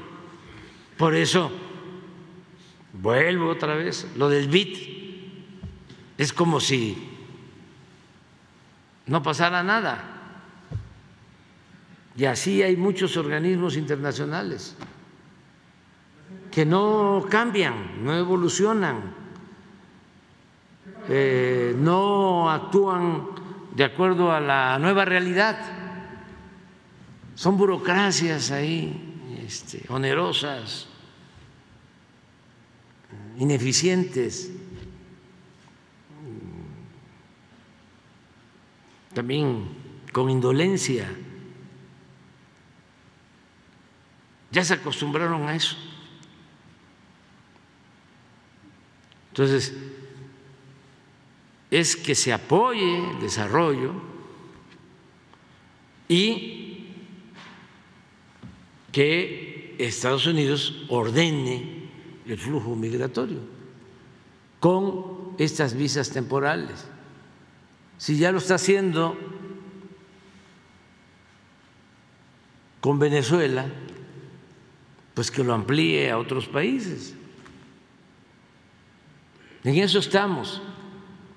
Por 0.97 1.15
eso, 1.15 1.51
vuelvo 2.93 3.51
otra 3.51 3.75
vez, 3.75 4.07
lo 4.17 4.29
del 4.29 4.49
BIT 4.49 4.99
es 6.19 6.33
como 6.33 6.61
si 6.61 6.97
no 9.07 9.23
pasara 9.23 9.63
nada. 9.63 10.18
Y 12.19 12.25
así 12.25 12.65
hay 12.65 12.77
muchos 12.77 13.17
organismos 13.17 13.77
internacionales 13.77 14.75
que 16.51 16.67
no 16.67 17.25
cambian, 17.31 18.05
no 18.05 18.13
evolucionan, 18.13 19.15
eh, 21.09 21.77
no 21.79 22.51
actúan 22.51 23.29
de 23.73 23.85
acuerdo 23.85 24.33
a 24.33 24.41
la 24.41 24.81
nueva 24.81 25.05
realidad. 25.05 25.61
Son 27.37 27.57
burocracias 27.57 28.51
ahí, 28.51 29.39
este, 29.47 29.85
onerosas, 29.89 30.89
ineficientes. 33.39 34.51
También 39.15 39.69
con 40.13 40.29
indolencia. 40.29 41.09
Ya 44.51 44.65
se 44.65 44.75
acostumbraron 44.75 45.49
a 45.49 45.55
eso. 45.55 45.77
Entonces, 49.31 49.75
es 51.71 51.97
que 51.97 52.15
se 52.15 52.33
apoye 52.33 53.11
el 53.11 53.21
desarrollo 53.21 53.93
y 56.09 56.87
que 58.91 59.77
Estados 59.79 60.27
Unidos 60.27 60.87
ordene 60.89 61.89
el 62.27 62.39
flujo 62.39 62.75
migratorio 62.75 63.41
con 64.61 65.37
estas 65.39 65.75
visas 65.75 66.11
temporales. 66.11 66.89
Si 67.97 68.17
ya 68.17 68.33
lo 68.33 68.39
está 68.39 68.57
haciendo 68.57 69.17
con 72.81 72.99
Venezuela, 72.99 73.67
pues 75.19 75.33
que 75.33 75.43
lo 75.43 75.53
amplíe 75.53 76.13
a 76.13 76.17
otros 76.17 76.47
países. 76.47 77.13
En 79.65 79.75
eso 79.75 79.99
estamos 79.99 80.63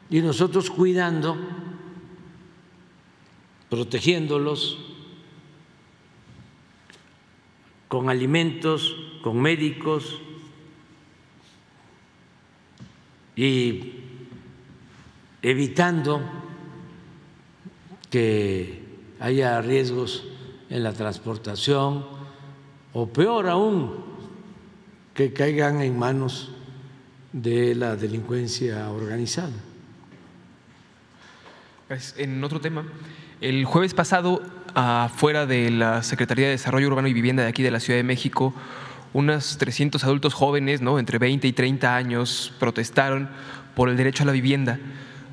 y 0.07 0.21
nosotros 0.21 0.69
cuidando, 0.69 1.35
protegiéndolos 3.71 4.77
con 7.87 8.11
alimentos, 8.11 8.95
con 9.23 9.41
médicos 9.41 10.19
y 13.35 13.93
evitando 15.41 16.21
que 18.11 18.83
haya 19.19 19.59
riesgos 19.59 20.25
en 20.69 20.83
la 20.83 20.93
transportación 20.93 22.20
o 22.93 23.07
peor 23.07 23.47
aún, 23.47 23.95
que 25.13 25.33
caigan 25.33 25.81
en 25.81 25.97
manos 25.97 26.51
de 27.33 27.75
la 27.75 27.95
delincuencia 27.95 28.89
organizada. 28.89 29.51
En 32.17 32.41
otro 32.43 32.61
tema, 32.61 32.85
el 33.41 33.65
jueves 33.65 33.93
pasado, 33.93 34.41
afuera 34.73 35.45
de 35.45 35.69
la 35.71 36.03
Secretaría 36.03 36.45
de 36.45 36.51
Desarrollo 36.51 36.87
Urbano 36.87 37.07
y 37.07 37.13
Vivienda 37.13 37.43
de 37.43 37.49
aquí 37.49 37.63
de 37.63 37.71
la 37.71 37.81
Ciudad 37.81 37.99
de 37.99 38.03
México, 38.03 38.53
unos 39.13 39.57
300 39.57 40.03
adultos 40.05 40.33
jóvenes, 40.33 40.81
¿no? 40.81 40.99
entre 40.99 41.17
20 41.17 41.47
y 41.47 41.51
30 41.51 41.95
años, 41.95 42.53
protestaron 42.59 43.29
por 43.75 43.89
el 43.89 43.97
derecho 43.97 44.23
a 44.23 44.25
la 44.25 44.31
vivienda. 44.31 44.79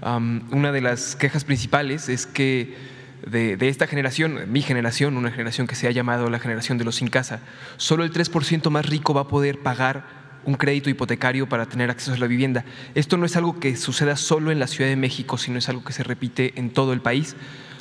una 0.02 0.72
de 0.72 0.80
las 0.80 1.14
quejas 1.14 1.44
principales 1.44 2.08
es 2.08 2.26
que 2.26 2.97
de, 3.30 3.56
esta 3.68 3.86
generación, 3.86 4.50
mi 4.50 4.62
generación, 4.62 5.16
una 5.16 5.30
generación 5.30 5.66
que 5.66 5.74
se 5.74 5.86
ha 5.86 5.90
llamado 5.90 6.30
la 6.30 6.38
generación 6.38 6.78
de 6.78 6.84
los 6.84 6.96
sin 6.96 7.08
casa, 7.08 7.40
solo 7.76 8.04
el 8.04 8.12
3% 8.12 8.70
más 8.70 8.86
rico 8.86 9.14
va 9.14 9.22
a 9.22 9.28
poder 9.28 9.60
pagar 9.60 10.04
un 10.44 10.54
crédito 10.54 10.88
hipotecario 10.88 11.48
para 11.48 11.66
tener 11.66 11.90
acceso 11.90 12.14
a 12.14 12.18
la 12.18 12.26
vivienda. 12.26 12.64
Esto 12.94 13.16
no 13.16 13.26
es 13.26 13.36
algo 13.36 13.60
que 13.60 13.76
suceda 13.76 14.16
solo 14.16 14.50
en 14.50 14.58
la 14.58 14.66
Ciudad 14.66 14.88
de 14.88 14.96
México, 14.96 15.36
sino 15.38 15.58
es 15.58 15.68
algo 15.68 15.84
que 15.84 15.92
se 15.92 16.02
repite 16.02 16.54
en 16.56 16.70
todo 16.70 16.92
el 16.92 17.00
país. 17.00 17.36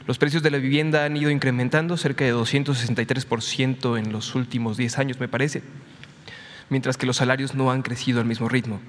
Los 0.05 0.17
precios 0.17 0.43
de 0.43 0.51
la 0.51 0.57
vivienda 0.57 1.05
han 1.05 1.17
ido 1.17 1.29
incrementando 1.29 1.97
cerca 1.97 2.25
de 2.25 2.33
263% 2.33 3.97
en 3.97 4.11
los 4.11 4.35
últimos 4.35 4.77
10 4.77 4.99
años, 4.99 5.19
me 5.19 5.27
parece, 5.27 5.63
mientras 6.69 6.97
que 6.97 7.05
los 7.05 7.17
salarios 7.17 7.55
no 7.55 7.71
han 7.71 7.81
crecido 7.81 8.19
al 8.19 8.25
mismo 8.25 8.49
ritmo. 8.49 8.79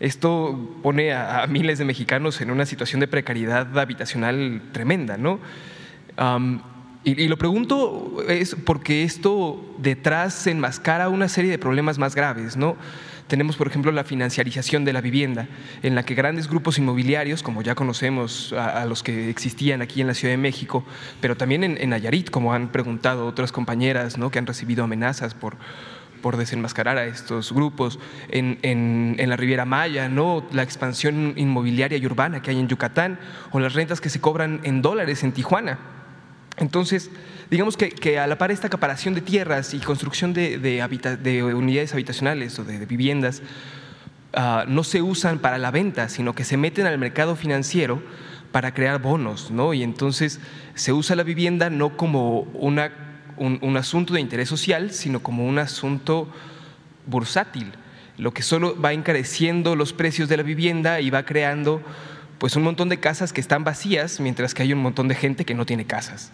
Esto 0.00 0.78
pone 0.82 1.12
a, 1.12 1.46
miles 1.46 1.78
de 1.78 1.84
mexicanos 1.84 2.40
en 2.40 2.50
una 2.50 2.66
situación 2.66 3.00
de 3.00 3.08
precariedad 3.08 3.78
habitacional 3.78 4.60
tremenda, 4.72 5.16
¿no? 5.16 5.38
Y, 7.04 7.28
lo 7.28 7.36
pregunto 7.36 8.24
es 8.28 8.56
porque 8.64 9.02
esto 9.02 9.62
detrás 9.78 10.32
se 10.32 10.52
enmascara 10.52 11.10
una 11.10 11.28
serie 11.28 11.50
de 11.50 11.58
problemas 11.58 11.98
más 11.98 12.14
graves, 12.14 12.56
¿no? 12.56 12.76
Tenemos, 13.26 13.56
por 13.56 13.66
ejemplo, 13.66 13.92
la 13.92 14.04
financiarización 14.04 14.84
de 14.84 14.92
la 14.92 15.00
vivienda, 15.00 15.48
en 15.82 15.94
la 15.94 16.04
que 16.04 16.14
grandes 16.14 16.48
grupos 16.48 16.78
inmobiliarios, 16.78 17.42
como 17.42 17.62
ya 17.62 17.74
conocemos 17.74 18.52
a, 18.52 18.84
los 18.86 19.02
que 19.02 19.30
existían 19.30 19.82
aquí 19.82 20.00
en 20.00 20.06
la 20.06 20.14
Ciudad 20.14 20.32
de 20.32 20.38
México, 20.38 20.84
pero 21.20 21.36
también 21.36 21.64
en, 21.64 21.78
en 21.78 21.90
Nayarit, 21.90 22.30
como 22.30 22.52
han 22.52 22.68
preguntado 22.68 23.26
otras 23.26 23.50
compañeras, 23.50 24.18
¿no? 24.18 24.30
que 24.30 24.38
han 24.38 24.46
recibido 24.46 24.84
amenazas 24.84 25.34
por, 25.34 25.56
por 26.20 26.38
desenmascarar 26.38 26.96
a 26.96 27.04
estos 27.04 27.52
grupos, 27.52 27.98
en, 28.30 28.58
en, 28.62 29.28
la 29.28 29.36
Riviera 29.36 29.66
Maya, 29.66 30.08
¿no? 30.08 30.46
la 30.52 30.62
expansión 30.62 31.34
inmobiliaria 31.36 31.98
y 31.98 32.06
urbana 32.06 32.40
que 32.40 32.50
hay 32.50 32.58
en 32.58 32.68
Yucatán, 32.68 33.18
o 33.52 33.60
las 33.60 33.74
rentas 33.74 34.00
que 34.00 34.08
se 34.08 34.22
cobran 34.22 34.60
en 34.64 34.80
dólares 34.80 35.22
en 35.22 35.32
Tijuana. 35.32 35.78
Entonces, 36.56 37.10
digamos 37.50 37.76
que, 37.76 38.18
a 38.18 38.26
la 38.26 38.38
par 38.38 38.50
esta 38.50 38.68
acaparación 38.68 39.14
de 39.14 39.20
tierras 39.20 39.74
y 39.74 39.78
construcción 39.78 40.32
de, 40.32 41.52
unidades 41.54 41.92
habitacionales 41.92 42.58
o 42.58 42.64
de, 42.64 42.86
viviendas 42.86 43.42
ah, 44.34 44.64
no 44.68 44.84
se 44.84 45.02
usan 45.02 45.38
para 45.38 45.58
la 45.58 45.70
venta, 45.70 46.08
sino 46.08 46.34
que 46.34 46.44
se 46.44 46.56
meten 46.56 46.86
al 46.86 46.98
mercado 46.98 47.36
financiero 47.36 48.02
para 48.54 48.72
crear 48.72 49.02
bonos, 49.02 49.50
¿no? 49.50 49.74
Y 49.74 49.82
entonces 49.82 50.38
se 50.76 50.92
usa 50.92 51.16
la 51.16 51.24
vivienda 51.24 51.70
no 51.70 51.96
como 51.96 52.42
un, 52.42 52.78
asunto 53.76 54.14
de 54.14 54.20
interés 54.20 54.48
social, 54.48 54.92
sino 54.92 55.18
como 55.18 55.44
un 55.44 55.58
asunto 55.58 56.28
bursátil, 57.04 57.72
lo 58.16 58.32
que 58.32 58.42
solo 58.42 58.80
va 58.80 58.92
encareciendo 58.92 59.74
los 59.74 59.92
precios 59.92 60.28
de 60.28 60.36
la 60.36 60.44
vivienda 60.44 61.00
y 61.00 61.10
va 61.10 61.24
creando 61.24 61.82
pues 62.44 62.56
un 62.56 62.62
montón 62.62 62.90
de 62.90 63.00
casas 63.00 63.32
que 63.32 63.40
están 63.40 63.64
vacías, 63.64 64.20
mientras 64.20 64.52
que 64.52 64.62
hay 64.62 64.74
un 64.74 64.80
montón 64.80 65.08
de 65.08 65.14
gente 65.14 65.46
que 65.46 65.54
no 65.54 65.64
tiene 65.64 65.86
casas. 65.86 66.30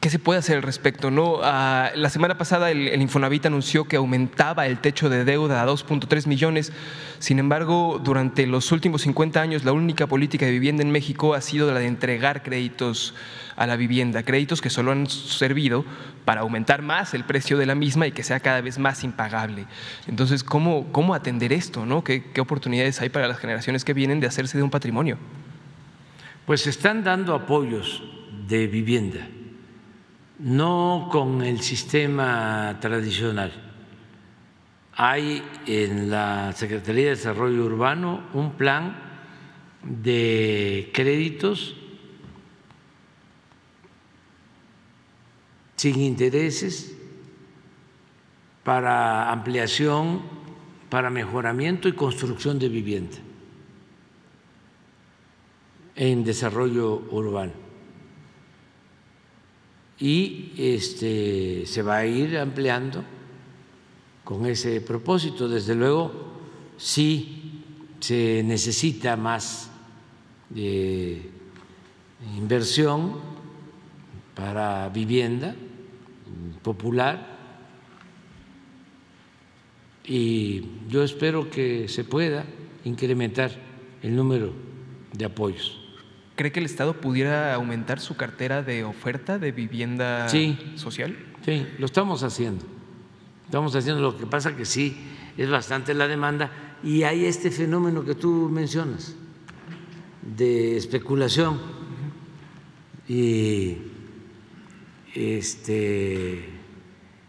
¿Qué 0.00 0.10
se 0.10 0.18
puede 0.18 0.38
hacer 0.38 0.56
al 0.56 0.62
respecto? 0.62 1.10
No, 1.10 1.40
ah, 1.42 1.90
la 1.94 2.10
semana 2.10 2.36
pasada 2.36 2.70
el, 2.70 3.00
Infonavit 3.00 3.46
anunció 3.46 3.86
que 3.86 3.96
aumentaba 3.96 4.66
el 4.66 4.78
techo 4.78 5.08
de 5.08 5.24
deuda 5.24 5.62
a 5.62 5.66
2.3 5.66 6.26
millones. 6.26 6.70
Sin 7.18 7.38
embargo, 7.38 7.98
durante 8.04 8.46
los 8.46 8.72
últimos 8.72 9.02
50 9.02 9.40
años, 9.40 9.64
la 9.64 9.72
única 9.72 10.06
política 10.06 10.44
de 10.44 10.52
vivienda 10.52 10.82
en 10.82 10.90
México 10.90 11.32
ha 11.32 11.40
sido 11.40 11.72
la 11.72 11.80
de 11.80 11.86
entregar 11.86 12.42
créditos 12.42 13.14
a 13.56 13.66
la 13.66 13.76
vivienda, 13.76 14.22
créditos 14.22 14.60
que 14.60 14.68
solo 14.68 14.92
han 14.92 15.06
servido 15.06 15.86
para 16.26 16.42
aumentar 16.42 16.82
más 16.82 17.14
el 17.14 17.24
precio 17.24 17.56
de 17.56 17.64
la 17.64 17.74
misma 17.74 18.06
y 18.06 18.12
que 18.12 18.22
sea 18.22 18.38
cada 18.40 18.60
vez 18.60 18.78
más 18.78 19.02
impagable. 19.02 19.64
Entonces, 20.06 20.44
¿cómo, 20.44 20.92
cómo 20.92 21.14
atender 21.14 21.54
esto? 21.54 21.86
No? 21.86 22.04
¿Qué, 22.04 22.22
¿Qué 22.22 22.42
oportunidades 22.42 23.00
hay 23.00 23.08
para 23.08 23.28
las 23.28 23.38
generaciones 23.38 23.82
que 23.82 23.94
vienen 23.94 24.20
de 24.20 24.26
hacerse 24.26 24.58
de 24.58 24.62
un 24.62 24.70
patrimonio? 24.70 25.16
Pues 26.44 26.66
están 26.66 27.02
dando 27.02 27.34
apoyos 27.34 28.02
de 28.46 28.66
vivienda 28.66 29.26
no 30.38 31.08
con 31.10 31.42
el 31.42 31.60
sistema 31.60 32.78
tradicional. 32.80 33.52
Hay 34.94 35.42
en 35.66 36.10
la 36.10 36.52
Secretaría 36.52 37.04
de 37.04 37.10
Desarrollo 37.10 37.64
Urbano 37.64 38.24
un 38.34 38.52
plan 38.52 38.96
de 39.82 40.90
créditos 40.92 41.76
sin 45.76 46.00
intereses 46.00 46.96
para 48.64 49.30
ampliación, 49.30 50.22
para 50.88 51.10
mejoramiento 51.10 51.88
y 51.88 51.92
construcción 51.92 52.58
de 52.58 52.68
vivienda 52.68 53.18
en 55.94 56.24
desarrollo 56.24 57.02
urbano 57.10 57.65
y 59.98 60.52
este, 60.56 61.64
se 61.66 61.82
va 61.82 61.98
a 61.98 62.06
ir 62.06 62.36
ampliando 62.38 63.02
con 64.24 64.46
ese 64.46 64.80
propósito. 64.80 65.48
Desde 65.48 65.74
luego, 65.74 66.12
sí 66.76 67.62
se 68.00 68.42
necesita 68.42 69.16
más 69.16 69.70
inversión 72.36 73.14
para 74.34 74.88
vivienda 74.90 75.54
popular 76.62 77.36
y 80.04 80.62
yo 80.88 81.02
espero 81.02 81.50
que 81.50 81.88
se 81.88 82.04
pueda 82.04 82.44
incrementar 82.84 83.50
el 84.02 84.14
número 84.14 84.52
de 85.12 85.24
apoyos. 85.24 85.85
¿Cree 86.36 86.52
que 86.52 86.60
el 86.60 86.66
Estado 86.66 87.00
pudiera 87.00 87.54
aumentar 87.54 87.98
su 87.98 88.14
cartera 88.16 88.62
de 88.62 88.84
oferta 88.84 89.38
de 89.38 89.52
vivienda 89.52 90.28
social? 90.76 91.16
Sí, 91.42 91.66
lo 91.78 91.86
estamos 91.86 92.22
haciendo. 92.22 92.64
Estamos 93.46 93.74
haciendo 93.74 94.02
lo 94.02 94.18
que 94.18 94.26
pasa 94.26 94.54
que 94.54 94.66
sí 94.66 94.96
es 95.38 95.48
bastante 95.48 95.94
la 95.94 96.06
demanda 96.06 96.50
y 96.82 97.04
hay 97.04 97.24
este 97.24 97.50
fenómeno 97.50 98.04
que 98.04 98.14
tú 98.14 98.50
mencionas 98.52 99.14
de 100.36 100.76
especulación 100.76 101.58
y 103.08 103.78
este, 105.14 106.50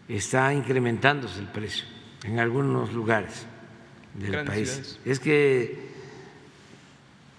está 0.06 0.52
incrementándose 0.52 1.40
el 1.40 1.46
precio 1.46 1.86
en 2.24 2.40
algunos 2.40 2.92
lugares 2.92 3.46
del 4.14 4.44
país. 4.44 4.98
Es 5.06 5.18
que 5.18 5.87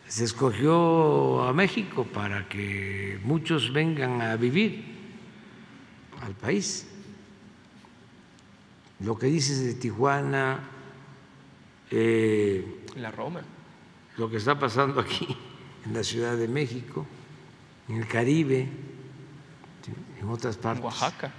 se 0.10 0.24
escogió 0.24 1.44
a 1.44 1.54
México 1.54 2.04
para 2.04 2.50
que 2.50 3.20
muchos 3.24 3.72
vengan 3.72 4.22
a 4.24 4.36
vivir 4.38 4.84
al 6.24 6.34
país. 6.34 6.88
Lo 9.02 9.20
que 9.20 9.28
dices 9.28 9.64
de 9.64 9.76
Tijuana, 9.76 10.68
eh, 11.92 12.86
la 12.96 13.12
Roma, 13.12 13.42
lo 14.18 14.30
que 14.32 14.38
está 14.38 14.58
pasando 14.58 15.00
aquí 15.00 15.28
en 15.86 15.94
la 15.94 16.04
Ciudad 16.04 16.36
de 16.36 16.48
México, 16.48 17.06
en 17.88 17.98
el 17.98 18.08
Caribe, 18.08 18.68
en 20.20 20.28
otras 20.28 20.58
partes. 20.58 20.80
En 20.80 20.86
Oaxaca. 20.86 21.32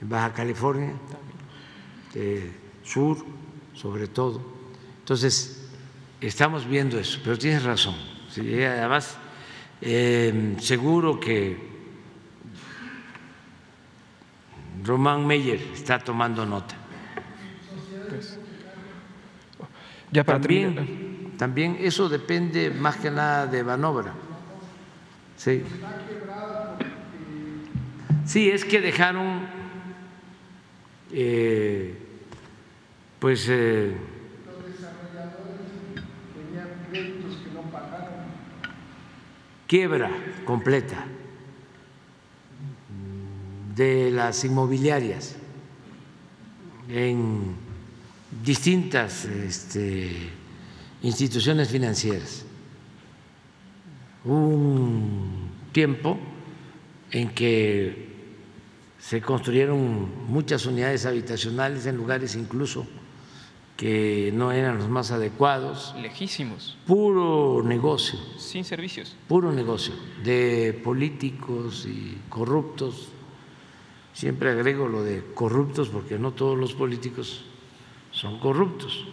En 0.00 0.08
Baja 0.08 0.32
California, 0.32 0.92
eh, 2.14 2.52
sur, 2.84 3.18
sobre 3.74 4.06
todo. 4.06 4.40
Entonces, 5.00 5.57
estamos 6.20 6.66
viendo 6.66 6.98
eso, 6.98 7.20
pero 7.22 7.38
tienes 7.38 7.62
razón. 7.64 7.94
además, 8.36 9.16
eh, 9.80 10.56
seguro 10.60 11.18
que 11.18 11.56
Román 14.84 15.26
Meyer 15.26 15.60
está 15.72 15.98
tomando 15.98 16.44
nota. 16.46 16.74
ya 20.10 20.24
para 20.24 20.40
también, 20.40 21.34
también 21.36 21.76
eso 21.80 22.08
depende 22.08 22.70
más 22.70 22.96
que 22.96 23.10
nada 23.10 23.46
de 23.46 23.62
Banobra. 23.62 24.14
Sí. 25.36 25.62
Sí, 28.24 28.50
es 28.50 28.64
que 28.64 28.80
dejaron 28.80 29.46
eh, 31.12 31.94
pues 33.18 33.46
eh, 33.48 33.96
quiebra 39.68 40.10
completa 40.46 41.04
de 43.76 44.10
las 44.10 44.42
inmobiliarias 44.44 45.36
en 46.88 47.54
distintas 48.44 49.26
este, 49.26 50.10
instituciones 51.02 51.68
financieras. 51.68 52.44
Un 54.24 55.50
tiempo 55.70 56.18
en 57.10 57.28
que 57.28 58.08
se 58.98 59.20
construyeron 59.20 60.26
muchas 60.28 60.64
unidades 60.64 61.04
habitacionales 61.04 61.84
en 61.86 61.96
lugares 61.96 62.34
incluso 62.34 62.86
que 63.78 64.32
no 64.34 64.50
eran 64.50 64.76
los 64.76 64.88
más 64.88 65.12
adecuados. 65.12 65.94
Lejísimos. 66.02 66.76
Puro 66.84 67.62
negocio. 67.64 68.18
Sin 68.36 68.64
servicios. 68.64 69.14
Puro 69.28 69.52
negocio 69.52 69.94
de 70.24 70.78
políticos 70.82 71.86
y 71.86 72.18
corruptos. 72.28 73.10
Siempre 74.12 74.50
agrego 74.50 74.88
lo 74.88 75.04
de 75.04 75.24
corruptos 75.32 75.90
porque 75.90 76.18
no 76.18 76.32
todos 76.32 76.58
los 76.58 76.74
políticos 76.74 77.44
son 78.10 78.40
corruptos, 78.40 79.06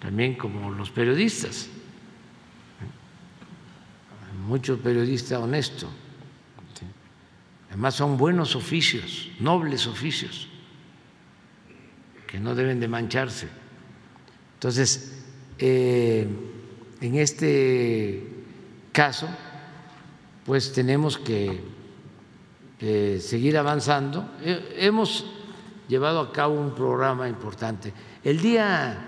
también 0.00 0.34
como 0.34 0.70
los 0.70 0.90
periodistas. 0.90 1.68
Muchos 4.46 4.78
periodistas 4.78 5.38
honestos. 5.38 5.90
Además 7.68 7.96
son 7.96 8.16
buenos 8.16 8.56
oficios, 8.56 9.28
nobles 9.40 9.86
oficios, 9.86 10.48
que 12.26 12.40
no 12.40 12.54
deben 12.54 12.80
de 12.80 12.88
mancharse. 12.88 13.59
Entonces, 14.60 15.10
eh, 15.58 16.28
en 17.00 17.14
este 17.14 18.28
caso, 18.92 19.26
pues 20.44 20.70
tenemos 20.74 21.16
que 21.16 21.62
eh, 22.78 23.18
seguir 23.22 23.56
avanzando. 23.56 24.32
Eh, 24.42 24.76
hemos 24.80 25.24
llevado 25.88 26.20
a 26.20 26.30
cabo 26.30 26.60
un 26.60 26.74
programa 26.74 27.26
importante. 27.26 27.90
El 28.22 28.38
día 28.38 29.06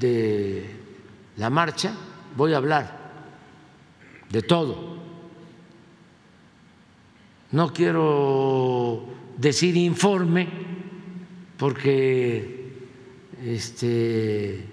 de 0.00 0.70
la 1.36 1.50
marcha 1.50 1.94
voy 2.36 2.52
a 2.52 2.56
hablar 2.56 3.12
de 4.28 4.42
todo. 4.42 4.96
No 7.52 7.72
quiero 7.72 9.04
decir 9.38 9.76
informe 9.76 10.73
porque 11.64 12.74
este, 13.42 14.68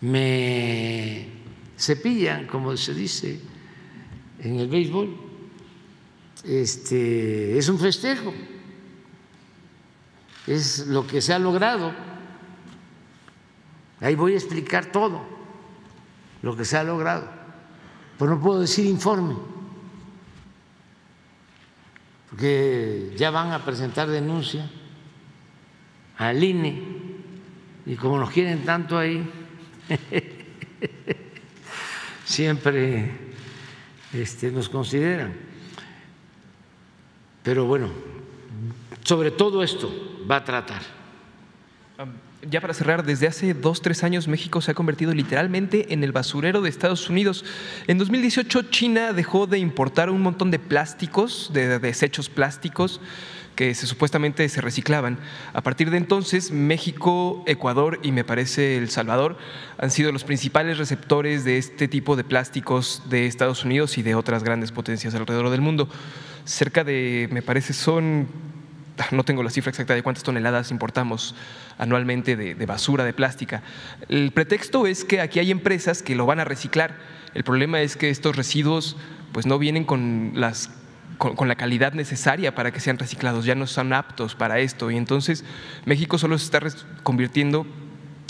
me 0.00 1.28
cepillan, 1.76 2.46
como 2.46 2.74
se 2.74 2.94
dice 2.94 3.38
en 4.38 4.60
el 4.60 4.68
béisbol, 4.68 5.14
este, 6.42 7.58
es 7.58 7.68
un 7.68 7.78
festejo, 7.78 8.32
es 10.46 10.86
lo 10.86 11.06
que 11.06 11.20
se 11.20 11.34
ha 11.34 11.38
logrado. 11.38 11.92
Ahí 14.00 14.14
voy 14.14 14.32
a 14.32 14.36
explicar 14.36 14.86
todo 14.86 15.20
lo 16.40 16.56
que 16.56 16.64
se 16.64 16.78
ha 16.78 16.82
logrado, 16.82 17.28
pero 18.18 18.30
no 18.30 18.40
puedo 18.40 18.60
decir 18.60 18.86
informe, 18.86 19.36
porque 22.30 23.12
ya 23.18 23.30
van 23.30 23.52
a 23.52 23.62
presentar 23.62 24.08
denuncia 24.08 24.70
al 26.16 26.42
INE, 26.42 26.82
y 27.86 27.96
como 27.96 28.18
nos 28.18 28.30
quieren 28.30 28.64
tanto 28.64 28.96
ahí, 28.98 29.28
siempre 32.24 33.10
este, 34.12 34.50
nos 34.50 34.68
consideran. 34.68 35.34
Pero 37.42 37.66
bueno, 37.66 37.90
sobre 39.04 39.30
todo 39.30 39.62
esto 39.62 39.92
va 40.28 40.36
a 40.36 40.44
tratar. 40.44 40.82
Ya 42.50 42.60
para 42.60 42.74
cerrar, 42.74 43.04
desde 43.04 43.26
hace 43.26 43.54
dos, 43.54 43.80
tres 43.80 44.04
años 44.04 44.28
México 44.28 44.60
se 44.60 44.70
ha 44.70 44.74
convertido 44.74 45.14
literalmente 45.14 45.92
en 45.94 46.04
el 46.04 46.12
basurero 46.12 46.60
de 46.60 46.68
Estados 46.68 47.08
Unidos. 47.08 47.44
En 47.86 47.98
2018 47.98 48.62
China 48.70 49.12
dejó 49.12 49.46
de 49.46 49.58
importar 49.58 50.10
un 50.10 50.20
montón 50.20 50.50
de 50.50 50.58
plásticos, 50.58 51.50
de 51.52 51.78
desechos 51.78 52.28
plásticos, 52.28 53.00
que 53.54 53.74
se, 53.74 53.86
supuestamente 53.86 54.48
se 54.48 54.60
reciclaban. 54.60 55.18
A 55.52 55.62
partir 55.62 55.90
de 55.90 55.96
entonces, 55.96 56.50
México, 56.50 57.42
Ecuador 57.46 58.00
y 58.02 58.12
me 58.12 58.24
parece 58.24 58.76
El 58.76 58.90
Salvador 58.90 59.36
han 59.78 59.90
sido 59.90 60.12
los 60.12 60.24
principales 60.24 60.78
receptores 60.78 61.44
de 61.44 61.58
este 61.58 61.88
tipo 61.88 62.16
de 62.16 62.24
plásticos 62.24 63.02
de 63.08 63.26
Estados 63.26 63.64
Unidos 63.64 63.98
y 63.98 64.02
de 64.02 64.14
otras 64.14 64.44
grandes 64.44 64.72
potencias 64.72 65.14
alrededor 65.14 65.50
del 65.50 65.60
mundo. 65.60 65.88
Cerca 66.44 66.84
de, 66.84 67.28
me 67.30 67.42
parece, 67.42 67.72
son, 67.72 68.28
no 69.10 69.24
tengo 69.24 69.42
la 69.42 69.50
cifra 69.50 69.70
exacta 69.70 69.94
de 69.94 70.02
cuántas 70.02 70.24
toneladas 70.24 70.70
importamos 70.70 71.34
anualmente 71.78 72.36
de, 72.36 72.54
de 72.54 72.66
basura, 72.66 73.04
de 73.04 73.12
plástica. 73.12 73.62
El 74.08 74.32
pretexto 74.32 74.86
es 74.86 75.04
que 75.04 75.20
aquí 75.20 75.38
hay 75.38 75.50
empresas 75.50 76.02
que 76.02 76.14
lo 76.14 76.26
van 76.26 76.40
a 76.40 76.44
reciclar. 76.44 76.96
El 77.34 77.44
problema 77.44 77.80
es 77.80 77.96
que 77.96 78.10
estos 78.10 78.36
residuos 78.36 78.96
pues 79.32 79.46
no 79.46 79.58
vienen 79.58 79.84
con 79.84 80.32
las 80.34 80.70
con, 81.18 81.48
la 81.48 81.54
calidad 81.54 81.92
necesaria 81.92 82.54
para 82.54 82.72
que 82.72 82.80
sean 82.80 82.98
reciclados, 82.98 83.44
ya 83.44 83.54
no 83.54 83.66
son 83.66 83.92
aptos 83.92 84.34
para 84.34 84.58
esto. 84.58 84.90
Y 84.90 84.96
entonces 84.96 85.44
México 85.84 86.18
solo 86.18 86.38
se 86.38 86.44
está 86.44 86.60
convirtiendo 87.02 87.66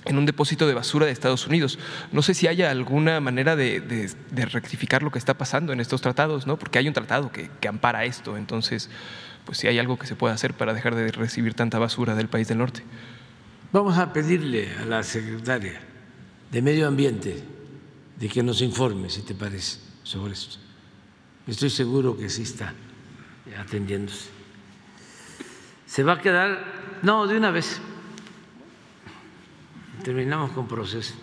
en 0.05 0.19
un 0.19 0.27
depósito 0.27 0.67
de 0.67 0.75
basura 0.75 1.07
de 1.07 1.13
Estados 1.13 1.47
Unidos. 1.47 1.79
No 2.13 2.23
sé 2.23 2.35
si 2.35 2.47
haya 2.47 2.71
alguna 2.71 3.21
manera 3.21 3.57
de, 3.57 4.11
rectificar 4.33 5.03
lo 5.03 5.11
que 5.11 5.19
está 5.19 5.35
pasando 5.35 5.73
en 5.73 5.81
estos 5.81 6.01
tratados, 6.01 6.47
¿no? 6.47 6.59
porque 6.59 6.79
hay 6.79 6.89
un 6.89 6.95
tratado 6.95 7.33
que, 7.33 7.51
que, 7.61 7.69
ampara 7.69 8.05
esto. 8.05 8.37
Entonces, 8.37 8.91
pues 9.45 9.59
si 9.59 9.67
hay 9.67 9.79
algo 9.79 9.99
que 9.99 10.07
se 10.07 10.17
pueda 10.17 10.35
hacer 10.35 10.55
para 10.55 10.75
dejar 10.75 10.95
de 10.95 11.11
recibir 11.11 11.55
tanta 11.55 11.79
basura 11.79 12.15
del 12.15 12.29
país 12.29 12.49
del 12.49 12.59
norte. 12.59 12.83
Vamos 13.73 13.99
a 13.99 14.13
pedirle 14.13 14.71
a 14.77 14.85
la 14.85 15.03
secretaria 15.03 15.81
de 16.51 16.63
Medio 16.63 16.87
Ambiente 16.87 17.43
de 18.17 18.29
que 18.29 18.43
nos 18.43 18.63
informe, 18.63 19.11
si 19.11 19.23
te 19.23 19.35
parece, 19.35 19.79
sobre 20.05 20.35
esto. 20.35 20.64
Estoy 21.47 21.71
seguro 21.71 22.17
que 22.17 22.29
sí 22.29 22.43
está 22.43 22.73
atendiéndose. 23.59 24.31
Se 25.87 26.03
va 26.03 26.15
a 26.15 26.21
quedar, 26.21 26.65
no, 27.03 27.27
de 27.27 27.37
una 27.37 27.51
vez. 27.51 27.81
Terminamos 30.03 30.53
con 30.53 30.67
proceso. 30.67 31.15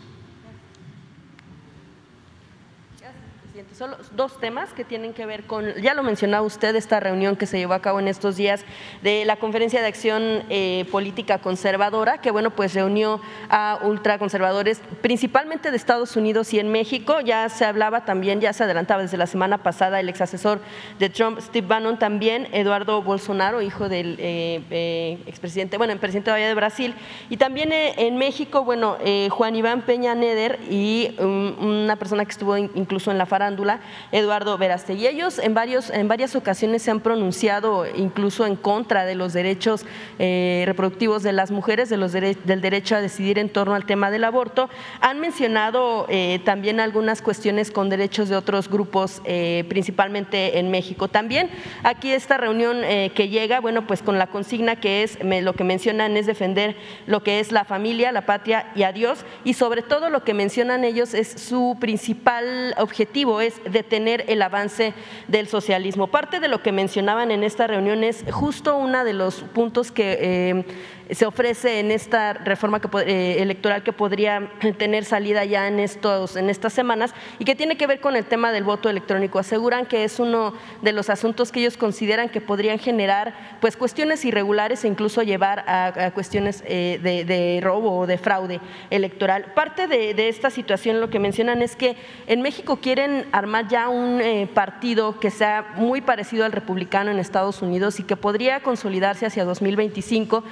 presidente. 3.63 3.70
Solo 3.81 3.97
dos 4.15 4.39
temas 4.39 4.73
que 4.73 4.85
tienen 4.85 5.11
que 5.11 5.25
ver 5.25 5.45
con, 5.45 5.73
ya 5.81 5.95
lo 5.95 6.03
mencionaba 6.03 6.45
usted, 6.45 6.75
esta 6.75 6.99
reunión 6.99 7.35
que 7.35 7.47
se 7.47 7.57
llevó 7.57 7.73
a 7.73 7.81
cabo 7.81 7.99
en 7.99 8.07
estos 8.07 8.35
días 8.35 8.63
de 9.01 9.25
la 9.25 9.37
Conferencia 9.37 9.81
de 9.81 9.87
Acción 9.87 10.43
eh, 10.51 10.85
Política 10.91 11.39
Conservadora, 11.39 12.19
que 12.19 12.29
bueno, 12.29 12.51
pues 12.51 12.75
reunió 12.75 13.19
a 13.49 13.79
ultraconservadores, 13.81 14.83
principalmente 15.01 15.71
de 15.71 15.77
Estados 15.77 16.15
Unidos 16.15 16.53
y 16.53 16.59
en 16.59 16.71
México. 16.71 17.21
Ya 17.21 17.49
se 17.49 17.65
hablaba 17.65 18.05
también, 18.05 18.39
ya 18.39 18.53
se 18.53 18.65
adelantaba 18.65 19.01
desde 19.01 19.17
la 19.17 19.25
semana 19.25 19.63
pasada 19.63 19.99
el 19.99 20.09
ex 20.09 20.21
asesor 20.21 20.59
de 20.99 21.09
Trump, 21.09 21.39
Steve 21.39 21.65
Bannon, 21.65 21.97
también 21.97 22.49
Eduardo 22.51 23.01
Bolsonaro, 23.01 23.63
hijo 23.63 23.89
del 23.89 24.15
eh, 24.19 24.61
eh, 24.69 25.17
expresidente, 25.25 25.77
bueno, 25.77 25.91
el 25.91 25.99
presidente 25.99 26.29
de 26.29 26.53
Brasil, 26.53 26.93
y 27.31 27.37
también 27.37 27.71
en 27.73 28.15
México, 28.17 28.63
bueno, 28.63 28.97
Juan 29.31 29.55
Iván 29.55 29.81
Peña 29.81 30.13
Neder 30.13 30.59
y 30.69 31.15
um, 31.17 31.81
una 31.81 31.95
persona 31.95 32.25
que 32.25 32.31
estuvo 32.31 32.55
incluso 32.57 33.09
en 33.09 33.17
la 33.17 33.25
farándula, 33.25 33.70
Eduardo 34.11 34.57
Verastegui. 34.57 35.07
Ellos 35.07 35.39
en, 35.39 35.53
varios, 35.53 35.89
en 35.89 36.07
varias 36.07 36.35
ocasiones 36.35 36.81
se 36.81 36.91
han 36.91 36.99
pronunciado 36.99 37.85
incluso 37.95 38.45
en 38.45 38.55
contra 38.55 39.05
de 39.05 39.15
los 39.15 39.33
derechos 39.33 39.85
eh, 40.19 40.63
reproductivos 40.65 41.23
de 41.23 41.31
las 41.31 41.51
mujeres, 41.51 41.89
de 41.89 41.97
los 41.97 42.11
del 42.11 42.61
derecho 42.61 42.95
a 42.95 43.01
decidir 43.01 43.39
en 43.39 43.49
torno 43.49 43.75
al 43.75 43.85
tema 43.85 44.11
del 44.11 44.23
aborto. 44.23 44.69
Han 44.99 45.19
mencionado 45.19 46.05
eh, 46.09 46.39
también 46.43 46.79
algunas 46.79 47.21
cuestiones 47.21 47.71
con 47.71 47.89
derechos 47.89 48.29
de 48.29 48.35
otros 48.35 48.69
grupos, 48.69 49.21
eh, 49.25 49.65
principalmente 49.69 50.59
en 50.59 50.71
México. 50.71 51.07
También 51.07 51.49
aquí 51.83 52.11
esta 52.11 52.37
reunión 52.37 52.81
que 52.81 53.29
llega, 53.29 53.59
bueno, 53.59 53.85
pues 53.87 54.01
con 54.01 54.17
la 54.17 54.27
consigna 54.27 54.75
que 54.75 55.03
es, 55.03 55.17
lo 55.21 55.53
que 55.53 55.63
mencionan 55.63 56.17
es 56.17 56.25
defender 56.25 56.75
lo 57.05 57.23
que 57.23 57.39
es 57.39 57.51
la 57.51 57.65
familia, 57.65 58.11
la 58.11 58.25
patria 58.25 58.71
y 58.75 58.83
a 58.83 58.91
Dios, 58.91 59.25
y 59.43 59.53
sobre 59.53 59.81
todo 59.81 60.09
lo 60.09 60.23
que 60.23 60.33
mencionan 60.33 60.83
ellos 60.83 61.13
es 61.13 61.29
su 61.29 61.77
principal 61.79 62.73
objetivo, 62.77 63.41
es 63.41 63.60
detener 63.69 64.25
el 64.27 64.41
avance 64.41 64.93
del 65.27 65.47
socialismo. 65.47 66.07
Parte 66.07 66.39
de 66.39 66.47
lo 66.47 66.61
que 66.61 66.71
mencionaban 66.71 67.31
en 67.31 67.43
esta 67.43 67.67
reunión 67.67 68.03
es 68.03 68.23
justo 68.31 68.75
uno 68.75 69.03
de 69.03 69.13
los 69.13 69.41
puntos 69.41 69.91
que 69.91 70.17
eh, 70.21 70.65
se 71.11 71.25
ofrece 71.25 71.79
en 71.79 71.91
esta 71.91 72.33
reforma 72.33 72.79
eh, 73.05 73.37
electoral 73.39 73.83
que 73.83 73.91
podría 73.91 74.49
tener 74.77 75.03
salida 75.03 75.43
ya 75.43 75.67
en, 75.67 75.79
estos, 75.79 76.37
en 76.37 76.49
estas 76.49 76.71
semanas 76.71 77.13
y 77.37 77.45
que 77.45 77.55
tiene 77.55 77.75
que 77.75 77.85
ver 77.85 77.99
con 77.99 78.15
el 78.15 78.25
tema 78.25 78.51
del 78.51 78.63
voto 78.63 78.89
electrónico. 78.89 79.37
Aseguran 79.37 79.85
que 79.85 80.05
es 80.05 80.19
uno 80.19 80.53
de 80.81 80.93
los 80.93 81.09
asuntos 81.09 81.51
que 81.51 81.59
ellos 81.59 81.75
consideran 81.75 82.29
que 82.29 82.39
podrían 82.39 82.79
generar 82.79 83.57
pues, 83.59 83.75
cuestiones 83.75 84.23
irregulares 84.23 84.85
e 84.85 84.87
incluso 84.87 85.21
llevar 85.21 85.65
a, 85.67 86.11
cuestiones 86.11 86.63
eh, 86.65 86.99
de, 87.01 87.59
robo 87.61 87.99
o 87.99 88.07
de 88.07 88.17
fraude 88.17 88.61
electoral. 88.89 89.51
Parte 89.53 89.87
de, 89.87 90.29
esta 90.29 90.49
situación 90.49 91.01
lo 91.01 91.09
que 91.09 91.19
mencionan 91.19 91.61
es 91.61 91.75
que 91.75 91.97
en 92.27 92.41
México 92.41 92.77
quieren 92.77 93.25
armar 93.33 93.67
ya 93.67 93.89
un 93.89 94.21
eh, 94.21 94.49
partido 94.53 95.19
que 95.19 95.29
sea 95.29 95.73
muy 95.75 95.99
parecido 95.99 96.45
al 96.45 96.51
republicano 96.51 97.11
en 97.11 97.19
Estados 97.19 97.61
Unidos 97.61 97.99
y 97.99 98.03
que 98.03 98.15
podría 98.15 98.61
consolidarse 98.61 99.25
hacia 99.25 99.43
2025 99.43 100.43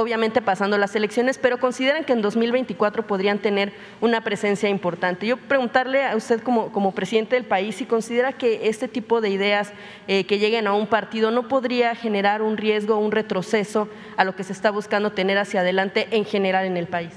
obviamente 0.00 0.40
pasando 0.40 0.78
las 0.78 0.94
elecciones, 0.96 1.38
pero 1.38 1.58
consideran 1.58 2.04
que 2.04 2.12
en 2.12 2.22
2024 2.22 3.06
podrían 3.06 3.38
tener 3.38 3.72
una 4.00 4.22
presencia 4.22 4.68
importante. 4.68 5.26
Yo 5.26 5.36
preguntarle 5.36 6.04
a 6.04 6.16
usted 6.16 6.42
como, 6.42 6.72
como 6.72 6.92
presidente 6.92 7.36
del 7.36 7.44
país 7.44 7.76
si 7.76 7.84
considera 7.84 8.32
que 8.32 8.68
este 8.68 8.88
tipo 8.88 9.20
de 9.20 9.30
ideas 9.30 9.72
eh, 10.08 10.24
que 10.24 10.38
lleguen 10.38 10.66
a 10.66 10.72
un 10.72 10.86
partido 10.86 11.30
no 11.30 11.48
podría 11.48 11.94
generar 11.94 12.42
un 12.42 12.56
riesgo, 12.56 12.96
un 12.98 13.12
retroceso 13.12 13.88
a 14.16 14.24
lo 14.24 14.34
que 14.34 14.44
se 14.44 14.52
está 14.52 14.70
buscando 14.70 15.12
tener 15.12 15.38
hacia 15.38 15.60
adelante 15.60 16.08
en 16.10 16.24
general 16.24 16.64
en 16.66 16.76
el 16.76 16.86
país. 16.86 17.12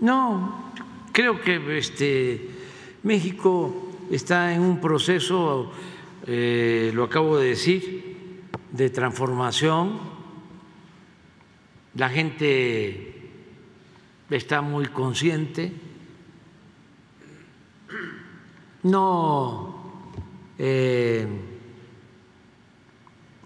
No, 0.00 0.72
creo 1.12 1.40
que 1.40 1.78
este, 1.78 2.50
México 3.02 3.90
está 4.10 4.52
en 4.52 4.60
un 4.60 4.80
proceso, 4.80 5.72
eh, 6.26 6.90
lo 6.94 7.04
acabo 7.04 7.38
de 7.38 7.48
decir, 7.50 8.12
de 8.72 8.90
transformación 8.90 10.11
la 11.94 12.08
gente 12.08 13.30
está 14.30 14.62
muy 14.62 14.86
consciente, 14.86 15.72
no 18.82 19.92
eh, 20.58 21.26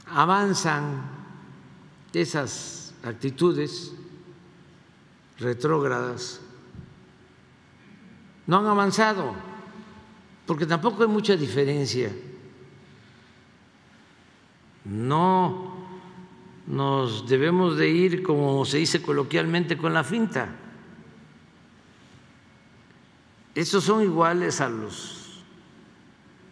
avanzan 0.06 1.02
esas 2.12 2.94
actitudes 3.02 3.92
retrógradas, 5.38 6.40
no 8.46 8.58
han 8.58 8.66
avanzado, 8.66 9.34
porque 10.46 10.66
tampoco 10.66 11.02
hay 11.02 11.08
mucha 11.08 11.36
diferencia. 11.36 12.12
No 14.84 15.75
nos 16.66 17.28
debemos 17.28 17.76
de 17.76 17.88
ir, 17.88 18.22
como 18.22 18.64
se 18.64 18.78
dice 18.78 19.00
coloquialmente, 19.00 19.76
con 19.76 19.94
la 19.94 20.02
finta. 20.02 20.48
Esos 23.54 23.84
son 23.84 24.02
iguales 24.02 24.60
a 24.60 24.68
los 24.68 25.42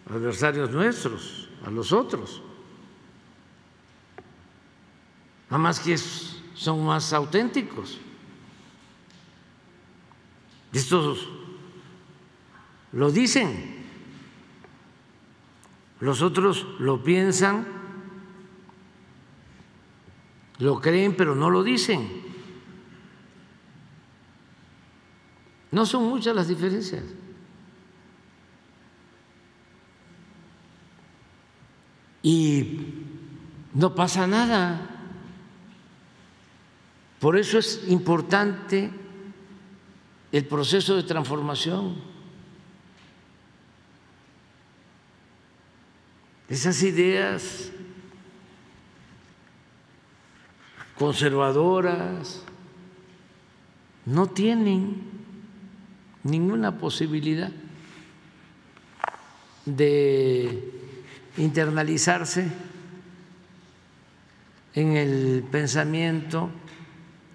adversarios 0.09 0.71
nuestros, 0.71 1.49
a 1.65 1.71
los 1.71 1.93
otros. 1.93 2.43
Nada 5.51 5.59
más 5.59 5.81
que 5.81 5.99
son 5.99 6.85
más 6.85 7.13
auténticos. 7.13 7.99
Estos 10.73 11.29
lo 12.93 13.11
dicen, 13.11 13.85
los 16.01 16.23
otros 16.23 16.67
lo 16.79 17.03
piensan 17.03 17.84
lo 20.65 20.81
creen, 20.81 21.15
pero 21.15 21.35
no 21.35 21.51
lo 21.51 21.63
dicen. 21.63 22.09
No 25.71 25.85
son 25.85 26.05
muchas 26.05 26.35
las 26.35 26.49
diferencias. 26.49 27.05
Y 32.23 32.79
no 33.75 33.95
pasa 33.95 34.27
nada. 34.27 34.89
Por 37.21 37.37
eso 37.37 37.59
es 37.59 37.85
importante 37.89 38.91
el 40.33 40.47
proceso 40.47 40.97
de 40.97 41.03
transformación. 41.03 41.97
Esas 46.49 46.83
ideas 46.83 47.71
conservadoras, 50.99 52.43
no 54.07 54.27
tienen 54.29 55.03
ninguna 56.23 56.79
posibilidad 56.79 57.51
de 59.65 60.73
internalizarse 61.37 62.47
en 64.75 64.97
el 64.97 65.45
pensamiento, 65.51 66.51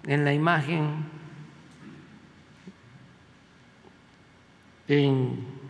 en 0.06 0.24
la 0.24 0.32
imagen, 0.32 1.06
en 4.88 5.60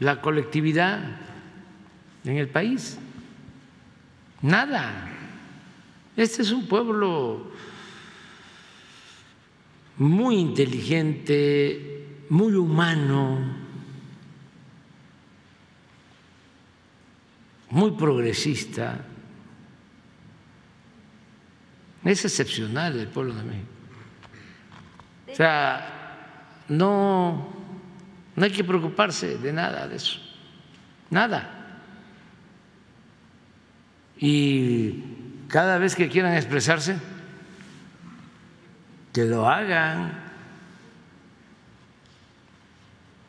la 0.00 0.20
colectividad 0.20 1.00
en 2.24 2.36
el 2.36 2.48
país. 2.48 2.98
Nada. 4.42 5.08
Este 6.16 6.42
es 6.42 6.50
un 6.50 6.66
pueblo 6.66 7.50
muy 9.98 10.36
inteligente, 10.36 12.24
muy 12.30 12.54
humano, 12.54 13.38
muy 17.70 17.90
progresista. 17.92 19.04
Es 22.04 22.24
excepcional 22.24 22.98
el 22.98 23.08
pueblo 23.08 23.34
de 23.34 23.42
México. 23.44 23.68
O 25.30 25.34
sea, 25.34 26.64
no, 26.68 27.48
no 28.34 28.44
hay 28.44 28.50
que 28.50 28.64
preocuparse 28.64 29.36
de 29.36 29.52
nada 29.52 29.86
de 29.86 29.96
eso. 29.96 30.18
Nada 31.10 31.59
y 34.20 35.02
cada 35.48 35.78
vez 35.78 35.96
que 35.96 36.08
quieran 36.08 36.34
expresarse, 36.34 36.96
que 39.14 39.24
lo 39.24 39.48
hagan 39.48 40.12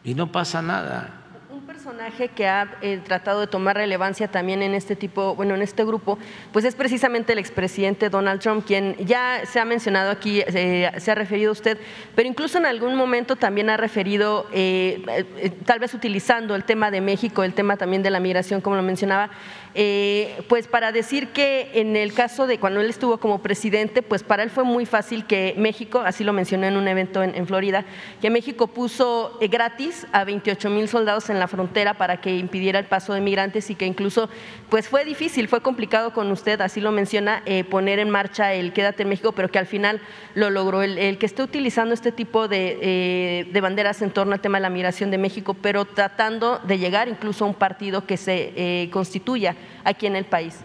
y 0.04 0.14
no 0.14 0.32
pasa 0.32 0.62
nada. 0.62 1.18
personaje 1.66 2.28
que 2.28 2.48
ha 2.48 2.78
eh, 2.82 3.00
tratado 3.04 3.40
de 3.40 3.48
tomar 3.48 3.78
relevancia 3.78 4.28
también 4.28 4.62
en 4.62 4.76
este 4.76 4.96
tipo, 4.96 5.34
bueno, 5.36 5.56
en 5.56 5.62
este 5.62 5.86
grupo, 5.86 6.20
pues 6.52 6.66
es 6.66 6.76
precisamente 6.76 7.34
el 7.34 7.40
expresidente 7.40 8.10
Donald 8.10 8.42
Trump, 8.42 8.66
quien 8.66 8.96
ya 8.98 9.46
se 9.46 9.60
ha 9.60 9.66
mencionado 9.66 10.12
aquí, 10.12 10.42
eh, 10.46 10.92
se 10.98 11.12
ha 11.12 11.16
referido 11.16 11.52
usted, 11.52 11.80
pero 12.16 12.28
incluso 12.28 12.58
en 12.58 12.66
algún 12.66 12.96
momento 12.96 13.36
también 13.36 13.70
ha 13.70 13.78
referido, 13.78 14.48
eh, 14.52 15.54
tal 15.66 15.80
vez 15.80 15.94
utilizando 15.94 16.56
el 16.56 16.66
tema 16.66 16.92
de 16.92 17.00
México, 17.02 17.44
el 17.44 17.54
tema 17.54 17.78
también 17.78 18.04
de 18.04 18.10
la 18.10 18.20
migración, 18.20 18.62
como 18.62 18.76
lo 18.76 18.84
mencionaba, 18.84 19.30
eh, 19.74 20.44
pues 20.50 20.68
para 20.68 20.92
decir 20.92 21.30
que 21.30 21.72
en 21.76 21.96
el 21.96 22.14
caso 22.14 22.46
de 22.46 22.58
cuando 22.58 22.82
él 22.82 22.90
estuvo 22.90 23.20
como 23.20 23.42
presidente, 23.42 24.02
pues 24.02 24.22
para 24.22 24.44
él 24.44 24.50
fue 24.50 24.66
muy 24.66 24.86
fácil 24.86 25.26
que 25.26 25.54
México, 25.58 26.02
así 26.06 26.26
lo 26.26 26.34
mencionó 26.34 26.68
en 26.68 26.76
un 26.76 26.88
evento 26.90 27.24
en, 27.24 27.48
Florida, 27.48 27.86
que 28.22 28.30
México 28.30 28.68
puso 28.68 29.38
eh, 29.40 29.48
gratis 29.48 30.06
a 30.12 30.26
28 30.26 30.70
mil 30.70 30.90
soldados 30.90 31.30
en 31.30 31.40
la 31.40 31.48
frontera 31.48 31.94
para 31.94 32.20
que 32.20 32.36
impidiera 32.36 32.80
el 32.80 32.86
paso 32.86 33.14
de 33.14 33.22
migrantes 33.22 33.70
y 33.70 33.76
que 33.76 33.86
incluso 33.86 34.30
pues 34.70 34.90
fue 34.90 35.06
difícil, 35.06 35.48
fue 35.48 35.62
complicado 35.62 36.12
con 36.12 36.30
usted, 36.32 36.60
así 36.60 36.82
lo 36.82 36.92
menciona, 36.92 37.42
eh, 37.46 37.64
poner 37.64 38.00
en 38.00 38.10
marcha 38.10 38.54
el 38.54 38.74
Quédate 38.74 39.04
en 39.04 39.10
México, 39.10 39.32
pero 39.32 39.50
que 39.50 39.60
al 39.60 39.68
final 39.68 40.02
lo 40.36 40.50
logró. 40.50 40.82
El, 40.82 41.18
que 41.18 41.26
esté 41.26 41.44
utilizando 41.44 41.94
este 41.94 42.12
tipo 42.12 42.48
de, 42.48 43.48
de, 43.52 43.62
banderas 43.62 44.02
en 44.02 44.12
torno 44.12 44.34
al 44.34 44.40
tema 44.40 44.58
de 44.58 44.64
la 44.64 44.70
migración 44.70 45.12
de 45.12 45.18
México, 45.18 45.54
pero 45.54 45.86
tratando 45.86 46.60
de 46.60 46.78
llegar 46.78 47.08
incluso 47.08 47.46
a 47.46 47.48
un 47.48 47.54
partido 47.54 48.06
que 48.06 48.18
se 48.18 48.90
constituya 48.92 49.56
aquí 49.84 50.08
en 50.08 50.16
el 50.16 50.26
país. 50.26 50.60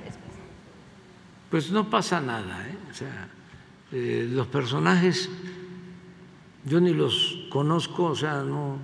Pues 1.50 1.70
no 1.70 1.88
pasa 1.88 2.20
nada, 2.20 2.66
¿eh? 2.68 2.76
o 2.90 2.94
sea, 2.94 3.28
eh, 3.92 4.28
los 4.30 4.46
personajes 4.48 5.30
yo 6.64 6.80
ni 6.80 6.92
los 6.92 7.46
conozco, 7.48 8.06
o 8.06 8.16
sea, 8.16 8.42
no, 8.42 8.78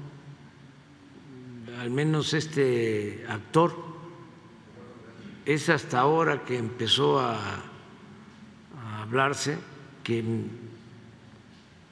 al 1.81 1.91
menos 1.91 2.33
este 2.33 3.27
actor 3.29 3.75
es 5.45 5.69
hasta 5.69 5.99
ahora 5.99 6.45
que 6.45 6.57
empezó 6.57 7.19
a, 7.19 7.35
a 8.81 9.03
hablarse 9.03 9.59
que 10.05 10.23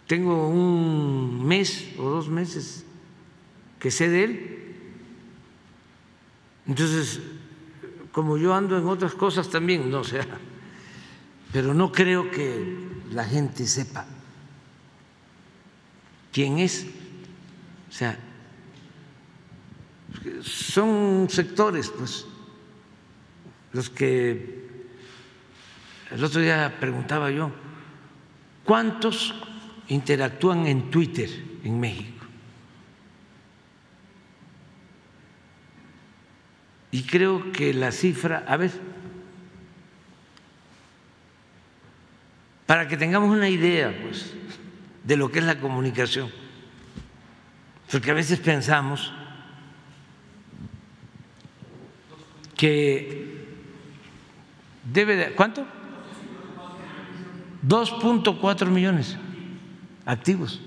tengo 0.06 0.48
un 0.48 1.44
mes 1.44 1.88
o 1.98 2.08
dos 2.08 2.28
meses 2.28 2.84
que 3.80 3.90
sé 3.90 4.08
de 4.08 4.24
él. 4.24 4.56
Entonces, 6.66 7.20
como 8.12 8.36
yo 8.36 8.54
ando 8.54 8.76
en 8.78 8.86
otras 8.86 9.14
cosas 9.14 9.48
también, 9.48 9.90
no 9.90 10.04
sea, 10.04 10.26
pero 11.52 11.74
no 11.74 11.92
creo 11.92 12.30
que 12.30 12.88
la 13.12 13.24
gente 13.24 13.66
sepa 13.66 14.06
quién 16.32 16.58
es. 16.58 16.86
O 17.88 17.92
sea, 17.92 18.18
son 20.42 21.28
sectores, 21.28 21.90
pues, 21.90 22.26
los 23.72 23.90
que 23.90 24.68
el 26.10 26.24
otro 26.24 26.40
día 26.40 26.76
preguntaba 26.80 27.30
yo, 27.30 27.50
¿cuántos 28.64 29.34
interactúan 29.88 30.66
en 30.66 30.90
Twitter 30.90 31.28
en 31.64 31.78
México? 31.78 32.19
Y 36.90 37.04
creo 37.04 37.52
que 37.52 37.72
la 37.72 37.92
cifra, 37.92 38.44
a 38.46 38.56
ver, 38.56 38.72
para 42.66 42.88
que 42.88 42.96
tengamos 42.96 43.30
una 43.30 43.48
idea 43.48 43.96
pues, 44.02 44.32
de 45.04 45.16
lo 45.16 45.30
que 45.30 45.38
es 45.38 45.44
la 45.44 45.60
comunicación, 45.60 46.30
porque 47.90 48.10
a 48.10 48.14
veces 48.14 48.40
pensamos 48.40 49.12
que 52.56 53.46
debe 54.84 55.16
de, 55.16 55.32
¿cuánto? 55.32 55.64
2.4 57.66 58.66
millones 58.66 59.16
activos. 60.04 60.60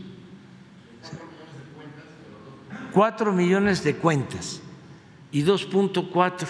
4 2.93 3.33
millones 3.33 3.83
de 3.83 3.95
cuentas 3.95 4.62
y 5.33 5.43
2.4 5.43 6.47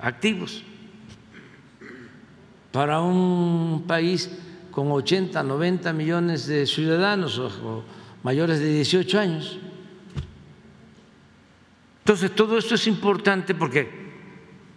activos 0.00 0.64
para 2.72 3.02
un 3.02 3.84
país 3.86 4.30
con 4.70 4.90
80, 4.90 5.42
90 5.42 5.92
millones 5.92 6.46
de 6.46 6.66
ciudadanos 6.66 7.38
o, 7.38 7.84
mayores 8.22 8.60
de 8.60 8.72
18 8.72 9.20
años. 9.20 9.58
Entonces, 11.98 12.34
todo 12.34 12.56
esto 12.56 12.76
es 12.76 12.86
importante 12.86 13.54
porque 13.54 13.88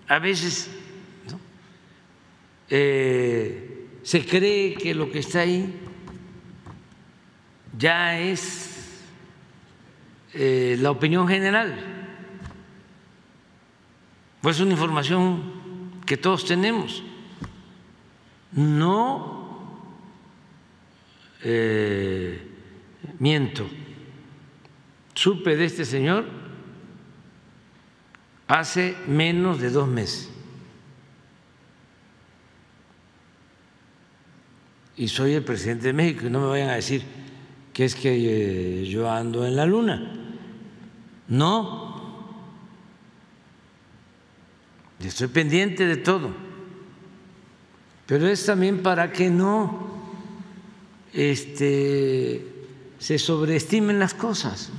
a 0.07 0.19
veces 0.19 0.69
eh, 2.69 3.87
se 4.03 4.25
cree 4.25 4.73
que 4.75 4.93
lo 4.93 5.09
que 5.09 5.19
está 5.19 5.41
ahí 5.41 5.73
ya 7.77 8.19
es 8.19 8.99
eh, 10.33 10.75
la 10.81 10.91
opinión 10.91 11.27
general. 11.27 11.94
Pues 14.45 14.57
es 14.57 14.61
una 14.61 14.73
información 14.73 15.41
que 16.05 16.17
todos 16.17 16.45
tenemos. 16.45 17.01
No 18.51 19.79
eh, 21.41 22.47
miento. 23.17 23.67
Supe 25.15 25.55
de 25.55 25.65
este 25.65 25.83
señor 25.83 26.25
hace 28.47 28.95
menos 29.07 29.59
de 29.59 29.71
dos 29.71 29.87
meses. 29.87 30.29
Y 34.95 35.07
soy 35.07 35.33
el 35.33 35.43
presidente 35.43 35.87
de 35.87 35.93
México 35.93 36.27
y 36.27 36.29
no 36.29 36.41
me 36.41 36.47
vayan 36.49 36.69
a 36.69 36.75
decir 36.75 37.01
que 37.73 37.85
es 37.85 37.95
que 37.95 38.81
eh, 38.83 38.85
yo 38.85 39.09
ando 39.09 39.43
en 39.43 39.55
la 39.55 39.65
luna. 39.65 40.13
No, 41.29 41.84
estoy 45.07 45.27
pendiente 45.27 45.85
de 45.85 45.97
todo, 45.97 46.31
pero 48.05 48.27
es 48.27 48.45
también 48.45 48.83
para 48.83 49.11
que 49.11 49.29
no 49.29 49.87
este, 51.13 52.45
se 52.99 53.17
sobreestimen 53.17 53.99
las 53.99 54.13
cosas. 54.13 54.71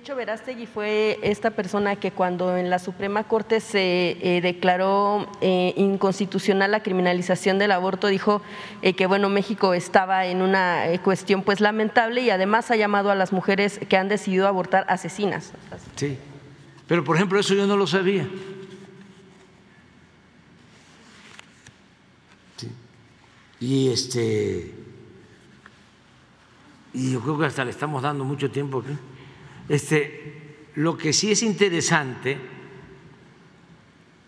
Hecho, 0.00 0.16
Verástegui 0.16 0.64
fue 0.64 1.18
esta 1.22 1.50
persona 1.50 1.96
que 1.96 2.10
cuando 2.10 2.56
en 2.56 2.70
la 2.70 2.78
Suprema 2.78 3.24
Corte 3.24 3.60
se 3.60 4.16
eh, 4.22 4.40
declaró 4.40 5.28
eh, 5.42 5.74
inconstitucional 5.76 6.70
la 6.70 6.82
criminalización 6.82 7.58
del 7.58 7.70
aborto, 7.70 8.06
dijo 8.06 8.40
eh, 8.80 8.94
que 8.94 9.04
bueno, 9.04 9.28
México 9.28 9.74
estaba 9.74 10.24
en 10.24 10.40
una 10.40 10.84
cuestión 11.04 11.42
pues 11.42 11.60
lamentable 11.60 12.22
y 12.22 12.30
además 12.30 12.70
ha 12.70 12.76
llamado 12.76 13.10
a 13.10 13.14
las 13.14 13.34
mujeres 13.34 13.78
que 13.90 13.98
han 13.98 14.08
decidido 14.08 14.48
abortar 14.48 14.86
asesinas. 14.88 15.52
Sí, 15.96 16.16
pero 16.86 17.04
por 17.04 17.16
ejemplo 17.16 17.38
eso 17.38 17.52
yo 17.52 17.66
no 17.66 17.76
lo 17.76 17.86
sabía. 17.86 18.26
Y 23.60 23.90
este 23.90 24.74
y 26.94 27.12
yo 27.12 27.20
creo 27.20 27.38
que 27.38 27.44
hasta 27.44 27.66
le 27.66 27.70
estamos 27.70 28.02
dando 28.02 28.24
mucho 28.24 28.50
tiempo 28.50 28.78
aquí. 28.78 28.96
Este, 29.70 30.66
lo 30.74 30.98
que 30.98 31.12
sí 31.12 31.30
es 31.30 31.44
interesante 31.44 32.36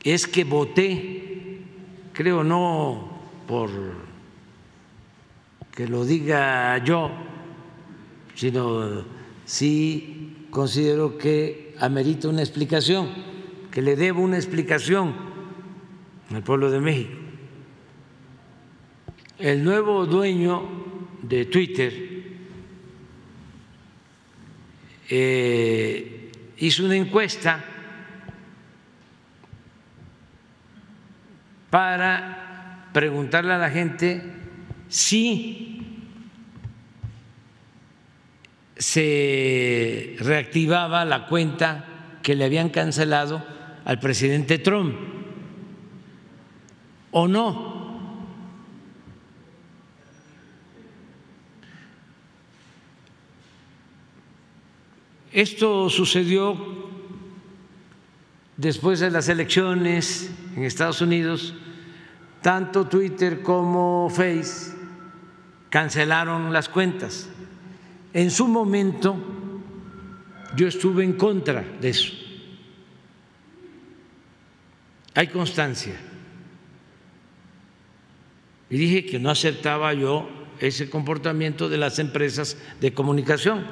es 0.05 0.29
que 0.29 0.45
voté, 0.45 1.59
creo 2.13 2.45
no 2.45 3.11
por 3.49 3.69
que 5.75 5.89
lo 5.89 6.05
diga 6.05 6.79
yo, 6.85 7.11
sino 8.37 9.05
sí 9.45 10.47
considero 10.51 11.19
que 11.19 11.75
amerita 11.81 12.29
una 12.29 12.43
explicación, 12.43 13.09
que 13.73 13.83
le 13.83 13.97
debo 13.97 14.23
una 14.23 14.37
explicación 14.37 15.13
al 16.33 16.45
pueblo 16.45 16.71
de 16.71 16.79
México. 16.79 17.15
El 19.41 19.65
nuevo 19.65 20.07
dueño 20.07 20.63
de 21.21 21.47
Twitter, 21.47 22.12
eh, 25.09 26.31
hizo 26.59 26.85
una 26.85 26.97
encuesta 26.97 27.65
para 31.71 32.89
preguntarle 32.93 33.55
a 33.55 33.59
la 33.59 33.71
gente 33.71 34.23
si 34.89 35.81
se 38.77 40.17
reactivaba 40.19 41.05
la 41.05 41.27
cuenta 41.27 41.85
que 42.23 42.35
le 42.35 42.45
habían 42.45 42.69
cancelado 42.69 43.45
al 43.85 43.99
presidente 43.99 44.59
Trump 44.59 44.95
o 47.13 47.29
no. 47.29 47.72
Esto 55.33 55.89
sucedió 55.89 56.57
después 58.57 59.01
de 59.01 59.11
las 59.11 59.29
elecciones 59.29 60.31
en 60.55 60.65
Estados 60.65 61.01
Unidos, 61.01 61.55
tanto 62.43 62.87
Twitter 62.87 63.43
como 63.43 64.11
Face 64.11 64.73
cancelaron 65.71 66.53
las 66.53 66.69
cuentas. 66.69 67.29
En 68.13 68.31
su 68.31 68.47
momento 68.47 69.17
yo 70.55 70.69
estuve 70.69 71.03
en 71.03 71.15
contra 71.15 71.65
de 71.81 71.89
eso. 71.89 72.13
Hay 75.15 75.29
constancia. 75.29 75.95
Y 78.69 78.77
dije 78.77 79.07
que 79.07 79.19
no 79.19 79.31
aceptaba 79.31 79.95
yo 79.95 80.29
ese 80.61 80.91
comportamiento 80.91 81.69
de 81.69 81.79
las 81.79 81.99
empresas 81.99 82.57
de 82.81 82.93
comunicación, 82.93 83.67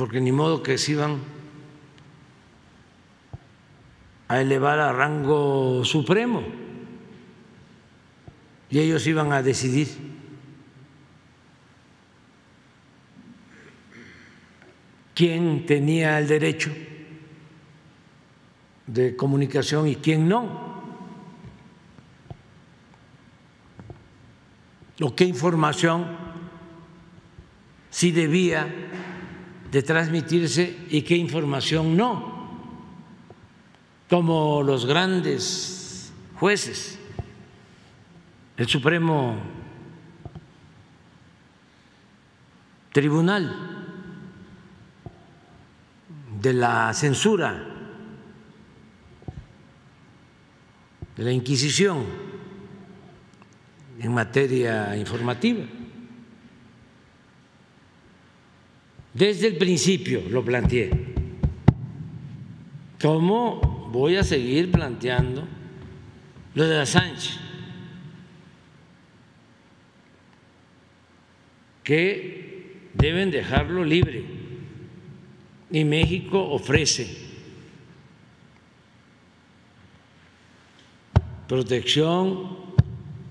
porque 0.00 0.18
ni 0.18 0.32
modo 0.32 0.62
que 0.62 0.78
se 0.78 0.92
iban 0.92 1.18
a 4.28 4.40
elevar 4.40 4.80
a 4.80 4.94
rango 4.94 5.84
supremo 5.84 6.42
y 8.70 8.78
ellos 8.78 9.06
iban 9.06 9.30
a 9.30 9.42
decidir 9.42 9.88
quién 15.12 15.66
tenía 15.66 16.18
el 16.18 16.28
derecho 16.28 16.70
de 18.86 19.14
comunicación 19.16 19.86
y 19.86 19.96
quién 19.96 20.26
no. 20.26 20.70
o 25.02 25.14
qué 25.14 25.24
información 25.24 26.06
sí 27.90 28.12
debía 28.12 28.66
de 29.70 29.82
transmitirse 29.82 30.86
y 30.90 31.02
qué 31.02 31.16
información 31.16 31.96
no, 31.96 32.40
como 34.08 34.62
los 34.62 34.86
grandes 34.86 36.12
jueces, 36.34 36.98
el 38.56 38.66
Supremo 38.66 39.36
Tribunal 42.92 43.86
de 46.40 46.52
la 46.52 46.92
censura, 46.92 47.66
de 51.16 51.22
la 51.22 51.30
Inquisición 51.30 52.04
en 54.00 54.12
materia 54.12 54.96
informativa. 54.96 55.64
Desde 59.12 59.48
el 59.48 59.56
principio 59.56 60.22
lo 60.28 60.44
planteé. 60.44 60.90
¿Cómo 63.00 63.88
voy 63.92 64.16
a 64.16 64.24
seguir 64.24 64.70
planteando 64.70 65.44
lo 66.54 66.66
de 66.66 66.80
Assange? 66.80 67.38
Que 71.82 72.90
deben 72.94 73.30
dejarlo 73.30 73.84
libre. 73.84 74.24
Y 75.72 75.84
México 75.84 76.40
ofrece 76.50 77.16
protección 81.48 82.58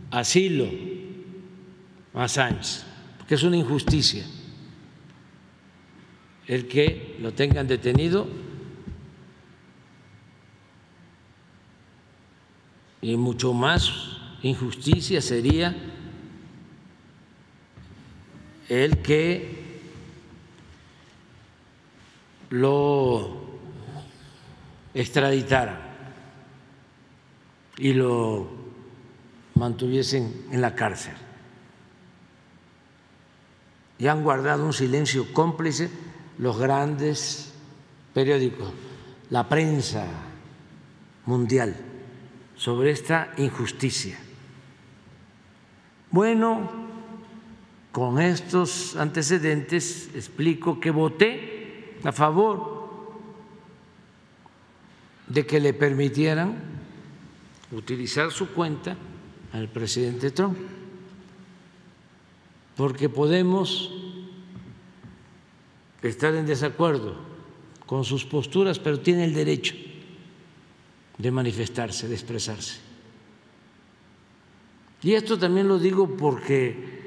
asilo 0.09 0.67
a 2.14 2.27
Sánchez, 2.27 2.85
porque 3.17 3.35
es 3.35 3.43
una 3.43 3.58
injusticia 3.58 4.25
el 6.49 6.67
que 6.67 7.15
lo 7.19 7.31
tengan 7.31 7.67
detenido 7.67 8.27
y 13.03 13.15
mucho 13.15 13.53
más 13.53 14.17
injusticia 14.41 15.21
sería 15.21 15.75
el 18.67 18.97
que 19.03 19.79
lo 22.49 23.41
extraditara 24.95 25.79
y 27.77 27.93
lo 27.93 28.49
mantuviesen 29.53 30.47
en 30.51 30.61
la 30.61 30.73
cárcel. 30.73 31.13
Y 33.99 34.07
han 34.07 34.23
guardado 34.23 34.65
un 34.65 34.73
silencio 34.73 35.31
cómplice 35.31 36.08
los 36.40 36.58
grandes 36.58 37.53
periódicos, 38.14 38.72
la 39.30 39.48
prensa 39.48 40.08
mundial, 41.26 41.76
sobre 42.56 42.92
esta 42.92 43.32
injusticia. 43.38 44.18
Bueno, 46.11 46.69
con 47.92 48.19
estos 48.19 48.95
antecedentes 48.95 50.09
explico 50.16 50.80
que 50.80 50.92
voté 50.92 51.98
a 52.03 52.11
favor 52.11 52.80
de 55.27 55.45
que 55.45 55.59
le 55.59 55.74
permitieran 55.74 56.56
utilizar 57.72 58.32
su 58.32 58.50
cuenta 58.50 58.95
al 59.51 59.68
presidente 59.68 60.32
Trump, 60.32 60.58
porque 62.76 63.09
podemos 63.09 64.08
estar 66.01 66.33
en 66.35 66.45
desacuerdo 66.45 67.15
con 67.85 68.03
sus 68.03 68.25
posturas, 68.25 68.79
pero 68.79 68.99
tiene 68.99 69.25
el 69.25 69.33
derecho 69.33 69.75
de 71.17 71.31
manifestarse, 71.31 72.07
de 72.07 72.13
expresarse. 72.13 72.77
Y 75.01 75.13
esto 75.13 75.37
también 75.37 75.67
lo 75.67 75.79
digo 75.79 76.15
porque 76.17 76.99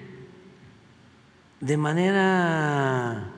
de 1.60 1.76
manera 1.76 3.30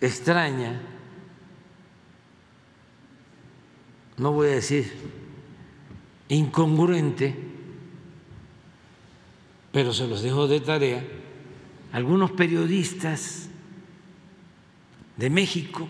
extraña, 0.00 0.80
no 4.16 4.32
voy 4.32 4.48
a 4.48 4.52
decir 4.52 4.90
incongruente, 6.28 7.36
pero 9.72 9.92
se 9.92 10.06
los 10.06 10.22
dejo 10.22 10.48
de 10.48 10.60
tarea, 10.60 11.04
algunos 11.92 12.30
periodistas 12.32 13.48
de 15.16 15.30
México 15.30 15.88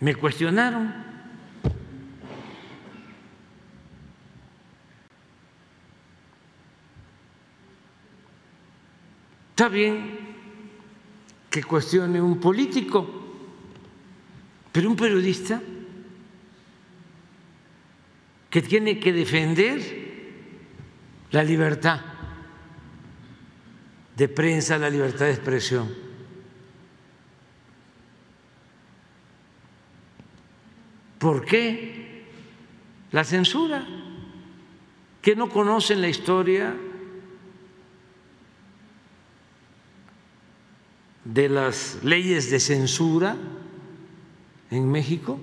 me 0.00 0.14
cuestionaron. 0.14 0.94
Está 9.50 9.68
bien 9.68 10.18
que 11.50 11.64
cuestione 11.64 12.20
un 12.20 12.38
político, 12.38 13.08
pero 14.70 14.90
un 14.90 14.96
periodista 14.96 15.62
que 18.50 18.62
tiene 18.62 19.00
que 19.00 19.12
defender 19.12 20.05
la 21.30 21.42
libertad 21.42 22.00
de 24.16 24.28
prensa, 24.28 24.78
la 24.78 24.90
libertad 24.90 25.26
de 25.26 25.32
expresión. 25.32 25.94
¿Por 31.18 31.44
qué 31.44 32.24
la 33.12 33.24
censura? 33.24 33.86
¿Que 35.22 35.34
no 35.34 35.48
conocen 35.48 36.00
la 36.00 36.08
historia 36.08 36.74
de 41.24 41.48
las 41.48 41.98
leyes 42.02 42.50
de 42.50 42.60
censura? 42.60 43.36
en 44.70 44.90
México 44.90 45.38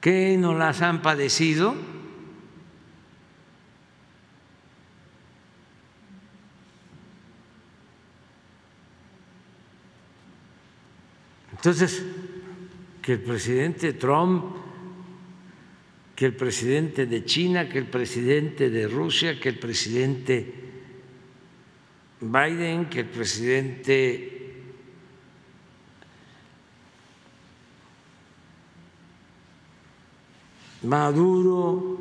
que 0.00 0.36
no 0.38 0.54
las 0.54 0.82
han 0.82 1.00
padecido 1.00 1.74
Entonces, 11.64 12.04
que 13.00 13.14
el 13.14 13.20
presidente 13.20 13.94
Trump, 13.94 14.44
que 16.14 16.26
el 16.26 16.36
presidente 16.36 17.06
de 17.06 17.24
China, 17.24 17.70
que 17.70 17.78
el 17.78 17.86
presidente 17.86 18.68
de 18.68 18.86
Rusia, 18.86 19.40
que 19.40 19.48
el 19.48 19.58
presidente 19.58 20.54
Biden, 22.20 22.90
que 22.90 23.00
el 23.00 23.06
presidente 23.06 24.52
Maduro, 30.82 31.98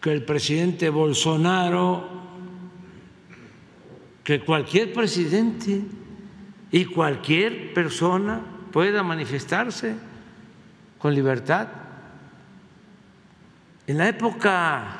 que 0.00 0.12
el 0.12 0.24
presidente 0.24 0.88
Bolsonaro, 0.88 2.08
que 4.24 4.40
cualquier 4.40 4.94
presidente 4.94 5.99
y 6.72 6.84
cualquier 6.84 7.74
persona 7.74 8.40
pueda 8.72 9.02
manifestarse 9.02 9.94
con 10.98 11.14
libertad. 11.14 11.68
En 13.86 13.98
la 13.98 14.08
época 14.08 14.96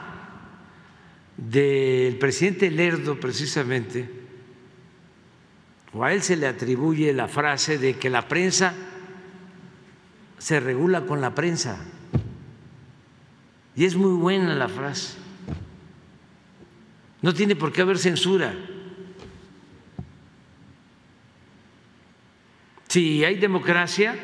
del 1.37 2.17
presidente 2.19 2.71
Lerdo, 2.71 3.19
precisamente, 3.21 4.09
o 5.93 6.05
a 6.05 6.13
él 6.13 6.23
se 6.23 6.37
le 6.37 6.47
atribuye 6.47 7.13
la 7.13 7.29
frase 7.29 7.79
de 7.79 7.97
que 7.97 8.11
la 8.11 8.29
prensa 8.29 8.75
se 10.39 10.61
regula 10.61 11.03
con 11.07 11.21
la 11.21 11.35
prensa. 11.35 11.79
Y 13.77 13.85
es 13.85 13.97
muy 13.97 14.17
buena 14.19 14.55
la 14.55 14.69
frase. 14.69 15.17
No 17.23 17.35
tiene 17.35 17.57
por 17.57 17.73
qué 17.73 17.83
haber 17.83 17.99
censura. 17.99 18.55
Si 22.91 23.25
hay 23.25 23.37
democracia, 23.37 24.17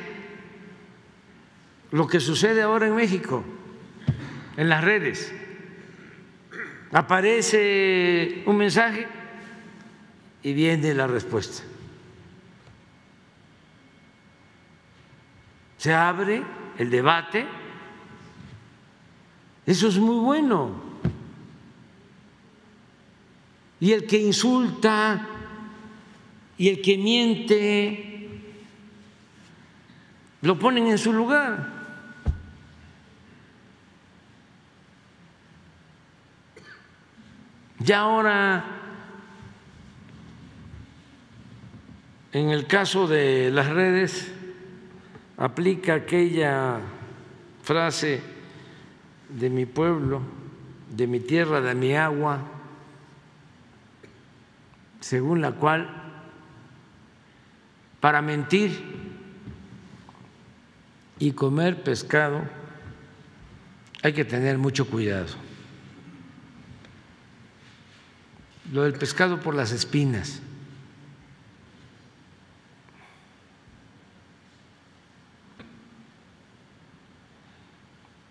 lo 1.92 2.08
que 2.08 2.18
sucede 2.18 2.62
ahora 2.62 2.88
en 2.88 2.96
México, 2.96 3.44
en 4.56 4.68
las 4.68 4.82
redes, 4.82 5.32
aparece 6.90 8.42
un 8.44 8.56
mensaje 8.56 9.06
y 10.42 10.52
viene 10.52 10.94
la 10.94 11.06
respuesta. 11.06 11.62
Se 15.76 15.94
abre 15.94 16.42
el 16.76 16.90
debate, 16.90 17.46
eso 19.64 19.86
es 19.86 19.98
muy 19.98 20.24
bueno. 20.24 20.72
Y 23.78 23.92
el 23.92 24.08
que 24.08 24.18
insulta 24.18 25.24
y 26.58 26.68
el 26.68 26.82
que 26.82 26.98
miente, 26.98 28.15
lo 30.46 30.58
ponen 30.58 30.86
en 30.86 30.98
su 30.98 31.12
lugar. 31.12 31.74
Ya 37.80 38.00
ahora 38.00 38.76
En 42.36 42.50
el 42.50 42.66
caso 42.66 43.06
de 43.06 43.50
las 43.50 43.70
redes, 43.70 44.30
aplica 45.38 45.94
aquella 45.94 46.80
frase 47.62 48.20
de 49.30 49.48
mi 49.48 49.64
pueblo, 49.64 50.20
de 50.94 51.06
mi 51.06 51.20
tierra, 51.20 51.62
de 51.62 51.74
mi 51.74 51.96
agua, 51.96 52.40
según 55.00 55.40
la 55.40 55.52
cual 55.52 55.88
para 58.00 58.20
mentir 58.20 59.05
y 61.18 61.32
comer 61.32 61.82
pescado 61.82 62.42
hay 64.02 64.12
que 64.12 64.24
tener 64.24 64.58
mucho 64.58 64.86
cuidado. 64.86 65.26
Lo 68.72 68.82
del 68.82 68.94
pescado 68.94 69.40
por 69.40 69.54
las 69.54 69.72
espinas. 69.72 70.40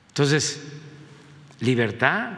Entonces, 0.09 0.63
libertad. 1.59 2.33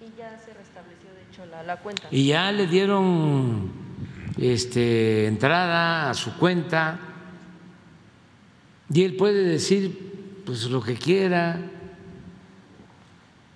Y 0.00 0.16
ya 0.16 0.38
se 0.38 0.54
restableció, 0.54 1.12
de 1.12 1.22
hecho, 1.28 1.46
la, 1.46 1.62
la 1.64 1.78
cuenta. 1.78 2.06
Y 2.10 2.28
ya 2.28 2.52
le 2.52 2.68
dieron 2.68 3.72
este, 4.38 5.26
entrada 5.26 6.10
a 6.10 6.14
su 6.14 6.36
cuenta. 6.36 7.13
Y 8.94 9.02
él 9.02 9.16
puede 9.16 9.42
decir 9.42 10.40
pues 10.46 10.64
lo 10.70 10.80
que 10.80 10.94
quiera. 10.94 11.60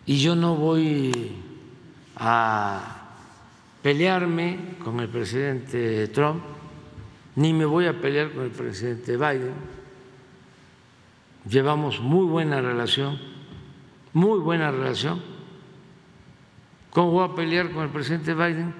Y 0.05 0.19
yo 0.19 0.37
no 0.37 0.57
voy 0.57 1.33
a 2.17 3.13
pelearme 3.83 4.77
con 4.85 5.01
el 5.01 5.09
presidente 5.09 6.09
Trump, 6.09 6.43
ni 7.37 7.55
me 7.55 7.65
voy 7.65 7.87
a 7.87 7.99
pelear 7.99 8.33
con 8.33 8.45
el 8.45 8.51
presidente 8.51 9.17
Biden 9.17 9.79
llevamos 11.49 12.01
muy 12.01 12.27
buena 12.27 12.61
relación, 12.61 13.19
muy 14.13 14.39
buena 14.39 14.71
relación. 14.71 15.21
¿Cómo 16.91 17.13
voy 17.13 17.29
a 17.29 17.35
pelear 17.35 17.71
con 17.71 17.85
el 17.85 17.91
presidente 17.91 18.35
Biden? 18.35 18.75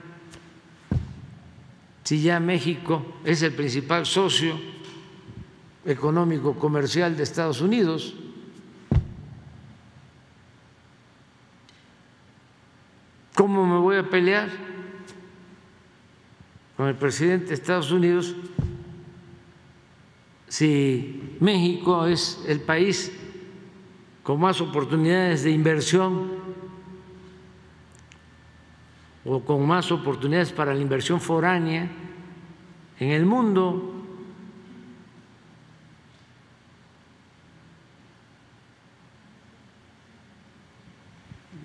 Si 2.05 2.23
ya 2.23 2.41
México 2.41 3.05
es 3.25 3.43
el 3.43 3.53
principal 3.53 4.07
socio 4.07 4.59
económico 5.89 6.55
comercial 6.55 7.17
de 7.17 7.23
Estados 7.23 7.63
Unidos. 7.63 8.15
¿Cómo 13.35 13.65
me 13.67 13.79
voy 13.79 13.97
a 13.97 14.09
pelear 14.09 14.51
con 16.77 16.89
el 16.89 16.95
presidente 16.95 17.47
de 17.47 17.55
Estados 17.55 17.91
Unidos 17.91 18.37
si 20.49 21.37
México 21.41 22.07
es 22.07 22.45
el 22.47 22.61
país 22.61 23.11
con 24.23 24.41
más 24.41 24.61
oportunidades 24.61 25.43
de 25.45 25.53
inversión 25.53 26.33
o 29.25 29.41
con 29.41 29.67
más 29.67 29.91
oportunidades 29.91 30.53
para 30.53 30.75
la 30.75 30.81
inversión 30.81 31.19
foránea 31.19 31.91
en 33.01 33.11
el 33.11 33.25
mundo. 33.25 33.98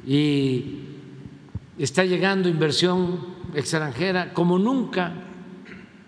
Y 0.05 0.79
está 1.77 2.03
llegando 2.03 2.49
inversión 2.49 3.33
extranjera 3.53 4.33
como 4.33 4.57
nunca, 4.57 5.13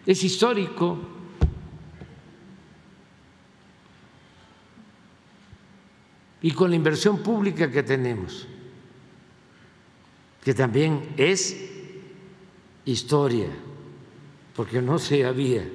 es 0.06 0.24
histórico. 0.24 1.15
y 6.45 6.51
con 6.51 6.69
la 6.69 6.75
inversión 6.75 7.24
pública 7.24 7.72
que 7.72 7.82
tenemos, 7.82 8.45
que 10.43 10.53
también 10.53 11.15
es 11.17 11.72
historia, 12.85 13.48
porque 14.56 14.80
no 14.80 14.99
se 14.99 15.25
había 15.25 15.67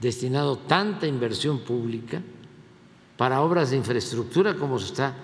destinado 0.00 0.56
tanta 0.60 1.06
inversión 1.06 1.58
pública 1.58 2.22
para 3.18 3.42
obras 3.42 3.68
de 3.68 3.76
infraestructura 3.76 4.56
como 4.56 4.78
se 4.78 4.86
está 4.86 5.14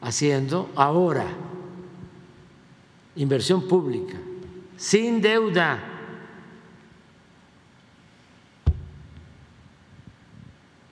haciendo 0.00 0.70
ahora. 0.76 1.26
Inversión 3.16 3.66
pública, 3.66 4.16
sin 4.76 5.20
deuda. 5.20 5.82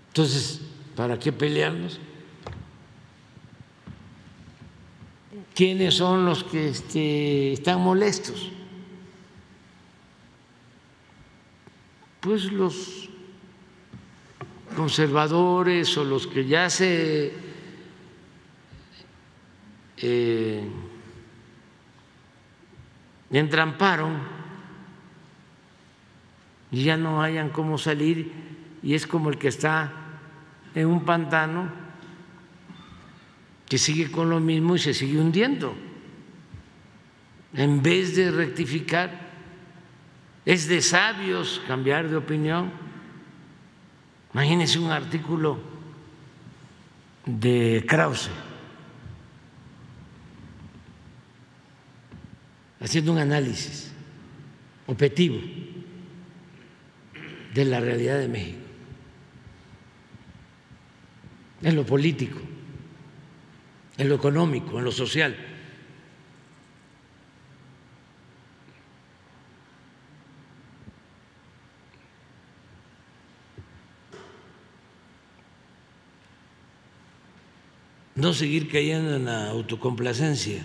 Entonces, 0.08 0.62
¿Para 0.98 1.16
qué 1.16 1.30
pelearnos? 1.30 2.00
¿Quiénes 5.54 5.94
son 5.94 6.24
los 6.24 6.42
que 6.42 6.70
este, 6.70 7.52
están 7.52 7.80
molestos? 7.80 8.50
Pues 12.18 12.50
los 12.50 13.10
conservadores 14.74 15.96
o 15.96 16.04
los 16.04 16.26
que 16.26 16.46
ya 16.46 16.68
se 16.68 17.32
eh, 20.02 20.62
entramparon 23.30 24.18
y 26.70 26.84
ya 26.84 26.96
no 26.96 27.22
hayan 27.22 27.50
cómo 27.50 27.78
salir 27.78 28.32
y 28.82 28.94
es 28.94 29.06
como 29.06 29.30
el 29.30 29.38
que 29.38 29.48
está 29.48 29.92
en 30.74 30.86
un 30.86 31.04
pantano 31.04 31.70
que 33.68 33.78
sigue 33.78 34.10
con 34.10 34.30
lo 34.30 34.40
mismo 34.40 34.76
y 34.76 34.78
se 34.78 34.94
sigue 34.94 35.18
hundiendo. 35.18 35.74
En 37.52 37.82
vez 37.82 38.16
de 38.16 38.30
rectificar, 38.30 39.28
es 40.44 40.68
de 40.68 40.80
sabios 40.80 41.62
cambiar 41.66 42.08
de 42.08 42.16
opinión. 42.16 42.70
Imagínense 44.32 44.78
un 44.78 44.90
artículo 44.90 45.58
de 47.26 47.84
Krause 47.86 48.30
haciendo 52.80 53.12
un 53.12 53.18
análisis 53.18 53.90
objetivo 54.86 55.38
de 57.54 57.64
la 57.64 57.80
realidad 57.80 58.18
de 58.18 58.28
México 58.28 58.68
en 61.62 61.74
lo 61.74 61.84
político, 61.84 62.38
en 63.96 64.08
lo 64.08 64.14
económico, 64.14 64.78
en 64.78 64.84
lo 64.84 64.92
social. 64.92 65.36
No 78.14 78.32
seguir 78.32 78.68
cayendo 78.68 79.14
en 79.14 79.26
la 79.26 79.50
autocomplacencia. 79.50 80.64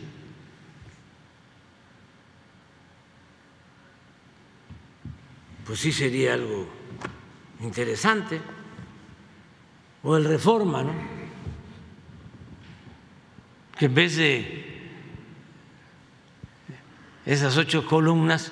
Pues 5.65 5.79
sí 5.79 5.91
sería 5.91 6.33
algo 6.33 6.67
interesante 7.61 8.41
o 10.03 10.17
el 10.17 10.25
Reforma, 10.25 10.83
¿no? 10.83 11.23
que 13.77 13.85
en 13.85 13.93
vez 13.95 14.17
de 14.17 14.73
esas 17.25 17.57
ocho 17.57 17.85
columnas, 17.85 18.51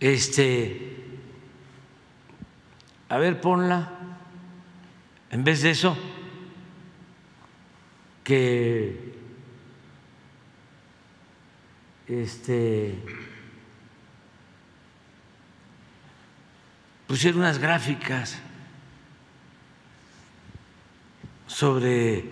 este, 0.00 1.04
a 3.08 3.18
ver, 3.18 3.40
ponla, 3.40 3.92
en 5.30 5.44
vez 5.44 5.62
de 5.62 5.70
eso, 5.70 5.96
que 8.24 9.14
este, 12.08 12.98
pusiera 17.06 17.38
unas 17.38 17.58
gráficas 17.58 18.38
sobre 21.46 22.24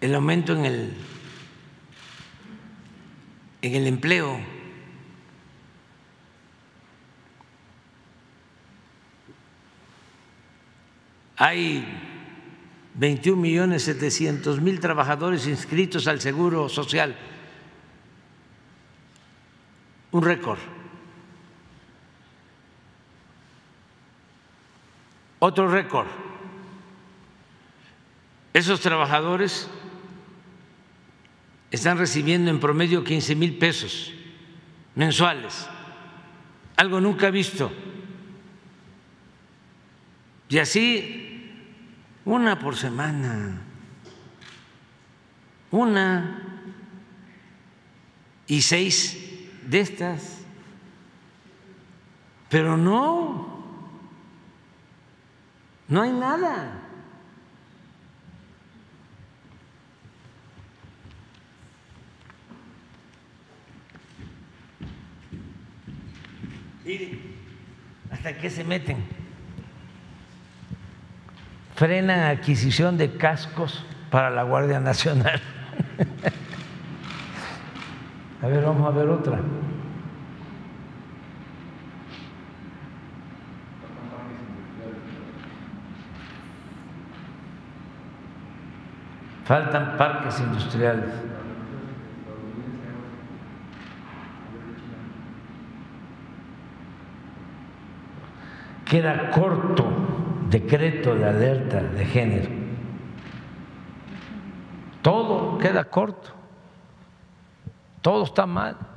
el 0.00 0.14
aumento 0.14 0.52
en 0.52 0.64
el, 0.64 0.94
en 3.62 3.74
el 3.74 3.86
empleo. 3.86 4.38
Hay 11.38 11.84
21 12.94 13.40
millones 13.40 13.82
700 13.82 14.60
mil 14.60 14.80
trabajadores 14.80 15.46
inscritos 15.46 16.06
al 16.06 16.20
Seguro 16.20 16.68
Social, 16.68 17.16
un 20.16 20.22
récord. 20.22 20.58
Otro 25.40 25.68
récord. 25.68 26.08
Esos 28.54 28.80
trabajadores 28.80 29.68
están 31.70 31.98
recibiendo 31.98 32.50
en 32.50 32.60
promedio 32.60 33.04
15 33.04 33.34
mil 33.34 33.58
pesos 33.58 34.14
mensuales, 34.94 35.68
algo 36.76 36.98
nunca 36.98 37.30
visto. 37.30 37.70
Y 40.48 40.56
así, 40.56 41.52
una 42.24 42.58
por 42.58 42.74
semana, 42.74 43.60
una 45.70 46.42
y 48.46 48.62
seis 48.62 49.25
de 49.66 49.80
estas, 49.80 50.40
pero 52.48 52.76
no 52.76 53.56
no 55.88 56.02
hay 56.02 56.12
nada. 56.12 56.82
¿hasta 68.10 68.36
qué 68.38 68.48
se 68.48 68.64
meten? 68.64 68.96
Frenan 71.74 72.20
adquisición 72.20 72.96
de 72.96 73.16
cascos 73.16 73.84
para 74.10 74.30
la 74.30 74.44
Guardia 74.44 74.80
Nacional. 74.80 75.40
a 78.46 78.48
ver, 78.48 78.64
vamos 78.64 78.86
a 78.86 78.90
ver 78.96 79.08
otra. 79.08 79.40
Faltan 89.44 89.96
parques 89.96 90.38
industriales. 90.40 91.10
Queda 98.84 99.30
corto 99.32 99.86
decreto 100.50 101.16
de 101.16 101.24
alerta 101.24 101.82
de 101.82 102.04
género. 102.04 102.50
Todo 105.02 105.58
queda 105.58 105.84
corto. 105.84 106.45
Todo 108.06 108.22
está 108.22 108.46
mal. 108.46 108.95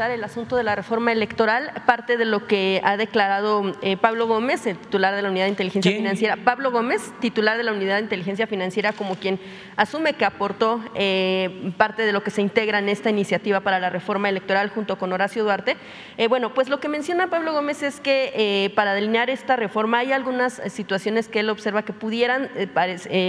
El 0.00 0.24
asunto 0.24 0.56
de 0.56 0.64
la 0.64 0.74
reforma 0.74 1.12
electoral, 1.12 1.70
parte 1.86 2.16
de 2.16 2.24
lo 2.24 2.46
que 2.46 2.80
ha 2.82 2.96
declarado 2.96 3.76
eh, 3.82 3.96
Pablo 3.96 4.26
Gómez, 4.26 4.66
el 4.66 4.76
titular 4.76 5.14
de 5.14 5.22
la 5.22 5.30
Unidad 5.30 5.44
de 5.44 5.50
Inteligencia 5.50 5.92
Financiera. 5.92 6.36
Pablo 6.36 6.72
Gómez, 6.72 7.12
titular 7.20 7.56
de 7.56 7.62
la 7.62 7.72
Unidad 7.72 7.96
de 7.96 8.02
Inteligencia 8.02 8.46
Financiera, 8.48 8.92
como 8.92 9.14
quien 9.14 9.38
asume 9.76 10.14
que 10.14 10.24
aportó 10.24 10.82
eh, 10.96 11.72
parte 11.76 12.02
de 12.02 12.12
lo 12.12 12.24
que 12.24 12.30
se 12.30 12.40
integra 12.40 12.80
en 12.80 12.88
esta 12.88 13.10
iniciativa 13.10 13.60
para 13.60 13.78
la 13.78 13.90
reforma 13.90 14.28
electoral 14.28 14.70
junto 14.70 14.98
con 14.98 15.12
Horacio 15.12 15.44
Duarte. 15.44 15.76
Eh, 16.16 16.26
bueno, 16.26 16.52
pues 16.52 16.68
lo 16.68 16.80
que 16.80 16.88
menciona 16.88 17.28
Pablo 17.28 17.52
Gómez 17.52 17.82
es 17.82 18.00
que 18.00 18.72
para 18.74 18.94
delinear 18.94 19.30
esta 19.30 19.56
reforma 19.56 19.98
hay 19.98 20.12
algunas 20.12 20.60
situaciones 20.66 21.28
que 21.28 21.40
él 21.40 21.50
observa 21.50 21.82
que 21.82 21.92
pudieran 21.92 22.50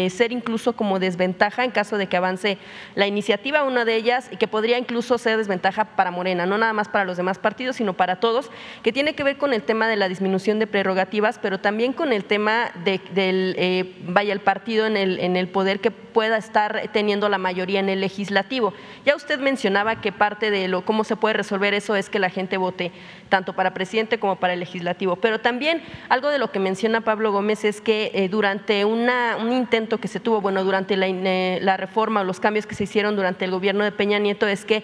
ser 0.10 0.32
incluso 0.32 0.74
como 0.74 1.00
desventaja 1.00 1.64
en 1.64 1.72
caso 1.72 1.98
de 1.98 2.08
que 2.08 2.18
avance 2.18 2.58
la 2.96 3.06
iniciativa, 3.06 3.64
una 3.64 3.86
de 3.86 3.96
ellas, 3.96 4.30
y 4.32 4.38
que 4.38 4.48
podría 4.48 4.78
incluso 4.78 5.18
ser 5.18 5.38
desventaja 5.38 5.86
para 5.96 6.10
Morena, 6.10 6.46
no 6.46 6.53
nada 6.58 6.74
más 6.74 6.88
para 6.88 7.06
los 7.06 7.18
demás 7.18 7.40
partidos, 7.40 7.78
sino 7.78 7.94
para 7.94 8.18
todos, 8.18 8.50
que 8.84 8.92
tiene 8.92 9.16
que 9.16 9.24
ver 9.24 9.38
con 9.38 9.54
el 9.54 9.64
tema 9.64 9.88
de 9.88 9.96
la 9.96 10.08
disminución 10.08 10.60
de 10.60 10.68
prerrogativas, 10.68 11.40
pero 11.42 11.60
también 11.60 11.94
con 11.94 12.14
el 12.14 12.26
tema 12.26 12.72
de, 12.84 13.00
del, 13.14 13.56
eh, 13.58 13.96
vaya, 14.06 14.34
el 14.34 14.40
partido 14.40 14.86
en 14.86 14.98
el, 14.98 15.20
en 15.20 15.36
el 15.36 15.48
poder 15.48 15.80
que 15.80 15.92
pueda 15.92 16.38
estar 16.38 16.90
teniendo 16.94 17.28
la 17.28 17.38
mayoría 17.38 17.80
en 17.80 17.90
el 17.90 18.00
legislativo. 18.00 18.74
Ya 19.06 19.16
usted 19.16 19.40
mencionaba 19.40 20.00
que 20.00 20.12
parte 20.12 20.52
de 20.52 20.68
lo 20.68 20.86
cómo 20.86 21.04
se 21.04 21.16
puede 21.16 21.34
resolver 21.34 21.74
eso 21.74 21.96
es 21.96 22.10
que 22.10 22.20
la 22.20 22.30
gente 22.30 22.58
vote 22.58 22.92
tanto 23.30 23.54
para 23.54 23.74
presidente 23.74 24.20
como 24.20 24.38
para 24.38 24.54
el 24.54 24.60
legislativo. 24.60 25.16
Pero 25.18 25.40
también 25.40 25.82
algo 26.10 26.30
de 26.30 26.38
lo 26.38 26.52
que 26.52 26.60
menciona 26.60 27.02
Pablo 27.02 27.32
Gómez 27.32 27.66
es 27.66 27.82
que 27.82 28.12
eh, 28.14 28.30
durante 28.30 28.86
una, 28.86 29.38
un 29.38 29.52
intento 29.52 29.98
que 29.98 30.08
se 30.08 30.20
tuvo, 30.20 30.40
bueno, 30.40 30.64
durante 30.64 30.96
la, 30.96 31.08
eh, 31.08 31.60
la, 31.62 31.78
reforma 31.78 32.22
o 32.22 32.24
los 32.24 32.40
cambios 32.40 32.68
que 32.68 32.76
se 32.76 32.84
hicieron 32.84 33.16
durante 33.16 33.46
el 33.46 33.52
gobierno 33.52 33.84
de 33.84 33.92
Peña 33.92 34.20
Nieto, 34.20 34.48
es 34.48 34.66
que 34.66 34.84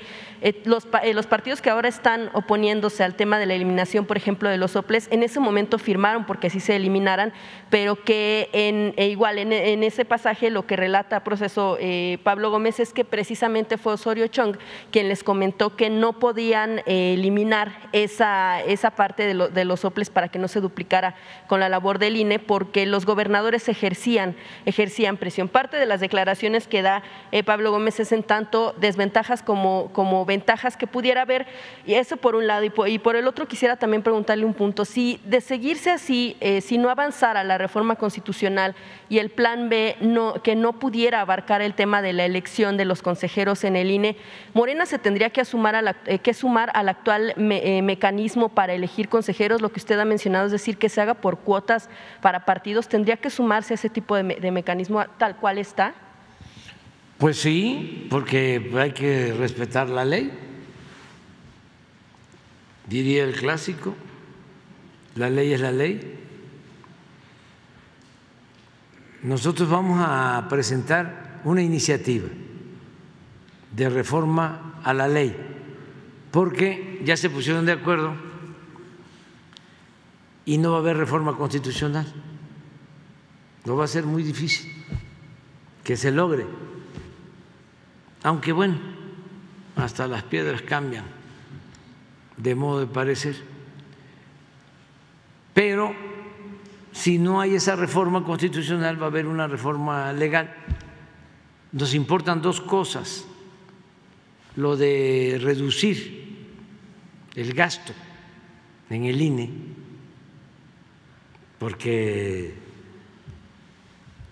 los, 0.66 0.88
los 1.14 1.28
partidos 1.28 1.59
que 1.62 1.70
ahora 1.70 1.90
están 1.90 2.30
oponiéndose 2.34 3.04
al 3.04 3.16
tema 3.16 3.40
de 3.40 3.46
la 3.46 3.54
eliminación, 3.54 4.06
por 4.06 4.18
ejemplo, 4.18 4.50
de 4.50 4.58
los 4.58 4.72
soples, 4.72 5.08
en 5.12 5.24
ese 5.24 5.40
momento 5.40 5.78
firmaron 5.78 6.26
porque 6.26 6.48
así 6.48 6.60
se 6.60 6.76
eliminaran, 6.76 7.34
pero 7.70 8.04
que 8.04 8.50
en, 8.54 8.94
e 8.98 9.08
igual 9.08 9.38
en, 9.38 9.84
ese 9.84 10.06
pasaje 10.06 10.50
lo 10.50 10.66
que 10.66 10.76
relata 10.76 11.24
proceso 11.24 11.78
eh, 11.80 12.18
Pablo 12.24 12.52
Gómez 12.52 12.80
es 12.80 12.94
que 12.94 13.06
precisamente 13.06 13.78
fue 13.78 13.94
Osorio 13.94 14.28
Chong 14.28 14.58
quien 14.92 15.08
les 15.08 15.24
comentó 15.24 15.76
que 15.76 15.90
no 15.90 16.20
podían 16.20 16.80
eh, 16.86 17.14
eliminar 17.14 17.90
esa, 17.92 18.62
esa 18.62 18.92
parte 18.92 19.34
de, 19.34 19.50
de, 19.50 19.66
los 19.66 19.82
soples 19.82 20.10
para 20.10 20.30
que 20.30 20.40
no 20.40 20.48
se 20.48 20.62
duplicara 20.62 21.16
con 21.48 21.60
la 21.60 21.70
labor 21.70 22.00
del 22.00 22.18
INE 22.18 22.40
porque 22.40 22.86
los 22.86 23.06
gobernadores 23.06 23.70
ejercían, 23.70 24.36
ejercían 24.66 25.18
presión. 25.18 25.48
Parte 25.48 25.78
de 25.78 25.86
las 25.86 26.00
declaraciones 26.00 26.68
que 26.68 26.82
da 26.82 27.04
eh, 27.32 27.44
Pablo 27.44 27.72
Gómez 27.72 28.00
es 28.00 28.12
en 28.12 28.24
tanto 28.24 28.74
desventajas 28.80 29.44
como, 29.44 29.90
como 29.94 30.26
ventajas 30.26 30.78
que 30.78 30.88
pudiera 30.88 31.22
haber 31.22 31.48
y 31.86 31.96
eso 31.96 32.18
por 32.18 32.36
un 32.36 32.48
lado. 32.48 32.64
Y 32.88 33.00
por, 33.00 33.16
el 33.16 33.28
otro 33.28 33.48
quisiera 33.48 33.76
también 33.76 34.04
preguntarle 34.04 34.46
un 34.46 34.54
punto. 34.54 34.86
Si 34.86 35.20
de 35.26 35.42
seguirse 35.42 35.90
así, 35.90 36.38
eh, 36.40 36.62
si 36.62 36.78
no 36.78 36.90
avanzara 36.90 37.44
la 37.44 37.58
reforma 37.58 37.96
constitucional 37.96 38.76
y 39.10 39.20
el 39.20 39.30
plan 39.30 39.70
B 39.70 39.96
no, 40.02 40.42
que 40.44 40.56
no 40.56 40.74
pudiera 40.74 41.22
abarcar 41.22 41.62
el 41.62 41.74
tema 41.74 42.02
de 42.02 42.14
la 42.14 42.26
elección 42.26 42.78
de 42.78 42.86
los 42.86 43.02
consejeros 43.02 43.64
en 43.64 43.76
el 43.76 43.92
INE, 43.92 44.18
Morena 44.54 44.86
se 44.86 45.00
tendría 45.00 45.30
que, 45.30 45.44
sumar, 45.46 45.96
eh, 46.06 46.20
que 46.20 46.34
sumar 46.34 46.72
al 46.74 46.90
actual 46.90 47.34
eh, 47.38 47.82
mecanismo 47.82 48.50
para 48.50 48.74
elegir 48.74 49.10
consejeros, 49.10 49.62
lo 49.62 49.72
que 49.72 49.80
usted 49.80 50.00
ha 50.00 50.06
mencionado, 50.06 50.46
es 50.46 50.52
decir, 50.52 50.78
que 50.78 50.90
se 50.90 51.02
haga 51.02 51.16
por 51.16 51.40
cuotas 51.40 51.90
para 52.22 52.46
partidos, 52.46 52.88
¿tendría 52.88 53.18
que 53.18 53.30
sumarse 53.30 53.74
a 53.74 53.76
ese 53.76 53.90
tipo 53.90 54.16
de 54.16 54.52
mecanismo 54.52 55.04
tal 55.18 55.38
cual 55.38 55.58
está? 55.58 55.94
Pues 57.20 57.38
sí, 57.38 58.08
porque 58.10 58.72
hay 58.78 58.92
que 58.92 59.34
respetar 59.38 59.90
la 59.90 60.06
ley, 60.06 60.32
diría 62.90 63.24
el 63.24 63.36
clásico, 63.36 63.96
la 65.16 65.30
ley 65.30 65.54
es 65.54 65.62
la 65.62 65.72
ley. 65.72 66.18
Nosotros 69.22 69.70
vamos 69.70 70.00
a 70.02 70.48
presentar 70.50 71.42
una 71.44 71.62
iniciativa 71.62 72.28
de 73.76 73.90
reforma 73.90 74.82
a 74.84 74.94
la 74.94 75.08
ley, 75.08 75.36
porque 76.32 77.02
ya 77.06 77.16
se 77.16 77.30
pusieron 77.30 77.66
de 77.66 77.74
acuerdo 77.74 78.16
y 80.46 80.58
no 80.58 80.72
va 80.72 80.78
a 80.78 80.80
haber 80.80 80.98
reforma 80.98 81.38
constitucional. 81.38 82.08
No 83.66 83.76
va 83.76 83.84
a 83.84 83.88
ser 83.88 84.06
muy 84.06 84.24
difícil 84.24 84.72
que 85.84 85.96
se 85.96 86.12
logre. 86.12 86.46
Aunque 88.24 88.52
bueno, 88.52 88.78
hasta 89.76 90.08
las 90.08 90.24
piedras 90.24 90.62
cambian 90.62 91.19
de 92.40 92.56
modo 92.56 92.80
de 92.80 92.88
parecer. 92.88 93.36
Pero 95.54 95.94
si 96.92 97.18
no 97.18 97.42
hay 97.42 97.56
esa 97.56 97.76
reforma 97.76 98.24
constitucional, 98.24 99.00
va 99.00 99.06
a 99.06 99.10
haber 99.10 99.28
una 99.28 99.48
reforma 99.48 100.12
legal. 100.14 100.54
Nos 101.72 101.94
importan 101.94 102.42
dos 102.42 102.62
cosas. 102.62 103.26
Lo 104.56 104.76
de 104.76 105.40
reducir 105.42 106.48
el 107.36 107.54
gasto 107.54 107.94
en 108.90 109.06
el 109.06 109.22
INE, 109.22 109.50
porque 111.60 112.56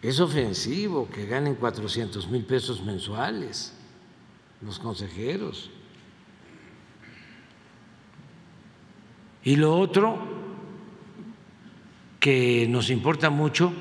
es 0.02 0.19
ofensivo 0.19 1.08
que 1.10 1.26
ganen 1.26 1.56
400 1.56 2.30
mil 2.30 2.44
pesos 2.45 2.82
mensuales 2.84 3.74
los 4.61 4.80
consejeros. 4.80 5.69
Y 9.44 9.56
lo 9.56 9.78
otro 9.78 10.20
que 12.20 12.68
nos 12.70 12.90
importa 12.90 13.30
mucho 13.30 13.72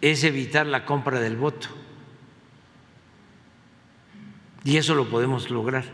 es 0.00 0.24
evitar 0.24 0.66
la 0.66 0.84
compra 0.84 1.20
del 1.20 1.36
voto. 1.36 1.68
Y 4.64 4.76
eso 4.76 4.94
lo 4.94 5.08
podemos 5.08 5.50
lograr 5.50 5.84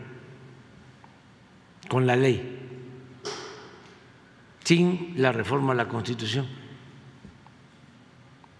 con 1.89 2.07
la 2.07 2.15
ley, 2.15 2.59
sin 4.63 5.13
la 5.17 5.31
reforma 5.31 5.73
a 5.73 5.75
la 5.75 5.87
Constitución, 5.87 6.47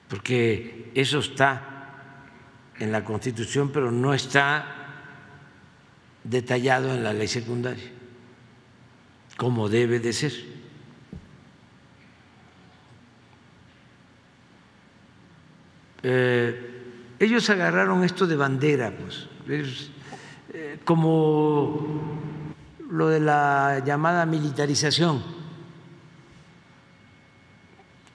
porque 0.07 0.91
eso 0.93 1.17
está 1.17 1.73
en 2.77 2.91
la 2.91 3.03
Constitución, 3.03 3.71
pero 3.71 3.89
no 3.89 4.13
está 4.13 4.65
detallado 6.23 6.93
en 6.93 7.03
la 7.03 7.13
ley 7.13 7.27
secundaria, 7.27 7.91
como 9.43 9.67
debe 9.67 9.99
de 9.99 10.13
ser. 10.13 10.31
Eh, 16.01 17.17
ellos 17.19 17.49
agarraron 17.49 18.05
esto 18.05 18.25
de 18.25 18.37
bandera, 18.37 18.93
pues, 18.95 19.27
eh, 20.53 20.79
como 20.85 22.23
lo 22.89 23.09
de 23.09 23.19
la 23.19 23.83
llamada 23.85 24.25
militarización, 24.25 25.21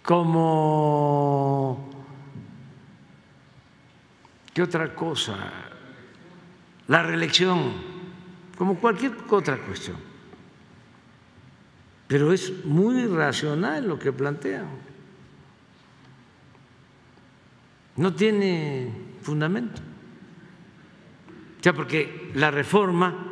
como 0.03 1.91
¿qué 4.55 4.63
otra 4.63 4.95
cosa? 4.95 5.37
La 6.87 7.03
reelección 7.03 7.75
como 8.57 8.77
cualquier 8.77 9.13
otra 9.29 9.59
cuestión. 9.59 10.08
Pero 12.09 12.33
es 12.33 12.65
muy 12.65 13.07
racional 13.07 13.87
lo 13.87 13.99
que 13.99 14.13
plantean. 14.13 14.67
No 17.97 18.15
tiene 18.15 18.91
fundamento. 19.23 19.81
O 21.61 21.63
sea, 21.63 21.73
porque 21.73 22.33
la 22.35 22.51
reforma 22.51 23.27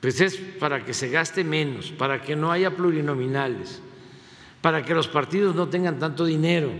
pues 0.00 0.20
es 0.20 0.36
para 0.36 0.84
que 0.84 0.94
se 0.94 1.08
gaste 1.08 1.44
menos, 1.44 1.90
para 1.90 2.22
que 2.22 2.36
no 2.36 2.52
haya 2.52 2.74
plurinominales, 2.74 3.80
para 4.62 4.84
que 4.84 4.94
los 4.94 5.08
partidos 5.08 5.54
no 5.54 5.68
tengan 5.68 5.98
tanto 5.98 6.24
dinero. 6.24 6.70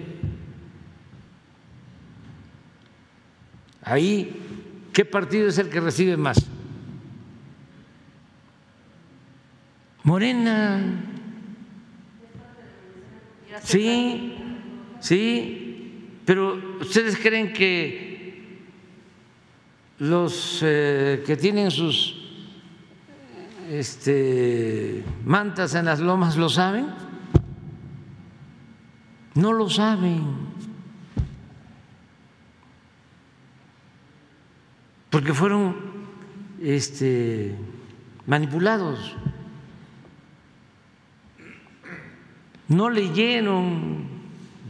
Ahí 3.83 4.49
¿Qué 4.99 5.05
partido 5.05 5.47
es 5.47 5.57
el 5.59 5.69
que 5.69 5.79
recibe 5.79 6.17
más? 6.17 6.45
Morena. 10.09 10.81
Sí, 13.63 14.35
sí, 15.01 16.21
pero 16.25 16.59
¿ustedes 16.81 17.19
creen 17.19 17.53
que 17.53 18.59
los 19.99 20.61
eh, 20.63 21.23
que 21.27 21.37
tienen 21.37 21.71
sus 21.71 22.17
este, 23.69 25.05
mantas 25.27 25.75
en 25.75 25.85
las 25.85 26.01
lomas 26.01 26.39
lo 26.39 26.49
saben? 26.49 26.87
No 29.35 29.53
lo 29.53 29.69
saben. 29.69 30.49
porque 35.11 35.33
fueron 35.35 35.75
este, 36.63 37.57
manipulados. 38.27 39.17
No 42.69 42.91
leyeron 42.91 44.07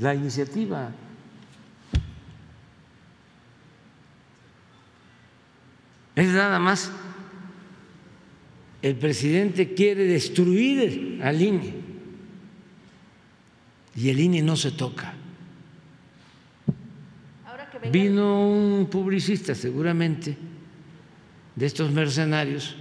la 0.01 0.15
iniciativa. 0.15 0.93
Es 6.15 6.29
nada 6.29 6.59
más, 6.59 6.91
el 8.83 8.97
presidente 8.97 9.75
quiere 9.75 10.05
destruir 10.05 11.21
al 11.23 11.41
INE 11.41 11.75
y 13.95 14.09
el 14.09 14.21
INE 14.21 14.43
no 14.43 14.57
se 14.57 14.73
toca. 14.73 15.15
Vino 17.93 18.49
un 18.49 18.89
publicista 18.91 19.55
seguramente 19.55 20.37
de 21.55 21.67
estos 21.67 21.91
mercenarios 21.91 22.77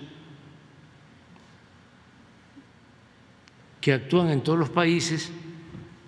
que 3.87 3.93
actúan 3.93 4.27
en 4.31 4.41
todos 4.41 4.59
los 4.59 4.69
países, 4.69 5.31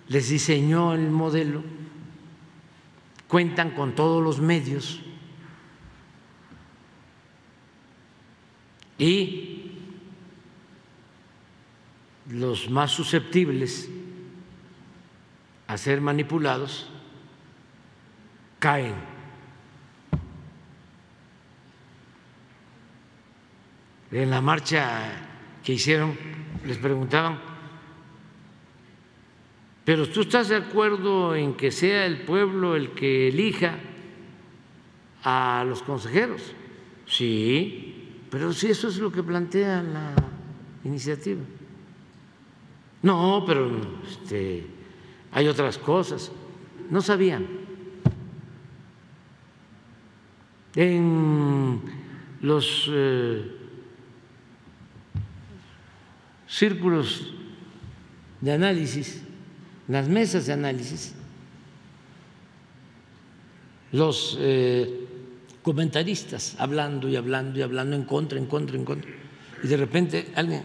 les 0.08 0.28
diseñó 0.28 0.92
el 0.92 1.08
modelo, 1.08 1.62
cuentan 3.26 3.70
con 3.70 3.94
todos 3.94 4.22
los 4.22 4.38
medios 4.38 5.00
y 8.98 9.70
los 12.28 12.68
más 12.68 12.90
susceptibles 12.90 13.88
a 15.66 15.78
ser 15.78 16.02
manipulados 16.02 16.90
caen. 18.58 18.92
En 24.12 24.28
la 24.28 24.42
marcha 24.42 25.12
que 25.64 25.72
hicieron 25.72 26.14
les 26.66 26.76
preguntaban, 26.76 27.49
pero 29.90 30.08
tú 30.08 30.20
estás 30.20 30.48
de 30.48 30.54
acuerdo 30.54 31.34
en 31.34 31.54
que 31.54 31.72
sea 31.72 32.06
el 32.06 32.20
pueblo 32.20 32.76
el 32.76 32.90
que 32.90 33.26
elija 33.26 33.76
a 35.24 35.64
los 35.66 35.82
consejeros? 35.82 36.42
Sí, 37.06 38.08
pero 38.30 38.52
si 38.52 38.68
eso 38.68 38.86
es 38.86 38.98
lo 38.98 39.10
que 39.10 39.20
plantea 39.24 39.82
la 39.82 40.14
iniciativa. 40.84 41.40
No, 43.02 43.42
pero 43.44 43.68
este, 44.08 44.64
hay 45.32 45.48
otras 45.48 45.76
cosas. 45.76 46.30
No 46.88 47.02
sabían. 47.02 47.48
en 50.76 51.80
los 52.42 52.88
eh, 52.92 53.56
círculos 56.46 57.34
de 58.40 58.52
análisis, 58.52 59.24
las 59.92 60.08
mesas 60.08 60.46
de 60.46 60.52
análisis, 60.52 61.12
los 63.92 64.36
eh, 64.40 65.06
comentaristas 65.62 66.56
hablando 66.58 67.08
y 67.08 67.16
hablando 67.16 67.58
y 67.58 67.62
hablando 67.62 67.96
en 67.96 68.04
contra, 68.04 68.38
en 68.38 68.46
contra, 68.46 68.76
en 68.76 68.84
contra. 68.84 69.10
Y 69.62 69.66
de 69.66 69.76
repente 69.76 70.32
alguien, 70.34 70.62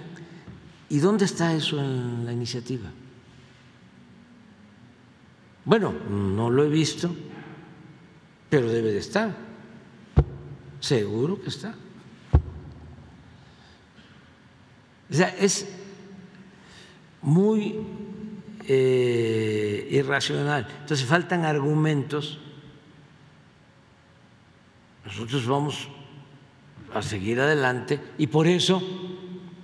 ¿y 0.89 0.99
dónde 0.99 1.25
está 1.25 1.53
eso 1.53 1.79
en 1.79 2.25
la 2.25 2.31
iniciativa? 2.31 2.91
Bueno, 5.65 5.93
no 6.09 6.49
lo 6.49 6.63
he 6.63 6.69
visto 6.69 7.13
pero 8.55 8.69
debe 8.69 8.93
de 8.93 8.99
estar, 8.99 9.35
seguro 10.79 11.41
que 11.41 11.49
está. 11.49 11.75
O 15.09 15.13
sea, 15.13 15.27
es 15.37 15.67
muy 17.21 17.75
eh, 18.67 19.87
irracional. 19.91 20.67
Entonces 20.81 21.05
faltan 21.05 21.45
argumentos. 21.45 22.39
Nosotros 25.05 25.45
vamos 25.45 25.87
a 26.93 27.01
seguir 27.01 27.39
adelante 27.39 27.99
y 28.17 28.27
por 28.27 28.47
eso 28.47 28.81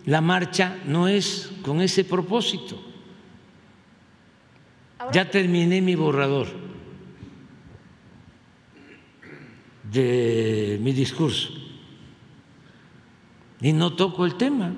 la 0.06 0.22
marcha 0.22 0.78
no 0.86 1.08
es 1.08 1.52
con 1.64 1.82
ese 1.82 2.04
propósito. 2.04 2.80
Ya 5.12 5.30
terminé 5.30 5.82
mi 5.82 5.96
borrador 5.96 6.48
de 9.92 10.80
mi 10.82 10.94
discurso 10.94 11.50
y 13.60 13.74
no 13.74 13.96
toco 13.96 14.26
el 14.26 14.36
tema. 14.36 14.74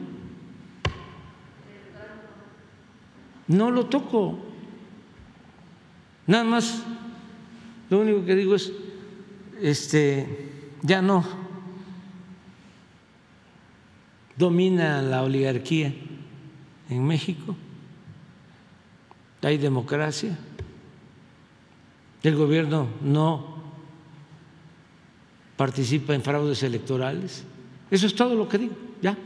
No 3.47 3.72
lo 3.72 3.85
toco. 3.88 4.39
Nada 6.27 6.43
más, 6.43 6.83
lo 7.89 7.99
único 7.99 8.25
que 8.25 8.35
digo 8.35 8.55
es, 8.55 8.72
este, 9.61 10.49
ya 10.81 11.01
no 11.01 11.43
domina 14.38 15.01
la 15.01 15.23
oligarquía 15.23 15.93
en 16.89 17.05
México, 17.05 17.55
hay 19.41 19.57
democracia, 19.57 20.38
el 22.23 22.35
gobierno 22.35 22.88
no 23.01 23.61
participa 25.57 26.15
en 26.15 26.22
fraudes 26.22 26.63
electorales. 26.63 27.43
Eso 27.91 28.07
es 28.07 28.15
todo 28.15 28.35
lo 28.35 28.47
que 28.47 28.57
digo, 28.57 28.75
ya. 29.01 29.17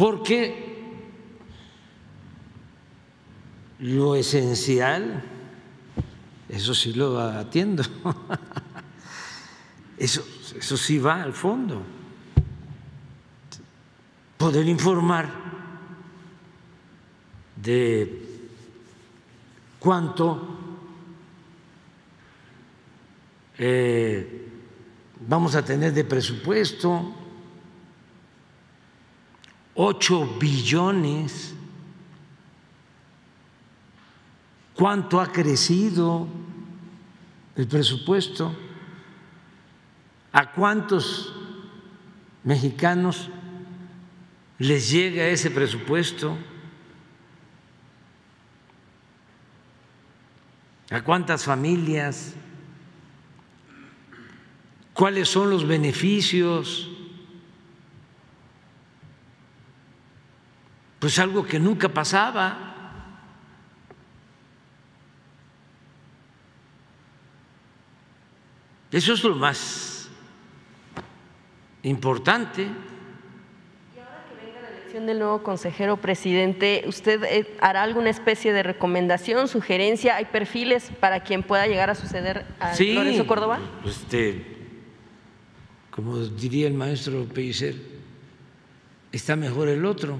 Porque 0.00 0.80
lo 3.80 4.14
esencial, 4.14 5.22
eso 6.48 6.72
sí 6.72 6.94
lo 6.94 7.20
atiendo, 7.20 7.82
eso, 9.98 10.26
eso 10.56 10.76
sí 10.78 10.98
va 10.98 11.22
al 11.22 11.34
fondo, 11.34 11.82
poder 14.38 14.66
informar 14.68 15.28
de 17.56 18.26
cuánto 19.78 20.48
eh, 23.58 24.48
vamos 25.28 25.54
a 25.54 25.62
tener 25.62 25.92
de 25.92 26.04
presupuesto, 26.04 27.19
8 29.82 30.36
billones. 30.38 31.54
¿Cuánto 34.74 35.18
ha 35.18 35.32
crecido 35.32 36.28
el 37.56 37.66
presupuesto? 37.66 38.54
¿A 40.32 40.52
cuántos 40.52 41.34
mexicanos 42.44 43.30
les 44.58 44.90
llega 44.90 45.28
ese 45.28 45.50
presupuesto? 45.50 46.36
¿A 50.90 51.00
cuántas 51.02 51.44
familias? 51.44 52.34
¿Cuáles 54.92 55.30
son 55.30 55.48
los 55.48 55.66
beneficios? 55.66 56.89
Pues 61.00 61.18
algo 61.18 61.44
que 61.44 61.58
nunca 61.58 61.88
pasaba. 61.88 62.66
Eso 68.92 69.14
es 69.14 69.24
lo 69.24 69.34
más 69.34 70.10
importante. 71.82 72.62
Y 72.62 73.98
ahora 73.98 74.24
que 74.28 74.44
venga 74.44 74.60
la 74.60 74.68
elección 74.76 75.06
del 75.06 75.20
nuevo 75.20 75.42
consejero 75.42 75.96
presidente, 75.96 76.84
¿usted 76.86 77.24
eh, 77.24 77.56
hará 77.60 77.82
alguna 77.82 78.10
especie 78.10 78.52
de 78.52 78.62
recomendación, 78.62 79.48
sugerencia? 79.48 80.16
¿Hay 80.16 80.26
perfiles 80.26 80.90
para 81.00 81.20
quien 81.22 81.42
pueda 81.42 81.66
llegar 81.66 81.88
a 81.88 81.94
suceder 81.94 82.44
a 82.58 82.74
Lorenzo 82.78 83.26
Córdoba? 83.26 83.58
Este, 83.86 84.44
como 85.90 86.18
diría 86.18 86.66
el 86.66 86.74
maestro 86.74 87.24
Pellicer, 87.24 87.74
está 89.12 89.34
mejor 89.34 89.68
el 89.68 89.86
otro. 89.86 90.18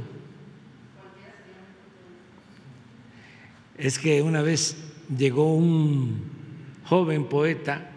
Es 3.81 3.99
que 3.99 4.21
una 4.21 4.43
vez 4.43 4.77
llegó 5.17 5.55
un 5.55 6.23
joven 6.85 7.25
poeta, 7.25 7.91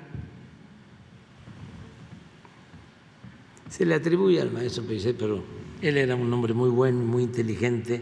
se 3.69 3.85
le 3.85 3.95
atribuye 3.95 4.39
al 4.39 4.51
maestro 4.51 4.85
Pellicer, 4.85 5.15
pero 5.17 5.43
él 5.81 5.97
era 5.97 6.15
un 6.15 6.31
hombre 6.31 6.53
muy 6.53 6.69
bueno, 6.69 7.03
muy 7.03 7.23
inteligente 7.23 8.01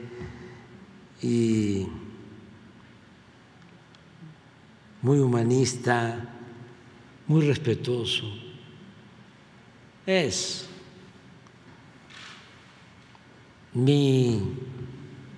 y 1.24 1.88
muy 5.02 5.18
humanista, 5.20 6.36
muy 7.26 7.48
respetuoso. 7.48 8.32
Es 10.06 10.68
mi 13.74 14.40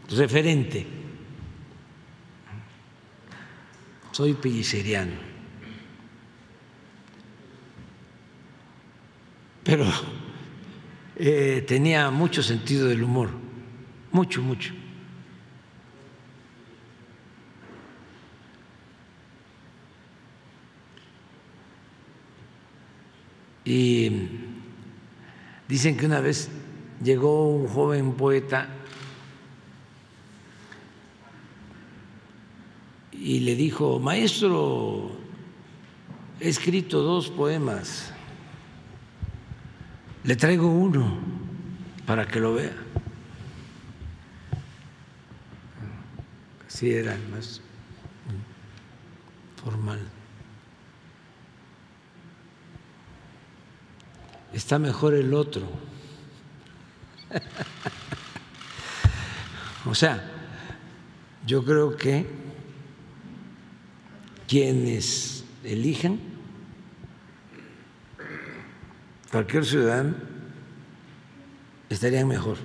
referente 0.09 1.02
soy 4.13 4.35
pelliceriano. 4.35 5.13
Pero 9.63 9.85
eh, 11.15 11.63
tenía 11.67 12.11
mucho 12.11 12.43
sentido 12.43 12.87
del 12.87 13.03
humor, 13.03 13.31
mucho, 14.11 14.41
mucho. 14.41 14.73
Y 23.65 24.11
dicen 25.67 25.97
que 25.97 26.05
una 26.05 26.19
vez 26.19 26.49
llegó 27.01 27.49
un 27.49 27.67
joven 27.67 28.13
poeta 28.13 28.82
y 33.19 33.39
le 33.41 33.55
dijo, 33.55 33.99
maestro, 33.99 35.11
he 36.39 36.49
escrito 36.49 37.01
dos 37.01 37.29
poemas, 37.29 38.11
le 40.23 40.35
traigo 40.35 40.67
uno 40.67 41.17
para 42.05 42.27
que 42.27 42.39
lo 42.39 42.55
vea. 42.55 42.73
Así 46.67 46.91
era 46.91 47.17
más 47.31 47.61
formal. 49.63 49.99
Está 54.51 54.79
mejor 54.79 55.13
el 55.13 55.33
otro. 55.33 55.67
o 59.85 59.95
sea, 59.95 60.29
yo 61.45 61.63
creo 61.63 61.95
que 61.95 62.42
quienes 64.47 65.43
elijan, 65.63 66.19
cualquier 69.31 69.65
ciudadano, 69.65 70.15
estarían 71.89 72.27
mejor. 72.27 72.57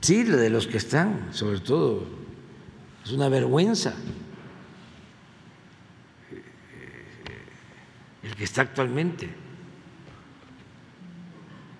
Sí, 0.00 0.24
lo 0.24 0.36
de 0.36 0.48
los 0.48 0.66
que 0.66 0.78
están, 0.78 1.34
sobre 1.34 1.60
todo, 1.60 2.06
es 3.04 3.12
una 3.12 3.28
vergüenza. 3.28 3.94
El 8.22 8.34
que 8.34 8.44
está 8.44 8.62
actualmente. 8.62 9.28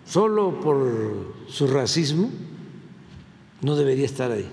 Solo 0.05 0.61
por 0.61 1.35
su 1.49 1.67
racismo 1.69 2.31
no 3.61 3.77
debería 3.77 4.05
estar 4.05 4.31
ahí. 4.31 4.49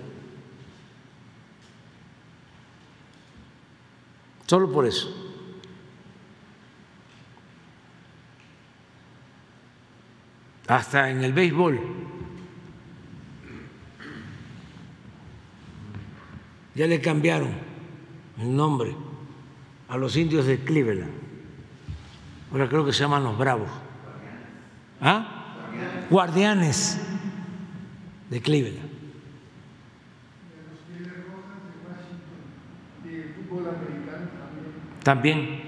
Solo 4.47 4.71
por 4.71 4.85
eso. 4.85 5.13
Hasta 10.67 11.09
en 11.09 11.23
el 11.23 11.33
béisbol. 11.33 11.79
Ya 16.75 16.87
le 16.87 16.99
cambiaron 16.99 17.53
el 18.39 18.55
nombre 18.55 18.95
a 19.87 19.97
los 19.97 20.15
indios 20.17 20.45
de 20.45 20.59
Cleveland. 20.59 21.11
Ahora 22.51 22.67
creo 22.67 22.85
que 22.85 22.93
se 22.93 23.01
llaman 23.01 23.23
los 23.23 23.37
Bravos. 23.37 23.69
¿Ah? 25.01 26.07
Guardianes 26.09 26.99
de 28.29 28.41
Cleveland. 28.41 28.84
También. 35.05 35.59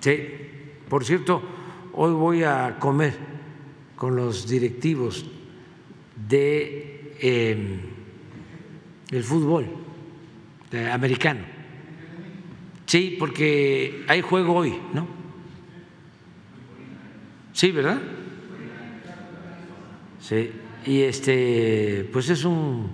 Sí. 0.00 0.18
Por 0.88 1.04
cierto, 1.04 1.40
hoy 1.92 2.12
voy 2.12 2.42
a 2.42 2.76
comer 2.80 3.14
con 3.94 4.16
los 4.16 4.48
directivos 4.48 5.24
de 6.28 7.14
eh, 7.20 7.80
el 9.12 9.22
fútbol 9.22 9.66
americano. 10.92 11.42
Sí, 12.86 13.14
porque 13.16 14.04
hay 14.08 14.22
juego 14.22 14.54
hoy, 14.54 14.76
¿no? 14.92 15.06
Sí, 17.52 17.70
¿verdad? 17.70 18.00
Sí. 20.18 20.50
Y 20.84 21.02
este, 21.02 22.08
pues 22.12 22.28
es 22.28 22.44
un 22.44 22.90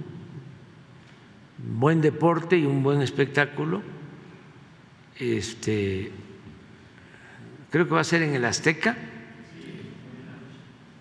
buen 1.57 2.03
deporte 2.03 2.59
y 2.59 2.67
un 2.67 2.83
buen 2.83 3.01
espectáculo. 3.01 3.96
Este, 5.19 6.13
creo 7.71 7.87
que 7.87 7.95
va 7.95 8.01
a 8.01 8.05
ser 8.05 8.23
en 8.23 8.35
el 8.35 8.45
Azteca. 8.45 8.97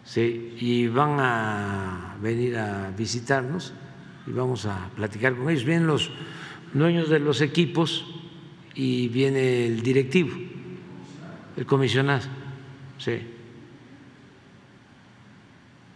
Sí, 0.04 0.56
y 0.60 0.88
van 0.88 1.20
a 1.20 2.16
venir 2.22 2.58
a 2.58 2.92
visitarnos 2.92 3.74
y 4.28 4.32
vamos 4.32 4.66
a 4.66 4.90
platicar 4.96 5.36
con 5.36 5.50
ellos. 5.50 5.66
Vienen 5.66 5.88
los 5.88 6.12
dueños 6.74 7.10
de 7.10 7.20
los 7.20 7.42
equipos 7.42 8.06
y 8.76 9.08
viene 9.10 9.66
el 9.66 9.82
directivo, 9.82 10.38
el 11.58 11.66
comisionado. 11.66 12.28
Sí. 12.98 13.22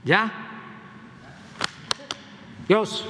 ¿Ya? 0.03 0.31
Dios. 2.67 3.05